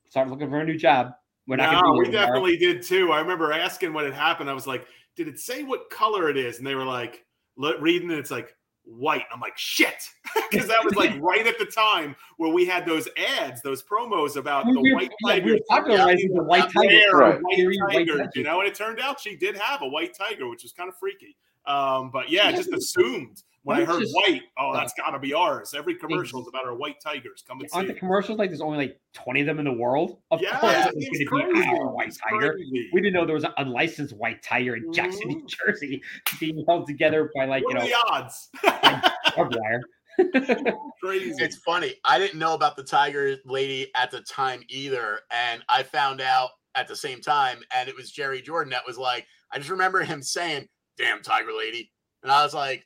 start 0.09 0.29
looking 0.29 0.49
for 0.49 0.59
a 0.59 0.65
new 0.65 0.77
job. 0.77 1.11
We're 1.47 1.55
not 1.55 1.83
No, 1.83 1.93
we 1.93 2.11
definitely 2.11 2.57
did 2.57 2.83
too. 2.83 3.11
I 3.11 3.19
remember 3.21 3.51
asking 3.53 3.93
when 3.93 4.05
it 4.05 4.13
happened. 4.13 4.49
I 4.49 4.53
was 4.53 4.67
like, 4.67 4.85
"Did 5.15 5.27
it 5.27 5.39
say 5.39 5.63
what 5.63 5.89
color 5.89 6.29
it 6.29 6.37
is?" 6.37 6.57
And 6.59 6.67
they 6.67 6.75
were 6.75 6.85
like, 6.85 7.25
"Reading 7.57 8.11
it, 8.11 8.19
it's 8.19 8.29
like 8.31 8.55
white." 8.83 9.23
I'm 9.33 9.39
like, 9.39 9.57
"Shit," 9.57 10.03
because 10.51 10.67
that 10.67 10.83
was 10.85 10.93
like 10.95 11.19
right 11.19 11.47
at 11.47 11.57
the 11.57 11.65
time 11.65 12.15
where 12.37 12.51
we 12.53 12.65
had 12.65 12.85
those 12.85 13.07
ads, 13.39 13.61
those 13.63 13.81
promos 13.81 14.35
about 14.35 14.65
We- 14.67 14.73
the 14.73 14.81
we- 14.81 14.93
white 14.93 15.11
yeah, 15.25 15.33
we 15.35 15.39
tiger. 15.39 15.53
were 15.53 15.59
popularizing 15.69 16.33
the 16.35 16.43
white 16.43 16.71
tiger. 16.71 17.17
Right. 17.17 17.39
white 17.41 17.55
Theory 17.55 17.77
white 17.79 17.93
tiger, 17.93 18.17
tiger. 18.19 18.29
you 18.35 18.43
know, 18.43 18.59
and 18.59 18.67
it 18.69 18.75
turned 18.75 18.99
out 18.99 19.19
she 19.19 19.35
did 19.35 19.57
have 19.57 19.81
a 19.81 19.87
white 19.87 20.13
tiger, 20.15 20.47
which 20.47 20.61
was 20.63 20.71
kind 20.71 20.87
of 20.89 20.97
freaky. 20.97 21.35
Um, 21.65 22.11
but 22.11 22.29
yeah, 22.29 22.49
Yeah, 22.49 22.55
just 22.57 22.73
assumed 22.73 23.41
when 23.63 23.77
I 23.77 23.81
It's 23.81 23.91
heard 23.91 24.01
just- 24.01 24.15
white, 24.15 24.41
oh, 24.57 24.73
that's 24.73 24.93
got 24.93 25.11
to 25.11 25.19
be 25.19 25.33
ours. 25.33 25.73
Every 25.73 25.95
commercial 25.95 26.41
is 26.41 26.47
about 26.47 26.65
our 26.65 26.75
white 26.75 26.95
tigers. 27.03 27.43
Come 27.47 27.59
and. 27.59 27.69
Aren't 27.73 27.87
the 27.89 27.95
it. 27.95 27.99
commercials 27.99 28.39
like 28.39 28.49
there's 28.49 28.61
only 28.61 28.77
like 28.77 28.99
20 29.13 29.41
of 29.41 29.47
them 29.47 29.59
in 29.59 29.65
the 29.65 29.73
world? 29.73 30.17
Of 30.31 30.41
Yeah, 30.41 30.59
course 30.59 30.73
it 30.87 30.93
it's 30.95 31.09
was 31.09 31.29
gonna 31.29 31.53
be 31.53 31.67
our 31.67 31.89
white 31.91 32.07
It's 32.09 32.17
tiger. 32.17 32.53
crazy. 32.53 32.89
We 32.93 33.01
didn't 33.01 33.13
know 33.13 33.25
there 33.25 33.35
was 33.35 33.43
an 33.43 33.53
unlicensed 33.57 34.15
white 34.15 34.41
tiger 34.43 34.75
in 34.75 34.91
Jackson, 34.93 35.27
New 35.27 35.37
mm-hmm. 35.37 35.45
Jersey, 35.67 36.01
being 36.39 36.63
held 36.67 36.87
together 36.87 37.29
by 37.35 37.45
like 37.45 37.63
what 37.65 37.73
you 37.73 37.79
know 37.79 37.85
the 37.85 38.13
odds? 38.13 38.49
barbed 39.35 39.55
wire. 39.59 39.81
Crazy. 41.03 41.33
It's 41.43 41.57
funny. 41.57 41.95
I 42.05 42.19
didn't 42.19 42.39
know 42.39 42.53
about 42.53 42.75
the 42.75 42.83
tiger 42.83 43.37
lady 43.45 43.89
at 43.95 44.11
the 44.11 44.21
time 44.21 44.63
either, 44.69 45.19
and 45.31 45.63
I 45.69 45.83
found 45.83 46.21
out 46.21 46.49
at 46.75 46.87
the 46.87 46.95
same 46.95 47.21
time, 47.21 47.59
and 47.75 47.87
it 47.89 47.95
was 47.95 48.11
Jerry 48.11 48.41
Jordan 48.41 48.71
that 48.71 48.85
was 48.85 48.97
like, 48.97 49.25
I 49.51 49.57
just 49.57 49.69
remember 49.69 50.03
him 50.03 50.21
saying, 50.21 50.67
"Damn 50.97 51.21
tiger 51.21 51.51
lady," 51.57 51.91
and 52.23 52.31
I 52.31 52.43
was 52.43 52.53
like, 52.53 52.85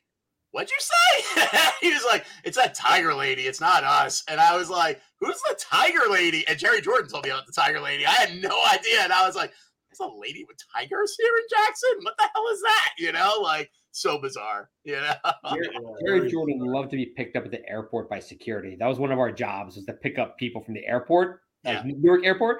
"What'd 0.54 0.70
you 0.70 0.78
say?" 0.78 1.60
he 1.82 1.92
was 1.92 2.04
like, 2.06 2.24
"It's 2.44 2.56
that 2.56 2.74
tiger 2.74 3.12
lady. 3.12 3.42
It's 3.42 3.60
not 3.60 3.82
us." 3.82 4.22
And 4.28 4.40
I 4.40 4.56
was 4.56 4.70
like, 4.70 5.00
"Who's 5.20 5.40
the 5.48 5.58
tiger 5.58 6.08
lady?" 6.08 6.46
And 6.46 6.56
Jerry 6.58 6.80
Jordan 6.80 7.08
told 7.10 7.24
me 7.24 7.30
about 7.30 7.46
the 7.46 7.52
tiger 7.52 7.80
lady. 7.80 8.06
I 8.06 8.12
had 8.12 8.40
no 8.40 8.56
idea, 8.72 9.00
and 9.02 9.12
I 9.12 9.26
was 9.26 9.34
like, 9.34 9.52
"There's 9.90 10.08
a 10.08 10.14
lady 10.16 10.44
with 10.46 10.56
tigers 10.74 11.16
here 11.18 11.32
in 11.36 11.44
Jackson. 11.50 11.90
What 12.02 12.14
the 12.16 12.28
hell 12.32 12.44
is 12.52 12.62
that?" 12.62 12.90
You 12.98 13.12
know, 13.12 13.40
like 13.42 13.70
so 13.90 14.18
bizarre. 14.20 14.70
You 14.84 15.00
know. 15.00 15.56
Jerry, 16.06 16.30
Jordan 16.30 16.60
loved 16.60 16.90
to 16.90 16.96
be 16.96 17.06
picked 17.06 17.36
up 17.36 17.44
at 17.44 17.50
the 17.50 17.68
airport 17.68 18.08
by 18.08 18.20
security. 18.20 18.76
That 18.78 18.86
was 18.86 18.98
one 19.00 19.10
of 19.10 19.18
our 19.18 19.32
jobs 19.32 19.74
was 19.76 19.84
to 19.86 19.92
pick 19.92 20.18
up 20.18 20.38
people 20.38 20.62
from 20.62 20.74
the 20.74 20.86
airport, 20.86 21.40
like 21.64 21.84
Yeah. 21.84 21.92
Newark 21.98 22.24
Airport. 22.24 22.58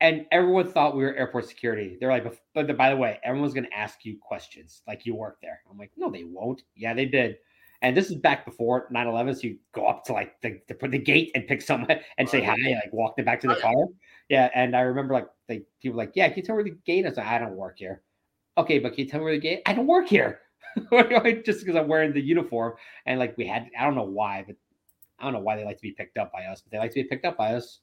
And 0.00 0.26
everyone 0.32 0.70
thought 0.72 0.96
we 0.96 1.02
were 1.02 1.14
airport 1.14 1.46
security. 1.46 1.96
They're 2.00 2.10
like, 2.10 2.24
but 2.54 2.76
by 2.76 2.90
the 2.90 2.96
way, 2.96 3.18
everyone's 3.22 3.52
going 3.52 3.66
to 3.66 3.76
ask 3.76 4.04
you 4.04 4.18
questions 4.20 4.82
like 4.86 5.04
you 5.04 5.14
work 5.14 5.38
there. 5.42 5.60
I'm 5.70 5.76
like, 5.76 5.92
no, 5.96 6.10
they 6.10 6.24
won't. 6.24 6.62
Yeah, 6.74 6.94
they 6.94 7.04
did. 7.04 7.36
And 7.82 7.96
this 7.96 8.10
is 8.10 8.16
back 8.16 8.44
before 8.44 8.86
9 8.90 9.06
11. 9.06 9.34
So 9.34 9.40
you 9.48 9.58
go 9.72 9.86
up 9.86 10.04
to 10.06 10.12
like 10.12 10.40
the, 10.42 10.60
to 10.68 10.74
put 10.74 10.90
the 10.90 10.98
gate 10.98 11.32
and 11.34 11.46
pick 11.46 11.62
someone 11.62 11.98
and 12.18 12.28
say 12.28 12.42
hi, 12.42 12.54
and 12.54 12.74
like 12.76 12.92
walk 12.92 13.16
them 13.16 13.24
back 13.24 13.40
to 13.40 13.48
the 13.48 13.56
car. 13.56 13.86
Yeah. 14.28 14.48
And 14.54 14.76
I 14.76 14.80
remember 14.80 15.14
like, 15.14 15.28
like 15.48 15.66
people 15.82 15.96
were 15.96 16.04
like, 16.04 16.12
yeah, 16.14 16.28
can 16.28 16.38
you 16.38 16.42
tell 16.42 16.56
me 16.56 16.62
where 16.62 16.72
the 16.72 16.78
gate 16.86 17.06
is? 17.06 17.18
I 17.18 17.38
don't 17.38 17.56
work 17.56 17.78
here. 17.78 18.02
Okay, 18.58 18.78
but 18.78 18.94
can 18.94 19.04
you 19.04 19.10
tell 19.10 19.20
me 19.20 19.24
where 19.24 19.34
the 19.34 19.40
gate? 19.40 19.62
I 19.66 19.72
don't 19.72 19.86
work 19.86 20.08
here. 20.08 20.40
just 21.44 21.60
because 21.60 21.76
I'm 21.76 21.88
wearing 21.88 22.12
the 22.12 22.20
uniform. 22.20 22.74
And 23.06 23.18
like 23.18 23.36
we 23.36 23.46
had, 23.46 23.68
I 23.78 23.84
don't 23.84 23.94
know 23.94 24.04
why, 24.04 24.44
but 24.46 24.56
I 25.18 25.24
don't 25.24 25.32
know 25.32 25.40
why 25.40 25.56
they 25.56 25.64
like 25.64 25.76
to 25.76 25.82
be 25.82 25.92
picked 25.92 26.18
up 26.18 26.32
by 26.32 26.44
us, 26.44 26.60
but 26.60 26.72
they 26.72 26.78
like 26.78 26.90
to 26.92 27.02
be 27.02 27.04
picked 27.04 27.24
up 27.24 27.36
by 27.36 27.54
us. 27.54 27.80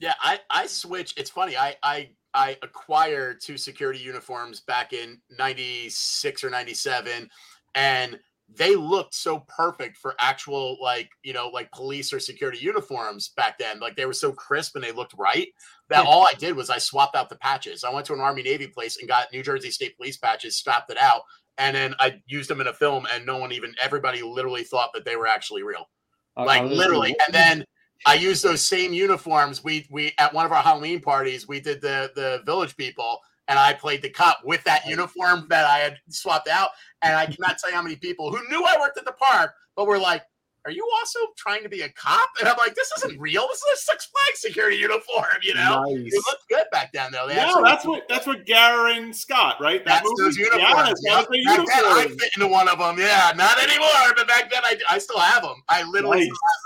Yeah, 0.00 0.14
I 0.20 0.40
I 0.50 0.66
switched. 0.66 1.18
It's 1.18 1.30
funny. 1.30 1.56
I 1.56 1.76
I 1.82 2.10
I 2.34 2.56
acquired 2.62 3.40
two 3.40 3.56
security 3.56 4.00
uniforms 4.00 4.60
back 4.60 4.92
in 4.92 5.20
96 5.36 6.44
or 6.44 6.50
97 6.50 7.28
and 7.74 8.18
they 8.56 8.74
looked 8.74 9.14
so 9.14 9.44
perfect 9.48 9.96
for 9.96 10.14
actual 10.18 10.76
like, 10.80 11.08
you 11.22 11.32
know, 11.32 11.48
like 11.48 11.70
police 11.70 12.12
or 12.12 12.18
security 12.18 12.58
uniforms 12.58 13.30
back 13.36 13.58
then. 13.58 13.78
Like 13.78 13.96
they 13.96 14.06
were 14.06 14.12
so 14.12 14.32
crisp 14.32 14.74
and 14.74 14.82
they 14.82 14.92
looked 14.92 15.14
right 15.16 15.48
that 15.88 16.04
all 16.04 16.24
I 16.24 16.32
did 16.38 16.56
was 16.56 16.70
I 16.70 16.78
swapped 16.78 17.14
out 17.14 17.28
the 17.28 17.36
patches. 17.36 17.84
I 17.84 17.92
went 17.92 18.06
to 18.06 18.12
an 18.12 18.20
Army 18.20 18.42
Navy 18.42 18.66
place 18.66 18.98
and 18.98 19.08
got 19.08 19.32
New 19.32 19.42
Jersey 19.42 19.70
State 19.70 19.96
Police 19.96 20.16
patches, 20.16 20.56
swapped 20.56 20.90
it 20.90 20.98
out, 20.98 21.22
and 21.58 21.76
then 21.76 21.94
I 22.00 22.20
used 22.26 22.50
them 22.50 22.60
in 22.60 22.66
a 22.66 22.72
film 22.72 23.06
and 23.12 23.24
no 23.24 23.38
one 23.38 23.52
even 23.52 23.74
everybody 23.82 24.22
literally 24.22 24.64
thought 24.64 24.90
that 24.94 25.04
they 25.04 25.16
were 25.16 25.28
actually 25.28 25.62
real 25.62 25.88
I 26.36 26.44
like 26.44 26.64
literally. 26.64 27.14
And 27.26 27.34
then 27.34 27.64
I 28.06 28.14
used 28.14 28.42
those 28.42 28.66
same 28.66 28.92
uniforms. 28.92 29.62
We 29.62 29.86
we 29.90 30.14
at 30.18 30.32
one 30.32 30.46
of 30.46 30.52
our 30.52 30.62
Halloween 30.62 31.00
parties, 31.00 31.46
we 31.46 31.60
did 31.60 31.80
the 31.80 32.10
the 32.14 32.42
village 32.46 32.76
people, 32.76 33.20
and 33.48 33.58
I 33.58 33.74
played 33.74 34.02
the 34.02 34.10
cop 34.10 34.38
with 34.44 34.64
that 34.64 34.86
uniform 34.86 35.46
that 35.50 35.66
I 35.66 35.78
had 35.78 35.98
swapped 36.08 36.48
out. 36.48 36.70
And 37.02 37.14
I 37.14 37.26
cannot 37.26 37.58
tell 37.58 37.70
you 37.70 37.76
how 37.76 37.82
many 37.82 37.96
people 37.96 38.30
who 38.30 38.48
knew 38.48 38.64
I 38.64 38.78
worked 38.80 38.98
at 38.98 39.04
the 39.04 39.12
park, 39.12 39.54
but 39.76 39.86
were 39.86 39.98
like, 39.98 40.22
"Are 40.64 40.70
you 40.70 40.88
also 40.98 41.18
trying 41.36 41.62
to 41.62 41.68
be 41.68 41.82
a 41.82 41.88
cop?" 41.90 42.28
And 42.40 42.48
I'm 42.48 42.56
like, 42.58 42.74
"This 42.74 42.90
isn't 42.98 43.18
real. 43.20 43.46
This 43.48 43.58
is 43.58 43.72
a 43.74 43.76
Six 43.92 44.06
Flags 44.06 44.40
security 44.40 44.76
uniform." 44.76 45.26
You 45.42 45.54
know, 45.54 45.84
Nice. 45.84 46.12
it 46.12 46.22
looked 46.28 46.48
good 46.48 46.64
back 46.72 46.92
then, 46.92 47.12
though. 47.12 47.26
They 47.28 47.34
had 47.34 47.48
No, 47.48 47.62
that's 47.64 47.84
what 47.84 48.08
that's 48.08 48.26
what 48.26 48.44
Garen 48.46 49.12
Scott, 49.12 49.56
right? 49.60 49.84
That 49.84 50.02
that's 50.04 50.10
those 50.18 50.36
movie? 50.38 50.40
uniforms. 50.54 50.88
Yes, 50.88 51.00
Yep. 51.04 51.12
that 51.12 51.28
was 51.30 51.38
the 51.38 51.44
Back 51.44 51.56
then, 51.56 51.84
I 51.84 51.88
uniform. 52.00 52.18
fit 52.18 52.30
into 52.36 52.48
one 52.48 52.68
of 52.68 52.78
them. 52.78 52.98
Yeah, 52.98 53.32
not 53.36 53.58
anymore. 53.62 54.12
But 54.16 54.28
back 54.28 54.50
then, 54.50 54.64
I, 54.64 54.76
I 54.88 54.98
still 54.98 55.18
have 55.18 55.42
them. 55.42 55.62
I 55.68 55.82
literally 55.84 56.18
Nice. 56.18 56.26
still 56.26 56.36
have 56.50 56.60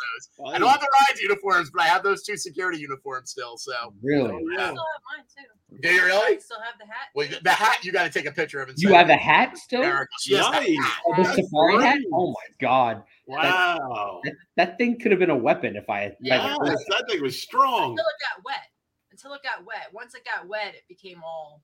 those. 0.48 0.54
I 0.54 0.58
don't 0.58 0.68
have 0.70 0.80
the 0.80 0.88
rides 1.08 1.20
uniforms, 1.20 1.70
but 1.70 1.82
I 1.82 1.86
have 1.86 2.02
those 2.02 2.22
two 2.22 2.36
security 2.36 2.78
uniforms 2.78 3.30
still. 3.30 3.56
So, 3.56 3.72
Really? 4.02 4.30
Oh, 4.30 4.36
I 4.36 4.40
yeah. 4.58 4.70
still 4.70 4.84
have 4.92 5.02
mine 5.16 5.24
too. 5.36 5.50
Do 5.82 5.88
you 5.88 6.04
really? 6.04 6.36
I 6.36 6.38
still 6.38 6.60
have 6.60 6.74
the 6.78 6.86
hat. 6.86 7.08
Well, 7.14 7.28
the 7.42 7.50
hat 7.50 7.84
you 7.84 7.92
got 7.92 8.04
to 8.04 8.10
take 8.10 8.26
a 8.26 8.32
picture 8.32 8.60
of. 8.60 8.68
And 8.68 8.78
You 8.78 8.92
have 8.94 9.06
it 9.06 9.08
the 9.08 9.16
hat 9.16 9.56
still? 9.58 9.82
to 9.82 9.86
Erica. 9.86 10.10
She 10.20 10.34
has 10.34 10.46
the 10.46 10.52
Nice. 10.52 10.90
Oh, 11.06 11.14
the 11.16 11.22
That's 11.22 11.36
safari 11.36 11.82
hat? 11.82 11.98
Oh 12.12 12.28
my 12.28 12.34
god. 12.60 13.02
Wow. 13.26 14.20
That, 14.24 14.32
that 14.56 14.78
thing 14.78 14.98
could 14.98 15.10
have 15.12 15.18
been 15.20 15.30
a 15.30 15.36
weapon 15.36 15.76
if 15.76 15.88
I 15.88 16.00
had 16.00 16.16
if 16.20 16.32
I 16.32 16.36
had- 16.48 16.58
that 16.60 17.04
thing 17.10 17.22
was 17.22 17.40
strong. 17.40 17.90
Until 17.92 18.04
it 18.04 18.36
got 18.36 18.44
wet. 18.44 18.66
Until 19.10 19.32
it 19.34 19.42
got 19.42 19.64
wet. 19.66 19.88
Once 19.92 20.14
it 20.14 20.22
got 20.24 20.46
wet, 20.48 20.74
it 20.74 20.82
became 20.88 21.22
all 21.24 21.62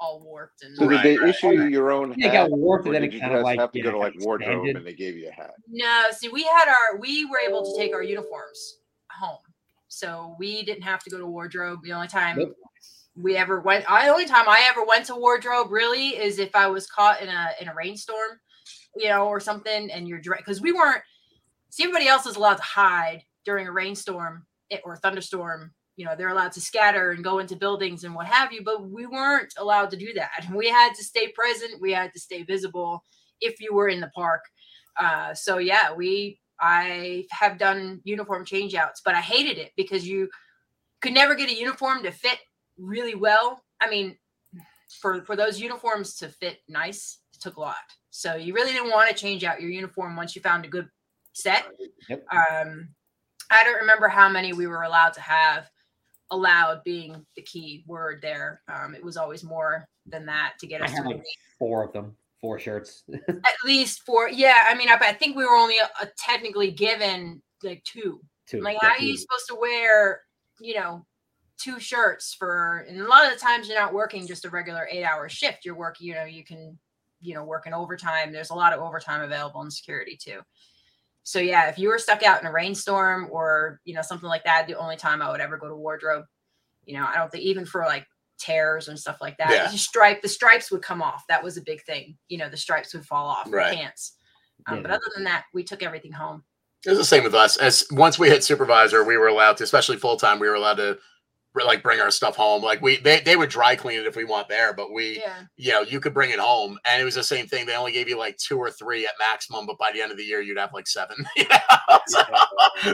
all 0.00 0.20
warped 0.20 0.62
and 0.64 0.76
So 0.76 0.86
Right, 0.86 1.00
did 1.02 1.16
they 1.16 1.18
right. 1.20 1.28
issue 1.28 1.50
you 1.52 1.64
your 1.68 1.92
own 1.92 2.12
Yeah, 2.16 2.26
it 2.26 2.34
hat? 2.34 2.50
got 2.50 2.58
warped 2.58 2.86
and 2.86 2.94
then 2.94 3.04
it 3.04 3.12
you 3.12 3.20
kind 3.20 3.32
of 3.34 3.38
just 3.38 3.44
like 3.44 3.60
have 3.60 3.70
to 3.72 3.80
go 3.80 3.92
to 3.92 3.98
like 3.98 4.14
wardrobe 4.18 4.48
expanded. 4.50 4.76
and 4.76 4.86
they 4.86 4.94
gave 4.94 5.16
you 5.16 5.28
a 5.28 5.32
hat? 5.32 5.52
No, 5.68 6.04
see, 6.10 6.28
we 6.28 6.42
had 6.42 6.66
our 6.68 6.98
we 6.98 7.24
were 7.26 7.38
able 7.38 7.64
to 7.64 7.78
take 7.80 7.94
our 7.94 8.02
uniforms 8.02 8.78
home, 9.12 9.38
so 9.86 10.34
we 10.40 10.64
didn't 10.64 10.82
have 10.82 11.04
to 11.04 11.10
go 11.10 11.18
to 11.18 11.26
wardrobe. 11.26 11.80
The 11.84 11.92
only 11.92 12.08
time 12.08 12.36
Nope. 12.38 12.56
We 13.14 13.36
ever 13.36 13.60
went, 13.60 13.90
I 13.90 14.08
only 14.08 14.26
time 14.26 14.48
I 14.48 14.66
ever 14.70 14.84
went 14.84 15.06
to 15.06 15.16
wardrobe 15.16 15.70
really 15.70 16.08
is 16.10 16.38
if 16.38 16.54
I 16.54 16.66
was 16.68 16.86
caught 16.86 17.20
in 17.20 17.28
a 17.28 17.50
in 17.60 17.68
a 17.68 17.74
rainstorm, 17.74 18.40
you 18.96 19.08
know, 19.08 19.26
or 19.26 19.40
something, 19.40 19.90
and 19.90 20.08
you're 20.08 20.20
because 20.20 20.60
we 20.60 20.72
weren't. 20.72 21.02
See, 21.70 21.84
everybody 21.84 22.08
else 22.08 22.26
is 22.26 22.36
allowed 22.36 22.56
to 22.56 22.62
hide 22.62 23.22
during 23.44 23.66
a 23.66 23.72
rainstorm 23.72 24.46
or 24.84 24.96
thunderstorm. 24.96 25.72
You 25.96 26.06
know, 26.06 26.14
they're 26.16 26.30
allowed 26.30 26.52
to 26.52 26.60
scatter 26.60 27.10
and 27.10 27.22
go 27.22 27.38
into 27.38 27.56
buildings 27.56 28.04
and 28.04 28.14
what 28.14 28.26
have 28.26 28.52
you, 28.52 28.62
but 28.64 28.88
we 28.90 29.06
weren't 29.06 29.52
allowed 29.58 29.90
to 29.90 29.96
do 29.96 30.12
that. 30.14 30.46
We 30.54 30.68
had 30.68 30.94
to 30.94 31.04
stay 31.04 31.28
present. 31.28 31.80
We 31.80 31.92
had 31.92 32.12
to 32.14 32.20
stay 32.20 32.42
visible 32.42 33.04
if 33.40 33.60
you 33.60 33.74
were 33.74 33.88
in 33.88 34.00
the 34.00 34.10
park. 34.14 34.42
Uh, 34.98 35.34
so 35.34 35.58
yeah, 35.58 35.92
we 35.92 36.40
I 36.60 37.26
have 37.30 37.58
done 37.58 38.00
uniform 38.04 38.46
changeouts, 38.46 39.00
but 39.04 39.14
I 39.14 39.20
hated 39.20 39.58
it 39.58 39.72
because 39.76 40.06
you 40.06 40.28
could 41.00 41.12
never 41.12 41.34
get 41.34 41.50
a 41.50 41.54
uniform 41.54 42.02
to 42.04 42.12
fit 42.12 42.38
really 42.82 43.14
well. 43.14 43.62
I 43.80 43.88
mean, 43.88 44.16
for 45.00 45.22
for 45.24 45.36
those 45.36 45.60
uniforms 45.60 46.16
to 46.16 46.28
fit 46.28 46.58
nice, 46.68 47.18
it 47.34 47.40
took 47.40 47.56
a 47.56 47.60
lot. 47.60 47.76
So 48.10 48.34
you 48.34 48.52
really 48.54 48.72
didn't 48.72 48.90
want 48.90 49.08
to 49.08 49.14
change 49.14 49.44
out 49.44 49.60
your 49.60 49.70
uniform 49.70 50.16
once 50.16 50.36
you 50.36 50.42
found 50.42 50.64
a 50.64 50.68
good 50.68 50.88
set. 51.32 51.64
Yep. 52.08 52.24
Um, 52.30 52.88
I 53.50 53.64
don't 53.64 53.80
remember 53.80 54.08
how 54.08 54.28
many 54.28 54.52
we 54.52 54.66
were 54.66 54.82
allowed 54.82 55.14
to 55.14 55.20
have. 55.20 55.70
Allowed 56.30 56.82
being 56.82 57.26
the 57.36 57.42
key 57.42 57.84
word 57.86 58.20
there. 58.22 58.62
Um, 58.66 58.94
it 58.94 59.04
was 59.04 59.18
always 59.18 59.44
more 59.44 59.86
than 60.06 60.24
that 60.26 60.54
to 60.60 60.66
get 60.66 60.80
us. 60.80 60.90
I 60.90 60.94
had 60.94 61.02
to 61.02 61.08
like 61.10 61.24
four 61.58 61.84
of 61.84 61.92
them, 61.92 62.16
four 62.40 62.58
shirts. 62.58 63.04
at 63.28 63.54
least 63.66 64.00
four. 64.06 64.30
Yeah, 64.30 64.64
I 64.66 64.74
mean, 64.74 64.88
I, 64.88 64.94
I 64.94 65.12
think 65.12 65.36
we 65.36 65.44
were 65.44 65.54
only 65.54 65.76
uh 65.80 66.06
technically 66.16 66.70
given 66.70 67.42
like 67.62 67.84
two. 67.84 68.20
Two. 68.46 68.60
Like, 68.60 68.78
yeah, 68.82 68.88
how 68.88 68.94
are 68.94 69.02
you 69.02 69.16
supposed 69.16 69.46
to 69.48 69.54
wear, 69.54 70.22
you 70.58 70.74
know, 70.74 71.04
two 71.62 71.78
shirts 71.78 72.34
for? 72.34 72.84
And 72.88 73.00
a 73.00 73.08
lot 73.08 73.24
of 73.26 73.32
the 73.32 73.38
times 73.38 73.68
you're 73.68 73.78
not 73.78 73.94
working 73.94 74.26
just 74.26 74.44
a 74.44 74.50
regular 74.50 74.88
eight-hour 74.90 75.28
shift. 75.28 75.64
You're 75.64 75.76
working, 75.76 76.08
you 76.08 76.14
know, 76.14 76.24
you 76.24 76.44
can, 76.44 76.78
you 77.20 77.34
know, 77.34 77.44
work 77.44 77.66
in 77.66 77.74
overtime. 77.74 78.32
There's 78.32 78.50
a 78.50 78.54
lot 78.54 78.72
of 78.72 78.80
overtime 78.80 79.22
available 79.22 79.62
in 79.62 79.70
security 79.70 80.18
too. 80.20 80.40
So 81.24 81.38
yeah, 81.38 81.68
if 81.68 81.78
you 81.78 81.88
were 81.88 81.98
stuck 81.98 82.22
out 82.24 82.40
in 82.40 82.46
a 82.46 82.52
rainstorm 82.52 83.28
or 83.30 83.80
you 83.84 83.94
know 83.94 84.02
something 84.02 84.28
like 84.28 84.44
that, 84.44 84.66
the 84.66 84.78
only 84.78 84.96
time 84.96 85.22
I 85.22 85.30
would 85.30 85.40
ever 85.40 85.56
go 85.56 85.68
to 85.68 85.76
wardrobe. 85.76 86.24
You 86.84 86.98
know, 86.98 87.06
I 87.06 87.14
don't 87.14 87.30
think 87.30 87.44
even 87.44 87.64
for 87.64 87.82
like 87.84 88.06
tears 88.38 88.88
and 88.88 88.98
stuff 88.98 89.18
like 89.20 89.36
that. 89.38 89.50
Yeah. 89.50 89.70
The 89.70 89.78
stripe, 89.78 90.20
the 90.20 90.28
stripes 90.28 90.72
would 90.72 90.82
come 90.82 91.00
off. 91.00 91.22
That 91.28 91.44
was 91.44 91.56
a 91.56 91.62
big 91.62 91.80
thing. 91.84 92.18
You 92.28 92.38
know, 92.38 92.48
the 92.48 92.56
stripes 92.56 92.92
would 92.92 93.06
fall 93.06 93.28
off 93.28 93.46
Right. 93.48 93.70
the 93.70 93.76
pants. 93.76 94.16
Um, 94.66 94.82
But 94.82 94.90
other 94.90 95.06
than 95.14 95.22
that, 95.24 95.44
we 95.54 95.62
took 95.62 95.82
everything 95.84 96.10
home. 96.10 96.42
It 96.84 96.90
was 96.90 96.98
the 96.98 97.04
same 97.04 97.22
with 97.22 97.36
us. 97.36 97.56
As 97.56 97.84
once 97.92 98.18
we 98.18 98.28
hit 98.28 98.42
supervisor, 98.42 99.04
we 99.04 99.16
were 99.16 99.28
allowed 99.28 99.58
to, 99.58 99.64
especially 99.64 99.96
full 99.96 100.16
time, 100.16 100.40
we 100.40 100.48
were 100.48 100.56
allowed 100.56 100.78
to 100.78 100.98
like 101.66 101.82
bring 101.82 102.00
our 102.00 102.10
stuff 102.10 102.34
home. 102.36 102.62
Like 102.62 102.80
we 102.80 102.96
they, 102.98 103.20
they 103.20 103.36
would 103.36 103.50
dry 103.50 103.76
clean 103.76 104.00
it 104.00 104.06
if 104.06 104.16
we 104.16 104.24
want 104.24 104.48
there, 104.48 104.72
but 104.72 104.92
we 104.92 105.18
Yeah. 105.18 105.42
you 105.56 105.72
know, 105.72 105.82
you 105.82 106.00
could 106.00 106.14
bring 106.14 106.30
it 106.30 106.38
home. 106.38 106.78
And 106.86 107.00
it 107.00 107.04
was 107.04 107.14
the 107.14 107.22
same 107.22 107.46
thing. 107.46 107.66
They 107.66 107.76
only 107.76 107.92
gave 107.92 108.08
you 108.08 108.18
like 108.18 108.36
two 108.38 108.56
or 108.58 108.70
three 108.70 109.04
at 109.04 109.12
maximum, 109.18 109.66
but 109.66 109.78
by 109.78 109.90
the 109.92 110.00
end 110.00 110.10
of 110.10 110.16
the 110.18 110.24
year 110.24 110.40
you'd 110.40 110.58
have 110.58 110.72
like 110.72 110.86
seven. 110.86 111.16
You 111.36 111.44
know? 111.48 111.98
So, 112.06 112.22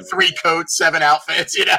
three 0.11 0.33
coats, 0.43 0.77
seven 0.77 1.03
outfits, 1.03 1.57
you 1.57 1.65
know. 1.65 1.77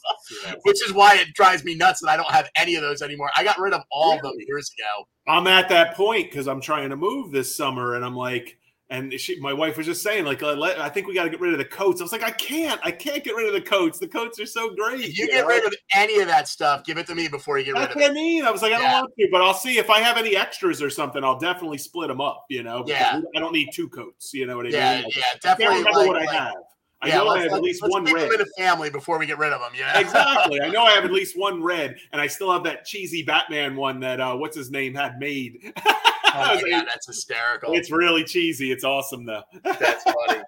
Which 0.64 0.84
is 0.86 0.92
why 0.92 1.16
it 1.16 1.32
drives 1.34 1.64
me 1.64 1.74
nuts 1.76 2.00
that 2.00 2.08
I 2.10 2.16
don't 2.16 2.30
have 2.30 2.50
any 2.56 2.74
of 2.74 2.82
those 2.82 3.02
anymore. 3.02 3.30
I 3.36 3.44
got 3.44 3.58
rid 3.58 3.72
of 3.72 3.82
all 3.92 4.14
of 4.14 4.22
them 4.22 4.32
years 4.46 4.70
ago. 4.78 5.06
I'm 5.28 5.46
at 5.46 5.68
that 5.68 5.94
point 5.94 6.30
because 6.30 6.48
I'm 6.48 6.60
trying 6.60 6.90
to 6.90 6.96
move 6.96 7.30
this 7.32 7.54
summer, 7.54 7.94
and 7.94 8.04
I'm 8.04 8.16
like, 8.16 8.58
and 8.88 9.12
she, 9.14 9.40
my 9.40 9.52
wife 9.52 9.76
was 9.76 9.86
just 9.86 10.02
saying, 10.02 10.24
like, 10.24 10.42
uh, 10.42 10.60
I 10.78 10.88
think 10.88 11.08
we 11.08 11.14
got 11.14 11.24
to 11.24 11.30
get 11.30 11.40
rid 11.40 11.52
of 11.52 11.58
the 11.58 11.64
coats. 11.64 12.00
I 12.00 12.04
was 12.04 12.12
like, 12.12 12.22
I 12.22 12.30
can't, 12.30 12.80
I 12.84 12.90
can't 12.92 13.24
get 13.24 13.34
rid 13.34 13.46
of 13.48 13.52
the 13.52 13.60
coats. 13.60 13.98
The 13.98 14.06
coats 14.06 14.38
are 14.38 14.46
so 14.46 14.74
great. 14.74 15.00
If 15.00 15.18
you 15.18 15.24
you 15.24 15.30
get 15.30 15.42
know? 15.42 15.48
rid 15.48 15.64
of 15.66 15.74
any 15.94 16.20
of 16.20 16.28
that 16.28 16.46
stuff, 16.46 16.84
give 16.84 16.96
it 16.96 17.06
to 17.08 17.14
me 17.16 17.26
before 17.26 17.58
you 17.58 17.64
get 17.64 17.72
rid 17.72 17.82
That's 17.82 17.96
of 17.96 18.00
what 18.02 18.10
I 18.12 18.14
mean. 18.14 18.44
I 18.44 18.50
was 18.52 18.62
like, 18.62 18.72
I 18.72 18.78
don't 18.78 18.92
want 18.92 19.12
to, 19.18 19.28
but 19.32 19.42
I'll 19.42 19.54
see 19.54 19.78
if 19.78 19.90
I 19.90 19.98
have 20.00 20.16
any 20.16 20.36
extras 20.36 20.80
or 20.80 20.90
something. 20.90 21.24
I'll 21.24 21.38
definitely 21.38 21.78
split 21.78 22.08
them 22.08 22.20
up. 22.20 22.44
You 22.48 22.62
know, 22.62 22.84
because 22.84 23.00
Yeah. 23.00 23.20
I 23.34 23.40
don't 23.40 23.52
need 23.52 23.70
two 23.72 23.88
coats. 23.88 24.32
You 24.32 24.46
know 24.46 24.56
what 24.56 24.66
I 24.66 24.70
Yeah, 24.70 24.94
mean? 24.96 25.04
Like, 25.04 25.16
yeah, 25.16 25.22
I 25.22 25.30
can't 25.30 25.42
definitely. 25.42 25.78
remember 25.78 25.98
like- 25.98 26.06
what 26.08 26.16
I 26.16 26.24
like- 26.26 26.36
have. 26.36 26.54
I 27.02 27.08
yeah, 27.08 27.16
know 27.18 27.28
I 27.28 27.42
have 27.42 27.52
at 27.52 27.62
least 27.62 27.82
one 27.86 28.04
red. 28.04 28.30
them 28.30 28.32
in 28.32 28.40
a 28.40 28.46
family 28.56 28.88
before 28.88 29.18
we 29.18 29.26
get 29.26 29.36
rid 29.36 29.52
of 29.52 29.60
them. 29.60 29.72
Yeah, 29.78 30.00
exactly. 30.00 30.62
I 30.62 30.70
know 30.70 30.82
I 30.84 30.92
have 30.92 31.04
at 31.04 31.12
least 31.12 31.38
one 31.38 31.62
red, 31.62 31.96
and 32.12 32.22
I 32.22 32.26
still 32.26 32.50
have 32.50 32.64
that 32.64 32.86
cheesy 32.86 33.22
Batman 33.22 33.76
one 33.76 34.00
that 34.00 34.18
uh, 34.18 34.34
what's 34.34 34.56
his 34.56 34.70
name 34.70 34.94
had 34.94 35.18
made. 35.18 35.74
Oh 36.36 36.42
I 36.50 36.54
was 36.54 36.62
like, 36.62 36.86
that's 36.86 37.06
hysterical. 37.06 37.74
it's 37.74 37.90
really 37.90 38.24
cheesy. 38.24 38.70
It's 38.72 38.84
awesome 38.84 39.24
though. 39.26 39.42
That's 39.64 40.02
funny. 40.26 40.42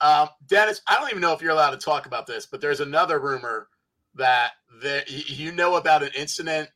um, 0.00 0.28
Dennis, 0.46 0.80
I 0.88 0.96
don't 0.98 1.10
even 1.10 1.20
know 1.20 1.32
if 1.32 1.40
you're 1.42 1.50
allowed 1.52 1.70
to 1.70 1.76
talk 1.78 2.06
about 2.06 2.26
this, 2.26 2.46
but 2.46 2.60
there's 2.60 2.80
another 2.80 3.18
rumor 3.20 3.68
that 4.14 4.52
that 4.82 5.10
you 5.30 5.52
know 5.52 5.76
about 5.76 6.02
an 6.02 6.10
incident. 6.16 6.68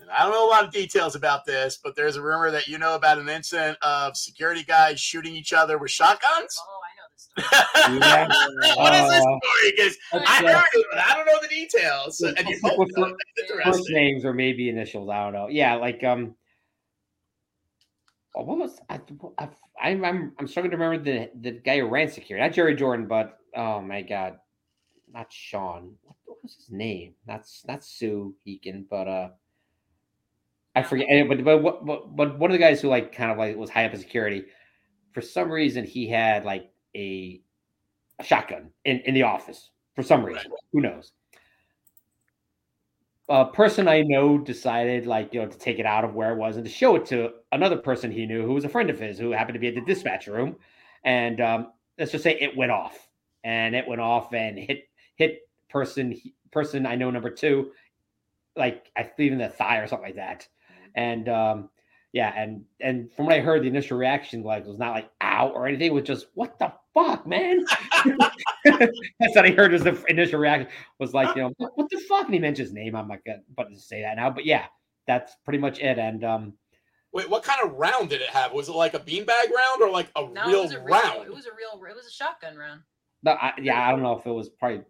And 0.00 0.10
I 0.10 0.22
don't 0.24 0.32
know 0.32 0.46
a 0.46 0.50
lot 0.50 0.64
of 0.64 0.72
details 0.72 1.14
about 1.16 1.46
this, 1.46 1.78
but 1.82 1.96
there's 1.96 2.16
a 2.16 2.22
rumor 2.22 2.50
that 2.50 2.66
you 2.68 2.76
know 2.78 2.94
about 2.96 3.18
an 3.18 3.28
incident 3.30 3.78
of 3.82 4.16
security 4.16 4.62
guys 4.62 5.00
shooting 5.00 5.34
each 5.34 5.52
other 5.54 5.78
with 5.78 5.90
shotguns. 5.90 6.54
Oh, 6.60 6.80
I 6.84 6.90
know 6.98 7.06
this 7.14 7.96
story. 7.96 7.98
Yeah. 7.98 8.28
what 8.76 8.94
is 8.94 9.10
this 9.10 9.20
Uh, 9.20 9.22
story? 9.22 9.72
Because 9.74 9.96
I 10.12 10.42
that's, 10.42 10.54
heard 10.54 10.64
it, 10.74 10.86
but 10.92 11.00
I 11.00 11.14
don't 11.14 11.24
know 11.26 11.38
the 11.40 11.48
details. 11.48 12.20
And 12.20 12.46
you 12.46 12.58
both 12.62 12.88
know. 12.96 13.14
first 13.64 13.88
names 13.88 14.24
or 14.26 14.34
maybe 14.34 14.68
initials. 14.68 15.08
I 15.08 15.24
don't 15.24 15.32
know. 15.32 15.48
Yeah, 15.48 15.76
like 15.76 16.04
um, 16.04 16.34
what 18.44 18.58
was 18.58 18.80
I? 18.88 19.00
I 19.38 19.48
I'm 19.80 20.04
I'm, 20.04 20.32
I'm 20.38 20.46
struggling 20.46 20.72
to 20.72 20.76
remember 20.76 21.02
the 21.02 21.30
the 21.40 21.58
guy 21.58 21.78
who 21.78 21.86
ran 21.86 22.08
security, 22.08 22.46
not 22.46 22.54
Jerry 22.54 22.74
Jordan, 22.74 23.06
but 23.06 23.38
oh 23.54 23.80
my 23.80 24.02
god, 24.02 24.38
not 25.12 25.32
Sean. 25.32 25.94
What, 26.02 26.16
was 26.42 26.54
his 26.54 26.70
name? 26.70 27.14
That's 27.26 27.64
not 27.66 27.82
Sue 27.82 28.34
Heekin, 28.46 28.84
but 28.88 29.08
uh, 29.08 29.28
I 30.76 30.82
forget. 30.82 31.28
But 31.28 31.42
but 31.44 31.62
what 31.62 31.84
but, 31.84 32.14
but 32.14 32.38
one 32.38 32.50
of 32.50 32.52
the 32.52 32.58
guys 32.58 32.80
who 32.80 32.88
like 32.88 33.12
kind 33.12 33.32
of 33.32 33.38
like 33.38 33.56
was 33.56 33.70
high 33.70 33.86
up 33.86 33.94
in 33.94 34.00
security, 34.00 34.44
for 35.12 35.20
some 35.20 35.50
reason 35.50 35.84
he 35.84 36.08
had 36.08 36.44
like 36.44 36.70
a, 36.94 37.40
a 38.18 38.24
shotgun 38.24 38.70
in 38.84 39.00
in 39.00 39.14
the 39.14 39.24
office 39.24 39.70
for 39.94 40.02
some 40.02 40.24
reason. 40.24 40.52
Who 40.72 40.82
knows? 40.82 41.12
A 43.28 43.44
person 43.46 43.88
I 43.88 44.02
know 44.02 44.38
decided 44.38 45.06
like 45.06 45.34
you 45.34 45.40
know 45.40 45.48
to 45.48 45.58
take 45.58 45.78
it 45.78 45.86
out 45.86 46.04
of 46.04 46.14
where 46.14 46.32
it 46.32 46.36
was 46.38 46.56
and 46.56 46.64
to 46.64 46.70
show 46.70 46.94
it 46.96 47.06
to 47.06 47.30
another 47.52 47.76
person 47.76 48.10
he 48.10 48.26
knew 48.26 48.44
who 48.44 48.54
was 48.54 48.64
a 48.64 48.68
friend 48.68 48.88
of 48.90 48.98
his 49.00 49.18
who 49.18 49.32
happened 49.32 49.54
to 49.54 49.60
be 49.60 49.68
at 49.68 49.74
the 49.74 49.80
dispatch 49.80 50.26
room, 50.26 50.56
and 51.04 51.40
um, 51.40 51.72
let's 51.98 52.12
just 52.12 52.24
say 52.24 52.38
it 52.38 52.56
went 52.56 52.72
off. 52.72 53.08
And 53.44 53.76
it 53.76 53.86
went 53.86 54.00
off 54.00 54.32
and 54.34 54.58
hit 54.58 54.88
hit 55.14 55.48
person 55.68 56.16
person 56.50 56.86
I 56.86 56.96
know 56.96 57.10
number 57.10 57.30
two, 57.30 57.70
like 58.56 58.90
I 58.96 59.10
believe 59.16 59.32
in 59.32 59.38
the 59.38 59.48
thigh 59.48 59.78
or 59.78 59.86
something 59.86 60.06
like 60.08 60.16
that, 60.16 60.48
and 60.94 61.28
um, 61.28 61.70
yeah, 62.12 62.32
and 62.36 62.64
and 62.80 63.12
from 63.12 63.26
what 63.26 63.34
I 63.34 63.40
heard, 63.40 63.62
the 63.62 63.68
initial 63.68 63.98
reaction 63.98 64.42
like 64.42 64.66
was 64.66 64.78
not 64.78 64.94
like 64.94 65.10
ow 65.22 65.48
or 65.48 65.66
anything, 65.66 65.88
it 65.88 65.94
was 65.94 66.04
just 66.04 66.26
what 66.34 66.58
the 66.58 66.72
fuck, 66.96 67.26
man. 67.26 67.64
That's 68.64 69.34
what 69.36 69.44
I 69.46 69.50
heard 69.50 69.72
was 69.72 69.84
the 69.84 70.02
initial 70.08 70.40
reaction 70.40 70.68
was 70.98 71.12
like, 71.14 71.36
you 71.36 71.42
know, 71.42 71.52
what, 71.58 71.72
what 71.76 71.90
the 71.90 71.98
fuck? 72.08 72.24
And 72.26 72.34
he 72.34 72.40
mentioned 72.40 72.66
his 72.66 72.72
name. 72.74 72.96
I'm 72.96 73.08
not 73.08 73.24
gonna 73.24 73.40
but 73.56 73.68
to 73.70 73.78
say 73.78 74.02
that 74.02 74.16
now, 74.16 74.30
but 74.30 74.44
yeah, 74.44 74.64
that's 75.06 75.34
pretty 75.44 75.58
much 75.58 75.78
it. 75.80 75.98
And 75.98 76.24
um, 76.24 76.52
Wait, 77.12 77.28
what 77.30 77.42
kind 77.42 77.60
of 77.64 77.72
round 77.74 78.10
did 78.10 78.20
it 78.20 78.28
have? 78.30 78.52
Was 78.52 78.68
it 78.68 78.72
like 78.74 78.94
a 78.94 78.98
beanbag 78.98 79.50
round 79.54 79.82
or 79.82 79.90
like 79.90 80.08
a 80.16 80.22
No, 80.28 80.42
it 80.42 80.46
real 80.48 80.62
was 80.62 80.72
a 80.72 80.80
real. 80.80 80.94
round? 80.94 81.26
It 81.26 81.34
was 81.34 81.46
a 81.46 81.50
real. 81.56 81.82
It 81.88 81.96
was 81.96 82.06
a 82.06 82.10
shotgun 82.10 82.56
round. 82.56 82.80
no, 83.22 83.32
I, 83.32 83.52
yeah, 83.60 83.86
I 83.86 83.90
don't 83.92 84.02
know 84.02 84.18
if 84.18 84.26
it 84.26 84.30
was 84.32 84.48
probably, 84.50 84.82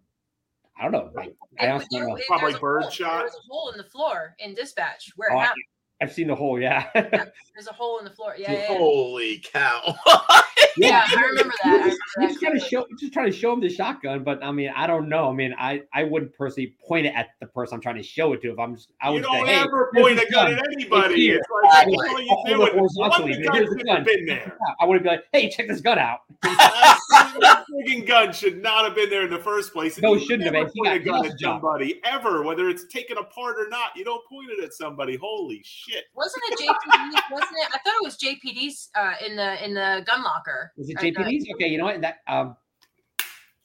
I 0.79 0.83
don't 0.83 0.91
know. 0.91 1.09
Like, 1.15 1.35
I 1.59 1.65
It- 1.65 1.69
honestly 1.69 1.87
there- 1.91 2.01
don't 2.01 2.09
know. 2.09 2.15
it- 2.17 2.27
Probably 2.27 2.59
bird 2.59 2.81
hole. 2.83 2.91
shot. 2.91 3.15
There 3.17 3.23
was 3.25 3.35
a 3.35 3.47
hole 3.53 3.69
in 3.71 3.77
the 3.77 3.83
floor 3.85 4.35
in 4.39 4.53
dispatch 4.55 5.11
where 5.15 5.31
Oh, 5.31 5.37
it 5.39 5.43
happened. 5.43 5.63
I've 6.01 6.11
seen 6.13 6.27
the 6.27 6.35
hole, 6.35 6.59
yeah, 6.61 6.89
There's 6.93 7.67
a 7.67 7.73
hole 7.73 7.97
in 7.99 8.05
the 8.05 8.11
floor. 8.11 8.35
Yeah, 8.37 8.51
yeah. 8.51 8.59
yeah. 8.71 8.77
Holy 8.77 9.39
cow! 9.39 9.95
Yeah, 10.79 11.03
I 11.07 11.21
remember 11.29 11.53
that. 11.63 11.65
I 11.65 11.71
remember 11.71 11.89
He's 11.89 11.97
that 12.17 12.27
just 12.29 12.39
trying 12.39 12.53
to 12.53 12.59
show, 12.59 12.85
just 12.99 13.11
trying 13.13 13.31
to 13.31 13.35
show 13.35 13.51
him 13.51 13.61
the 13.61 13.69
shotgun. 13.69 14.23
But 14.23 14.43
I 14.43 14.51
mean, 14.51 14.71
I 14.75 14.85
don't 14.85 15.09
know. 15.09 15.27
I 15.27 15.33
mean, 15.33 15.55
I 15.57 15.81
I 15.91 16.03
wouldn't 16.03 16.35
personally 16.35 16.75
point 16.87 17.07
it 17.07 17.13
at 17.15 17.29
the 17.39 17.47
person 17.47 17.75
I'm 17.75 17.81
trying 17.81 17.95
to 17.95 18.03
show 18.03 18.33
it 18.33 18.41
to. 18.43 18.51
If 18.51 18.59
I'm 18.59 18.75
just, 18.75 18.89
I 19.01 19.07
you 19.07 19.13
would 19.15 19.23
don't 19.23 19.47
say, 19.47 19.53
ever 19.55 19.89
here's 19.95 20.05
point 20.05 20.19
a 20.19 20.31
gun 20.31 20.51
gun. 20.51 20.59
at 20.59 20.65
anybody. 20.73 21.15
here. 21.15 21.37
It's 21.37 21.47
like 21.49 21.71
that's 21.71 21.87
Exactly. 21.87 22.13
all 22.13 22.21
you 22.21 22.29
I'll 22.29 22.43
do. 22.45 22.55
hold 22.57 22.67
it 22.67 22.73
It- 22.73 22.75
One 22.75 23.11
horizontally, 23.11 23.31
of 23.33 23.37
the 23.39 23.45
but 23.47 23.55
here's 23.55 23.69
the 23.69 23.77
have 23.77 23.85
gun. 23.97 24.03
been 24.05 24.25
there. 24.27 24.57
I 24.79 24.85
would 24.85 25.01
be 25.03 25.09
like, 25.09 25.23
hey, 25.33 25.49
check 25.49 25.67
this 25.67 25.81
gun 25.81 25.97
out. 25.97 26.19
that 26.43 27.65
friggin' 27.73 28.05
gun 28.07 28.31
should 28.33 28.61
not 28.61 28.85
have 28.85 28.93
been 28.95 29.09
there 29.09 29.23
in 29.23 29.31
the 29.31 29.39
first 29.39 29.73
place. 29.73 29.99
No, 29.99 30.13
it 30.15 30.19
shouldn't 30.21 30.43
have 30.43 30.53
never 30.53 30.65
been. 30.65 30.73
He 30.75 30.81
point 30.89 31.01
a 31.01 31.05
got 31.05 31.23
gun 31.23 31.31
at 31.31 31.39
somebody 31.39 31.99
ever, 32.03 32.43
whether 32.43 32.69
it's 32.69 32.85
taken 32.85 33.17
apart 33.17 33.55
or 33.59 33.67
not. 33.69 33.95
You 33.95 34.03
don't 34.05 34.23
point 34.27 34.49
it 34.57 34.63
at 34.63 34.73
somebody. 34.73 35.15
Holy 35.15 35.61
shit! 35.65 35.86
Wasn't 36.15 36.43
it 36.47 36.59
JPD? 36.59 37.21
Wasn't 37.31 37.51
it? 37.51 37.67
I 37.73 37.77
thought 37.79 37.93
it 38.01 38.03
was 38.03 38.17
JPD's 38.17 38.89
uh, 38.95 39.13
in 39.25 39.35
the 39.35 39.63
in 39.65 39.73
the 39.73 40.03
gun 40.07 40.23
locker. 40.23 40.71
Was 40.77 40.89
it 40.89 40.97
Or 40.97 41.01
the- 41.01 41.11
JPD's? 41.11 41.45
Okay, 41.55 41.67
you 41.67 41.77
know 41.77 41.85
what? 41.85 42.01
That 42.01 42.17
um, 42.27 42.55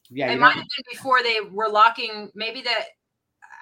yeah, 0.09 0.31
It 0.31 0.39
might 0.39 0.53
have 0.55 0.63
been 0.63 0.85
before 0.91 1.23
they 1.23 1.39
were 1.41 1.69
locking. 1.69 2.29
Maybe 2.35 2.61
that 2.61 2.85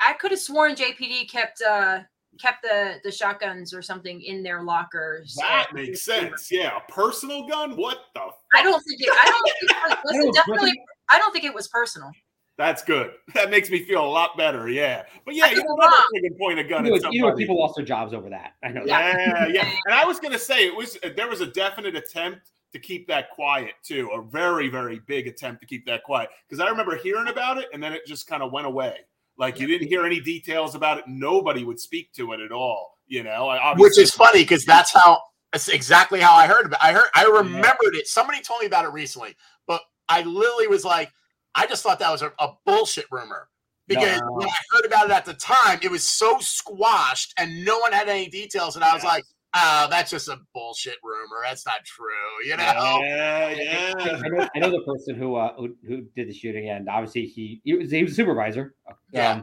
I 0.06 0.14
could 0.14 0.32
have 0.32 0.40
sworn 0.40 0.76
JPD 0.76 1.30
kept 1.30 1.62
uh 1.62 2.00
kept 2.40 2.62
the 2.64 2.96
the 3.04 3.12
shotguns 3.12 3.74
or 3.74 3.82
something 3.82 4.22
in 4.22 4.42
their 4.44 4.64
lockers. 4.64 5.36
That 5.40 5.68
Uh, 5.72 5.74
makes 5.76 6.04
sense. 6.04 6.50
Yeah, 6.52 6.78
a 6.78 6.92
personal 6.92 7.48
gun. 7.48 7.76
What 7.78 8.00
the? 8.16 8.22
I 8.56 8.64
don't 8.64 8.82
think 8.82 9.02
it. 9.02 9.10
I 9.12 9.26
don't. 9.26 9.44
Think 9.60 9.72
it 9.72 9.76
was, 9.84 9.92
I 9.92 10.02
listen, 10.06 10.22
don't- 10.24 10.34
definitely. 10.36 10.84
I 11.10 11.18
don't 11.20 11.32
think 11.34 11.46
it 11.46 11.54
was 11.54 11.68
personal. 11.68 12.12
That's 12.58 12.84
good. 12.84 13.12
That 13.34 13.50
makes 13.50 13.70
me 13.70 13.84
feel 13.84 14.04
a 14.04 14.08
lot 14.08 14.38
better. 14.38 14.70
Yeah, 14.70 15.04
but 15.26 15.36
yeah, 15.36 15.48
you 15.48 15.56
could 15.56 15.66
don't 15.66 15.80
be 16.14 16.28
ever 16.28 16.36
point 16.38 16.60
a 16.60 16.64
you 16.64 16.70
gun 16.70 16.84
know, 16.84 16.96
at 16.96 17.14
you 17.14 17.22
know, 17.22 17.34
people 17.36 17.58
lost 17.58 17.76
their 17.78 17.86
jobs 17.86 18.14
over 18.14 18.30
that. 18.30 18.54
I 18.62 18.70
know 18.70 18.86
that. 18.86 19.16
Yeah, 19.18 19.48
yeah. 19.54 19.72
And 19.86 19.96
I 19.96 20.06
was 20.06 20.20
gonna 20.20 20.38
say 20.38 20.68
it 20.68 20.76
was 20.76 20.98
uh, 21.04 21.10
there 21.16 21.30
was 21.30 21.42
a 21.42 21.48
definite 21.48 21.96
attempt 21.96 22.52
to 22.74 22.80
keep 22.80 23.08
that 23.08 23.30
quiet 23.32 23.74
too, 23.84 24.10
a 24.14 24.22
very 24.22 24.68
very 24.68 25.00
big 25.08 25.28
attempt 25.28 25.62
to 25.62 25.66
keep 25.66 25.86
that 25.86 26.04
quiet 26.04 26.30
because 26.48 26.60
I 26.64 26.70
remember 26.70 26.98
hearing 26.98 27.30
about 27.30 27.58
it 27.58 27.70
and 27.74 27.82
then 27.82 27.94
it 27.94 28.06
just 28.06 28.28
kind 28.28 28.44
of 28.44 28.52
went 28.52 28.68
away. 28.68 28.98
Like 29.38 29.60
you 29.60 29.66
didn't 29.66 29.88
hear 29.88 30.06
any 30.06 30.20
details 30.20 30.76
about 30.76 30.98
it. 30.98 31.06
Nobody 31.08 31.64
would 31.64 31.80
speak 31.80 32.12
to 32.14 32.34
it 32.34 32.42
at 32.42 32.52
all. 32.52 32.98
You 33.08 33.24
know, 33.24 33.48
I 33.50 33.74
Which 33.76 33.98
is 33.98 34.12
funny 34.12 34.44
because 34.44 34.66
that's 34.66 34.94
how 34.94 35.22
that's 35.52 35.68
exactly 35.68 36.20
how 36.20 36.34
I 36.34 36.48
heard 36.48 36.66
about. 36.66 36.80
It. 36.82 36.86
I 36.86 36.94
heard 36.94 37.10
I 37.16 37.24
remembered 37.26 37.96
it. 37.96 38.08
Somebody 38.08 38.42
told 38.42 38.62
me 38.62 38.68
about 38.68 38.86
it 38.86 38.92
recently, 38.92 39.36
but 39.68 39.82
I 40.08 40.22
literally 40.22 40.68
was 40.68 40.86
like, 40.86 41.10
I 41.56 41.68
just 41.68 41.84
thought 41.84 42.00
that 42.00 42.12
was 42.12 42.22
a, 42.22 42.32
a 42.40 42.50
bullshit 42.66 43.06
rumor 43.12 43.50
because 43.88 44.20
No. 44.22 44.32
when 44.34 44.48
I 44.48 44.56
heard 44.72 44.86
about 44.86 45.06
it 45.06 45.12
at 45.12 45.26
the 45.26 45.34
time, 45.34 45.80
it 45.82 45.92
was 45.92 46.08
so 46.08 46.40
squashed 46.40 47.34
and 47.38 47.66
no 47.66 47.78
one 47.80 47.92
had 47.92 48.08
any 48.10 48.28
details, 48.30 48.76
and 48.76 48.84
I 48.86 48.94
was 48.94 49.04
Yeah. 49.04 49.10
like, 49.10 49.24
oh, 49.56 49.88
that's 49.90 50.12
just 50.12 50.28
a 50.30 50.40
bullshit 50.54 50.96
rumor. 51.04 51.42
That's 51.44 51.66
not 51.66 51.84
true. 51.84 52.06
You 52.46 52.56
know. 52.58 52.64
Yeah, 53.04 53.94
I 54.24 54.30
know, 54.30 54.48
I 54.56 54.60
know 54.60 54.70
the 54.72 54.84
person 54.86 55.16
who 55.16 55.36
uh 55.36 55.54
who, 55.56 55.76
who 55.88 56.02
did 56.16 56.30
the 56.30 56.34
shooting, 56.34 56.70
and 56.70 56.88
obviously 56.88 57.26
he 57.26 57.62
he 57.64 57.74
was, 57.74 57.92
he 57.92 58.04
was 58.04 58.14
a 58.14 58.16
supervisor. 58.16 58.76
Um, 58.88 58.96
Yeah. 59.12 59.42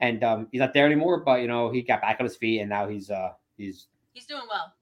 and 0.00 0.24
um, 0.24 0.48
he's 0.50 0.58
not 0.60 0.74
there 0.74 0.86
anymore, 0.86 1.22
but 1.24 1.40
you 1.40 1.46
know 1.46 1.70
he 1.70 1.82
got 1.82 2.00
back 2.02 2.16
on 2.18 2.26
his 2.26 2.36
feet, 2.36 2.60
and 2.60 2.68
now 2.68 2.88
he's 2.88 3.10
uh 3.10 3.30
he's 3.56 3.86
He's 4.12 4.26
doing 4.26 4.42
well. 4.48 4.72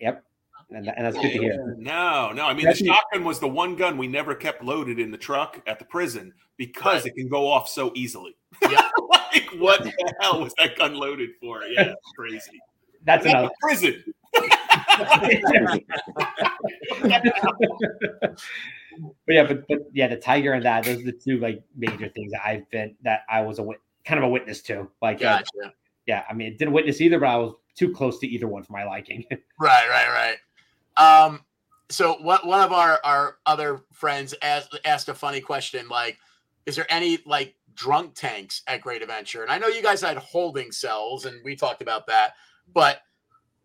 yep, 0.00 0.24
and, 0.76 0.88
and 0.88 1.06
that's 1.06 1.16
good 1.16 1.32
to 1.32 1.38
hear. 1.38 1.74
No, 1.78 2.32
no. 2.32 2.44
I 2.46 2.54
mean, 2.54 2.64
That's 2.66 2.80
the 2.80 2.86
shotgun 2.86 3.24
was 3.24 3.38
the 3.40 3.48
one 3.48 3.76
gun 3.76 3.96
we 3.98 4.06
never 4.08 4.34
kept 4.34 4.62
loaded 4.62 4.98
in 4.98 5.10
the 5.10 5.18
truck 5.18 5.60
at 5.66 5.78
the 5.78 5.84
prison 5.84 6.32
because 6.56 7.02
Right. 7.02 7.06
it 7.06 7.14
can 7.16 7.28
go 7.28 7.48
off 7.50 7.68
so 7.68 7.92
easily. 7.94 8.36
Yep. 8.62 8.84
like, 9.10 9.46
what 9.58 9.82
the 9.82 9.92
hell 10.20 10.40
was 10.40 10.52
that 10.58 10.76
gun 10.78 10.94
loaded 10.94 11.30
for? 11.40 11.62
Yeah, 11.64 11.94
crazy. 12.16 12.60
That's 13.04 13.26
At 13.26 13.32
another. 13.32 13.50
prison. 13.60 14.02
but 19.26 19.34
yeah, 19.34 19.44
but 19.46 19.66
but 19.68 19.78
yeah, 19.92 20.08
the 20.08 20.16
tiger 20.16 20.52
and 20.52 20.64
that 20.64 20.84
those 20.84 21.00
are 21.00 21.04
the 21.04 21.12
two 21.12 21.38
like 21.38 21.62
major 21.76 22.08
things 22.08 22.32
that 22.32 22.42
I've 22.44 22.68
been 22.70 22.94
that 23.02 23.20
I 23.28 23.40
was 23.42 23.58
a 23.58 23.62
wit- 23.62 23.80
kind 24.04 24.18
of 24.18 24.24
a 24.24 24.28
witness 24.28 24.62
to. 24.62 24.88
Like, 25.02 25.22
uh, 25.22 25.42
yeah, 26.06 26.24
I 26.28 26.34
mean, 26.34 26.56
didn't 26.56 26.72
witness 26.74 27.00
either, 27.00 27.18
but 27.18 27.28
I 27.28 27.36
was 27.36 27.54
too 27.76 27.92
close 27.92 28.18
to 28.20 28.26
either 28.26 28.46
one 28.46 28.62
for 28.62 28.72
my 28.72 28.84
liking. 28.84 29.24
Right, 29.60 29.88
right, 29.88 30.08
right. 30.08 30.36
Um, 30.96 31.40
so 31.90 32.14
what 32.20 32.46
one 32.46 32.60
of 32.60 32.72
our 32.72 33.00
our 33.04 33.36
other 33.46 33.82
friends 33.92 34.34
asked 34.42 34.78
asked 34.84 35.08
a 35.08 35.14
funny 35.14 35.40
question 35.40 35.88
like, 35.88 36.18
is 36.66 36.76
there 36.76 36.86
any 36.88 37.18
like 37.26 37.54
drunk 37.74 38.14
tanks 38.14 38.62
at 38.66 38.80
Great 38.80 39.02
Adventure? 39.02 39.42
And 39.42 39.50
I 39.50 39.58
know 39.58 39.68
you 39.68 39.82
guys 39.82 40.00
had 40.00 40.16
holding 40.16 40.72
cells, 40.72 41.26
and 41.26 41.40
we 41.44 41.56
talked 41.56 41.82
about 41.82 42.06
that, 42.06 42.34
but 42.72 43.00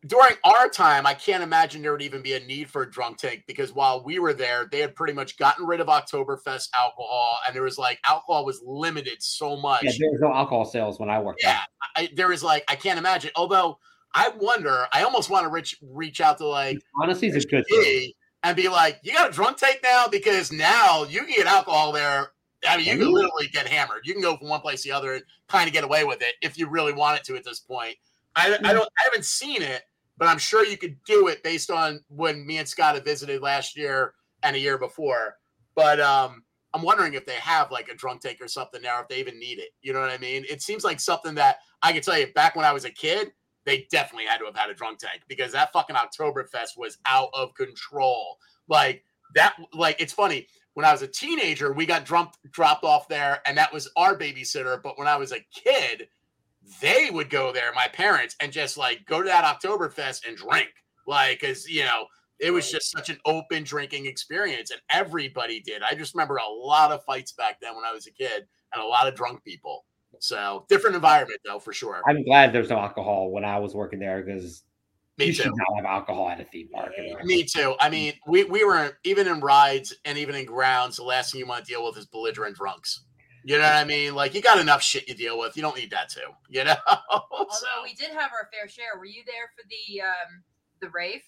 during 0.05 0.35
our 0.45 0.69
time, 0.69 1.05
I 1.05 1.13
can't 1.13 1.43
imagine 1.43 1.81
there 1.81 1.91
would 1.91 2.01
even 2.01 2.21
be 2.21 2.33
a 2.33 2.39
need 2.39 2.69
for 2.69 2.83
a 2.83 2.89
drunk 2.89 3.17
tank 3.17 3.43
because 3.47 3.73
while 3.73 4.01
we 4.01 4.17
were 4.19 4.33
there, 4.33 4.65
they 4.71 4.79
had 4.79 4.95
pretty 4.95 5.11
much 5.11 5.37
gotten 5.37 5.65
rid 5.65 5.81
of 5.81 5.87
Oktoberfest 5.87 6.69
alcohol, 6.73 7.39
and 7.45 7.55
there 7.55 7.63
was 7.63 7.77
like 7.77 7.99
alcohol 8.07 8.45
was 8.45 8.61
limited 8.65 9.21
so 9.21 9.57
much. 9.57 9.83
yeah, 9.83 9.91
there 9.99 10.11
was 10.11 10.21
no 10.21 10.33
alcohol 10.33 10.63
sales 10.63 10.99
when 10.99 11.09
I 11.09 11.19
worked 11.19 11.41
Yeah, 11.43 11.59
I, 11.97 12.09
there 12.15 12.31
is 12.31 12.43
like 12.43 12.63
I 12.69 12.75
can't 12.75 12.97
imagine. 12.97 13.31
Although 13.35 13.79
I 14.13 14.29
wonder, 14.39 14.85
I 14.91 15.03
almost 15.03 15.29
want 15.29 15.45
to 15.45 15.49
reach 15.49 15.77
reach 15.81 16.21
out 16.21 16.37
to 16.39 16.47
like. 16.47 16.79
Honestly, 17.01 17.27
it's 17.27 17.45
a 17.45 17.47
good 17.47 17.65
thing. 17.69 18.11
and 18.43 18.55
be 18.55 18.67
like, 18.69 18.99
"You 19.03 19.13
got 19.13 19.29
a 19.29 19.33
drunk 19.33 19.57
tank 19.57 19.79
now?" 19.83 20.07
Because 20.07 20.51
now 20.51 21.03
you 21.03 21.19
can 21.21 21.35
get 21.35 21.47
alcohol 21.47 21.91
there. 21.91 22.31
I 22.67 22.77
mean, 22.77 22.87
you 22.87 22.97
can 22.97 23.13
literally 23.13 23.47
get 23.47 23.67
hammered. 23.67 24.01
You 24.05 24.13
can 24.13 24.21
go 24.21 24.35
from 24.37 24.49
one 24.49 24.61
place 24.61 24.83
to 24.83 24.89
the 24.89 24.95
other 24.95 25.13
and 25.13 25.23
kind 25.47 25.67
of 25.67 25.73
get 25.73 25.83
away 25.83 26.03
with 26.03 26.21
it 26.21 26.35
if 26.41 26.57
you 26.57 26.67
really 26.67 26.91
wanted 26.93 27.23
to 27.25 27.35
at 27.35 27.43
this 27.43 27.59
point. 27.59 27.95
I, 28.35 28.57
I 28.63 28.73
don't. 28.73 28.89
I 28.99 29.03
haven't 29.05 29.25
seen 29.25 29.61
it, 29.61 29.83
but 30.17 30.27
I'm 30.27 30.37
sure 30.37 30.65
you 30.65 30.77
could 30.77 30.97
do 31.05 31.27
it 31.27 31.43
based 31.43 31.71
on 31.71 32.01
when 32.09 32.45
me 32.45 32.57
and 32.57 32.67
Scott 32.67 32.95
had 32.95 33.05
visited 33.05 33.41
last 33.41 33.77
year 33.77 34.13
and 34.43 34.55
a 34.55 34.59
year 34.59 34.77
before. 34.77 35.37
But 35.75 35.99
um, 35.99 36.43
I'm 36.73 36.81
wondering 36.81 37.13
if 37.13 37.25
they 37.25 37.33
have 37.33 37.71
like 37.71 37.89
a 37.89 37.95
drunk 37.95 38.21
tank 38.21 38.39
or 38.41 38.47
something 38.47 38.81
now, 38.81 39.01
if 39.01 39.07
they 39.07 39.19
even 39.19 39.39
need 39.39 39.59
it. 39.59 39.69
You 39.81 39.93
know 39.93 40.01
what 40.01 40.11
I 40.11 40.17
mean? 40.17 40.45
It 40.49 40.61
seems 40.61 40.83
like 40.83 40.99
something 40.99 41.35
that 41.35 41.57
I 41.81 41.93
can 41.93 42.01
tell 42.01 42.17
you 42.17 42.27
back 42.33 42.55
when 42.55 42.65
I 42.65 42.73
was 42.73 42.85
a 42.85 42.89
kid, 42.89 43.31
they 43.65 43.87
definitely 43.91 44.25
had 44.25 44.37
to 44.37 44.45
have 44.45 44.55
had 44.55 44.69
a 44.69 44.73
drunk 44.73 44.99
tank 44.99 45.21
because 45.27 45.51
that 45.51 45.71
fucking 45.73 45.95
Oktoberfest 45.95 46.77
was 46.77 46.97
out 47.05 47.29
of 47.33 47.53
control. 47.55 48.37
Like 48.67 49.03
that, 49.35 49.55
like 49.73 49.99
it's 49.99 50.13
funny. 50.13 50.47
When 50.73 50.85
I 50.85 50.91
was 50.91 51.01
a 51.01 51.07
teenager, 51.07 51.73
we 51.73 51.85
got 51.85 52.05
drunk, 52.05 52.31
dropped 52.51 52.83
off 52.83 53.09
there, 53.09 53.41
and 53.45 53.57
that 53.57 53.73
was 53.73 53.89
our 53.97 54.17
babysitter. 54.17 54.81
But 54.81 54.97
when 54.97 55.07
I 55.07 55.17
was 55.17 55.33
a 55.33 55.45
kid, 55.53 56.07
they 56.81 57.09
would 57.11 57.29
go 57.29 57.51
there, 57.51 57.73
my 57.73 57.87
parents, 57.87 58.35
and 58.39 58.51
just 58.51 58.77
like 58.77 59.05
go 59.05 59.21
to 59.21 59.27
that 59.27 59.43
Oktoberfest 59.43 60.27
and 60.27 60.37
drink. 60.37 60.69
Like, 61.07 61.41
cause 61.41 61.67
you 61.67 61.83
know, 61.83 62.05
it 62.39 62.51
was 62.51 62.71
just 62.71 62.91
such 62.91 63.09
an 63.09 63.17
open 63.25 63.63
drinking 63.63 64.05
experience, 64.05 64.71
and 64.71 64.81
everybody 64.91 65.59
did. 65.59 65.81
I 65.83 65.95
just 65.95 66.13
remember 66.13 66.37
a 66.37 66.49
lot 66.49 66.91
of 66.91 67.03
fights 67.03 67.33
back 67.33 67.59
then 67.59 67.75
when 67.75 67.83
I 67.85 67.91
was 67.91 68.07
a 68.07 68.11
kid, 68.11 68.47
and 68.73 68.81
a 68.81 68.87
lot 68.87 69.07
of 69.07 69.15
drunk 69.15 69.43
people. 69.43 69.85
So 70.19 70.65
different 70.69 70.95
environment 70.95 71.39
though, 71.45 71.59
for 71.59 71.73
sure. 71.73 72.01
I'm 72.07 72.23
glad 72.23 72.53
there's 72.53 72.69
no 72.69 72.77
alcohol 72.77 73.31
when 73.31 73.45
I 73.45 73.59
was 73.59 73.73
working 73.75 73.99
there 73.99 74.21
because 74.23 74.63
Me 75.17 75.25
you 75.27 75.33
too. 75.33 75.43
should 75.43 75.51
not 75.55 75.75
have 75.77 75.85
alcohol 75.85 76.29
at 76.29 76.39
a 76.39 76.43
theme 76.45 76.69
park. 76.73 76.91
anyway. 76.97 77.21
Me 77.23 77.43
too. 77.43 77.75
I 77.79 77.89
mean, 77.89 78.13
we 78.27 78.43
we 78.45 78.63
were 78.63 78.97
even 79.03 79.27
in 79.27 79.39
rides 79.41 79.95
and 80.05 80.17
even 80.17 80.35
in 80.35 80.45
grounds. 80.45 80.97
The 80.97 81.03
last 81.03 81.31
thing 81.31 81.39
you 81.39 81.47
want 81.47 81.65
to 81.65 81.71
deal 81.71 81.85
with 81.85 81.97
is 81.97 82.05
belligerent 82.05 82.55
drunks. 82.55 83.05
You 83.45 83.57
know 83.57 83.63
what 83.63 83.73
I 83.73 83.85
mean? 83.85 84.15
Like 84.15 84.33
you 84.35 84.41
got 84.41 84.59
enough 84.59 84.81
shit 84.81 85.07
you 85.07 85.15
deal 85.15 85.39
with. 85.39 85.55
You 85.55 85.61
don't 85.61 85.77
need 85.77 85.91
that 85.91 86.09
too. 86.09 86.19
You 86.49 86.65
know. 86.65 86.75
Although 87.09 87.47
So- 87.51 87.65
we 87.83 87.93
did 87.93 88.11
have 88.11 88.31
our 88.31 88.49
fair 88.51 88.67
share. 88.67 88.97
Were 88.97 89.05
you 89.05 89.23
there 89.25 89.49
for 89.55 89.63
the 89.69 90.01
um 90.01 90.43
the 90.81 90.89
rave? 90.89 91.21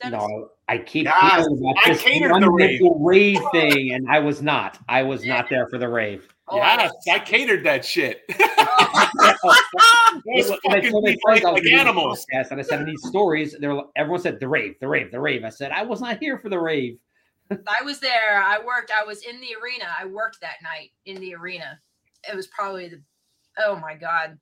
Dennis? 0.00 0.18
No, 0.20 0.48
I 0.68 0.78
keep 0.78 1.04
Yes, 1.04 1.44
hearing 1.46 1.58
about 1.58 1.76
I 1.84 1.88
this 1.92 2.02
catered 2.02 2.30
one 2.32 2.40
the 2.40 2.50
rave. 2.50 2.80
rave 3.00 3.38
thing, 3.52 3.92
and 3.92 4.06
I 4.10 4.18
was 4.18 4.42
not. 4.42 4.78
I 4.88 5.04
was 5.04 5.24
not 5.24 5.48
there 5.48 5.68
for 5.68 5.78
the 5.78 5.88
rave. 5.88 6.26
Oh, 6.48 6.60
I 6.60 6.76
Yes, 6.76 6.92
I 7.10 7.18
catered 7.20 7.64
that 7.64 7.84
shit. 7.84 8.22
Those 10.36 10.50
fucking 10.50 10.90
told 10.90 11.04
my 11.04 11.10
people 11.10 11.20
friends 11.22 11.42
like, 11.42 11.54
like 11.54 11.66
animals. 11.66 12.26
podcast 12.32 12.50
and 12.50 12.60
I 12.60 12.62
said 12.62 12.86
these 12.86 13.02
stories, 13.06 13.56
they 13.58 13.66
were, 13.66 13.84
everyone 13.96 14.20
said 14.20 14.40
the 14.40 14.48
rave, 14.48 14.74
the 14.80 14.88
rave, 14.88 15.10
the 15.10 15.20
rave. 15.20 15.44
I 15.44 15.48
said 15.48 15.72
I 15.72 15.82
was 15.82 16.00
not 16.00 16.18
here 16.18 16.38
for 16.38 16.48
the 16.48 16.58
rave. 16.58 16.98
I 17.50 17.82
was 17.84 17.98
there. 18.00 18.42
I 18.42 18.58
worked. 18.64 18.90
I 18.90 19.04
was 19.04 19.22
in 19.22 19.40
the 19.40 19.54
arena. 19.62 19.86
I 19.98 20.06
worked 20.06 20.40
that 20.40 20.56
night 20.62 20.90
in 21.06 21.20
the 21.20 21.34
arena. 21.34 21.78
It 22.30 22.36
was 22.36 22.46
probably 22.48 22.88
the 22.88 23.02
oh 23.58 23.76
my 23.76 23.94
god. 23.94 24.38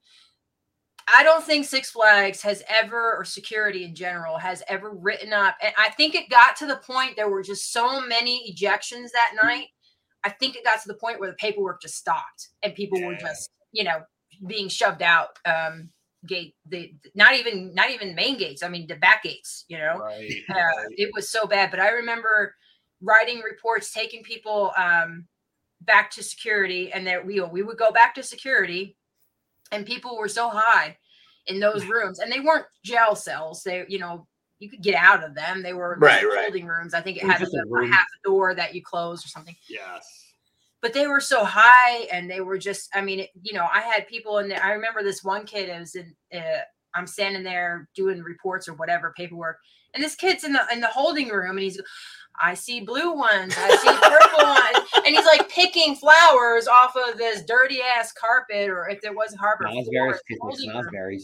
I 1.13 1.23
don't 1.23 1.43
think 1.43 1.65
Six 1.65 1.91
Flags 1.91 2.41
has 2.43 2.63
ever, 2.69 3.15
or 3.17 3.25
security 3.25 3.83
in 3.83 3.93
general, 3.93 4.37
has 4.37 4.63
ever 4.69 4.91
written 4.91 5.33
up. 5.33 5.55
And 5.61 5.73
I 5.77 5.89
think 5.91 6.15
it 6.15 6.29
got 6.29 6.55
to 6.57 6.65
the 6.65 6.77
point 6.77 7.17
there 7.17 7.29
were 7.29 7.43
just 7.43 7.73
so 7.73 7.99
many 7.99 8.53
ejections 8.53 9.09
that 9.11 9.33
mm-hmm. 9.35 9.47
night. 9.47 9.67
I 10.23 10.29
think 10.29 10.55
it 10.55 10.63
got 10.63 10.81
to 10.81 10.87
the 10.87 10.93
point 10.93 11.19
where 11.19 11.29
the 11.29 11.35
paperwork 11.35 11.81
just 11.81 11.95
stopped 11.97 12.49
and 12.61 12.73
people 12.73 13.01
were 13.01 13.15
just, 13.15 13.51
you 13.71 13.83
know, 13.83 14.03
being 14.47 14.69
shoved 14.69 15.01
out. 15.01 15.37
Um, 15.45 15.89
gate, 16.25 16.55
the 16.67 16.93
not 17.15 17.33
even 17.35 17.73
not 17.73 17.89
even 17.89 18.15
main 18.15 18.37
gates. 18.37 18.63
I 18.63 18.69
mean, 18.69 18.87
the 18.87 18.95
back 18.95 19.23
gates. 19.23 19.65
You 19.67 19.77
know, 19.77 19.97
Right. 19.99 20.31
uh, 20.49 20.83
it 20.91 21.11
was 21.13 21.29
so 21.29 21.45
bad. 21.45 21.71
But 21.71 21.79
I 21.79 21.89
remember 21.89 22.55
writing 23.01 23.41
reports, 23.41 23.91
taking 23.91 24.23
people 24.23 24.71
um, 24.77 25.27
back 25.81 26.11
to 26.11 26.23
security, 26.23 26.91
and 26.91 27.05
that 27.07 27.25
we 27.25 27.41
we 27.41 27.61
would 27.61 27.77
go 27.77 27.91
back 27.91 28.15
to 28.15 28.23
security, 28.23 28.95
and 29.71 29.85
people 29.85 30.17
were 30.17 30.29
so 30.29 30.49
high 30.49 30.97
in 31.47 31.59
those 31.59 31.85
rooms, 31.87 32.19
and 32.19 32.31
they 32.31 32.39
weren't 32.39 32.65
jail 32.83 33.15
cells. 33.15 33.63
They, 33.63 33.85
you 33.87 33.99
know, 33.99 34.27
you 34.63 34.69
could 34.69 34.81
get 34.81 34.95
out 34.95 35.23
of 35.23 35.35
them. 35.35 35.61
They 35.61 35.73
were 35.73 35.97
Right, 35.99 36.23
like 36.23 36.33
right. 36.33 36.43
holding 36.45 36.65
rooms. 36.65 36.93
I 36.93 37.01
think 37.01 37.17
it 37.17 37.23
It 37.23 37.29
had 37.29 37.41
a 37.41 37.45
a, 37.45 37.85
half 37.87 38.07
a 38.07 38.23
door 38.27 38.55
that 38.55 38.73
you 38.73 38.81
closed 38.83 39.25
or 39.25 39.29
something 39.29 39.55
Yes. 39.69 40.33
but 40.81 40.93
they 40.93 41.07
were 41.07 41.21
so 41.21 41.43
high 41.45 42.07
and 42.11 42.29
they 42.29 42.41
were 42.41 42.57
just 42.57 42.89
i 42.93 43.01
mean 43.01 43.19
it, 43.21 43.29
you 43.41 43.53
know 43.53 43.65
i 43.71 43.79
had 43.81 44.07
people 44.07 44.39
in 44.39 44.47
there 44.49 44.61
i 44.63 44.71
remember 44.71 45.01
this 45.03 45.23
one 45.23 45.45
kid 45.45 45.69
it 45.69 45.79
was 45.79 45.95
in 45.95 46.13
uh, 46.33 46.61
i'm 46.95 47.07
standing 47.07 47.43
there 47.43 47.87
doing 47.95 48.21
reports 48.21 48.67
or 48.67 48.73
whatever 48.73 49.13
paperwork 49.15 49.57
and 49.93 50.03
this 50.03 50.15
kid's 50.15 50.43
in 50.43 50.51
the 50.53 50.61
in 50.73 50.81
the 50.81 50.87
holding 50.87 51.29
room 51.29 51.51
and 51.51 51.59
he's 51.63 51.79
i 52.41 52.53
see 52.53 52.81
blue 52.81 53.13
ones 53.13 53.53
i 53.57 53.69
see 53.77 54.09
purple 54.09 54.45
ones 54.75 54.89
and 55.05 55.15
he's 55.15 55.25
like 55.25 55.47
picking 55.49 55.95
flowers 55.95 56.67
off 56.67 56.93
of 56.97 57.17
this 57.17 57.43
dirty 57.45 57.79
ass 57.81 58.11
carpet 58.11 58.67
or 58.69 58.89
if 58.89 58.99
there 59.01 59.13
was 59.13 59.33
a 59.33 59.37
harbor 59.37 59.65
floor 59.69 59.83
Snozzberries, 59.83 60.19
in 60.29 60.37
holding 60.41 60.69
room. 60.69 60.83
snozzberries. 60.93 61.23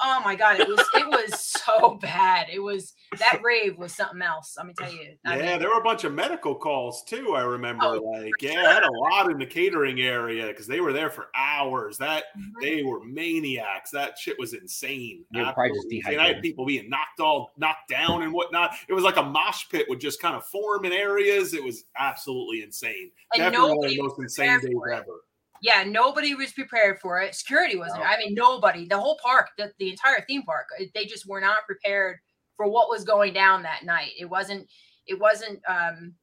Oh 0.00 0.20
my 0.24 0.34
god 0.34 0.58
it 0.60 0.68
was 0.68 0.80
it 0.94 1.06
was 1.06 1.38
so 1.40 1.96
bad 2.00 2.48
it 2.50 2.58
was 2.60 2.94
that 3.18 3.40
rave 3.42 3.76
was 3.78 3.94
something 3.94 4.22
else 4.22 4.54
let 4.56 4.66
me 4.66 4.72
tell 4.74 4.90
you 4.92 5.14
I 5.26 5.36
Yeah, 5.36 5.50
mean, 5.52 5.60
there 5.60 5.68
were 5.68 5.80
a 5.80 5.84
bunch 5.84 6.04
of 6.04 6.12
medical 6.12 6.54
calls 6.54 7.04
too. 7.04 7.34
I 7.34 7.42
remember, 7.42 7.86
Oh, 7.86 8.00
like, 8.00 8.32
for 8.40 8.46
yeah, 8.48 8.60
I 8.68 8.74
had 8.74 8.82
a 8.84 8.90
lot 8.90 9.30
in 9.30 9.38
the 9.38 9.46
catering 9.46 10.00
area 10.00 10.46
because 10.48 10.66
they 10.66 10.80
were 10.80 10.92
there 10.92 11.10
for 11.10 11.28
hours. 11.34 11.98
That 11.98 12.24
Mhm. 12.36 12.52
they 12.60 12.82
were 12.82 13.04
maniacs. 13.04 13.90
That 13.90 14.18
shit 14.18 14.38
was 14.38 14.54
insane. 14.54 15.24
They 15.32 15.40
were 15.40 15.52
probably 15.52 15.70
just 15.70 15.86
Absolutely 15.86 15.96
insane. 15.98 16.18
I 16.20 16.26
had 16.28 16.42
people 16.42 16.64
being 16.66 16.88
knocked 16.90 17.20
all 17.20 17.52
knocked 17.56 17.88
down 17.88 18.22
and 18.22 18.32
whatnot. 18.32 18.74
It 18.88 18.94
was 18.94 19.04
like 19.04 19.16
a 19.16 19.22
mosh 19.22 19.68
pit 19.68 19.86
would 19.88 20.00
just 20.00 20.20
kind 20.20 20.34
of 20.34 20.44
form 20.46 20.84
in 20.84 20.92
areas. 20.92 21.54
It 21.54 21.62
was 21.62 21.84
absolutely 21.96 22.62
insane. 22.62 23.12
And 23.34 23.42
Definitely 23.42 23.76
one 23.76 23.84
of 23.84 23.90
the 23.90 24.02
most 24.02 24.18
insane 24.18 24.46
prepared 24.46 24.62
days 24.62 24.70
for 24.72 24.88
it. 24.90 24.96
ever. 24.98 25.24
Yeah, 25.62 25.84
nobody 25.84 26.34
was 26.34 26.52
prepared 26.52 26.98
for 27.00 27.20
it. 27.22 27.34
Security 27.36 27.76
wasn't. 27.78 28.00
No. 28.00 28.06
I 28.06 28.18
mean, 28.18 28.34
nobody. 28.34 28.84
The 28.86 28.98
whole 28.98 29.16
park, 29.24 29.48
the, 29.56 29.72
the 29.78 29.90
entire 29.90 30.20
theme 30.26 30.42
park, 30.42 30.66
uh, 30.78 30.84
they 30.94 31.06
just 31.06 31.24
were 31.26 31.40
not 31.40 31.64
prepared 31.66 32.18
for 32.56 32.68
what 32.68 32.90
was 32.90 33.04
going 33.04 33.32
down 33.32 33.62
that 33.62 33.84
night. 33.84 34.10
It 34.18 34.26
wasn't. 34.26 34.68
It 35.06 35.18
wasn't. 35.18 35.60
um 35.68 36.14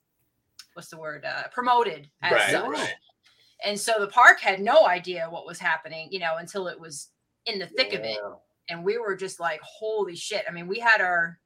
What's 0.74 0.90
the 0.90 0.98
word? 1.00 1.26
Uh, 1.26 1.44
promoted 1.52 2.10
as 2.22 2.32
Right, 2.34 2.52
such. 2.52 2.68
right. 2.70 2.94
And 3.66 3.78
so 3.80 3.94
the 4.00 4.08
park 4.08 4.40
had 4.40 4.62
no 4.62 4.86
idea 4.88 5.28
what 5.30 5.46
was 5.46 5.58
happening. 5.60 6.10
You 6.12 6.20
know, 6.20 6.36
until 6.38 6.68
it 6.68 6.80
was 6.80 7.10
in 7.46 7.60
the 7.60 7.68
thick 7.68 7.94
of 7.94 8.02
it, 8.02 8.20
and 8.70 8.84
we 8.84 8.98
were 8.98 9.16
just 9.16 9.40
like, 9.40 9.62
"Holy 9.62 10.16
shit!" 10.16 10.44
I 10.48 10.52
mean, 10.52 10.68
we 10.68 10.80
had 10.80 11.02
our. 11.02 11.40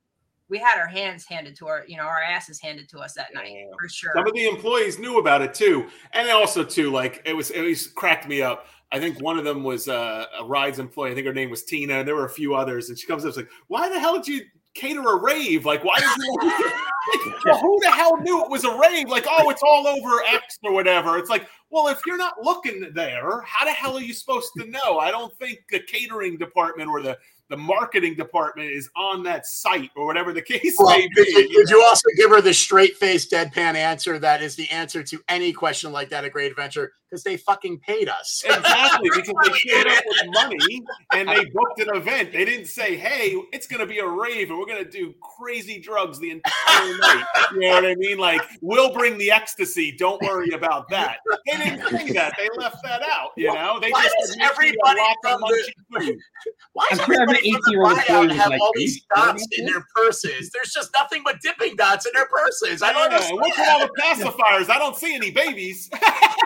We 0.53 0.59
had 0.59 0.77
our 0.79 0.85
hands 0.85 1.25
handed 1.25 1.55
to 1.55 1.67
our, 1.67 1.83
you 1.87 1.97
know, 1.97 2.03
our 2.03 2.21
asses 2.21 2.61
handed 2.61 2.87
to 2.89 2.99
us 2.99 3.13
that 3.13 3.33
night 3.33 3.49
Yeah. 3.51 3.71
for 3.75 3.89
sure. 3.89 4.11
Some 4.15 4.27
of 4.27 4.35
the 4.35 4.45
employees 4.45 4.99
knew 4.99 5.17
about 5.17 5.41
it 5.41 5.55
too, 5.55 5.87
and 6.11 6.29
also 6.29 6.63
too, 6.63 6.91
like 6.91 7.23
it 7.25 7.33
was, 7.33 7.49
it 7.49 7.61
was 7.61 7.87
cracked 7.87 8.27
me 8.27 8.43
up. 8.43 8.67
I 8.91 8.99
think 8.99 9.19
one 9.19 9.39
of 9.39 9.45
them 9.45 9.63
was 9.63 9.87
uh, 9.87 10.25
a 10.39 10.45
rides 10.45 10.77
employee. 10.77 11.09
I 11.09 11.15
think 11.15 11.25
her 11.25 11.33
name 11.33 11.49
was 11.49 11.63
Tina, 11.63 11.95
and 11.95 12.07
there 12.07 12.13
were 12.13 12.25
a 12.25 12.29
few 12.29 12.53
others. 12.53 12.89
And 12.89 12.99
she 12.99 13.07
comes 13.07 13.25
up, 13.25 13.29
and 13.29 13.37
like, 13.37 13.49
"Why 13.67 13.89
the 13.89 13.99
hell 13.99 14.13
did 14.13 14.27
you 14.27 14.41
cater 14.75 15.01
a 15.01 15.19
rave? 15.19 15.65
Like, 15.65 15.83
why 15.83 15.97
did 15.99 16.09
you?" 16.23 16.37
like, 16.43 17.45
well, 17.45 17.57
who 17.59 17.79
the 17.81 17.89
hell 17.89 18.17
knew 18.17 18.43
it 18.43 18.51
was 18.51 18.63
a 18.63 18.77
rave? 18.77 19.09
Like, 19.09 19.25
oh, 19.27 19.49
it's 19.49 19.63
all 19.63 19.87
over 19.87 20.21
X 20.31 20.59
or 20.63 20.71
whatever. 20.71 21.17
It's 21.17 21.31
like, 21.31 21.47
well, 21.73 21.87
if 21.87 22.01
you're 22.05 22.17
not 22.17 22.35
looking 22.43 22.91
there, 22.93 23.41
how 23.41 23.65
the 23.65 23.71
hell 23.71 23.97
are 23.97 24.01
you 24.01 24.13
supposed 24.13 24.51
to 24.59 24.65
know? 24.67 24.99
I 24.99 25.09
don't 25.09 25.35
think 25.39 25.57
the 25.71 25.79
catering 25.79 26.37
department 26.37 26.87
or 26.87 27.01
the 27.01 27.17
the 27.49 27.57
marketing 27.57 28.15
department 28.15 28.71
is 28.71 28.89
on 28.95 29.21
that 29.23 29.45
site 29.45 29.91
or 29.95 30.05
whatever 30.05 30.33
the 30.33 30.41
case 30.53 30.75
Well, 30.79 30.97
may 30.97 31.07
be. 31.15 31.23
did, 31.25 31.51
you 31.51 31.65
you 31.67 31.83
also 31.83 32.07
give 32.17 32.29
her 32.29 32.41
the 32.41 32.53
straight 32.53 32.95
faced 32.97 33.31
deadpan 33.31 33.75
answer 33.75 34.17
that 34.19 34.41
is 34.41 34.55
the 34.55 34.69
answer 34.71 35.03
to 35.03 35.19
any 35.29 35.53
question 35.53 35.91
like 35.91 36.09
that 36.09 36.23
at 36.23 36.31
Great 36.31 36.51
Adventure? 36.51 36.93
Because 37.09 37.23
they 37.23 37.37
fucking 37.37 37.79
paid 37.79 38.09
us. 38.09 38.43
Exactly, 38.43 39.09
because 39.15 39.33
they 39.45 39.53
showed 39.53 39.87
up 39.87 40.03
with 40.07 40.33
money 40.33 40.81
and 41.13 41.29
they 41.29 41.45
booked 41.45 41.79
an 41.79 41.95
event. 41.95 42.31
They 42.31 42.43
didn't 42.43 42.65
say, 42.65 42.95
"Hey, 42.95 43.35
it's 43.51 43.67
going 43.67 43.81
to 43.81 43.85
be 43.85 43.99
a 43.99 44.07
rave 44.07 44.49
and 44.49 44.57
we're 44.57 44.65
going 44.65 44.83
to 44.83 44.89
do 44.89 45.13
crazy 45.37 45.79
drugs 45.79 46.17
the 46.19 46.31
entire 46.31 46.97
night." 46.97 47.25
You 47.53 47.59
know 47.59 47.69
what 47.69 47.85
I 47.85 47.93
mean? 47.95 48.17
Like, 48.17 48.41
we'll 48.61 48.93
bring 48.93 49.19
the 49.19 49.29
ecstasy. 49.29 49.91
Don't 49.91 50.19
worry 50.23 50.51
about 50.51 50.89
that. 50.89 51.17
They 51.45 51.62
didn't 51.63 51.81
bring 51.89 52.13
that. 52.13 52.33
They 52.37 52.49
left 52.57 52.77
that 52.83 53.01
out. 53.03 53.29
You 53.37 53.53
know, 53.53 53.79
they 53.79 53.89
Why 53.91 54.03
just 54.03 54.15
does 54.19 54.29
said, 54.31 54.37
"Make 54.39 54.53
sure 54.53 54.63
you 54.65 54.69
everybody 54.83 54.99
have 55.01 55.15
from 55.21 55.41
the- 55.41 56.17
Why 56.73 56.87
is 56.91 56.99
I'm 56.99 57.05
sure 57.05 57.21
every 57.21 57.37
everybody 57.37 57.51
from 57.51 57.61
the 57.61 57.69
18-year-old 57.69 57.97
buyout 57.97 58.31
have 58.35 58.49
like, 58.49 58.61
all 58.61 58.67
"Are 58.67 58.71
these 58.75 59.05
dots 59.15 59.47
in 59.57 59.65
their 59.65 59.85
purses? 59.95 60.49
There's 60.51 60.71
just 60.73 60.91
nothing 60.93 61.21
but 61.23 61.39
dipping 61.41 61.75
dots 61.75 62.05
in 62.05 62.11
their 62.15 62.27
purses. 62.27 62.81
I 62.81 62.91
don't 62.91 62.99
Yeah, 63.11 63.17
understand. 63.17 63.39
What's 63.41 63.57
with 63.57 63.67
all 63.69 63.79
the 63.79 63.91
pacifiers? 64.01 64.69
I 64.69 64.77
don't 64.79 64.95
see 64.95 65.15
any 65.15 65.31
babies. 65.31 65.89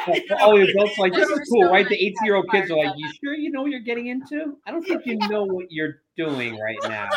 You 0.07 0.23
know 0.29 0.37
all 0.39 0.55
the 0.55 0.61
adults 0.63 0.97
mean? 0.97 1.09
like 1.11 1.13
this 1.13 1.27
is 1.29 1.49
cool, 1.51 1.69
right? 1.69 1.87
The 1.87 1.95
18 1.95 2.13
year 2.23 2.35
old 2.35 2.49
kids 2.49 2.71
are 2.71 2.77
like, 2.77 2.93
"You 2.95 3.09
sure 3.21 3.33
you 3.33 3.51
know 3.51 3.61
what 3.63 3.71
you're 3.71 3.81
getting 3.81 4.07
into? 4.07 4.57
I 4.65 4.71
don't 4.71 4.81
think 4.83 5.01
you 5.05 5.17
know 5.27 5.43
what 5.43 5.65
you're 5.69 6.01
doing 6.15 6.57
right 6.59 6.77
now." 6.83 7.09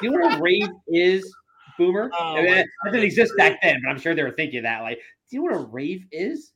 Do 0.00 0.06
you 0.06 0.10
know 0.12 0.28
what 0.28 0.38
a 0.38 0.42
rave 0.42 0.68
is, 0.88 1.30
Boomer? 1.76 2.10
Oh 2.18 2.36
I 2.36 2.42
mean, 2.42 2.54
that 2.54 2.66
didn't 2.86 3.04
exist 3.04 3.34
back 3.36 3.58
then, 3.62 3.80
but 3.84 3.90
I'm 3.90 3.98
sure 4.00 4.14
they 4.14 4.22
were 4.22 4.30
thinking 4.30 4.62
that. 4.62 4.80
Like, 4.80 4.98
do 5.30 5.36
you 5.36 5.40
know 5.42 5.52
what 5.56 5.60
a 5.62 5.66
rave 5.66 6.04
is? 6.10 6.52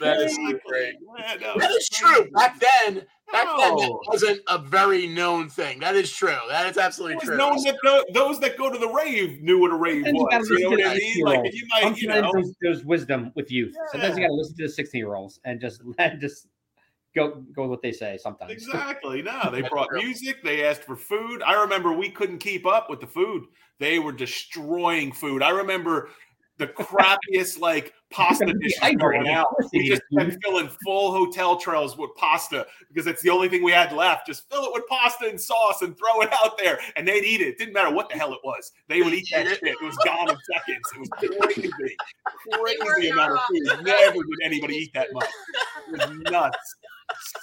That 0.00 0.18
is 0.20 0.32
Okay. 0.38 0.52
so 0.52 0.58
great. 0.66 0.94
Yeah, 1.18 1.34
no, 1.40 1.58
That 1.58 1.70
is 1.72 1.88
true. 1.88 2.30
Back 2.32 2.58
then, 2.60 3.06
back 3.32 3.46
then, 3.58 3.76
that 3.76 3.98
wasn't 4.06 4.40
a 4.48 4.58
very 4.58 5.06
known 5.06 5.48
thing. 5.48 5.80
That 5.80 5.96
is 5.96 6.12
true. 6.12 6.36
That 6.48 6.66
is 6.70 6.76
It 6.76 6.82
absolutely 6.82 7.16
was 7.16 7.24
true. 7.24 7.36
known 7.36 7.62
that 7.64 7.76
tho- 7.82 8.04
those 8.14 8.38
that 8.40 8.56
go 8.56 8.70
to 8.72 8.78
the 8.78 8.88
rave 8.88 9.40
knew 9.42 9.58
what 9.58 9.70
a 9.72 9.76
rave 9.76 10.04
Sometimes 10.06 10.48
was. 10.50 10.60
You 10.60 10.70
know 10.70 10.70
listen 10.70 10.70
what 10.70 10.76
to 10.78 10.84
I 10.90 10.94
the 10.94 11.00
mean? 11.00 11.24
Like, 11.24 11.38
16-year-olds. 11.40 11.56
you 11.56 11.66
might, 11.68 11.96
you 11.98 12.08
know, 12.08 12.30
there's, 12.32 12.54
there's 12.62 12.84
wisdom 12.84 13.32
with 13.34 13.50
youth. 13.50 13.74
Sometimes 13.90 14.16
you 14.16 14.22
got 14.24 14.28
to 14.28 14.34
listen 14.34 14.56
to 14.56 14.62
the 14.64 14.68
16 14.68 14.98
year 14.98 15.14
olds 15.14 15.40
and 15.44 15.60
just 15.60 15.82
let 15.98 16.20
just 16.20 16.46
go 17.14 17.42
go 17.54 17.62
with 17.62 17.70
what 17.70 17.82
they 17.82 17.92
say. 17.92 18.16
Sometimes. 18.18 18.52
Exactly. 18.52 19.22
No, 19.22 19.48
they 19.52 19.62
brought 19.62 19.88
music. 19.92 20.42
They 20.44 20.64
asked 20.64 20.84
for 20.84 20.96
food. 20.96 21.42
I 21.42 21.60
remember 21.60 21.92
we 21.92 22.10
couldn't 22.10 22.38
keep 22.38 22.66
up 22.66 22.88
with 22.88 23.00
the 23.00 23.06
food. 23.06 23.44
They 23.80 23.98
were 23.98 24.12
destroying 24.12 25.12
food. 25.12 25.42
I 25.42 25.50
remember 25.50 26.08
the 26.58 26.66
crappiest 26.68 27.58
like 27.58 27.92
pasta 28.12 28.44
You're 28.46 28.54
gonna 28.54 28.62
dishes 28.64 28.78
hydrated. 28.80 28.98
going 29.24 29.28
out. 29.28 29.46
We 29.72 29.88
just 29.88 30.02
need 30.10 30.30
kept 30.30 30.44
filling 30.44 30.68
full 30.84 31.12
hotel 31.12 31.56
trails 31.56 31.96
with 31.96 32.10
pasta 32.16 32.66
because 32.88 33.06
it's 33.06 33.22
the 33.22 33.30
only 33.30 33.48
thing 33.48 33.62
we 33.64 33.72
had 33.72 33.92
left. 33.92 34.26
Just 34.26 34.48
fill 34.50 34.64
it 34.64 34.70
with 34.72 34.86
pasta 34.88 35.28
and 35.28 35.40
sauce 35.40 35.82
and 35.82 35.96
throw 35.96 36.20
it 36.22 36.30
out 36.44 36.58
there, 36.58 36.78
and 36.96 37.06
they'd 37.06 37.24
eat 37.24 37.40
it. 37.40 37.58
Didn't 37.58 37.74
matter 37.74 37.92
what 37.94 38.08
the 38.08 38.16
hell 38.16 38.32
it 38.32 38.40
was. 38.44 38.72
They 38.88 39.02
would 39.02 39.12
eat 39.14 39.28
that 39.32 39.46
shit. 39.48 39.62
it. 39.62 39.76
It 39.80 39.84
was 39.84 39.96
gone 40.04 40.30
in 40.30 40.36
seconds. 40.54 40.82
It 40.94 41.00
was 41.00 41.08
crazy, 41.40 42.76
crazy 42.80 43.08
amount 43.08 43.32
of 43.32 43.38
food. 43.48 43.84
Never 43.84 44.12
did 44.12 44.24
anybody 44.44 44.74
eat 44.76 44.92
that 44.94 45.08
much. 45.12 45.28
It 45.88 46.08
was 46.08 46.18
nuts. 46.30 46.74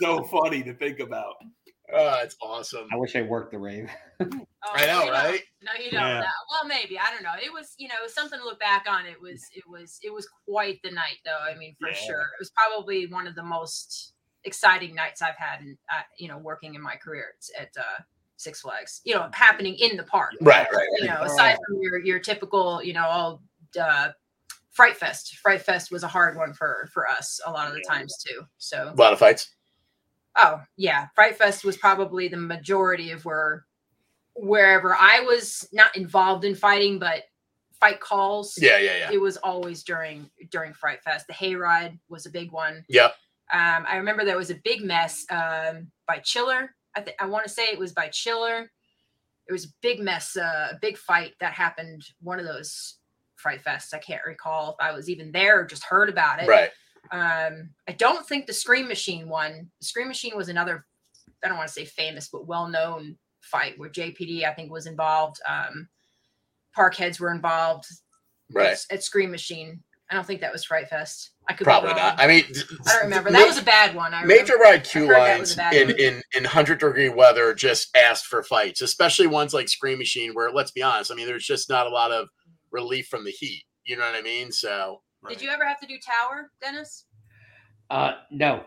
So 0.02 0.24
funny 0.24 0.64
to 0.64 0.74
think 0.74 1.00
about. 1.00 1.36
Oh, 1.94 2.20
it's 2.24 2.36
awesome. 2.42 2.88
I 2.94 2.96
wish 2.98 3.16
I 3.16 3.22
worked 3.24 3.52
the 3.52 3.60
rave. 3.60 3.90
Oh, 4.62 4.72
I 4.74 4.86
know, 4.88 5.00
you 5.00 5.06
don't. 5.06 5.14
right? 5.14 5.42
No, 5.62 5.72
you 5.82 5.92
don't. 5.92 6.02
Yeah. 6.02 6.20
No. 6.20 6.26
Well, 6.52 6.68
maybe 6.68 7.00
I 7.00 7.10
don't 7.14 7.24
know. 7.24 7.32
It 7.42 7.54
was, 7.54 7.74
you 7.78 7.88
know, 7.88 7.94
something 8.08 8.38
to 8.38 8.44
look 8.44 8.60
back 8.60 8.86
on. 8.90 9.06
It 9.06 9.20
was, 9.22 9.42
it 9.56 9.64
was, 9.66 9.98
it 10.04 10.14
was 10.14 10.28
quite 10.46 10.80
the 10.84 10.92
night, 10.92 11.16
though. 11.24 11.38
I 11.50 11.56
mean, 11.58 11.78
for 11.80 11.88
Yeah. 11.88 11.94
sure, 11.96 12.20
it 12.24 12.38
was 12.40 12.52
probably 12.52 13.08
one 13.08 13.26
of 13.28 13.36
the 13.36 13.44
most 13.44 14.12
exciting 14.44 14.94
nights 14.94 15.22
I've 15.22 15.38
had, 15.38 15.62
in, 15.62 15.78
uh, 15.90 16.02
you 16.18 16.28
know, 16.28 16.38
working 16.38 16.76
in 16.76 16.82
my 16.82 16.96
career 16.98 17.28
at, 17.58 17.62
at 17.62 17.70
uh, 17.82 18.02
Six 18.36 18.60
Flags. 18.60 19.00
You 19.06 19.16
know, 19.16 19.30
happening 19.34 19.76
in 19.76 19.96
the 19.96 20.04
park. 20.04 20.34
Right, 20.42 20.68
right. 20.74 20.88
You 20.98 21.08
know, 21.08 21.22
aside 21.22 21.56
from 21.66 21.78
your 21.82 22.00
your 22.00 22.20
typical, 22.20 22.84
you 22.84 22.92
know, 22.92 23.06
all 23.06 23.42
uh, 23.80 24.10
Fright 24.72 24.98
Fest. 24.98 25.38
Fright 25.38 25.62
Fest 25.62 25.90
was 25.90 26.04
a 26.04 26.08
hard 26.10 26.36
one 26.36 26.54
for 26.54 26.90
for 26.94 27.08
us 27.08 27.40
a 27.46 27.52
lot 27.52 27.68
of 27.70 27.74
the 27.74 27.82
Yeah. 27.88 27.94
times 27.96 28.18
too. 28.28 28.42
So, 28.58 28.92
A 28.94 29.02
lot 29.02 29.14
of 29.14 29.20
fights. 29.20 29.56
Oh 30.40 30.62
yeah, 30.78 31.08
Fright 31.16 31.38
Fest 31.38 31.64
was 31.64 31.78
probably 31.78 32.28
the 32.28 32.38
majority 32.38 33.12
of 33.12 33.26
where 33.26 33.66
wherever 34.36 34.96
I 34.96 35.22
was 35.22 35.68
not 35.74 35.96
involved 35.96 36.46
in 36.46 36.56
fighting, 36.56 37.00
but 37.00 37.24
fight 37.80 38.00
calls. 38.00 38.58
Yeah, 38.60 38.78
yeah, 38.78 38.98
yeah. 38.98 39.12
It 39.12 39.22
was 39.22 39.38
always 39.38 39.84
during 39.84 40.30
during 40.52 40.74
Fright 40.74 41.04
Fest. 41.04 41.28
The 41.28 41.34
hayride 41.34 41.98
was 42.10 42.26
a 42.26 42.30
big 42.30 42.52
one. 42.52 42.86
Yeah. 42.88 43.10
Um, 43.52 43.86
I 43.88 43.98
remember 43.98 44.26
there 44.26 44.38
was 44.38 44.52
a 44.52 44.62
big 44.64 44.84
mess 44.84 45.26
um, 45.32 45.92
by 46.08 46.20
Chiller. 46.20 46.76
I 46.96 47.02
think 47.02 47.18
I 47.20 47.26
want 47.26 47.46
to 47.46 47.50
say 47.50 47.64
it 47.64 47.80
was 47.80 47.94
by 47.94 48.10
Chiller. 48.10 48.72
It 49.48 49.52
was 49.52 49.66
a 49.66 49.70
big 49.82 50.00
mess, 50.00 50.38
uh, 50.38 50.70
a 50.72 50.80
big 50.80 50.96
fight 50.96 51.34
that 51.40 51.54
happened. 51.54 52.06
One 52.22 52.40
of 52.40 52.46
those 52.46 52.98
Fright 53.36 53.64
Fests. 53.64 53.94
I 53.94 53.98
can't 53.98 54.26
recall 54.26 54.72
if 54.72 54.86
I 54.86 54.92
was 54.92 55.10
even 55.10 55.32
there 55.32 55.60
or 55.60 55.66
just 55.66 55.84
heard 55.84 56.10
about 56.10 56.42
it. 56.42 56.48
Right. 56.48 56.70
Um, 57.12 57.70
I 57.88 57.94
don't 57.98 58.26
think 58.28 58.46
the 58.46 58.54
Scream 58.54 58.88
Machine 58.88 59.28
one. 59.30 59.70
The 59.80 59.86
Scream 59.86 60.08
Machine 60.08 60.36
was 60.38 60.50
another. 60.50 60.86
I 61.44 61.48
don't 61.48 61.58
want 61.58 61.68
to 61.68 61.74
say 61.74 61.86
famous, 61.86 62.30
but 62.32 62.48
well-known 62.48 63.18
fight 63.42 63.78
where 63.80 63.90
JPD 63.90 64.44
I 64.46 64.54
think 64.54 64.72
was 64.72 64.86
involved. 64.88 65.38
Um, 65.48 65.88
Parkheads 66.78 67.20
were 67.20 67.32
involved 67.32 67.86
Right. 68.52 68.72
at, 68.74 68.86
at 68.92 69.04
Scream 69.04 69.32
Machine. 69.32 69.82
I 70.12 70.16
don't 70.16 70.26
think 70.26 70.42
that 70.42 70.52
was 70.52 70.66
Fright 70.66 70.90
Fest. 70.90 71.32
I 71.48 71.54
could 71.54 71.66
Probably 71.66 71.94
not. 71.94 72.20
I 72.20 72.26
mean, 72.28 72.44
I 72.88 72.94
don't 72.94 73.04
remember. 73.04 73.32
That 73.32 73.46
was 73.48 73.60
a 73.60 73.64
bad 73.64 73.96
one. 73.96 74.12
I 74.14 74.24
Major 74.26 74.54
remember. 74.54 74.64
ride 74.64 74.84
queue 74.84 75.06
heard 75.08 75.16
that 75.18 75.40
was 75.40 75.56
lines 75.58 75.76
in, 75.76 75.88
one. 75.88 76.00
in 76.00 76.22
in 76.36 76.44
hundred 76.46 76.80
degree 76.80 77.10
weather 77.10 77.54
just 77.54 77.96
asked 77.96 78.26
for 78.26 78.42
fights, 78.42 78.82
especially 78.82 79.28
ones 79.28 79.54
like 79.54 79.70
Scream 79.70 80.00
Machine, 80.00 80.34
where 80.34 80.52
let's 80.52 80.72
be 80.72 80.82
honest, 80.82 81.12
I 81.12 81.16
mean, 81.16 81.28
there's 81.28 81.46
just 81.46 81.70
not 81.70 81.86
a 81.86 81.92
lot 81.92 82.12
of 82.12 82.28
relief 82.72 83.08
from 83.08 83.24
the 83.24 83.32
heat. 83.32 83.64
You 83.86 83.98
know 83.98 84.04
what 84.06 84.16
I 84.16 84.22
mean? 84.22 84.52
So 84.52 85.02
Did 85.28 85.42
you 85.42 85.50
ever 85.50 85.66
have 85.66 85.80
to 85.82 85.88
do 85.88 85.98
Tower, 86.00 86.52
Dennis? 86.62 87.06
Uh, 87.90 88.14
no. 88.32 88.64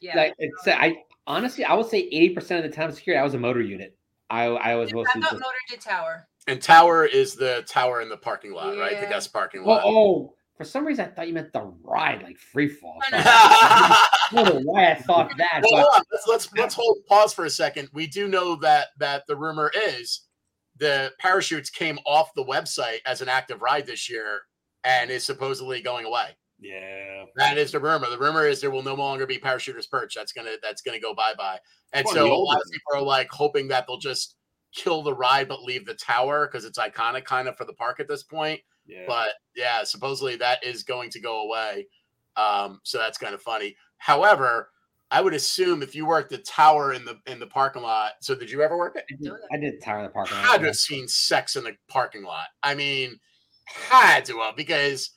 Yeah. 0.00 0.16
Like, 0.16 0.34
it's, 0.38 0.66
I 0.66 0.96
honestly, 1.26 1.64
I 1.64 1.74
would 1.74 1.86
say 1.86 2.10
80% 2.10 2.58
of 2.58 2.62
the 2.64 2.68
time 2.68 2.90
security, 2.92 3.20
I 3.20 3.24
was 3.24 3.34
a 3.34 3.38
motor 3.38 3.60
unit. 3.60 3.96
I, 4.30 4.44
I 4.44 4.74
was 4.74 4.90
I 4.90 4.94
mostly 4.94 5.20
thought 5.20 5.34
Motor 5.34 5.44
did 5.68 5.80
Tower. 5.80 6.26
and 6.48 6.60
Tower 6.60 7.04
is 7.04 7.34
the 7.34 7.64
tower 7.68 8.00
in 8.00 8.08
the 8.08 8.16
parking 8.16 8.52
lot, 8.52 8.78
right? 8.78 8.98
The 8.98 9.06
guest 9.06 9.30
parking 9.32 9.62
well, 9.62 9.76
lot. 9.76 9.84
oh, 9.84 10.34
for 10.56 10.64
some 10.64 10.86
reason, 10.86 11.04
I 11.04 11.08
thought 11.08 11.28
you 11.28 11.34
meant 11.34 11.52
the 11.52 11.70
ride, 11.82 12.22
like 12.22 12.38
free 12.38 12.68
fall. 12.68 12.98
I 13.12 14.08
don't 14.32 14.44
know 14.46 14.60
why 14.64 14.90
I 14.92 14.94
thought 14.94 15.30
that. 15.36 15.62
Well, 15.70 15.86
But. 15.94 16.06
Let's 16.10 16.26
let's 16.26 16.52
let's 16.56 16.74
hold 16.74 16.98
pause 17.06 17.34
for 17.34 17.44
a 17.44 17.50
second. 17.50 17.90
We 17.92 18.06
do 18.06 18.26
know 18.26 18.56
that 18.56 18.88
that 18.98 19.26
the 19.26 19.36
rumor 19.36 19.70
is 19.74 20.22
the 20.78 21.12
parachutes 21.18 21.68
came 21.68 21.98
off 22.06 22.32
the 22.34 22.44
website 22.44 23.00
as 23.04 23.20
an 23.20 23.28
active 23.28 23.60
ride 23.60 23.86
this 23.86 24.08
year 24.08 24.42
and 24.84 25.10
is 25.10 25.24
supposedly 25.24 25.80
going 25.82 26.06
away. 26.06 26.36
Yeah. 26.58 27.24
That 27.36 27.58
is 27.58 27.72
the 27.72 27.80
rumor. 27.80 28.08
The 28.08 28.18
rumor 28.18 28.46
is 28.46 28.60
there 28.60 28.70
will 28.70 28.82
no 28.82 28.94
longer 28.94 29.26
be 29.26 29.38
parachuters 29.38 29.90
perch. 29.90 30.14
That's 30.14 30.32
gonna 30.32 30.56
that's 30.62 30.82
gonna 30.82 31.00
go 31.00 31.14
bye 31.14 31.34
bye. 31.36 31.58
And 31.92 32.04
Well, 32.04 32.14
so 32.14 32.32
a 32.32 32.34
lot 32.34 32.56
of 32.56 32.70
people 32.70 32.92
are 32.94 33.02
like 33.02 33.28
hoping 33.30 33.68
that 33.68 33.86
they'll 33.86 33.98
just 33.98 34.36
kill 34.74 35.02
the 35.02 35.14
ride 35.14 35.48
but 35.48 35.62
leave 35.62 35.84
the 35.84 35.94
tower 35.94 36.46
because 36.46 36.64
it's 36.64 36.78
iconic 36.78 37.24
kind 37.24 37.48
of 37.48 37.56
for 37.56 37.64
the 37.64 37.74
park 37.74 38.00
at 38.00 38.08
this 38.08 38.22
point. 38.22 38.60
Yeah. 38.86 39.04
But 39.06 39.30
yeah, 39.54 39.84
supposedly 39.84 40.36
that 40.36 40.64
is 40.64 40.82
going 40.82 41.10
to 41.10 41.20
go 41.20 41.42
away. 41.42 41.86
Um, 42.36 42.80
so 42.84 42.98
that's 42.98 43.18
kind 43.18 43.34
of 43.34 43.42
funny. 43.42 43.76
However, 43.98 44.70
I 45.10 45.20
would 45.20 45.34
assume 45.34 45.82
if 45.82 45.94
you 45.94 46.06
worked 46.06 46.30
the 46.30 46.38
tower 46.38 46.94
in 46.94 47.04
the 47.04 47.18
in 47.26 47.38
the 47.38 47.46
parking 47.46 47.82
lot. 47.82 48.12
So 48.20 48.34
did 48.34 48.50
you 48.50 48.62
ever 48.62 48.78
work 48.78 48.96
it? 48.96 49.04
I 49.10 49.22
did, 49.22 49.32
I 49.52 49.56
did 49.58 49.82
tower 49.82 49.98
in 49.98 50.04
the 50.04 50.10
parking 50.10 50.36
lot. 50.36 50.46
Had 50.46 50.56
to 50.58 50.62
yeah. 50.62 50.66
have 50.68 50.76
seen 50.76 51.06
sex 51.06 51.56
in 51.56 51.64
the 51.64 51.76
parking 51.88 52.22
lot. 52.22 52.46
I 52.62 52.74
mean, 52.74 53.20
had 53.66 54.24
to 54.26 54.38
have 54.38 54.56
because 54.56 55.10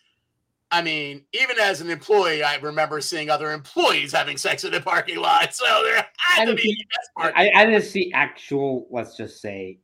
I 0.72 0.82
mean, 0.82 1.24
even 1.32 1.58
as 1.60 1.80
an 1.82 1.90
employee, 1.90 2.44
I 2.44 2.56
remember 2.58 3.00
seeing 3.00 3.30
other 3.30 3.52
employees 3.52 4.12
having 4.12 4.36
sex 4.36 4.64
in 4.64 4.72
the 4.72 4.82
parking 4.82 5.18
lot. 5.18 5.54
So 5.54 5.66
there 5.84 5.96
had 5.96 6.06
I 6.42 6.46
to 6.46 6.46
didn't 6.48 6.58
be 6.58 6.64
see- 6.74 6.86
that's 6.96 7.10
part. 7.16 7.34
I, 7.38 7.52
I 7.56 7.66
didn't 7.66 7.84
see 7.84 8.12
actual, 8.14 8.88
let's 8.90 9.16
just 9.16 9.42
say, 9.42 9.78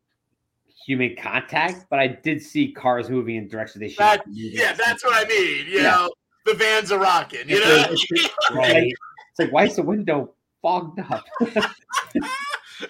human 0.85 1.15
contact, 1.15 1.85
but 1.89 1.99
I 1.99 2.07
did 2.07 2.41
see 2.41 2.71
cars 2.73 3.09
moving 3.09 3.35
in 3.35 3.47
directions 3.47 3.79
they 3.79 3.89
should. 3.89 3.99
That, 3.99 4.23
yeah, 4.27 4.73
that's 4.73 5.05
what 5.05 5.13
I 5.23 5.29
mean. 5.29 5.67
You 5.67 5.77
Yeah. 5.77 5.83
know, 5.83 6.11
the 6.47 6.55
vans 6.55 6.91
are 6.91 6.99
rocking. 6.99 7.47
You 7.47 7.59
know, 7.59 7.75
like- 7.75 7.91
it's 7.91 8.29
like- 8.55 8.83
It's 8.87 9.39
like, 9.39 9.51
why 9.53 9.65
is 9.65 9.75
the 9.75 9.83
window 9.83 10.33
fogged 10.63 10.99
up? 10.99 11.23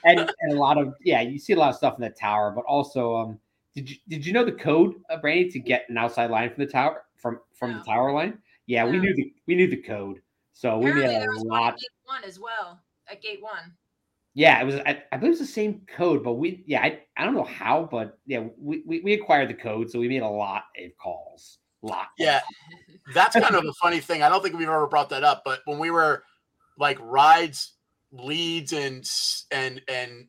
and, 0.05 0.19
and 0.41 0.53
a 0.53 0.55
lot 0.55 0.77
of 0.77 0.95
yeah, 1.03 1.21
you 1.21 1.37
see 1.37 1.53
a 1.53 1.57
lot 1.57 1.69
of 1.69 1.75
stuff 1.75 1.95
in 1.97 2.01
the 2.01 2.09
tower, 2.09 2.51
but 2.55 2.63
also 2.65 3.15
um, 3.15 3.39
did 3.75 3.89
you 3.89 3.95
did 4.07 4.25
you 4.25 4.33
know 4.33 4.43
the 4.45 4.51
code, 4.51 4.95
uh, 5.09 5.17
Brandy, 5.17 5.49
to 5.51 5.59
get 5.59 5.85
an 5.89 5.97
outside 5.97 6.29
line 6.29 6.49
from 6.53 6.65
the 6.65 6.71
tower 6.71 7.03
from 7.17 7.39
from 7.53 7.71
No. 7.71 7.77
the 7.79 7.83
tower 7.85 8.11
line? 8.11 8.39
Yeah, 8.67 8.85
we 8.85 8.99
knew 8.99 9.15
the 9.15 9.33
we 9.47 9.55
knew 9.55 9.67
the 9.67 9.81
code, 9.81 10.21
so 10.53 10.77
we 10.77 10.91
Apparently, 10.91 11.13
made 11.13 11.21
there 11.21 11.31
a 11.31 11.33
was 11.33 11.43
one 11.43 11.59
lot. 11.61 11.73
at 11.73 11.79
Gate 11.79 11.89
One 12.05 12.23
as 12.23 12.39
well. 12.39 12.81
At 13.09 13.21
Gate 13.21 13.41
One. 13.41 13.73
Yeah, 14.33 14.61
it 14.61 14.65
was. 14.65 14.75
I, 14.75 15.03
I 15.11 15.17
believe 15.17 15.33
it's 15.33 15.41
the 15.41 15.47
same 15.47 15.81
code, 15.93 16.23
but 16.23 16.33
we 16.33 16.63
yeah, 16.65 16.81
I, 16.81 17.01
I 17.17 17.25
don't 17.25 17.33
know 17.33 17.43
how, 17.43 17.87
but 17.91 18.17
yeah, 18.25 18.45
we, 18.57 18.81
we 18.85 19.01
we 19.01 19.13
acquired 19.13 19.49
the 19.49 19.53
code, 19.53 19.89
so 19.89 19.99
we 19.99 20.07
made 20.07 20.21
a 20.21 20.27
lot 20.27 20.63
of 20.77 20.91
calls. 20.97 21.57
Lot. 21.83 22.07
Yeah. 22.19 22.41
that's 23.15 23.35
kind 23.35 23.55
of 23.55 23.65
a 23.65 23.73
funny 23.73 23.99
thing. 23.99 24.21
I 24.21 24.29
don't 24.29 24.43
think 24.43 24.55
we've 24.55 24.67
ever 24.67 24.85
brought 24.87 25.09
that 25.09 25.23
up, 25.23 25.41
but 25.43 25.61
when 25.65 25.79
we 25.79 25.89
were 25.89 26.23
like 26.77 26.97
rides, 27.01 27.73
leads, 28.11 28.71
and 28.71 29.03
and 29.51 29.81
and 29.87 30.27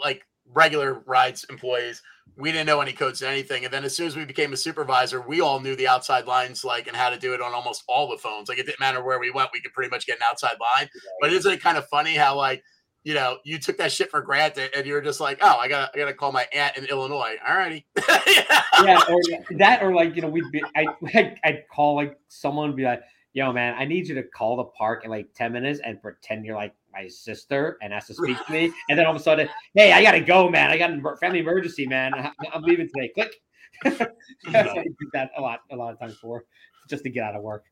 like 0.00 0.22
regular 0.52 1.02
rides 1.06 1.44
employees, 1.48 2.02
we 2.36 2.52
didn't 2.52 2.66
know 2.66 2.80
any 2.80 2.92
codes 2.92 3.20
to 3.20 3.28
anything. 3.28 3.64
And 3.64 3.72
then 3.72 3.84
as 3.84 3.94
soon 3.94 4.06
as 4.06 4.16
we 4.16 4.24
became 4.24 4.52
a 4.52 4.56
supervisor, 4.56 5.20
we 5.20 5.40
all 5.40 5.60
knew 5.60 5.76
the 5.76 5.88
outside 5.88 6.26
lines 6.26 6.64
like 6.64 6.86
and 6.86 6.96
how 6.96 7.10
to 7.10 7.18
do 7.18 7.34
it 7.34 7.40
on 7.40 7.54
almost 7.54 7.84
all 7.88 8.08
the 8.08 8.18
phones. 8.18 8.48
Like 8.48 8.58
it 8.58 8.66
didn't 8.66 8.80
matter 8.80 9.02
where 9.02 9.18
we 9.18 9.30
went, 9.30 9.50
we 9.52 9.60
could 9.60 9.72
pretty 9.72 9.90
much 9.90 10.06
get 10.06 10.16
an 10.16 10.22
outside 10.28 10.56
line. 10.60 10.88
But 11.20 11.32
isn't 11.32 11.52
it 11.52 11.62
kind 11.62 11.78
of 11.78 11.86
funny 11.88 12.14
how 12.14 12.36
like 12.36 12.62
you 13.02 13.14
know, 13.14 13.38
you 13.44 13.58
took 13.58 13.78
that 13.78 13.90
shit 13.90 14.10
for 14.10 14.20
granted 14.20 14.70
and 14.76 14.86
you're 14.86 15.00
just 15.00 15.20
like, 15.20 15.38
oh, 15.40 15.56
I 15.56 15.68
gotta, 15.68 15.90
I 15.94 15.98
gotta 15.98 16.12
call 16.12 16.32
my 16.32 16.46
aunt 16.52 16.76
in 16.76 16.84
Illinois. 16.84 17.36
All 17.48 17.56
righty. 17.56 17.86
yeah, 18.08 19.00
or 19.08 19.20
that, 19.56 19.82
or 19.82 19.94
like 19.94 20.14
you 20.14 20.22
know, 20.22 20.28
we'd 20.28 20.50
be, 20.52 20.62
I, 20.76 20.86
I'd, 21.14 21.40
I'd 21.42 21.64
call 21.72 21.96
like 21.96 22.18
someone, 22.28 22.68
and 22.68 22.76
be 22.76 22.84
like, 22.84 23.02
yo, 23.32 23.52
man, 23.52 23.74
I 23.78 23.84
need 23.84 24.06
you 24.08 24.14
to 24.16 24.22
call 24.22 24.56
the 24.56 24.64
park 24.64 25.04
in 25.04 25.10
like 25.10 25.32
10 25.34 25.52
minutes 25.52 25.80
and 25.84 26.00
pretend 26.02 26.44
you're 26.44 26.56
like 26.56 26.74
my 26.92 27.08
sister 27.08 27.78
and 27.82 27.92
ask 27.92 28.08
to 28.08 28.14
speak 28.14 28.36
to 28.46 28.52
me. 28.52 28.72
And 28.88 28.98
then 28.98 29.06
all 29.06 29.14
of 29.14 29.20
a 29.20 29.22
sudden, 29.22 29.48
hey, 29.74 29.92
I 29.92 30.02
gotta 30.02 30.20
go, 30.20 30.48
man. 30.48 30.70
I 30.70 30.78
got 30.78 30.90
a 30.90 31.16
family 31.16 31.40
emergency, 31.40 31.86
man. 31.86 32.12
I'm 32.52 32.62
leaving 32.62 32.88
today. 32.94 33.10
Click. 33.14 33.34
That's 33.84 34.70
I 34.70 34.84
do 34.84 35.10
that 35.12 35.30
a 35.36 35.40
lot, 35.40 35.60
a 35.70 35.76
lot 35.76 35.92
of 35.92 35.98
times 35.98 36.16
for 36.16 36.44
just 36.88 37.04
to 37.04 37.10
get 37.10 37.24
out 37.24 37.36
of 37.36 37.42
work. 37.42 37.64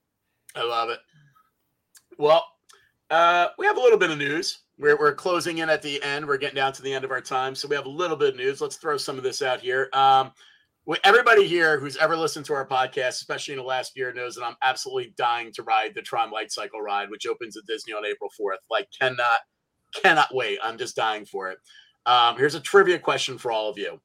I 0.54 0.62
love 0.64 0.90
it. 0.90 1.00
Well, 2.18 2.44
uh, 3.10 3.48
we 3.58 3.66
have 3.66 3.76
a 3.76 3.80
little 3.80 3.98
bit 3.98 4.10
of 4.10 4.18
news. 4.18 4.60
We're, 4.78 4.98
we're 4.98 5.14
closing 5.14 5.58
in 5.58 5.70
at 5.70 5.82
the 5.82 6.02
end. 6.02 6.26
We're 6.26 6.38
getting 6.38 6.56
down 6.56 6.72
to 6.74 6.82
the 6.82 6.92
end 6.92 7.04
of 7.04 7.10
our 7.10 7.20
time. 7.20 7.54
So 7.54 7.68
we 7.68 7.76
have 7.76 7.86
a 7.86 7.90
little 7.90 8.16
bit 8.16 8.30
of 8.30 8.36
news. 8.36 8.60
Let's 8.60 8.76
throw 8.76 8.96
some 8.96 9.16
of 9.16 9.24
this 9.24 9.42
out 9.42 9.60
here. 9.60 9.88
Um, 9.92 10.32
everybody 11.04 11.46
here 11.46 11.78
who's 11.78 11.98
ever 11.98 12.16
listened 12.16 12.46
to 12.46 12.54
our 12.54 12.66
podcast, 12.66 13.20
especially 13.20 13.52
in 13.52 13.58
the 13.58 13.64
last 13.66 13.94
year, 13.94 14.10
knows 14.12 14.34
that 14.36 14.44
I'm 14.44 14.56
absolutely 14.62 15.12
dying 15.18 15.52
to 15.52 15.62
ride 15.62 15.94
the 15.94 16.00
Tron 16.00 16.30
Light 16.30 16.50
Cycle 16.50 16.80
ride, 16.80 17.10
which 17.10 17.26
opens 17.26 17.58
at 17.58 17.66
Disney 17.66 17.92
on 17.92 18.06
April 18.06 18.30
4th. 18.40 18.56
Like, 18.70 18.88
cannot, 18.98 19.40
cannot 19.94 20.34
wait. 20.34 20.58
I'm 20.62 20.78
just 20.78 20.96
dying 20.96 21.26
for 21.26 21.50
it. 21.50 21.58
Um, 22.06 22.38
here's 22.38 22.54
a 22.54 22.60
trivia 22.60 22.98
question 22.98 23.36
for 23.36 23.52
all 23.52 23.68
of 23.68 23.76
you. 23.76 24.00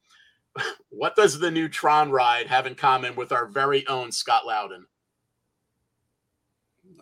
What 0.89 1.15
does 1.15 1.39
the 1.39 1.49
new 1.49 1.67
Tron 1.67 2.11
ride 2.11 2.47
have 2.47 2.67
in 2.67 2.75
common 2.75 3.15
with 3.15 3.31
our 3.31 3.47
very 3.47 3.85
own 3.87 4.11
Scott 4.11 4.45
Loudon? 4.45 4.85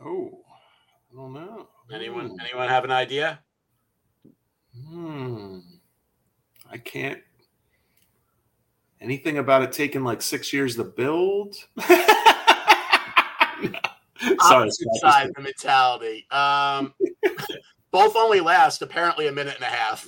Oh, 0.04 0.40
I 1.12 1.16
don't 1.16 1.34
know. 1.34 1.68
Anyone? 1.94 2.28
Ooh. 2.28 2.38
Anyone 2.40 2.70
have 2.70 2.86
an 2.86 2.92
idea? 2.92 3.42
Hmm. 4.88 5.60
I 6.72 6.78
can't. 6.78 7.22
Anything 9.02 9.40
about 9.40 9.64
it 9.64 9.72
taking 9.72 10.04
like 10.04 10.22
six 10.22 10.54
years 10.54 10.76
to 10.76 10.84
build? 10.84 11.56
Sorry, 14.40 14.70
opposite 14.70 14.88
side 15.00 15.32
of 15.36 15.44
mentality. 15.44 16.28
Um, 16.30 16.94
both 17.92 18.16
only 18.16 18.40
last 18.40 18.82
apparently 18.82 19.28
a 19.28 19.32
minute 19.32 19.56
and 19.56 19.64
a 19.64 19.68
half. 19.68 20.06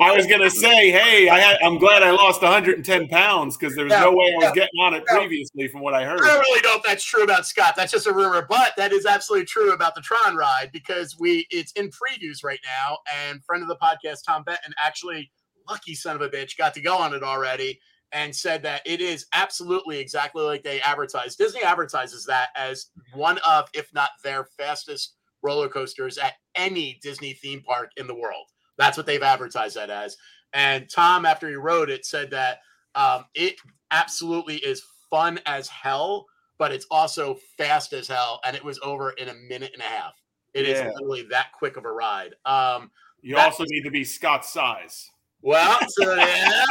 I 0.00 0.12
was 0.14 0.26
gonna 0.26 0.50
say, 0.50 0.90
hey, 0.90 1.28
I 1.28 1.56
I'm 1.62 1.78
glad 1.78 2.02
I 2.02 2.10
lost 2.10 2.42
110 2.42 3.08
pounds 3.08 3.56
because 3.56 3.74
there 3.74 3.84
was 3.84 3.92
Yeah, 3.92 4.00
no 4.00 4.10
way 4.10 4.32
I 4.32 4.36
was 4.36 4.44
yeah, 4.44 4.54
getting 4.54 4.80
on 4.80 4.94
it 4.94 5.04
yeah. 5.08 5.18
previously, 5.18 5.68
from 5.68 5.80
what 5.80 5.94
I 5.94 6.04
heard. 6.04 6.20
I 6.20 6.24
really 6.24 6.32
don't 6.32 6.40
really 6.40 6.62
know 6.62 6.76
if 6.76 6.82
that's 6.82 7.04
true 7.04 7.22
about 7.22 7.46
Scott. 7.46 7.74
That's 7.76 7.92
just 7.92 8.06
a 8.06 8.12
rumor, 8.12 8.44
but 8.48 8.72
that 8.76 8.92
is 8.92 9.06
absolutely 9.06 9.46
true 9.46 9.72
about 9.72 9.94
the 9.94 10.00
Tron 10.00 10.36
ride 10.36 10.70
because 10.72 11.16
we 11.18 11.46
it's 11.50 11.72
in 11.72 11.90
previews 11.90 12.42
right 12.42 12.60
now. 12.64 12.98
And 13.28 13.42
friend 13.44 13.62
of 13.62 13.68
the 13.68 13.76
podcast, 13.76 14.24
Tom 14.26 14.42
Benton, 14.42 14.74
actually 14.84 15.30
lucky 15.68 15.94
son 15.94 16.16
of 16.16 16.22
a 16.22 16.28
bitch, 16.28 16.56
got 16.56 16.74
to 16.74 16.80
go 16.80 16.96
on 16.96 17.14
it 17.14 17.22
already 17.22 17.80
and 18.12 18.34
said 18.34 18.62
that 18.62 18.82
it 18.86 19.00
is 19.00 19.26
absolutely 19.32 19.98
exactly 19.98 20.42
like 20.42 20.62
they 20.62 20.80
advertise. 20.82 21.36
Disney 21.36 21.62
advertises 21.62 22.24
that 22.26 22.50
as 22.56 22.86
one 23.14 23.38
of, 23.46 23.68
if 23.74 23.92
not 23.92 24.10
their 24.22 24.44
fastest 24.44 25.14
roller 25.42 25.68
coasters 25.68 26.18
at 26.18 26.34
any 26.54 26.98
Disney 27.02 27.32
theme 27.32 27.62
park 27.62 27.90
in 27.96 28.06
the 28.06 28.14
world. 28.14 28.46
That's 28.78 28.96
what 28.96 29.06
they've 29.06 29.22
advertised 29.22 29.76
that 29.76 29.90
as. 29.90 30.16
And 30.52 30.88
Tom, 30.88 31.26
after 31.26 31.48
he 31.48 31.56
wrote 31.56 31.90
it, 31.90 32.06
said 32.06 32.30
that 32.30 32.60
um, 32.94 33.24
it 33.34 33.56
absolutely 33.90 34.56
is 34.56 34.82
fun 35.10 35.40
as 35.46 35.68
hell, 35.68 36.26
but 36.58 36.72
it's 36.72 36.86
also 36.90 37.36
fast 37.58 37.92
as 37.92 38.08
hell. 38.08 38.40
And 38.44 38.56
it 38.56 38.64
was 38.64 38.78
over 38.82 39.10
in 39.12 39.28
a 39.28 39.34
minute 39.34 39.72
and 39.72 39.82
a 39.82 39.86
half. 39.86 40.14
It 40.54 40.66
is 40.66 40.78
Yeah. 40.78 40.90
literally 40.94 41.22
that 41.30 41.52
quick 41.52 41.76
of 41.76 41.84
a 41.84 41.92
ride. 41.92 42.34
Um, 42.44 42.90
You 43.20 43.36
also 43.36 43.64
need 43.66 43.82
to 43.82 43.90
be 43.90 44.04
Scott's 44.04 44.50
size. 44.52 45.10
Well, 45.46 45.78
so 45.88 46.12
yeah, 46.16 46.64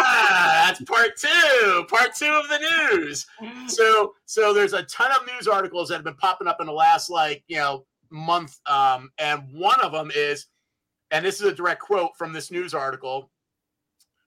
that's 0.68 0.84
part 0.84 1.12
two. 1.16 1.86
Part 1.90 2.14
two 2.14 2.26
of 2.26 2.50
the 2.50 2.60
news. 2.92 3.26
So, 3.68 4.16
so 4.26 4.54
there's 4.54 4.74
a 4.74 4.84
ton 4.84 5.14
of 5.14 5.26
news 5.26 5.48
articles 5.48 5.88
that 5.88 5.96
have 5.96 6.04
been 6.04 6.16
popping 6.16 6.46
up 6.46 6.60
in 6.60 6.68
the 6.68 6.74
last 6.74 7.10
like 7.10 7.42
you 7.48 7.56
know 7.56 7.86
month, 8.10 8.60
um, 8.66 9.12
and 9.18 9.44
one 9.54 9.80
of 9.80 9.94
them 9.94 10.12
is, 10.14 10.48
and 11.12 11.26
this 11.26 11.40
is 11.40 11.48
a 11.48 11.56
direct 11.56 11.80
quote 11.80 12.18
from 12.18 12.34
this 12.34 12.52
news 12.52 12.74
article 12.74 13.32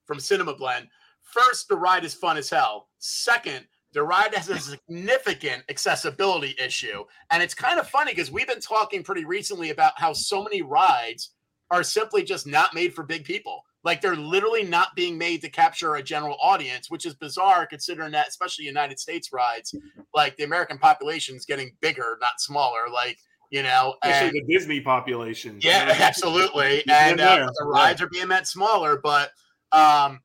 from 0.06 0.18
Cinema 0.18 0.54
Blend. 0.54 0.88
First, 1.20 1.68
the 1.68 1.76
ride 1.76 2.06
is 2.06 2.14
fun 2.14 2.38
as 2.38 2.48
hell. 2.48 2.88
Second, 2.96 3.66
the 3.92 4.02
ride 4.02 4.34
has 4.34 4.48
a 4.48 4.58
significant 4.58 5.62
accessibility 5.68 6.56
issue, 6.58 7.04
and 7.30 7.42
it's 7.42 7.52
kind 7.52 7.78
of 7.78 7.86
funny 7.86 8.12
because 8.12 8.30
we've 8.30 8.48
been 8.48 8.60
talking 8.60 9.02
pretty 9.02 9.26
recently 9.26 9.68
about 9.68 9.92
how 9.96 10.14
so 10.14 10.42
many 10.42 10.62
rides 10.62 11.34
are 11.70 11.82
simply 11.82 12.22
just 12.22 12.46
not 12.46 12.72
made 12.72 12.94
for 12.94 13.02
big 13.02 13.24
people. 13.24 13.62
Like 13.84 14.00
they're 14.00 14.16
literally 14.16 14.64
not 14.64 14.88
being 14.96 15.16
made 15.16 15.40
to 15.42 15.48
capture 15.48 15.94
a 15.94 16.02
general 16.02 16.36
audience, 16.42 16.90
which 16.90 17.06
is 17.06 17.14
bizarre 17.14 17.66
considering 17.66 18.12
that, 18.12 18.28
especially 18.28 18.64
United 18.64 18.98
States 18.98 19.32
rides, 19.32 19.74
like 20.14 20.36
the 20.36 20.44
American 20.44 20.78
population 20.78 21.36
is 21.36 21.44
getting 21.44 21.70
bigger, 21.80 22.18
not 22.20 22.40
smaller. 22.40 22.88
Like, 22.92 23.18
you 23.50 23.62
know, 23.62 23.94
and, 24.02 24.12
Especially 24.12 24.40
the 24.40 24.52
Disney 24.52 24.80
population. 24.80 25.58
yeah, 25.62 25.96
absolutely. 26.00 26.82
And 26.90 27.20
uh, 27.20 27.36
the 27.36 27.64
yeah. 27.64 27.66
rides 27.66 28.02
are 28.02 28.08
being 28.08 28.28
meant 28.28 28.46
smaller, 28.46 29.00
but 29.02 29.30
um, 29.72 30.20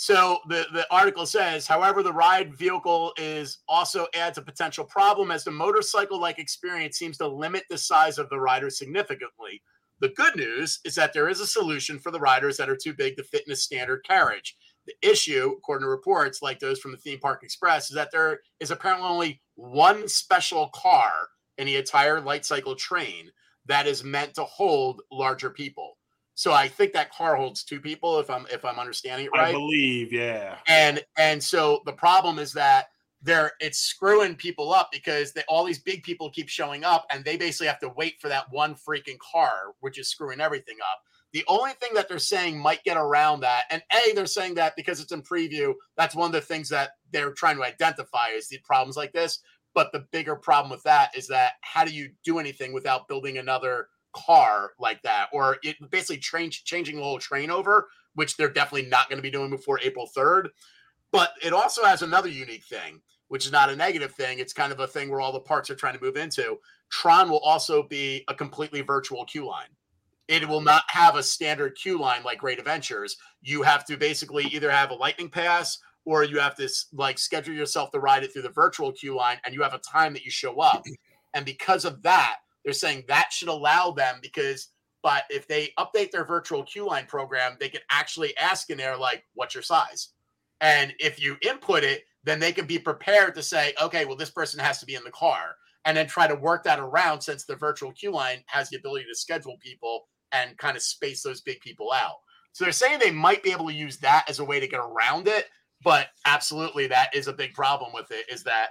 so 0.00 0.38
the 0.48 0.64
the 0.72 0.86
article 0.92 1.26
says, 1.26 1.66
however, 1.66 2.04
the 2.04 2.12
ride 2.12 2.54
vehicle 2.54 3.12
is 3.16 3.58
also 3.66 4.06
adds 4.14 4.38
a 4.38 4.42
potential 4.42 4.84
problem 4.84 5.32
as 5.32 5.42
the 5.42 5.50
motorcycle 5.50 6.20
like 6.20 6.38
experience 6.38 6.96
seems 6.96 7.18
to 7.18 7.26
limit 7.26 7.64
the 7.68 7.78
size 7.78 8.18
of 8.18 8.28
the 8.28 8.38
rider 8.38 8.70
significantly. 8.70 9.60
The 10.00 10.10
good 10.10 10.36
news 10.36 10.80
is 10.84 10.94
that 10.94 11.12
there 11.12 11.28
is 11.28 11.40
a 11.40 11.46
solution 11.46 11.98
for 11.98 12.10
the 12.10 12.20
riders 12.20 12.56
that 12.56 12.70
are 12.70 12.76
too 12.76 12.94
big 12.94 13.16
to 13.16 13.24
fit 13.24 13.44
in 13.46 13.52
a 13.52 13.56
standard 13.56 14.04
carriage. 14.04 14.56
The 14.86 14.94
issue, 15.02 15.54
according 15.58 15.84
to 15.84 15.90
reports 15.90 16.40
like 16.40 16.58
those 16.58 16.78
from 16.78 16.92
the 16.92 16.98
Theme 16.98 17.18
Park 17.18 17.42
Express, 17.42 17.90
is 17.90 17.96
that 17.96 18.10
there 18.10 18.40
is 18.60 18.70
apparently 18.70 19.08
only 19.08 19.42
one 19.56 20.08
special 20.08 20.68
car 20.68 21.12
in 21.58 21.66
the 21.66 21.76
entire 21.76 22.20
light 22.20 22.44
cycle 22.44 22.74
train 22.74 23.30
that 23.66 23.86
is 23.86 24.04
meant 24.04 24.34
to 24.34 24.44
hold 24.44 25.02
larger 25.12 25.50
people. 25.50 25.98
So 26.34 26.52
I 26.52 26.68
think 26.68 26.92
that 26.92 27.12
car 27.12 27.34
holds 27.34 27.64
two 27.64 27.80
people, 27.80 28.20
if 28.20 28.30
I'm 28.30 28.46
if 28.52 28.64
I'm 28.64 28.78
understanding 28.78 29.26
it 29.26 29.32
right. 29.32 29.48
I 29.48 29.52
believe, 29.52 30.12
yeah. 30.12 30.58
And 30.68 31.02
and 31.16 31.42
so 31.42 31.82
the 31.84 31.92
problem 31.92 32.38
is 32.38 32.52
that 32.52 32.86
they're 33.22 33.52
it's 33.60 33.78
screwing 33.78 34.36
people 34.36 34.72
up 34.72 34.90
because 34.92 35.32
they, 35.32 35.42
all 35.48 35.64
these 35.64 35.80
big 35.80 36.02
people 36.02 36.30
keep 36.30 36.48
showing 36.48 36.84
up 36.84 37.06
and 37.10 37.24
they 37.24 37.36
basically 37.36 37.66
have 37.66 37.80
to 37.80 37.92
wait 37.96 38.20
for 38.20 38.28
that 38.28 38.50
one 38.50 38.74
freaking 38.74 39.18
car, 39.18 39.74
which 39.80 39.98
is 39.98 40.08
screwing 40.08 40.40
everything 40.40 40.76
up. 40.80 41.02
The 41.32 41.44
only 41.46 41.72
thing 41.72 41.90
that 41.94 42.08
they're 42.08 42.18
saying 42.18 42.58
might 42.58 42.84
get 42.84 42.96
around 42.96 43.40
that, 43.40 43.64
and 43.70 43.82
A, 43.92 44.14
they're 44.14 44.26
saying 44.26 44.54
that 44.54 44.76
because 44.76 45.00
it's 45.00 45.12
in 45.12 45.22
preview, 45.22 45.74
that's 45.96 46.14
one 46.14 46.26
of 46.26 46.32
the 46.32 46.40
things 46.40 46.70
that 46.70 46.92
they're 47.12 47.32
trying 47.32 47.56
to 47.56 47.64
identify 47.64 48.28
is 48.28 48.48
the 48.48 48.58
problems 48.64 48.96
like 48.96 49.12
this. 49.12 49.40
But 49.74 49.92
the 49.92 50.06
bigger 50.10 50.36
problem 50.36 50.70
with 50.70 50.82
that 50.84 51.16
is 51.16 51.28
that 51.28 51.52
how 51.60 51.84
do 51.84 51.92
you 51.92 52.10
do 52.24 52.38
anything 52.38 52.72
without 52.72 53.08
building 53.08 53.36
another 53.36 53.88
car 54.14 54.72
like 54.78 55.02
that? 55.02 55.28
Or 55.32 55.58
it 55.62 55.76
basically 55.90 56.18
change, 56.18 56.64
changing 56.64 56.96
the 56.96 57.02
whole 57.02 57.18
train 57.18 57.50
over, 57.50 57.88
which 58.14 58.36
they're 58.36 58.48
definitely 58.48 58.88
not 58.88 59.10
going 59.10 59.18
to 59.18 59.22
be 59.22 59.30
doing 59.30 59.50
before 59.50 59.78
April 59.82 60.08
3rd. 60.16 60.48
But 61.12 61.30
it 61.42 61.52
also 61.52 61.84
has 61.84 62.02
another 62.02 62.28
unique 62.28 62.64
thing, 62.64 63.00
which 63.28 63.46
is 63.46 63.52
not 63.52 63.70
a 63.70 63.76
negative 63.76 64.12
thing. 64.12 64.38
It's 64.38 64.52
kind 64.52 64.72
of 64.72 64.80
a 64.80 64.86
thing 64.86 65.10
where 65.10 65.20
all 65.20 65.32
the 65.32 65.40
parts 65.40 65.70
are 65.70 65.74
trying 65.74 65.96
to 65.96 66.02
move 66.02 66.16
into. 66.16 66.58
Tron 66.90 67.30
will 67.30 67.40
also 67.40 67.82
be 67.82 68.24
a 68.28 68.34
completely 68.34 68.80
virtual 68.80 69.24
queue 69.24 69.46
line. 69.46 69.68
It 70.26 70.46
will 70.46 70.60
not 70.60 70.82
have 70.88 71.16
a 71.16 71.22
standard 71.22 71.74
queue 71.76 71.98
line 71.98 72.22
like 72.22 72.38
Great 72.38 72.58
Adventures. 72.58 73.16
You 73.40 73.62
have 73.62 73.84
to 73.86 73.96
basically 73.96 74.44
either 74.44 74.70
have 74.70 74.90
a 74.90 74.94
lightning 74.94 75.30
pass 75.30 75.78
or 76.04 76.24
you 76.24 76.38
have 76.38 76.54
to 76.56 76.68
like 76.92 77.18
schedule 77.18 77.54
yourself 77.54 77.90
to 77.92 78.00
ride 78.00 78.24
it 78.24 78.32
through 78.32 78.42
the 78.42 78.50
virtual 78.50 78.92
queue 78.92 79.16
line 79.16 79.38
and 79.44 79.54
you 79.54 79.62
have 79.62 79.74
a 79.74 79.78
time 79.78 80.12
that 80.12 80.24
you 80.24 80.30
show 80.30 80.60
up. 80.60 80.84
And 81.34 81.44
because 81.44 81.84
of 81.84 82.02
that, 82.02 82.36
they're 82.64 82.72
saying 82.72 83.04
that 83.08 83.32
should 83.32 83.48
allow 83.48 83.90
them 83.90 84.18
because 84.22 84.68
but 85.02 85.24
if 85.30 85.46
they 85.46 85.72
update 85.78 86.10
their 86.10 86.24
virtual 86.24 86.64
queue 86.64 86.86
line 86.86 87.06
program, 87.06 87.56
they 87.60 87.68
can 87.68 87.80
actually 87.90 88.36
ask 88.36 88.68
in 88.70 88.78
there 88.78 88.96
like, 88.96 89.24
what's 89.34 89.54
your 89.54 89.62
size? 89.62 90.08
And 90.60 90.92
if 90.98 91.22
you 91.22 91.36
input 91.42 91.84
it, 91.84 92.02
then 92.28 92.38
they 92.40 92.52
can 92.52 92.66
be 92.66 92.78
prepared 92.78 93.34
to 93.34 93.42
say, 93.42 93.72
okay, 93.82 94.04
well, 94.04 94.16
this 94.16 94.30
person 94.30 94.60
has 94.60 94.78
to 94.80 94.86
be 94.86 94.94
in 94.94 95.04
the 95.04 95.10
car, 95.10 95.56
and 95.84 95.96
then 95.96 96.06
try 96.06 96.26
to 96.26 96.34
work 96.34 96.64
that 96.64 96.80
around 96.80 97.20
since 97.20 97.44
the 97.44 97.56
virtual 97.56 97.92
queue 97.92 98.12
line 98.12 98.42
has 98.46 98.68
the 98.68 98.76
ability 98.76 99.06
to 99.08 99.14
schedule 99.14 99.56
people 99.60 100.08
and 100.32 100.58
kind 100.58 100.76
of 100.76 100.82
space 100.82 101.22
those 101.22 101.40
big 101.40 101.60
people 101.60 101.92
out. 101.92 102.16
So 102.52 102.64
they're 102.64 102.72
saying 102.72 102.98
they 102.98 103.10
might 103.10 103.42
be 103.42 103.52
able 103.52 103.68
to 103.68 103.74
use 103.74 103.98
that 103.98 104.24
as 104.28 104.40
a 104.40 104.44
way 104.44 104.60
to 104.60 104.66
get 104.66 104.80
around 104.80 105.28
it, 105.28 105.46
but 105.82 106.08
absolutely 106.26 106.86
that 106.88 107.14
is 107.14 107.28
a 107.28 107.32
big 107.32 107.54
problem 107.54 107.92
with 107.92 108.10
it 108.10 108.26
is 108.30 108.42
that 108.44 108.70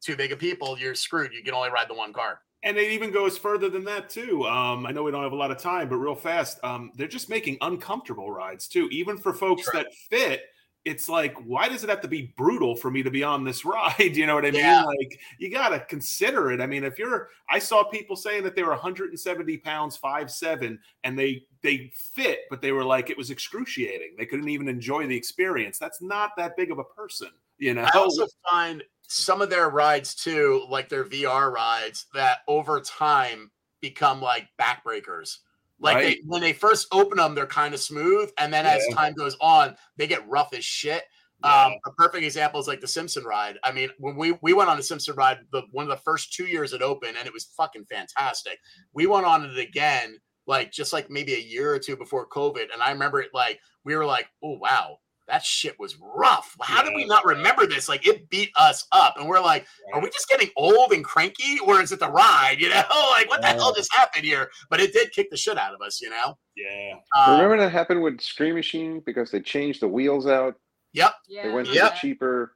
too 0.00 0.16
big 0.16 0.32
of 0.32 0.38
people, 0.38 0.78
you're 0.78 0.94
screwed. 0.94 1.32
You 1.32 1.42
can 1.42 1.54
only 1.54 1.70
ride 1.70 1.88
the 1.88 1.94
one 1.94 2.12
car. 2.12 2.40
And 2.64 2.76
it 2.76 2.90
even 2.90 3.12
goes 3.12 3.38
further 3.38 3.68
than 3.68 3.84
that 3.84 4.10
too. 4.10 4.44
Um, 4.46 4.86
I 4.86 4.90
know 4.90 5.02
we 5.02 5.12
don't 5.12 5.22
have 5.22 5.32
a 5.32 5.36
lot 5.36 5.50
of 5.50 5.58
time, 5.58 5.88
but 5.88 5.96
real 5.96 6.14
fast, 6.14 6.58
um, 6.64 6.90
they're 6.96 7.06
just 7.06 7.28
making 7.28 7.58
uncomfortable 7.60 8.30
rides 8.30 8.66
too. 8.66 8.88
Even 8.90 9.16
for 9.16 9.32
folks 9.32 9.62
Sure. 9.62 9.74
that 9.74 9.94
fit, 10.10 10.42
it's 10.88 11.06
like, 11.06 11.34
why 11.44 11.68
does 11.68 11.84
it 11.84 11.90
have 11.90 12.00
to 12.00 12.08
be 12.08 12.32
brutal 12.36 12.74
for 12.74 12.90
me 12.90 13.02
to 13.02 13.10
be 13.10 13.22
on 13.22 13.44
this 13.44 13.64
ride? 13.64 14.16
You 14.16 14.26
know 14.26 14.34
what 14.34 14.46
I 14.46 14.50
mean? 14.50 14.60
Yeah. 14.60 14.84
Like, 14.84 15.20
you 15.38 15.50
got 15.50 15.68
to 15.68 15.80
consider 15.80 16.50
it. 16.50 16.62
I 16.62 16.66
mean, 16.66 16.82
if 16.82 16.98
you're, 16.98 17.28
I 17.50 17.58
saw 17.58 17.84
people 17.84 18.16
saying 18.16 18.42
that 18.44 18.56
they 18.56 18.62
were 18.62 18.70
170 18.70 19.58
pounds, 19.58 19.98
five 19.98 20.30
seven, 20.30 20.78
and 21.04 21.18
they 21.18 21.44
they 21.62 21.92
fit, 21.94 22.40
but 22.48 22.62
they 22.62 22.72
were 22.72 22.84
like 22.84 23.10
it 23.10 23.18
was 23.18 23.30
excruciating. 23.30 24.14
They 24.16 24.24
couldn't 24.24 24.48
even 24.48 24.68
enjoy 24.68 25.06
the 25.06 25.16
experience. 25.16 25.78
That's 25.78 26.00
not 26.00 26.30
that 26.38 26.56
big 26.56 26.70
of 26.70 26.78
a 26.78 26.84
person. 26.84 27.28
You 27.58 27.74
know, 27.74 27.82
I 27.82 27.98
also 27.98 28.26
find 28.48 28.82
some 29.08 29.42
of 29.42 29.50
their 29.50 29.68
rides 29.68 30.14
too, 30.14 30.64
like 30.70 30.88
their 30.88 31.04
VR 31.04 31.52
rides, 31.52 32.06
that 32.14 32.38
over 32.46 32.80
time 32.80 33.50
become 33.80 34.22
like 34.22 34.48
backbreakers. 34.58 35.38
Like 35.80 35.98
they, 35.98 36.20
when 36.26 36.40
they 36.40 36.52
first 36.52 36.88
open 36.92 37.18
them, 37.18 37.34
they're 37.34 37.46
kind 37.46 37.72
of 37.72 37.80
smooth, 37.80 38.30
and 38.38 38.52
then 38.52 38.66
as 38.66 38.84
time 38.94 39.14
goes 39.14 39.36
on, 39.40 39.76
they 39.96 40.06
get 40.06 40.28
rough 40.28 40.52
as 40.52 40.64
shit. 40.64 41.04
Yeah. 41.44 41.66
Um, 41.66 41.72
a 41.86 41.92
perfect 41.92 42.24
example 42.24 42.58
is 42.58 42.66
like 42.66 42.80
the 42.80 42.88
Simpson 42.88 43.22
ride. 43.22 43.58
I 43.62 43.70
mean, 43.70 43.90
when 43.98 44.16
we 44.16 44.36
we 44.42 44.54
went 44.54 44.70
on 44.70 44.76
the 44.76 44.82
Simpson 44.82 45.14
ride, 45.14 45.38
the 45.52 45.62
one 45.70 45.84
of 45.84 45.90
the 45.90 46.02
first 46.02 46.32
two 46.32 46.46
years 46.46 46.72
it 46.72 46.82
opened, 46.82 47.16
and 47.16 47.26
it 47.26 47.32
was 47.32 47.52
fucking 47.56 47.84
fantastic. 47.84 48.58
We 48.92 49.06
went 49.06 49.24
on 49.24 49.44
it 49.44 49.58
again, 49.58 50.18
like 50.48 50.72
just 50.72 50.92
like 50.92 51.10
maybe 51.10 51.34
a 51.34 51.38
year 51.38 51.72
or 51.72 51.78
two 51.78 51.96
before 51.96 52.28
COVID, 52.28 52.72
and 52.72 52.82
I 52.82 52.90
remember 52.90 53.20
it 53.20 53.30
like 53.32 53.60
we 53.84 53.94
were 53.94 54.06
like, 54.06 54.26
oh 54.42 54.58
wow, 54.58 54.98
that 55.28 55.44
shit 55.44 55.78
was 55.78 55.96
rough. 56.00 56.56
How 56.60 56.82
did 56.82 56.94
we 56.94 57.04
not 57.04 57.24
remember 57.24 57.66
this? 57.66 57.88
Like 57.88 58.06
it 58.06 58.28
beat 58.30 58.50
us 58.56 58.86
up, 58.92 59.14
and 59.18 59.28
we're 59.28 59.40
like, 59.40 59.66
are 59.92 60.00
we 60.00 60.08
just 60.10 60.28
getting 60.28 60.48
old 60.56 60.92
and 60.92 61.04
cranky, 61.04 61.58
or 61.66 61.80
is 61.80 61.92
it 61.92 62.00
the 62.00 62.10
ride? 62.10 62.56
You 62.60 62.70
know, 62.70 62.82
like 63.12 63.28
what 63.28 63.40
the 63.42 63.48
hell 63.48 63.72
just 63.74 63.92
happened 63.94 64.24
here? 64.24 64.50
But 64.70 64.80
it 64.80 64.92
did 64.92 65.12
kick 65.12 65.30
the 65.30 65.36
shit 65.36 65.56
out 65.58 65.74
of 65.74 65.80
us, 65.82 66.00
you 66.00 66.10
know. 66.10 66.36
yeah, 66.56 66.94
Um, 67.16 67.32
Remember 67.40 67.58
that 67.58 67.70
happened 67.70 68.02
with 68.02 68.20
Scream 68.20 68.54
Machine 68.54 69.00
because 69.06 69.30
they 69.30 69.40
changed 69.40 69.80
the 69.82 69.88
wheels 69.88 70.26
out. 70.26 70.54
Yep, 70.94 71.14
Yeah. 71.28 71.42
They 71.42 71.50
went 71.54 71.68
to 71.68 71.74
Yep. 71.74 71.92
the 71.92 71.98
cheaper, 71.98 72.54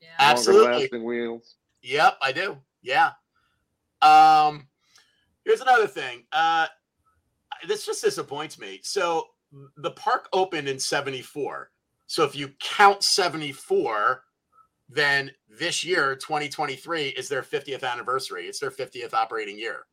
yeah. 0.00 0.08
Absolutely. 0.18 0.64
longer 0.66 0.78
lasting 0.80 1.04
wheels. 1.04 1.54
Yep, 1.82 2.18
I 2.22 2.32
do. 2.32 2.58
Yeah. 2.82 3.12
Um, 4.02 4.68
here's 5.44 5.60
another 5.60 5.86
thing. 5.86 6.24
Uh, 6.32 6.66
this 7.66 7.84
just 7.86 8.02
disappoints 8.02 8.58
me. 8.58 8.80
So 8.82 9.28
the 9.76 9.90
park 9.90 10.28
opened 10.32 10.68
in 10.68 10.78
74. 10.78 11.70
So 12.10 12.24
if 12.24 12.34
you 12.34 12.50
count 12.58 13.04
74, 13.04 14.24
then 14.88 15.30
this 15.48 15.84
year, 15.84 16.16
2023, 16.16 17.10
is 17.10 17.28
their 17.28 17.44
50th 17.44 17.84
anniversary. 17.84 18.46
It's 18.46 18.58
their 18.58 18.72
50th 18.72 19.14
operating 19.14 19.56
year. 19.56 19.86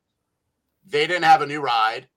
They 0.84 1.06
didn't 1.06 1.26
have 1.26 1.44
a 1.44 1.46
new 1.46 1.62
ride. 1.62 2.08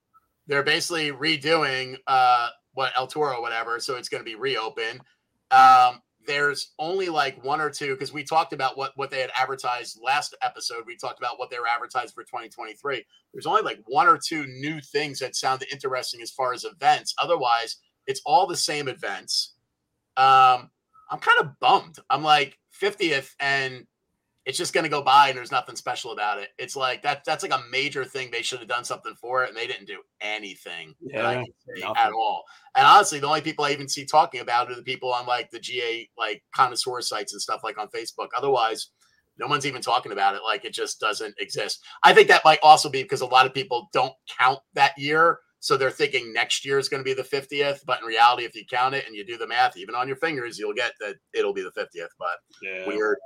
They're 0.47 0.63
basically 0.63 1.13
redoing 1.13 1.99
uh, 2.07 2.49
what 2.73 2.95
El 2.97 3.09
Toro, 3.09 3.43
whatever. 3.43 3.79
So 3.79 3.97
it's 3.97 4.09
going 4.09 4.23
to 4.23 4.25
be 4.25 4.37
reopened. 4.37 5.03
Um, 5.51 6.01
there's 6.27 6.73
only 6.79 7.11
like 7.11 7.45
one 7.45 7.61
or 7.61 7.69
two 7.69 7.93
because 7.93 8.11
we 8.11 8.25
talked 8.25 8.55
about 8.55 8.79
what 8.79 8.93
what 8.97 9.11
they 9.11 9.21
had 9.21 9.31
advertised 9.39 10.01
last 10.03 10.35
episode. 10.43 10.85
We 10.87 10.97
talked 10.97 11.19
about 11.19 11.39
what 11.39 11.51
they 11.51 11.59
were 11.59 11.69
advertised 11.69 12.15
for 12.15 12.23
2023. 12.23 13.05
There's 13.35 13.47
only 13.47 13.61
like 13.63 13.81
one 13.85 14.07
or 14.07 14.19
two 14.19 14.47
new 14.47 14.81
things 14.81 15.19
that 15.19 15.37
sounded 15.37 15.69
interesting 15.71 16.23
as 16.23 16.31
far 16.31 16.55
as 16.55 16.65
events. 16.65 17.15
Otherwise, 17.23 17.77
it's 18.07 18.23
all 18.25 18.47
the 18.47 18.57
same 18.57 18.89
events. 18.89 19.57
Um, 20.17 20.71
I'm 21.11 21.19
kind 21.21 21.41
of 21.41 21.59
bummed. 21.61 21.97
I'm 22.09 22.23
like 22.23 22.59
50th, 22.81 23.35
and 23.41 23.87
it's 24.47 24.57
just 24.57 24.73
gonna 24.73 24.89
go 24.89 25.03
by, 25.03 25.29
and 25.29 25.37
there's 25.39 25.51
nothing 25.53 25.77
special 25.77 26.13
about 26.13 26.39
it. 26.39 26.49
It's 26.59 26.77
like 26.77 27.03
that. 27.03 27.25
That's 27.25 27.43
like 27.43 27.53
a 27.53 27.63
major 27.71 28.05
thing. 28.05 28.31
They 28.31 28.43
should 28.43 28.59
have 28.61 28.69
done 28.69 28.85
something 28.85 29.15
for 29.21 29.45
it, 29.45 29.49
and 29.49 29.57
they 29.57 29.67
didn't 29.67 29.87
do 29.87 30.01
anything 30.21 30.95
Yeah, 31.01 31.35
can 31.35 31.45
say 31.45 31.81
nothing. 31.83 31.97
at 31.97 32.13
all. 32.13 32.45
And 32.75 32.87
honestly, 32.87 33.19
the 33.21 33.27
only 33.27 33.43
people 33.43 33.65
I 33.65 33.73
even 33.73 33.89
see 33.89 34.05
talking 34.05 34.41
about 34.41 34.69
it 34.69 34.73
are 34.73 34.77
the 34.77 34.83
people 34.83 35.13
on 35.13 35.27
like 35.27 35.51
the 35.51 35.61
GA 35.61 36.09
like 36.17 36.43
connoisseur 36.55 37.01
sites 37.03 37.33
and 37.33 37.43
stuff 37.43 37.61
like 37.63 37.79
on 37.79 37.89
Facebook. 37.89 38.29
Otherwise, 38.37 38.89
no 39.39 39.47
one's 39.47 39.67
even 39.67 39.83
talking 39.83 40.13
about 40.13 40.35
it. 40.35 40.43
Like 40.45 40.65
it 40.65 40.73
just 40.73 41.01
doesn't 41.01 41.35
exist. 41.39 41.81
I 42.03 42.13
think 42.15 42.29
that 42.29 42.45
might 42.45 42.61
also 42.63 42.89
be 42.89 43.03
because 43.03 43.21
a 43.23 43.27
lot 43.27 43.47
of 43.47 43.55
people 43.55 43.89
don't 43.93 44.13
count 44.39 44.59
that 44.75 44.97
year. 44.99 45.39
So 45.61 45.77
they're 45.77 45.91
thinking 45.91 46.33
next 46.33 46.65
year 46.65 46.79
is 46.79 46.89
going 46.89 47.01
to 47.01 47.05
be 47.05 47.15
the 47.15 47.23
50th. 47.23 47.81
But 47.87 48.01
in 48.01 48.07
reality, 48.07 48.45
if 48.45 48.57
you 48.57 48.65
count 48.65 48.95
it 48.95 49.07
and 49.07 49.15
you 49.15 49.25
do 49.25 49.37
the 49.37 49.47
math, 49.47 49.77
even 49.77 49.95
on 49.95 50.09
your 50.09 50.17
fingers, 50.17 50.59
you'll 50.59 50.75
get 50.75 50.93
that 51.01 51.17
it'll 51.35 51.53
be 51.53 51.63
the 51.63 51.71
50th. 51.71 52.09
But 52.19 52.39
yeah. 52.63 52.87
weird. 52.87 53.19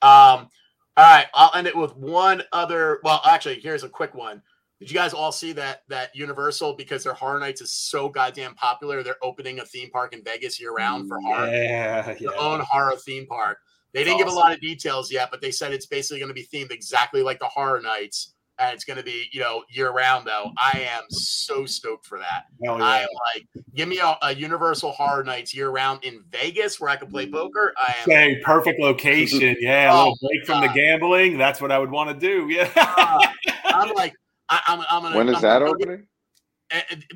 Um, 0.00 0.48
all 0.96 1.04
right, 1.04 1.26
I'll 1.34 1.50
end 1.54 1.66
it 1.66 1.76
with 1.76 1.96
one 1.96 2.42
other. 2.52 3.00
Well, 3.04 3.20
actually, 3.24 3.60
here's 3.60 3.84
a 3.84 3.88
quick 3.88 4.14
one. 4.14 4.42
Did 4.80 4.90
you 4.90 4.94
guys 4.94 5.12
all 5.12 5.32
see 5.32 5.52
that 5.52 5.82
that 5.88 6.14
Universal 6.14 6.74
because 6.74 7.02
their 7.02 7.14
Horror 7.14 7.40
Nights 7.40 7.60
is 7.60 7.72
so 7.72 8.08
goddamn 8.08 8.54
popular? 8.54 9.02
They're 9.02 9.16
opening 9.22 9.58
a 9.58 9.64
theme 9.64 9.90
park 9.90 10.12
in 10.12 10.22
Vegas 10.22 10.60
year 10.60 10.72
round 10.72 11.08
for 11.08 11.20
horror, 11.20 11.46
Yeah, 11.46 12.02
their 12.02 12.16
yeah. 12.20 12.30
own 12.38 12.60
horror 12.60 12.94
theme 12.96 13.26
park. 13.26 13.58
They 13.92 14.00
That's 14.00 14.10
didn't 14.10 14.26
give 14.26 14.32
a 14.32 14.36
lot 14.36 14.52
of 14.52 14.60
details 14.60 15.10
yet, 15.10 15.30
but 15.30 15.40
they 15.40 15.50
said 15.50 15.72
it's 15.72 15.86
basically 15.86 16.20
going 16.20 16.28
to 16.28 16.34
be 16.34 16.46
themed 16.46 16.70
exactly 16.70 17.22
like 17.22 17.38
the 17.38 17.46
Horror 17.46 17.80
Nights, 17.80 18.34
and 18.58 18.74
it's 18.74 18.84
going 18.84 18.96
to 18.96 19.02
be 19.02 19.28
you 19.32 19.40
know 19.40 19.64
year 19.68 19.90
round. 19.92 20.26
Though 20.26 20.50
I 20.58 20.86
am 20.92 21.04
so 21.10 21.66
stoked 21.66 22.06
for 22.06 22.18
that. 22.18 22.44
Hell 22.64 22.82
I 22.82 23.00
am 23.00 23.08
like, 23.34 23.46
give 23.74 23.88
me 23.88 23.98
a, 23.98 24.16
a 24.22 24.34
Universal 24.34 24.92
Horror 24.92 25.24
Nights 25.24 25.54
year 25.54 25.70
round 25.70 26.04
in 26.04 26.24
Vegas 26.30 26.80
where 26.80 26.90
I 26.90 26.96
can 26.96 27.08
play 27.10 27.30
poker. 27.30 27.72
I 27.78 27.94
am 28.00 28.06
Say 28.06 28.40
perfect 28.44 28.80
location. 28.80 29.56
Yeah, 29.60 29.90
a 29.90 29.94
Oh, 29.94 29.98
little 30.10 30.18
break 30.28 30.46
from 30.46 30.60
the 30.60 30.68
gambling. 30.68 31.38
That's 31.38 31.60
what 31.60 31.70
I 31.72 31.78
would 31.78 31.90
want 31.90 32.10
to 32.10 32.26
do. 32.26 32.48
Yeah. 32.50 32.70
Uh, 32.76 33.26
I'm 33.66 33.94
like, 33.94 34.14
I, 34.48 34.60
I'm, 34.66 34.80
I'm 34.90 35.02
gonna. 35.02 35.16
When 35.16 35.28
is 35.28 35.36
I'm 35.36 35.42
that 35.42 35.58
gonna- 35.60 35.70
opening? 35.70 36.00
eh, 36.00 36.04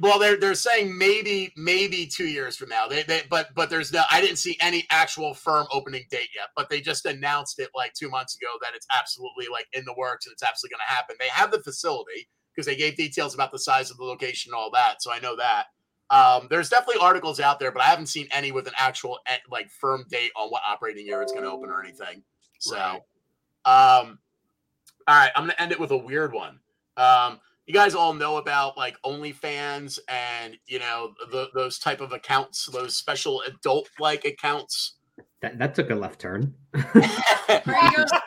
Well, 0.01 0.19
they're 0.19 0.37
they're 0.39 0.55
saying 0.55 0.97
maybe 0.97 1.53
maybe 1.57 2.07
two 2.07 2.27
years 2.27 2.57
from 2.57 2.71
now. 2.71 2.89
They 2.89 3.03
they 3.03 3.23
but 3.29 3.55
but 3.55 3.69
there's 3.69 3.93
no. 3.93 4.03
I 4.11 4.21
didn't 4.21 4.39
see 4.39 4.57
any 4.61 4.87
actual 4.91 5.35
firm 5.35 5.67
opening 5.73 6.05
date 6.11 6.29
yet. 6.35 6.49
But 6.57 6.71
they 6.71 6.81
just 6.81 7.05
announced 7.05 7.59
it 7.59 7.71
like 7.75 7.93
two 7.93 8.09
months 8.09 8.37
ago 8.37 8.49
that 8.63 8.73
it's 8.75 8.87
absolutely 8.97 9.47
like 9.51 9.67
in 9.73 9.85
the 9.85 9.95
works 9.97 10.27
and 10.27 10.33
it's 10.33 10.43
absolutely 10.43 10.75
going 10.77 10.87
to 10.89 10.95
happen. 10.95 11.17
They 11.19 11.29
have 11.29 11.51
the 11.51 11.61
facility 11.63 12.29
because 12.55 12.67
they 12.67 12.77
gave 12.77 12.97
details 12.97 13.35
about 13.35 13.53
the 13.53 13.59
size 13.59 13.91
of 13.91 13.97
the 13.99 14.05
location 14.05 14.53
and 14.53 14.59
all 14.59 14.71
that. 14.73 15.03
So 15.03 15.13
I 15.13 15.19
know 15.21 15.37
that. 15.37 15.67
Um, 16.11 16.47
there's 16.51 16.69
definitely 16.69 17.01
articles 17.01 17.41
out 17.41 17.59
there, 17.59 17.73
but 17.73 17.83
I 17.83 17.87
haven't 17.87 18.07
seen 18.07 18.29
any 18.33 18.53
with 18.53 18.67
an 18.67 18.75
actual 18.79 19.19
eh, 19.27 19.39
like 19.51 19.71
firm 19.71 20.05
date 20.11 20.31
on 20.37 20.51
what 20.51 20.63
operating 20.67 21.07
year 21.07 21.23
it's 21.23 21.33
going 21.33 21.45
to 21.45 21.51
open 21.51 21.71
or 21.71 21.83
anything. 21.83 22.23
So, 22.59 22.77
Right. 22.77 23.01
um, 23.65 24.19
all 25.09 25.17
right, 25.17 25.31
I'm 25.35 25.45
gonna 25.45 25.55
end 25.59 25.73
it 25.73 25.81
with 25.81 25.91
a 25.91 25.97
weird 25.97 26.33
one. 26.33 26.61
Um, 26.97 27.41
you 27.67 27.75
guys 27.75 27.95
all 27.95 28.13
know 28.13 28.37
about 28.37 28.77
like 28.77 28.97
OnlyFans 29.05 29.99
and 30.09 30.57
you 30.67 30.79
know 30.79 31.13
the, 31.31 31.49
those 31.55 31.79
type 31.79 32.01
of 32.01 32.13
accounts, 32.13 32.67
those 32.67 32.97
special 32.97 33.43
adult 33.43 33.89
like 34.01 34.25
accounts. 34.25 34.97
That, 35.41 35.59
that 35.59 35.75
took 35.75 35.91
a 35.91 35.95
left 35.95 36.21
turn. 36.21 36.55
There 36.73 37.67
you 37.67 37.97
go. 37.97 38.19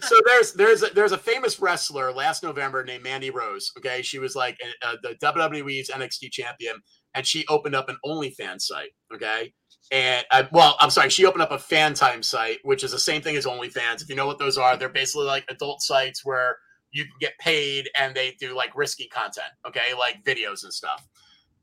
so 0.00 0.16
there's 0.26 0.52
there's 0.52 0.82
a, 0.82 0.86
there's 0.94 1.12
a 1.12 1.18
famous 1.18 1.58
wrestler 1.60 2.12
last 2.12 2.42
November 2.42 2.84
named 2.84 3.02
Mandy 3.02 3.30
Rose. 3.30 3.72
Okay, 3.78 4.02
she 4.02 4.18
was 4.18 4.36
like 4.36 4.58
uh, 4.82 4.96
the 5.02 5.14
WWE's 5.22 5.90
NXT 5.90 6.30
champion, 6.30 6.76
and 7.14 7.26
she 7.26 7.46
opened 7.48 7.74
up 7.74 7.88
an 7.88 7.96
OnlyFans 8.04 8.62
site. 8.62 8.90
Okay, 9.12 9.52
and 9.90 10.24
uh, 10.30 10.44
well, 10.52 10.76
I'm 10.80 10.90
sorry, 10.90 11.10
she 11.10 11.26
opened 11.26 11.42
up 11.42 11.52
a 11.52 11.56
FanTime 11.56 12.24
site, 12.24 12.58
which 12.62 12.84
is 12.84 12.92
the 12.92 12.98
same 12.98 13.22
thing 13.22 13.36
as 13.36 13.46
OnlyFans. 13.46 14.02
If 14.02 14.08
you 14.08 14.14
know 14.14 14.26
what 14.26 14.38
those 14.38 14.58
are, 14.58 14.76
they're 14.76 14.88
basically 14.88 15.26
like 15.26 15.44
adult 15.48 15.80
sites 15.80 16.24
where 16.24 16.56
you 16.92 17.04
can 17.04 17.14
get 17.20 17.38
paid 17.38 17.88
and 17.98 18.14
they 18.14 18.34
do 18.40 18.54
like 18.54 18.76
risky 18.76 19.06
content. 19.08 19.48
Okay, 19.66 19.94
like 19.98 20.24
videos 20.24 20.64
and 20.64 20.72
stuff. 20.72 21.06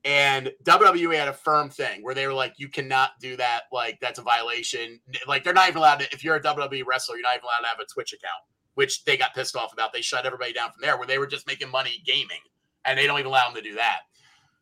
And 0.05 0.51
WWE 0.63 1.17
had 1.17 1.27
a 1.27 1.33
firm 1.33 1.67
thing 1.67 2.03
where 2.03 2.13
they 2.13 2.27
were 2.27 2.33
like, 2.33 2.53
you 2.57 2.69
cannot 2.69 3.11
do 3.19 3.35
that. 3.37 3.63
Like, 3.73 3.97
that's 3.99 4.19
a 4.19 4.21
violation. 4.21 4.99
Like, 5.27 5.43
they're 5.43 5.51
not 5.51 5.67
even 5.67 5.79
allowed 5.79 6.01
to, 6.01 6.07
if 6.11 6.23
you're 6.23 6.35
a 6.35 6.41
WWE 6.41 6.83
wrestler, 6.85 7.15
you're 7.15 7.23
not 7.23 7.33
even 7.33 7.45
allowed 7.45 7.61
to 7.63 7.67
have 7.69 7.79
a 7.79 7.91
Twitch 7.91 8.13
account, 8.13 8.43
which 8.75 9.03
they 9.05 9.17
got 9.17 9.33
pissed 9.33 9.55
off 9.55 9.73
about. 9.73 9.93
They 9.93 10.01
shut 10.01 10.27
everybody 10.27 10.53
down 10.53 10.69
from 10.71 10.81
there 10.81 10.97
where 10.99 11.07
they 11.07 11.17
were 11.17 11.25
just 11.25 11.47
making 11.47 11.71
money 11.71 12.03
gaming 12.05 12.41
and 12.85 12.99
they 12.99 13.07
don't 13.07 13.17
even 13.17 13.31
allow 13.31 13.47
them 13.47 13.55
to 13.55 13.67
do 13.67 13.73
that. 13.75 14.01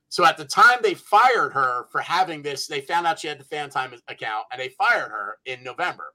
So 0.07 0.23
at 0.23 0.38
the 0.38 0.45
time 0.45 0.77
they 0.81 0.94
fired 0.94 1.52
her 1.52 1.88
for 1.91 1.99
having 1.99 2.41
this, 2.41 2.65
they 2.65 2.80
found 2.80 3.06
out 3.06 3.19
she 3.19 3.27
had 3.27 3.40
the 3.40 3.44
FanTime 3.44 3.99
account 4.07 4.45
and 4.52 4.61
they 4.61 4.69
fired 4.69 5.10
her 5.10 5.40
in 5.45 5.61
November. 5.61 6.14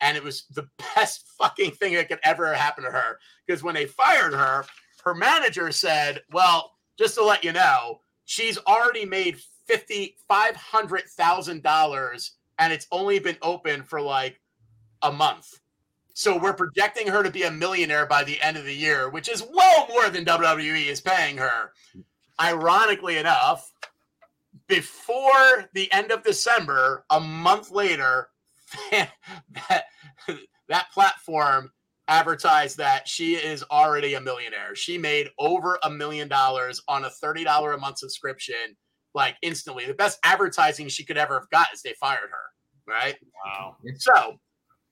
And 0.00 0.16
it 0.16 0.24
was 0.24 0.44
the 0.54 0.68
best 0.94 1.26
fucking 1.38 1.72
thing 1.72 1.94
that 1.94 2.08
could 2.08 2.20
ever 2.22 2.52
happen 2.54 2.84
to 2.84 2.90
her 2.90 3.18
because 3.46 3.62
when 3.62 3.74
they 3.74 3.86
fired 3.86 4.32
her, 4.32 4.64
her 5.04 5.14
manager 5.14 5.72
said, 5.72 6.22
Well, 6.32 6.72
just 6.98 7.14
to 7.16 7.24
let 7.24 7.44
you 7.44 7.52
know, 7.52 8.00
she's 8.24 8.58
already 8.58 9.04
made 9.04 9.38
fifty 9.66 10.16
five 10.28 10.56
hundred 10.56 11.04
thousand 11.08 11.62
dollars 11.62 12.32
and 12.58 12.72
it's 12.72 12.86
only 12.92 13.18
been 13.18 13.38
open 13.42 13.82
for 13.82 14.00
like 14.00 14.40
a 15.02 15.10
month. 15.10 15.60
So 16.12 16.38
we're 16.38 16.52
projecting 16.52 17.06
her 17.06 17.22
to 17.22 17.30
be 17.30 17.44
a 17.44 17.50
millionaire 17.50 18.04
by 18.04 18.24
the 18.24 18.40
end 18.42 18.58
of 18.58 18.64
the 18.64 18.74
year, 18.74 19.08
which 19.08 19.28
is 19.28 19.42
well 19.52 19.86
more 19.88 20.10
than 20.10 20.24
WWE 20.24 20.86
is 20.86 21.00
paying 21.00 21.38
her. 21.38 21.72
Ironically 22.38 23.16
enough, 23.16 23.72
before 24.66 25.68
the 25.72 25.90
end 25.92 26.10
of 26.10 26.22
December, 26.22 27.04
a 27.08 27.18
month 27.18 27.70
later, 27.70 28.28
that, 28.90 29.84
that 30.68 30.90
platform 30.92 31.70
advertised 32.08 32.76
that 32.76 33.06
she 33.06 33.34
is 33.34 33.62
already 33.70 34.14
a 34.14 34.20
millionaire. 34.20 34.74
She 34.74 34.98
made 34.98 35.28
over 35.38 35.78
a 35.84 35.90
million 35.90 36.28
dollars 36.28 36.82
on 36.88 37.04
a 37.04 37.10
$30 37.22 37.74
a 37.74 37.78
month 37.78 37.98
subscription, 37.98 38.76
like 39.14 39.36
instantly. 39.42 39.86
The 39.86 39.94
best 39.94 40.18
advertising 40.24 40.88
she 40.88 41.04
could 41.04 41.16
ever 41.16 41.38
have 41.38 41.48
got 41.50 41.68
is 41.72 41.82
they 41.82 41.94
fired 42.00 42.30
her, 42.30 42.92
right? 42.92 43.16
Wow. 43.44 43.76
So, 43.96 44.40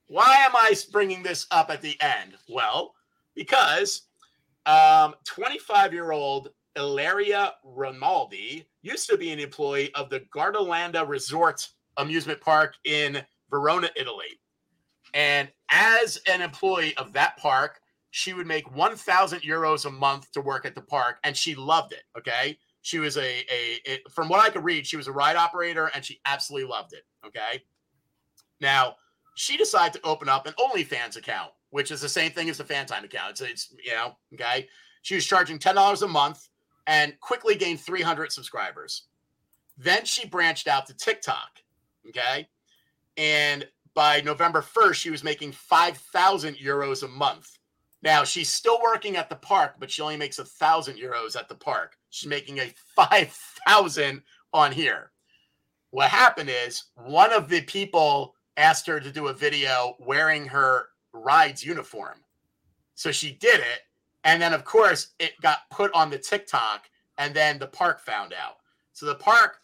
why 0.06 0.36
am 0.46 0.54
I 0.54 0.74
bringing 0.92 1.22
this 1.22 1.46
up 1.50 1.70
at 1.70 1.82
the 1.82 2.00
end? 2.00 2.34
Well, 2.48 2.94
because 3.34 4.08
um, 4.66 5.14
25 5.26 5.92
year 5.92 6.12
old 6.12 6.50
Ilaria 6.76 7.54
Romaldi 7.66 8.66
used 8.82 9.08
to 9.10 9.18
be 9.18 9.32
an 9.32 9.40
employee 9.40 9.92
of 9.94 10.08
the 10.08 10.20
Gardaland 10.34 10.96
Resort 11.08 11.68
amusement 11.96 12.40
park 12.40 12.74
in 12.84 13.22
Verona, 13.50 13.90
Italy. 13.96 14.40
And 15.14 15.48
as 15.70 16.20
an 16.26 16.42
employee 16.42 16.96
of 16.96 17.12
that 17.14 17.36
park, 17.38 17.80
she 18.10 18.32
would 18.32 18.46
make 18.46 18.74
1,000 18.74 19.40
euros 19.40 19.84
a 19.84 19.90
month 19.90 20.30
to 20.32 20.40
work 20.40 20.64
at 20.64 20.74
the 20.74 20.80
park, 20.80 21.18
and 21.24 21.36
she 21.36 21.54
loved 21.54 21.92
it. 21.92 22.04
Okay. 22.16 22.58
She 22.82 22.98
was 22.98 23.16
a, 23.16 23.44
a, 23.52 23.80
a, 23.86 24.00
from 24.10 24.28
what 24.28 24.40
I 24.40 24.50
could 24.50 24.64
read, 24.64 24.86
she 24.86 24.96
was 24.96 25.08
a 25.08 25.12
ride 25.12 25.36
operator 25.36 25.90
and 25.94 26.04
she 26.04 26.20
absolutely 26.24 26.70
loved 26.70 26.94
it. 26.94 27.04
Okay. 27.26 27.62
Now, 28.60 28.96
she 29.34 29.56
decided 29.56 30.00
to 30.00 30.08
open 30.08 30.28
up 30.28 30.46
an 30.46 30.54
OnlyFans 30.58 31.16
account, 31.16 31.50
which 31.70 31.90
is 31.90 32.00
the 32.00 32.08
same 32.08 32.30
thing 32.30 32.48
as 32.48 32.56
the 32.56 32.64
FanTime 32.64 33.04
account. 33.04 33.32
It's, 33.32 33.40
it's 33.40 33.74
you 33.84 33.92
know, 33.92 34.16
okay. 34.32 34.68
She 35.02 35.16
was 35.16 35.26
charging 35.26 35.58
$10 35.58 36.02
a 36.02 36.08
month 36.08 36.48
and 36.86 37.18
quickly 37.20 37.56
gained 37.56 37.80
300 37.80 38.32
subscribers. 38.32 39.08
Then 39.76 40.04
she 40.04 40.26
branched 40.26 40.66
out 40.66 40.86
to 40.86 40.94
TikTok. 40.96 41.50
Okay. 42.08 42.48
And 43.18 43.66
by 43.94 44.20
November 44.20 44.62
1st, 44.62 44.94
she 44.94 45.10
was 45.10 45.24
making 45.24 45.52
5,000 45.52 46.56
euros 46.56 47.02
a 47.02 47.08
month. 47.08 47.58
Now 48.00 48.22
she's 48.22 48.48
still 48.48 48.80
working 48.80 49.16
at 49.16 49.28
the 49.28 49.36
park, 49.36 49.74
but 49.80 49.90
she 49.90 50.02
only 50.02 50.16
makes 50.16 50.38
a 50.38 50.44
thousand 50.44 50.98
euros 50.98 51.36
at 51.36 51.48
the 51.48 51.56
park. 51.56 51.96
She's 52.10 52.28
making 52.28 52.58
a 52.58 52.72
5,000 52.94 54.22
on 54.54 54.72
here. 54.72 55.10
What 55.90 56.10
happened 56.10 56.48
is 56.48 56.84
one 56.94 57.32
of 57.32 57.48
the 57.48 57.62
people 57.62 58.36
asked 58.56 58.86
her 58.86 59.00
to 59.00 59.10
do 59.10 59.28
a 59.28 59.34
video 59.34 59.96
wearing 59.98 60.46
her 60.46 60.90
rides 61.12 61.64
uniform. 61.64 62.20
So 62.94 63.10
she 63.10 63.32
did 63.32 63.60
it. 63.60 63.80
And 64.24 64.40
then, 64.40 64.52
of 64.52 64.64
course, 64.64 65.14
it 65.18 65.32
got 65.40 65.60
put 65.70 65.92
on 65.94 66.10
the 66.10 66.18
TikTok, 66.18 66.90
and 67.16 67.34
then 67.34 67.58
the 67.58 67.68
park 67.68 68.00
found 68.00 68.32
out. 68.32 68.56
So 68.92 69.06
the 69.06 69.14
park, 69.14 69.60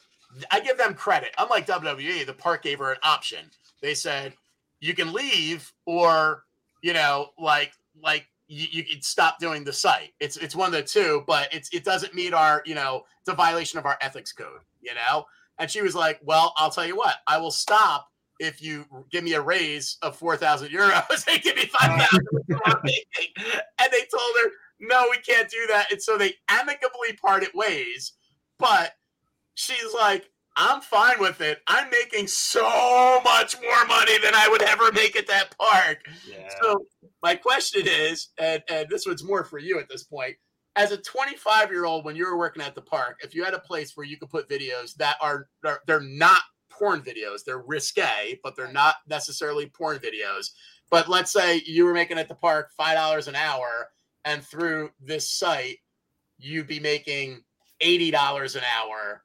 I 0.50 0.60
give 0.60 0.78
them 0.78 0.94
credit. 0.94 1.30
Unlike 1.38 1.66
WWE, 1.66 2.26
the 2.26 2.32
park 2.32 2.62
gave 2.62 2.78
her 2.78 2.92
an 2.92 2.98
option. 3.02 3.50
They 3.80 3.94
said, 3.94 4.34
you 4.80 4.94
can 4.94 5.12
leave, 5.12 5.72
or, 5.86 6.44
you 6.82 6.92
know, 6.92 7.30
like, 7.38 7.72
like, 8.02 8.26
you, 8.46 8.66
you 8.70 8.84
could 8.84 9.04
stop 9.04 9.38
doing 9.38 9.64
the 9.64 9.72
site. 9.72 10.12
It's 10.20 10.36
it's 10.36 10.54
one 10.54 10.66
of 10.66 10.72
the 10.72 10.82
two, 10.82 11.24
but 11.26 11.48
it's 11.52 11.70
it 11.72 11.82
doesn't 11.82 12.14
meet 12.14 12.34
our, 12.34 12.62
you 12.66 12.74
know, 12.74 13.04
it's 13.20 13.30
a 13.30 13.34
violation 13.34 13.78
of 13.78 13.86
our 13.86 13.96
ethics 14.02 14.32
code, 14.32 14.60
you 14.82 14.92
know? 14.94 15.24
And 15.58 15.70
she 15.70 15.80
was 15.80 15.94
like, 15.94 16.20
Well, 16.22 16.52
I'll 16.58 16.70
tell 16.70 16.84
you 16.84 16.94
what, 16.94 17.16
I 17.26 17.38
will 17.38 17.50
stop 17.50 18.08
if 18.40 18.60
you 18.60 18.84
give 19.10 19.24
me 19.24 19.32
a 19.32 19.40
raise 19.40 19.96
of 20.02 20.16
four 20.16 20.36
thousand 20.36 20.68
euros 20.68 21.24
and 21.26 21.42
give 21.42 21.56
me 21.56 21.66
five 21.66 21.98
thousand. 21.98 22.28
and 22.50 23.88
they 23.90 24.04
told 24.10 24.36
her, 24.42 24.50
no, 24.80 25.06
we 25.10 25.18
can't 25.18 25.48
do 25.48 25.66
that. 25.68 25.90
And 25.92 26.02
so 26.02 26.18
they 26.18 26.34
amicably 26.48 27.14
parted 27.20 27.50
ways. 27.54 28.12
But 28.58 28.92
she's 29.54 29.94
like, 29.94 30.30
I'm 30.56 30.80
fine 30.80 31.18
with 31.18 31.40
it. 31.40 31.62
I'm 31.66 31.90
making 31.90 32.28
so 32.28 33.20
much 33.24 33.56
more 33.60 33.86
money 33.86 34.18
than 34.22 34.34
I 34.34 34.48
would 34.48 34.62
ever 34.62 34.92
make 34.92 35.16
at 35.16 35.26
that 35.26 35.56
park. 35.58 35.98
Yeah. 36.28 36.48
So 36.62 36.86
my 37.22 37.34
question 37.34 37.82
is, 37.86 38.28
and, 38.38 38.62
and 38.68 38.88
this 38.88 39.06
one's 39.06 39.24
more 39.24 39.44
for 39.44 39.58
you 39.58 39.80
at 39.80 39.88
this 39.88 40.04
point. 40.04 40.36
As 40.76 40.92
a 40.92 40.96
25 40.96 41.70
year 41.70 41.84
old, 41.84 42.04
when 42.04 42.16
you 42.16 42.26
were 42.26 42.38
working 42.38 42.62
at 42.62 42.74
the 42.74 42.82
park, 42.82 43.20
if 43.22 43.34
you 43.34 43.44
had 43.44 43.54
a 43.54 43.60
place 43.60 43.96
where 43.96 44.06
you 44.06 44.16
could 44.16 44.30
put 44.30 44.48
videos 44.48 44.94
that 44.96 45.16
are 45.20 45.48
they're, 45.62 45.80
they're 45.86 46.00
not 46.00 46.42
porn 46.68 47.00
videos, 47.00 47.44
they're 47.44 47.58
risque, 47.58 48.38
but 48.42 48.56
they're 48.56 48.72
not 48.72 48.96
necessarily 49.08 49.66
porn 49.66 49.98
videos. 49.98 50.50
But 50.90 51.08
let's 51.08 51.32
say 51.32 51.62
you 51.66 51.84
were 51.84 51.94
making 51.94 52.18
at 52.18 52.28
the 52.28 52.34
park 52.34 52.70
five 52.76 52.96
dollars 52.96 53.28
an 53.28 53.36
hour, 53.36 53.88
and 54.24 54.42
through 54.42 54.90
this 55.00 55.30
site, 55.30 55.78
you'd 56.38 56.66
be 56.66 56.80
making 56.80 57.42
eighty 57.80 58.10
dollars 58.10 58.56
an 58.56 58.62
hour. 58.78 59.22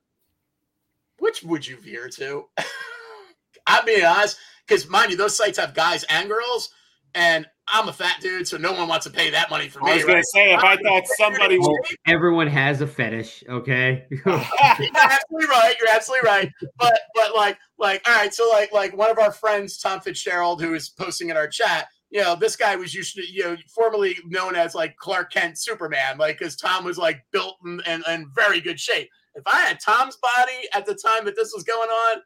Which 1.19 1.43
would 1.43 1.67
you 1.67 1.77
veer 1.77 2.09
to? 2.09 2.45
I'm 3.67 3.85
being 3.85 4.05
honest, 4.05 4.37
because 4.67 4.87
mind 4.89 5.11
you, 5.11 5.17
those 5.17 5.35
sites 5.35 5.59
have 5.59 5.73
guys 5.73 6.03
and 6.09 6.27
girls, 6.27 6.69
and 7.13 7.45
I'm 7.71 7.87
a 7.87 7.93
fat 7.93 8.17
dude, 8.19 8.47
so 8.47 8.57
no 8.57 8.71
one 8.71 8.87
wants 8.87 9.05
to 9.05 9.11
pay 9.11 9.29
that 9.29 9.49
money 9.49 9.69
for 9.69 9.79
me. 9.81 9.91
I 9.91 9.95
was 9.95 10.03
going 10.03 10.15
right? 10.15 10.21
to 10.21 10.27
say, 10.27 10.53
if 10.53 10.63
I 10.63 10.75
thought 10.77 11.03
somebody 11.17 11.59
Well, 11.59 11.75
everyone 12.07 12.47
has 12.47 12.81
a 12.81 12.87
fetish, 12.87 13.43
okay? 13.47 14.05
You're 14.09 14.35
absolutely 14.35 15.47
right. 15.47 15.75
You're 15.79 15.93
absolutely 15.93 16.27
right. 16.27 16.51
But 16.77 16.99
but 17.13 17.35
like 17.35 17.57
like 17.77 18.01
all 18.07 18.15
right. 18.15 18.33
So 18.33 18.49
like 18.49 18.71
like 18.73 18.97
one 18.97 19.11
of 19.11 19.19
our 19.19 19.31
friends, 19.31 19.77
Tom 19.77 20.01
Fitzgerald, 20.01 20.61
who 20.61 20.73
is 20.73 20.89
posting 20.89 21.29
in 21.29 21.37
our 21.37 21.47
chat. 21.47 21.87
You 22.09 22.21
know, 22.21 22.35
this 22.35 22.55
guy 22.55 22.75
was 22.75 22.95
used 22.95 23.15
to 23.15 23.31
you 23.31 23.43
know 23.43 23.57
formerly 23.67 24.17
known 24.25 24.55
as 24.55 24.73
like 24.73 24.95
Clark 24.97 25.31
Kent 25.31 25.59
Superman, 25.59 26.17
like 26.17 26.39
because 26.39 26.55
Tom 26.55 26.83
was 26.83 26.97
like 26.97 27.23
built 27.31 27.57
and 27.63 27.83
and 27.85 28.03
and 28.07 28.27
very 28.33 28.61
good 28.61 28.79
shape. 28.79 29.09
If 29.39 29.47
I 29.47 29.61
had 29.61 29.79
Tom's 29.79 30.17
body 30.17 30.67
at 30.73 30.85
the 30.85 30.95
time 30.95 31.25
that 31.25 31.35
this 31.35 31.51
was 31.53 31.63
going 31.63 31.89
on, 31.89 32.21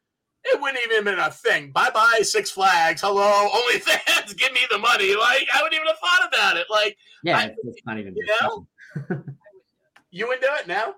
it 0.45 0.59
wouldn't 0.59 0.83
even 0.83 0.95
have 0.97 1.05
been 1.05 1.19
a 1.19 1.31
thing. 1.31 1.71
Bye 1.71 1.89
bye 1.93 2.19
Six 2.21 2.51
Flags. 2.51 3.01
Hello, 3.01 3.49
OnlyFans. 3.49 4.35
Give 4.37 4.51
me 4.51 4.61
the 4.71 4.79
money. 4.79 5.15
Like 5.15 5.47
I 5.53 5.61
wouldn't 5.61 5.75
even 5.75 5.87
have 5.87 5.97
thought 5.99 6.27
about 6.27 6.57
it. 6.57 6.67
Like 6.69 6.97
yeah, 7.23 7.37
I- 7.37 7.45
it's, 7.45 7.57
it's 7.63 7.85
not 7.85 7.97
even. 7.99 8.15
you 8.15 8.25
know? 8.41 8.67
you 10.11 10.27
would 10.27 10.41
do 10.41 10.49
it 10.59 10.67
now. 10.67 10.95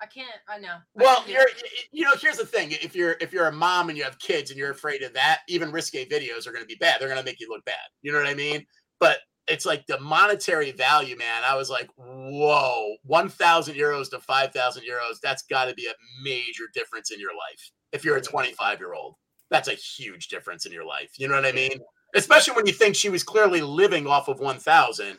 I 0.00 0.06
can't. 0.06 0.28
I 0.48 0.58
know. 0.58 0.76
Well, 0.94 1.16
can 1.18 1.26
do 1.26 1.32
you're 1.32 1.42
it. 1.48 1.62
you 1.92 2.04
know, 2.04 2.12
here's 2.20 2.36
the 2.36 2.44
thing. 2.44 2.72
If 2.72 2.94
you're 2.94 3.16
if 3.20 3.32
you're 3.32 3.46
a 3.46 3.52
mom 3.52 3.88
and 3.88 3.96
you 3.96 4.04
have 4.04 4.18
kids 4.18 4.50
and 4.50 4.58
you're 4.58 4.70
afraid 4.70 5.02
of 5.02 5.14
that, 5.14 5.40
even 5.48 5.72
risque 5.72 6.06
videos 6.06 6.46
are 6.46 6.52
going 6.52 6.62
to 6.64 6.68
be 6.68 6.74
bad. 6.76 7.00
They're 7.00 7.08
going 7.08 7.20
to 7.20 7.24
make 7.24 7.40
you 7.40 7.48
look 7.48 7.64
bad. 7.64 7.74
You 8.02 8.12
know 8.12 8.18
what 8.18 8.28
I 8.28 8.34
mean? 8.34 8.66
But 9.00 9.18
it's 9.46 9.66
like 9.66 9.86
the 9.86 10.00
monetary 10.00 10.72
value, 10.72 11.16
man. 11.16 11.42
I 11.44 11.56
was 11.56 11.68
like, 11.70 11.88
whoa, 11.96 12.96
1,000 13.04 13.74
euros 13.74 14.10
to 14.10 14.18
5,000 14.20 14.82
euros. 14.82 15.20
That's 15.22 15.42
got 15.42 15.66
to 15.66 15.74
be 15.74 15.86
a 15.86 15.94
major 16.22 16.64
difference 16.72 17.10
in 17.10 17.20
your 17.20 17.32
life. 17.32 17.70
If 17.92 18.04
you're 18.04 18.16
a 18.16 18.22
25 18.22 18.78
year 18.80 18.94
old, 18.94 19.16
that's 19.50 19.68
a 19.68 19.74
huge 19.74 20.28
difference 20.28 20.66
in 20.66 20.72
your 20.72 20.84
life. 20.86 21.12
You 21.18 21.28
know 21.28 21.34
what 21.34 21.44
I 21.46 21.52
mean? 21.52 21.78
Especially 22.14 22.54
when 22.54 22.66
you 22.66 22.72
think 22.72 22.96
she 22.96 23.10
was 23.10 23.22
clearly 23.22 23.60
living 23.60 24.06
off 24.06 24.28
of 24.28 24.40
1,000, 24.40 25.18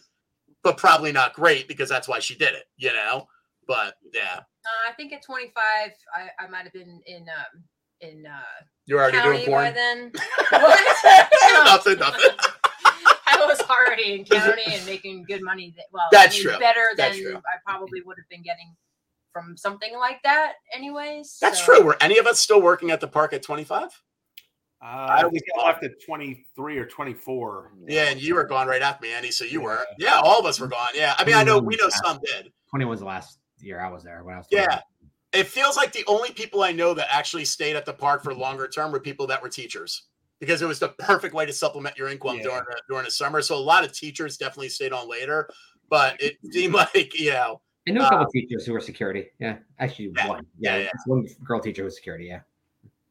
but 0.63 0.77
probably 0.77 1.11
not 1.11 1.33
great 1.33 1.67
because 1.67 1.89
that's 1.89 2.07
why 2.07 2.19
she 2.19 2.35
did 2.35 2.53
it, 2.53 2.63
you 2.77 2.91
know? 2.93 3.27
But 3.67 3.95
yeah, 4.13 4.39
Uh, 4.39 4.89
I 4.89 4.93
think 4.93 5.13
at 5.13 5.23
25, 5.23 5.53
I, 5.63 6.43
I 6.43 6.47
might 6.47 6.63
have 6.63 6.73
been 6.73 7.01
in 7.05 7.23
um 7.29 7.63
in 8.01 8.25
uh 8.25 8.63
you're 8.85 8.99
already 8.99 9.21
doing 9.21 9.45
porn. 9.45 9.65
by 9.65 9.71
then. 9.71 10.11
what? 10.49 11.65
nothing, 11.65 11.97
nothing. 11.97 12.29
I 13.45 13.47
was 13.47 13.61
already 13.69 14.13
in 14.13 14.25
county 14.25 14.63
and 14.67 14.85
making 14.85 15.25
good 15.27 15.41
money. 15.43 15.73
That, 15.75 15.85
well, 15.91 16.07
That's 16.11 16.35
I 16.35 16.37
mean, 16.37 16.47
true. 16.47 16.59
Better 16.59 16.89
That's 16.97 17.15
than 17.15 17.25
true. 17.25 17.35
I 17.37 17.57
probably 17.65 18.01
would 18.01 18.17
have 18.17 18.29
been 18.29 18.43
getting 18.43 18.75
from 19.31 19.57
something 19.57 19.95
like 19.97 20.21
that, 20.23 20.53
anyways. 20.73 21.37
That's 21.41 21.63
so- 21.63 21.77
true. 21.77 21.85
Were 21.85 21.97
any 22.01 22.17
of 22.17 22.25
us 22.25 22.39
still 22.39 22.61
working 22.61 22.91
at 22.91 23.01
the 23.01 23.07
park 23.07 23.33
at 23.33 23.43
25? 23.43 23.89
Uh, 24.81 25.07
I 25.09 25.21
think 25.29 25.41
I 25.59 25.65
left 25.65 25.83
at 25.83 25.93
23 26.05 26.77
or 26.77 26.85
24. 26.85 27.71
Yeah, 27.87 28.09
and 28.09 28.21
you 28.21 28.35
were 28.35 28.43
gone 28.43 28.67
right 28.67 28.81
after 28.81 29.03
me, 29.03 29.13
Andy. 29.13 29.31
So 29.31 29.43
you 29.43 29.61
were. 29.61 29.83
Yeah, 29.97 30.19
all 30.23 30.39
of 30.39 30.45
us 30.45 30.59
were 30.59 30.67
gone. 30.67 30.89
Yeah. 30.93 31.15
I 31.17 31.23
mean, 31.25 31.35
I 31.35 31.43
know 31.43 31.57
we 31.59 31.75
know 31.77 31.89
some 31.89 32.19
did. 32.23 32.51
Twenty 32.69 32.85
was 32.85 32.99
the 32.99 33.05
last 33.05 33.39
year 33.59 33.79
I 33.79 33.89
was 33.89 34.03
there 34.03 34.23
when 34.23 34.35
I 34.35 34.39
was. 34.39 34.47
Yeah. 34.51 34.81
It 35.33 35.47
feels 35.47 35.75
like 35.75 35.91
the 35.91 36.03
only 36.07 36.31
people 36.31 36.61
I 36.61 36.71
know 36.71 36.93
that 36.93 37.07
actually 37.09 37.45
stayed 37.45 37.75
at 37.75 37.85
the 37.85 37.93
park 37.93 38.23
for 38.23 38.33
longer 38.33 38.67
term 38.67 38.91
were 38.91 38.99
people 38.99 39.27
that 39.27 39.41
were 39.41 39.49
teachers 39.49 40.03
because 40.39 40.61
it 40.61 40.67
was 40.67 40.79
the 40.79 40.89
perfect 40.99 41.33
way 41.33 41.45
to 41.45 41.53
supplement 41.53 41.97
your 41.97 42.09
income 42.09 42.37
Yeah. 42.37 42.43
during 42.43 42.63
the, 42.69 42.81
during 42.89 43.05
the 43.05 43.11
summer. 43.11 43.41
So 43.41 43.55
a 43.55 43.59
lot 43.59 43.83
of 43.83 43.93
teachers 43.93 44.37
definitely 44.37 44.69
stayed 44.69 44.93
on 44.93 45.09
later, 45.09 45.49
but 45.89 46.21
it 46.21 46.37
seemed 46.51 46.73
like 46.73 47.17
you 47.19 47.31
know 47.31 47.61
I 47.87 47.91
know 47.91 48.01
a 48.05 48.09
couple 48.09 48.25
of 48.25 48.31
teachers 48.31 48.65
who 48.65 48.73
were 48.73 48.81
security. 48.81 49.27
Yeah, 49.39 49.57
actually 49.79 50.11
Yeah, 50.15 50.27
one. 50.27 50.45
Yeah, 50.59 50.77
yeah, 50.77 50.83
yeah. 50.83 50.89
one 51.05 51.27
girl 51.43 51.59
teacher 51.59 51.83
was 51.83 51.95
security. 51.95 52.25
Yeah. 52.25 52.39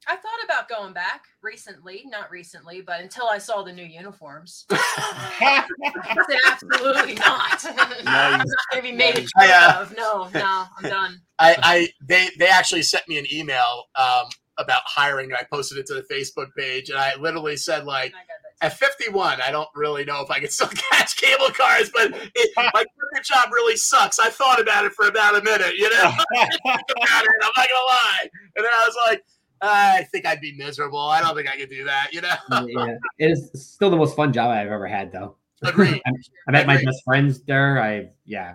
I 0.07 0.17
thought 0.17 0.45
about 0.45 0.69
going 0.69 0.93
back 0.93 1.23
recently, 1.43 2.03
not 2.07 2.31
recently, 2.31 2.83
but 2.83 3.01
until 3.01 3.27
I 3.27 3.39
saw 3.39 3.63
the 3.63 3.73
new 3.73 3.85
uniforms. 3.85 4.67
I 4.71 5.65
said, 6.29 6.41
absolutely 6.47 7.15
not. 7.15 7.65
Nice. 8.05 8.45
Gonna 8.71 8.83
be 8.83 8.93
made 8.93 9.17
a 9.17 9.21
joke 9.23 9.31
uh, 9.39 9.79
of. 9.81 9.97
No, 9.97 10.29
no, 10.35 10.65
I'm 10.77 10.83
done. 10.83 11.21
I, 11.39 11.57
I 11.63 11.89
they 12.07 12.29
they 12.39 12.49
actually 12.49 12.83
sent 12.83 13.09
me 13.09 13.19
an 13.19 13.25
email 13.33 13.85
um, 13.97 14.27
about 14.59 14.83
hiring. 14.85 15.31
and 15.31 15.37
I 15.37 15.45
posted 15.51 15.79
it 15.79 15.87
to 15.87 15.95
the 15.95 16.03
Facebook 16.03 16.55
page, 16.57 16.91
and 16.91 16.99
I 16.99 17.17
literally 17.17 17.57
said 17.57 17.85
like. 17.85 18.13
I 18.15 18.19
got 18.19 18.27
that. 18.29 18.45
At 18.61 18.73
51, 18.79 19.41
I 19.43 19.51
don't 19.51 19.69
really 19.75 20.05
know 20.05 20.23
if 20.23 20.31
I 20.31 20.39
can 20.39 20.49
still 20.49 20.69
catch 20.93 21.17
cable 21.17 21.49
cars, 21.49 21.91
but 21.93 22.13
it, 22.35 22.51
my 22.57 22.71
corporate 22.73 23.25
job 23.25 23.53
really 23.53 23.77
sucks. 23.77 24.19
I 24.19 24.31
thought 24.31 24.61
about 24.61 24.85
it 24.85 24.93
for 24.93 25.09
about 25.09 25.37
a 25.37 25.43
minute, 25.43 25.75
you 25.77 25.91
know? 25.91 26.13
about 26.35 26.81
it, 26.81 27.31
I'm 27.43 27.53
not 27.57 27.57
gonna 27.57 27.89
lie. 27.89 28.29
And 28.57 28.65
then 28.65 28.71
I 28.73 28.85
was 28.87 28.97
like, 29.07 29.25
I 29.61 30.05
think 30.13 30.25
I'd 30.25 30.41
be 30.41 30.57
miserable. 30.57 31.01
I 31.01 31.21
don't 31.21 31.35
think 31.35 31.49
I 31.49 31.57
could 31.57 31.69
do 31.69 31.85
that, 31.85 32.13
you 32.13 32.21
know? 32.21 32.35
yeah, 32.67 32.97
it 33.19 33.33
is 33.33 33.51
still 33.55 33.91
the 33.91 33.97
most 33.97 34.17
fun 34.17 34.33
job 34.33 34.51
I've 34.51 34.71
ever 34.71 34.87
had, 34.87 35.11
though. 35.13 35.37
Agreed. 35.63 36.01
I 36.49 36.53
met 36.53 36.67
my 36.67 36.77
best 36.77 37.03
friends 37.05 37.43
there. 37.43 37.83
I 37.83 38.11
yeah. 38.25 38.55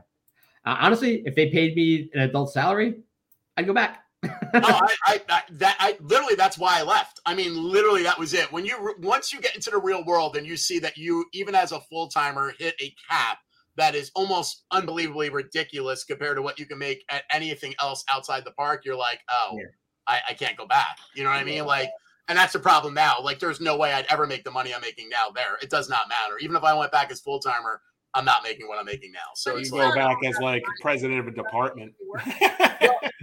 Uh, 0.65 0.77
honestly, 0.80 1.23
if 1.26 1.35
they 1.35 1.49
paid 1.49 1.76
me 1.76 2.09
an 2.13 2.21
adult 2.21 2.51
salary, 2.51 2.99
I'd 3.57 3.65
go 3.65 3.73
back. 3.73 4.03
No, 4.24 4.30
I, 4.54 4.96
I, 5.06 5.22
I 5.30 5.41
that 5.52 5.76
I 5.80 5.98
literally 6.02 6.36
that's 6.36 6.58
why 6.58 6.80
I 6.80 6.84
left. 6.84 7.20
I 7.26 7.34
mean, 7.34 7.56
literally 7.56 8.04
that 8.04 8.20
was 8.20 8.34
it. 8.34 8.52
When 8.52 8.66
you 8.66 8.96
once 9.00 9.32
you 9.32 9.40
get 9.40 9.56
into 9.56 9.70
the 9.70 9.78
real 9.78 10.04
world 10.04 10.36
and 10.36 10.46
you 10.46 10.58
see 10.58 10.80
that 10.80 10.98
you 10.98 11.26
even 11.34 11.56
as 11.56 11.72
a 11.72 11.80
full 11.80 12.08
timer 12.10 12.54
hit 12.60 12.76
a 12.82 12.94
cap 13.10 13.40
that 13.78 13.96
is 13.96 14.12
almost 14.14 14.66
unbelievably 14.72 15.30
ridiculous 15.30 16.04
compared 16.04 16.36
to 16.36 16.41
what 16.41 16.60
you 16.60 16.66
can 16.66 16.78
make 16.78 17.04
at 17.10 17.24
anything 17.32 17.74
else 17.82 18.04
outside 18.12 18.44
the 18.44 18.52
park, 18.52 18.84
you're 18.86 18.96
like, 18.98 19.20
oh, 19.32 19.58
Yeah. 19.58 19.68
I, 20.06 20.20
I 20.30 20.34
can't 20.34 20.58
go 20.58 20.66
back. 20.68 20.98
You 21.16 21.24
know 21.24 21.30
what 21.30 21.40
I 21.40 21.44
mean? 21.46 21.66
Like, 21.66 21.90
And 22.28 22.38
that's 22.38 22.54
the 22.54 22.60
problem 22.60 22.94
now. 22.94 23.22
Like, 23.22 23.40
there's 23.40 23.62
no 23.62 23.78
way 23.78 23.94
I'd 23.94 24.06
ever 24.10 24.28
make 24.28 24.44
the 24.44 24.52
money 24.52 24.74
I'm 24.74 24.82
making 24.82 25.10
now 25.10 25.30
there. 25.34 25.58
It 25.62 25.70
does 25.70 25.90
not 25.90 26.10
matter. 26.10 26.38
Even 26.40 26.56
if 26.56 26.64
I 26.64 26.74
went 26.74 26.91
back 26.91 27.10
as 27.12 27.20
full 27.22 27.40
timer, 27.40 27.82
I'm 28.14 28.26
not 28.26 28.44
making 28.44 28.68
what 28.68 28.80
I'm 28.80 28.86
making 28.86 29.11
now. 29.11 29.19
So 29.36 29.53
you 29.53 29.60
it's 29.60 29.72
go 29.72 29.77
like, 29.77 29.95
back 29.95 30.18
as 30.26 30.38
like 30.40 30.64
president 30.81 31.19
of 31.19 31.27
a 31.27 31.31
department. 31.31 31.94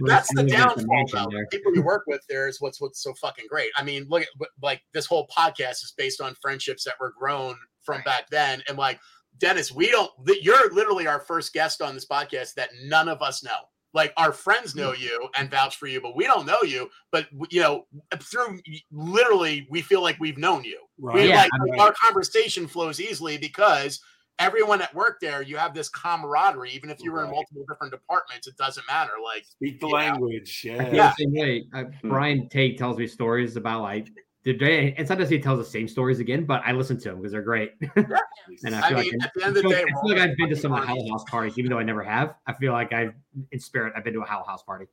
that's 0.05 0.33
the 0.33 0.43
Living 0.43 0.53
downfall. 0.53 1.05
Though. 1.11 1.27
there. 1.31 1.47
People 1.47 1.75
you 1.75 1.81
work 1.81 2.03
with 2.07 2.21
there 2.29 2.47
is 2.47 2.61
what's 2.61 2.79
what's 2.79 3.01
so 3.01 3.13
fucking 3.15 3.45
great. 3.49 3.69
I 3.77 3.83
mean, 3.83 4.05
look 4.09 4.21
at 4.21 4.27
like 4.61 4.81
this 4.93 5.05
whole 5.05 5.27
podcast 5.35 5.83
is 5.83 5.93
based 5.97 6.21
on 6.21 6.35
friendships 6.41 6.83
that 6.85 6.95
were 6.99 7.13
grown 7.19 7.55
from 7.81 8.01
back 8.03 8.29
then, 8.29 8.61
and 8.67 8.77
like 8.77 8.99
Dennis, 9.39 9.71
we 9.71 9.89
don't. 9.89 10.11
You're 10.41 10.73
literally 10.73 11.07
our 11.07 11.19
first 11.19 11.53
guest 11.53 11.81
on 11.81 11.93
this 11.93 12.05
podcast 12.05 12.53
that 12.55 12.69
none 12.83 13.09
of 13.09 13.21
us 13.21 13.43
know. 13.43 13.51
Like 13.93 14.13
our 14.17 14.31
friends 14.31 14.75
know 14.75 14.93
you 14.93 15.27
and 15.37 15.49
vouch 15.49 15.77
for 15.77 15.87
you, 15.87 16.01
but 16.01 16.15
we 16.15 16.25
don't 16.25 16.45
know 16.45 16.61
you. 16.61 16.89
But 17.11 17.27
you 17.49 17.61
know, 17.61 17.87
through 18.19 18.59
literally, 18.91 19.67
we 19.69 19.81
feel 19.81 20.01
like 20.01 20.19
we've 20.19 20.37
known 20.37 20.63
you. 20.63 20.79
We, 20.97 21.29
Yeah, 21.29 21.37
like 21.37 21.49
I 21.53 21.63
mean- 21.63 21.79
our 21.79 21.93
conversation 21.93 22.67
flows 22.67 22.99
easily 22.99 23.37
because 23.37 23.99
everyone 24.39 24.81
at 24.81 24.93
work 24.93 25.19
there, 25.21 25.41
you 25.41 25.57
have 25.57 25.73
this 25.73 25.89
camaraderie. 25.89 26.71
Even 26.71 26.89
if 26.89 26.97
you 27.01 27.11
were 27.11 27.23
in 27.23 27.31
multiple 27.31 27.63
different 27.69 27.91
departments, 27.91 28.47
it 28.47 28.55
doesn't 28.57 28.85
matter. 28.87 29.13
Like 29.23 29.45
Speak 29.45 29.79
the 29.79 29.87
language. 29.87 30.65
I 30.65 30.73
Yeah. 30.73 30.91
Yeah. 30.93 31.13
same 31.17 31.33
way. 31.33 31.65
Uh, 31.73 31.85
Brian 32.03 32.47
Tate 32.49 32.77
tells 32.77 32.97
me 32.97 33.07
stories 33.07 33.55
about 33.55 33.81
like 33.81 34.09
the 34.43 34.53
day, 34.53 34.93
and 34.97 35.05
sometimes 35.07 35.29
he 35.29 35.39
tells 35.39 35.59
the 35.59 35.65
same 35.65 35.87
stories 35.87 36.19
again, 36.19 36.45
but 36.45 36.61
I 36.65 36.71
listen 36.71 36.97
to 36.99 37.09
them 37.09 37.17
because 37.17 37.33
they're 37.33 37.41
great. 37.41 37.71
and 37.95 38.75
I 38.75 38.79
I 38.79 38.89
feel 38.89 38.97
mean, 38.99 39.11
like, 39.19 39.23
at 39.27 39.31
the 39.35 39.43
end 39.45 39.57
of 39.57 39.63
the 39.63 39.69
I 39.69 39.71
day, 39.73 39.83
feel 39.83 40.09
like 40.15 40.19
I've 40.19 40.37
been 40.37 40.49
to 40.49 40.55
some 40.55 40.71
of 40.71 40.79
the 40.81 40.87
fucking 40.87 41.05
Hell 41.05 41.11
House 41.17 41.23
parties, 41.29 41.57
even 41.57 41.69
though 41.71 41.79
I 41.79 41.83
never 41.83 42.03
have. 42.03 42.35
I 42.45 42.53
feel 42.53 42.71
like 42.71 42.93
I've, 42.93 43.13
in 43.51 43.59
spirit, 43.59 43.93
I've 43.97 44.03
been 44.05 44.13
to 44.13 44.21
a 44.21 44.27
Hell 44.27 44.45
House 44.47 44.63
party. 44.63 44.85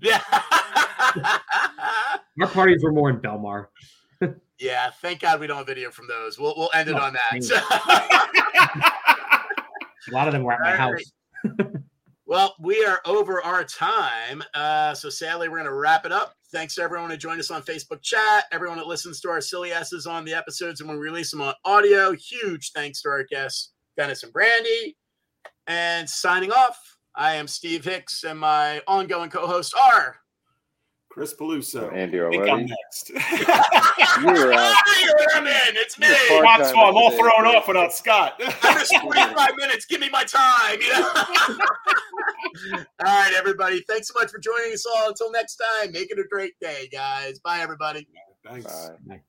Yeah. 0.00 0.22
Our 2.40 2.48
parties 2.48 2.82
were 2.82 2.92
more 2.92 3.10
in 3.10 3.18
Belmar. 3.18 3.66
Yeah. 4.62 4.90
Thank 5.00 5.20
God 5.20 5.40
we 5.40 5.46
don't 5.46 5.56
have 5.58 5.66
video 5.66 5.90
from 5.90 6.06
those. 6.06 6.38
We'll 6.38 6.54
we'll 6.56 6.70
end 6.74 6.88
it 6.88 6.94
Oh, 6.94 7.00
on 7.00 7.12
that. 7.14 8.92
A 10.08 10.12
lot 10.12 10.26
of 10.26 10.32
them 10.32 10.42
were 10.42 10.52
at 10.52 10.60
my 10.60 10.76
All 10.78 10.92
right. 10.92 11.04
house. 11.44 11.62
well, 12.26 12.54
we 12.60 12.84
are 12.84 13.00
over 13.06 13.42
our 13.42 13.64
time. 13.64 14.42
Uh, 14.54 14.94
so 14.94 15.08
sadly, 15.08 15.48
we're 15.48 15.58
gonna 15.58 15.74
wrap 15.74 16.06
it 16.06 16.12
up. 16.12 16.34
Thanks 16.52 16.74
to 16.76 16.82
everyone 16.82 17.10
who 17.10 17.16
joined 17.16 17.40
us 17.40 17.50
on 17.50 17.62
Facebook 17.62 18.02
chat, 18.02 18.44
everyone 18.52 18.78
that 18.78 18.86
listens 18.86 19.20
to 19.22 19.28
our 19.30 19.40
silly 19.40 19.72
asses 19.72 20.06
on 20.06 20.24
the 20.24 20.34
episodes 20.34 20.80
and 20.80 20.90
we 20.90 20.96
release 20.96 21.30
them 21.30 21.40
on 21.40 21.54
audio. 21.64 22.12
Huge 22.14 22.72
thanks 22.72 23.00
to 23.02 23.08
our 23.08 23.24
guests, 23.24 23.72
Dennis 23.96 24.22
and 24.22 24.32
Brandy. 24.32 24.96
And 25.66 26.08
signing 26.08 26.52
off, 26.52 26.76
I 27.14 27.34
am 27.36 27.46
Steve 27.46 27.84
Hicks, 27.84 28.24
and 28.24 28.38
my 28.38 28.80
ongoing 28.86 29.30
co-hosts 29.30 29.74
are 29.74 30.16
Chris 31.12 31.34
Peluso. 31.34 31.92
Andy 31.92 32.22
I 32.22 32.30
think 32.30 32.48
I'm 32.48 32.64
next. 32.64 33.10
You're 34.22 34.54
out. 34.54 34.76
I'm 35.34 35.46
in. 35.46 35.76
It's 35.76 35.98
me. 35.98 36.06
You're 36.08 36.42
part- 36.42 36.62
I'm 36.62 36.74
all 36.78 37.10
thrown 37.10 37.54
off 37.54 37.68
without 37.68 37.92
Scott. 37.92 38.40
I 38.40 38.74
missed 38.74 38.96
45 38.98 39.50
minutes. 39.58 39.84
Give 39.84 40.00
me 40.00 40.08
my 40.08 40.24
time. 40.24 40.80
You 40.80 40.90
know? 40.90 41.12
all 42.78 42.84
right, 43.04 43.34
everybody. 43.36 43.84
Thanks 43.86 44.08
so 44.08 44.18
much 44.18 44.30
for 44.30 44.38
joining 44.38 44.72
us 44.72 44.86
all. 44.86 45.10
Until 45.10 45.30
next 45.30 45.56
time, 45.56 45.92
make 45.92 46.10
it 46.10 46.18
a 46.18 46.24
great 46.30 46.54
day, 46.62 46.88
guys. 46.90 47.40
Bye, 47.40 47.58
everybody. 47.60 48.08
Thanks. 48.46 48.64
Bye. 48.64 48.94
Bye. 49.06 49.22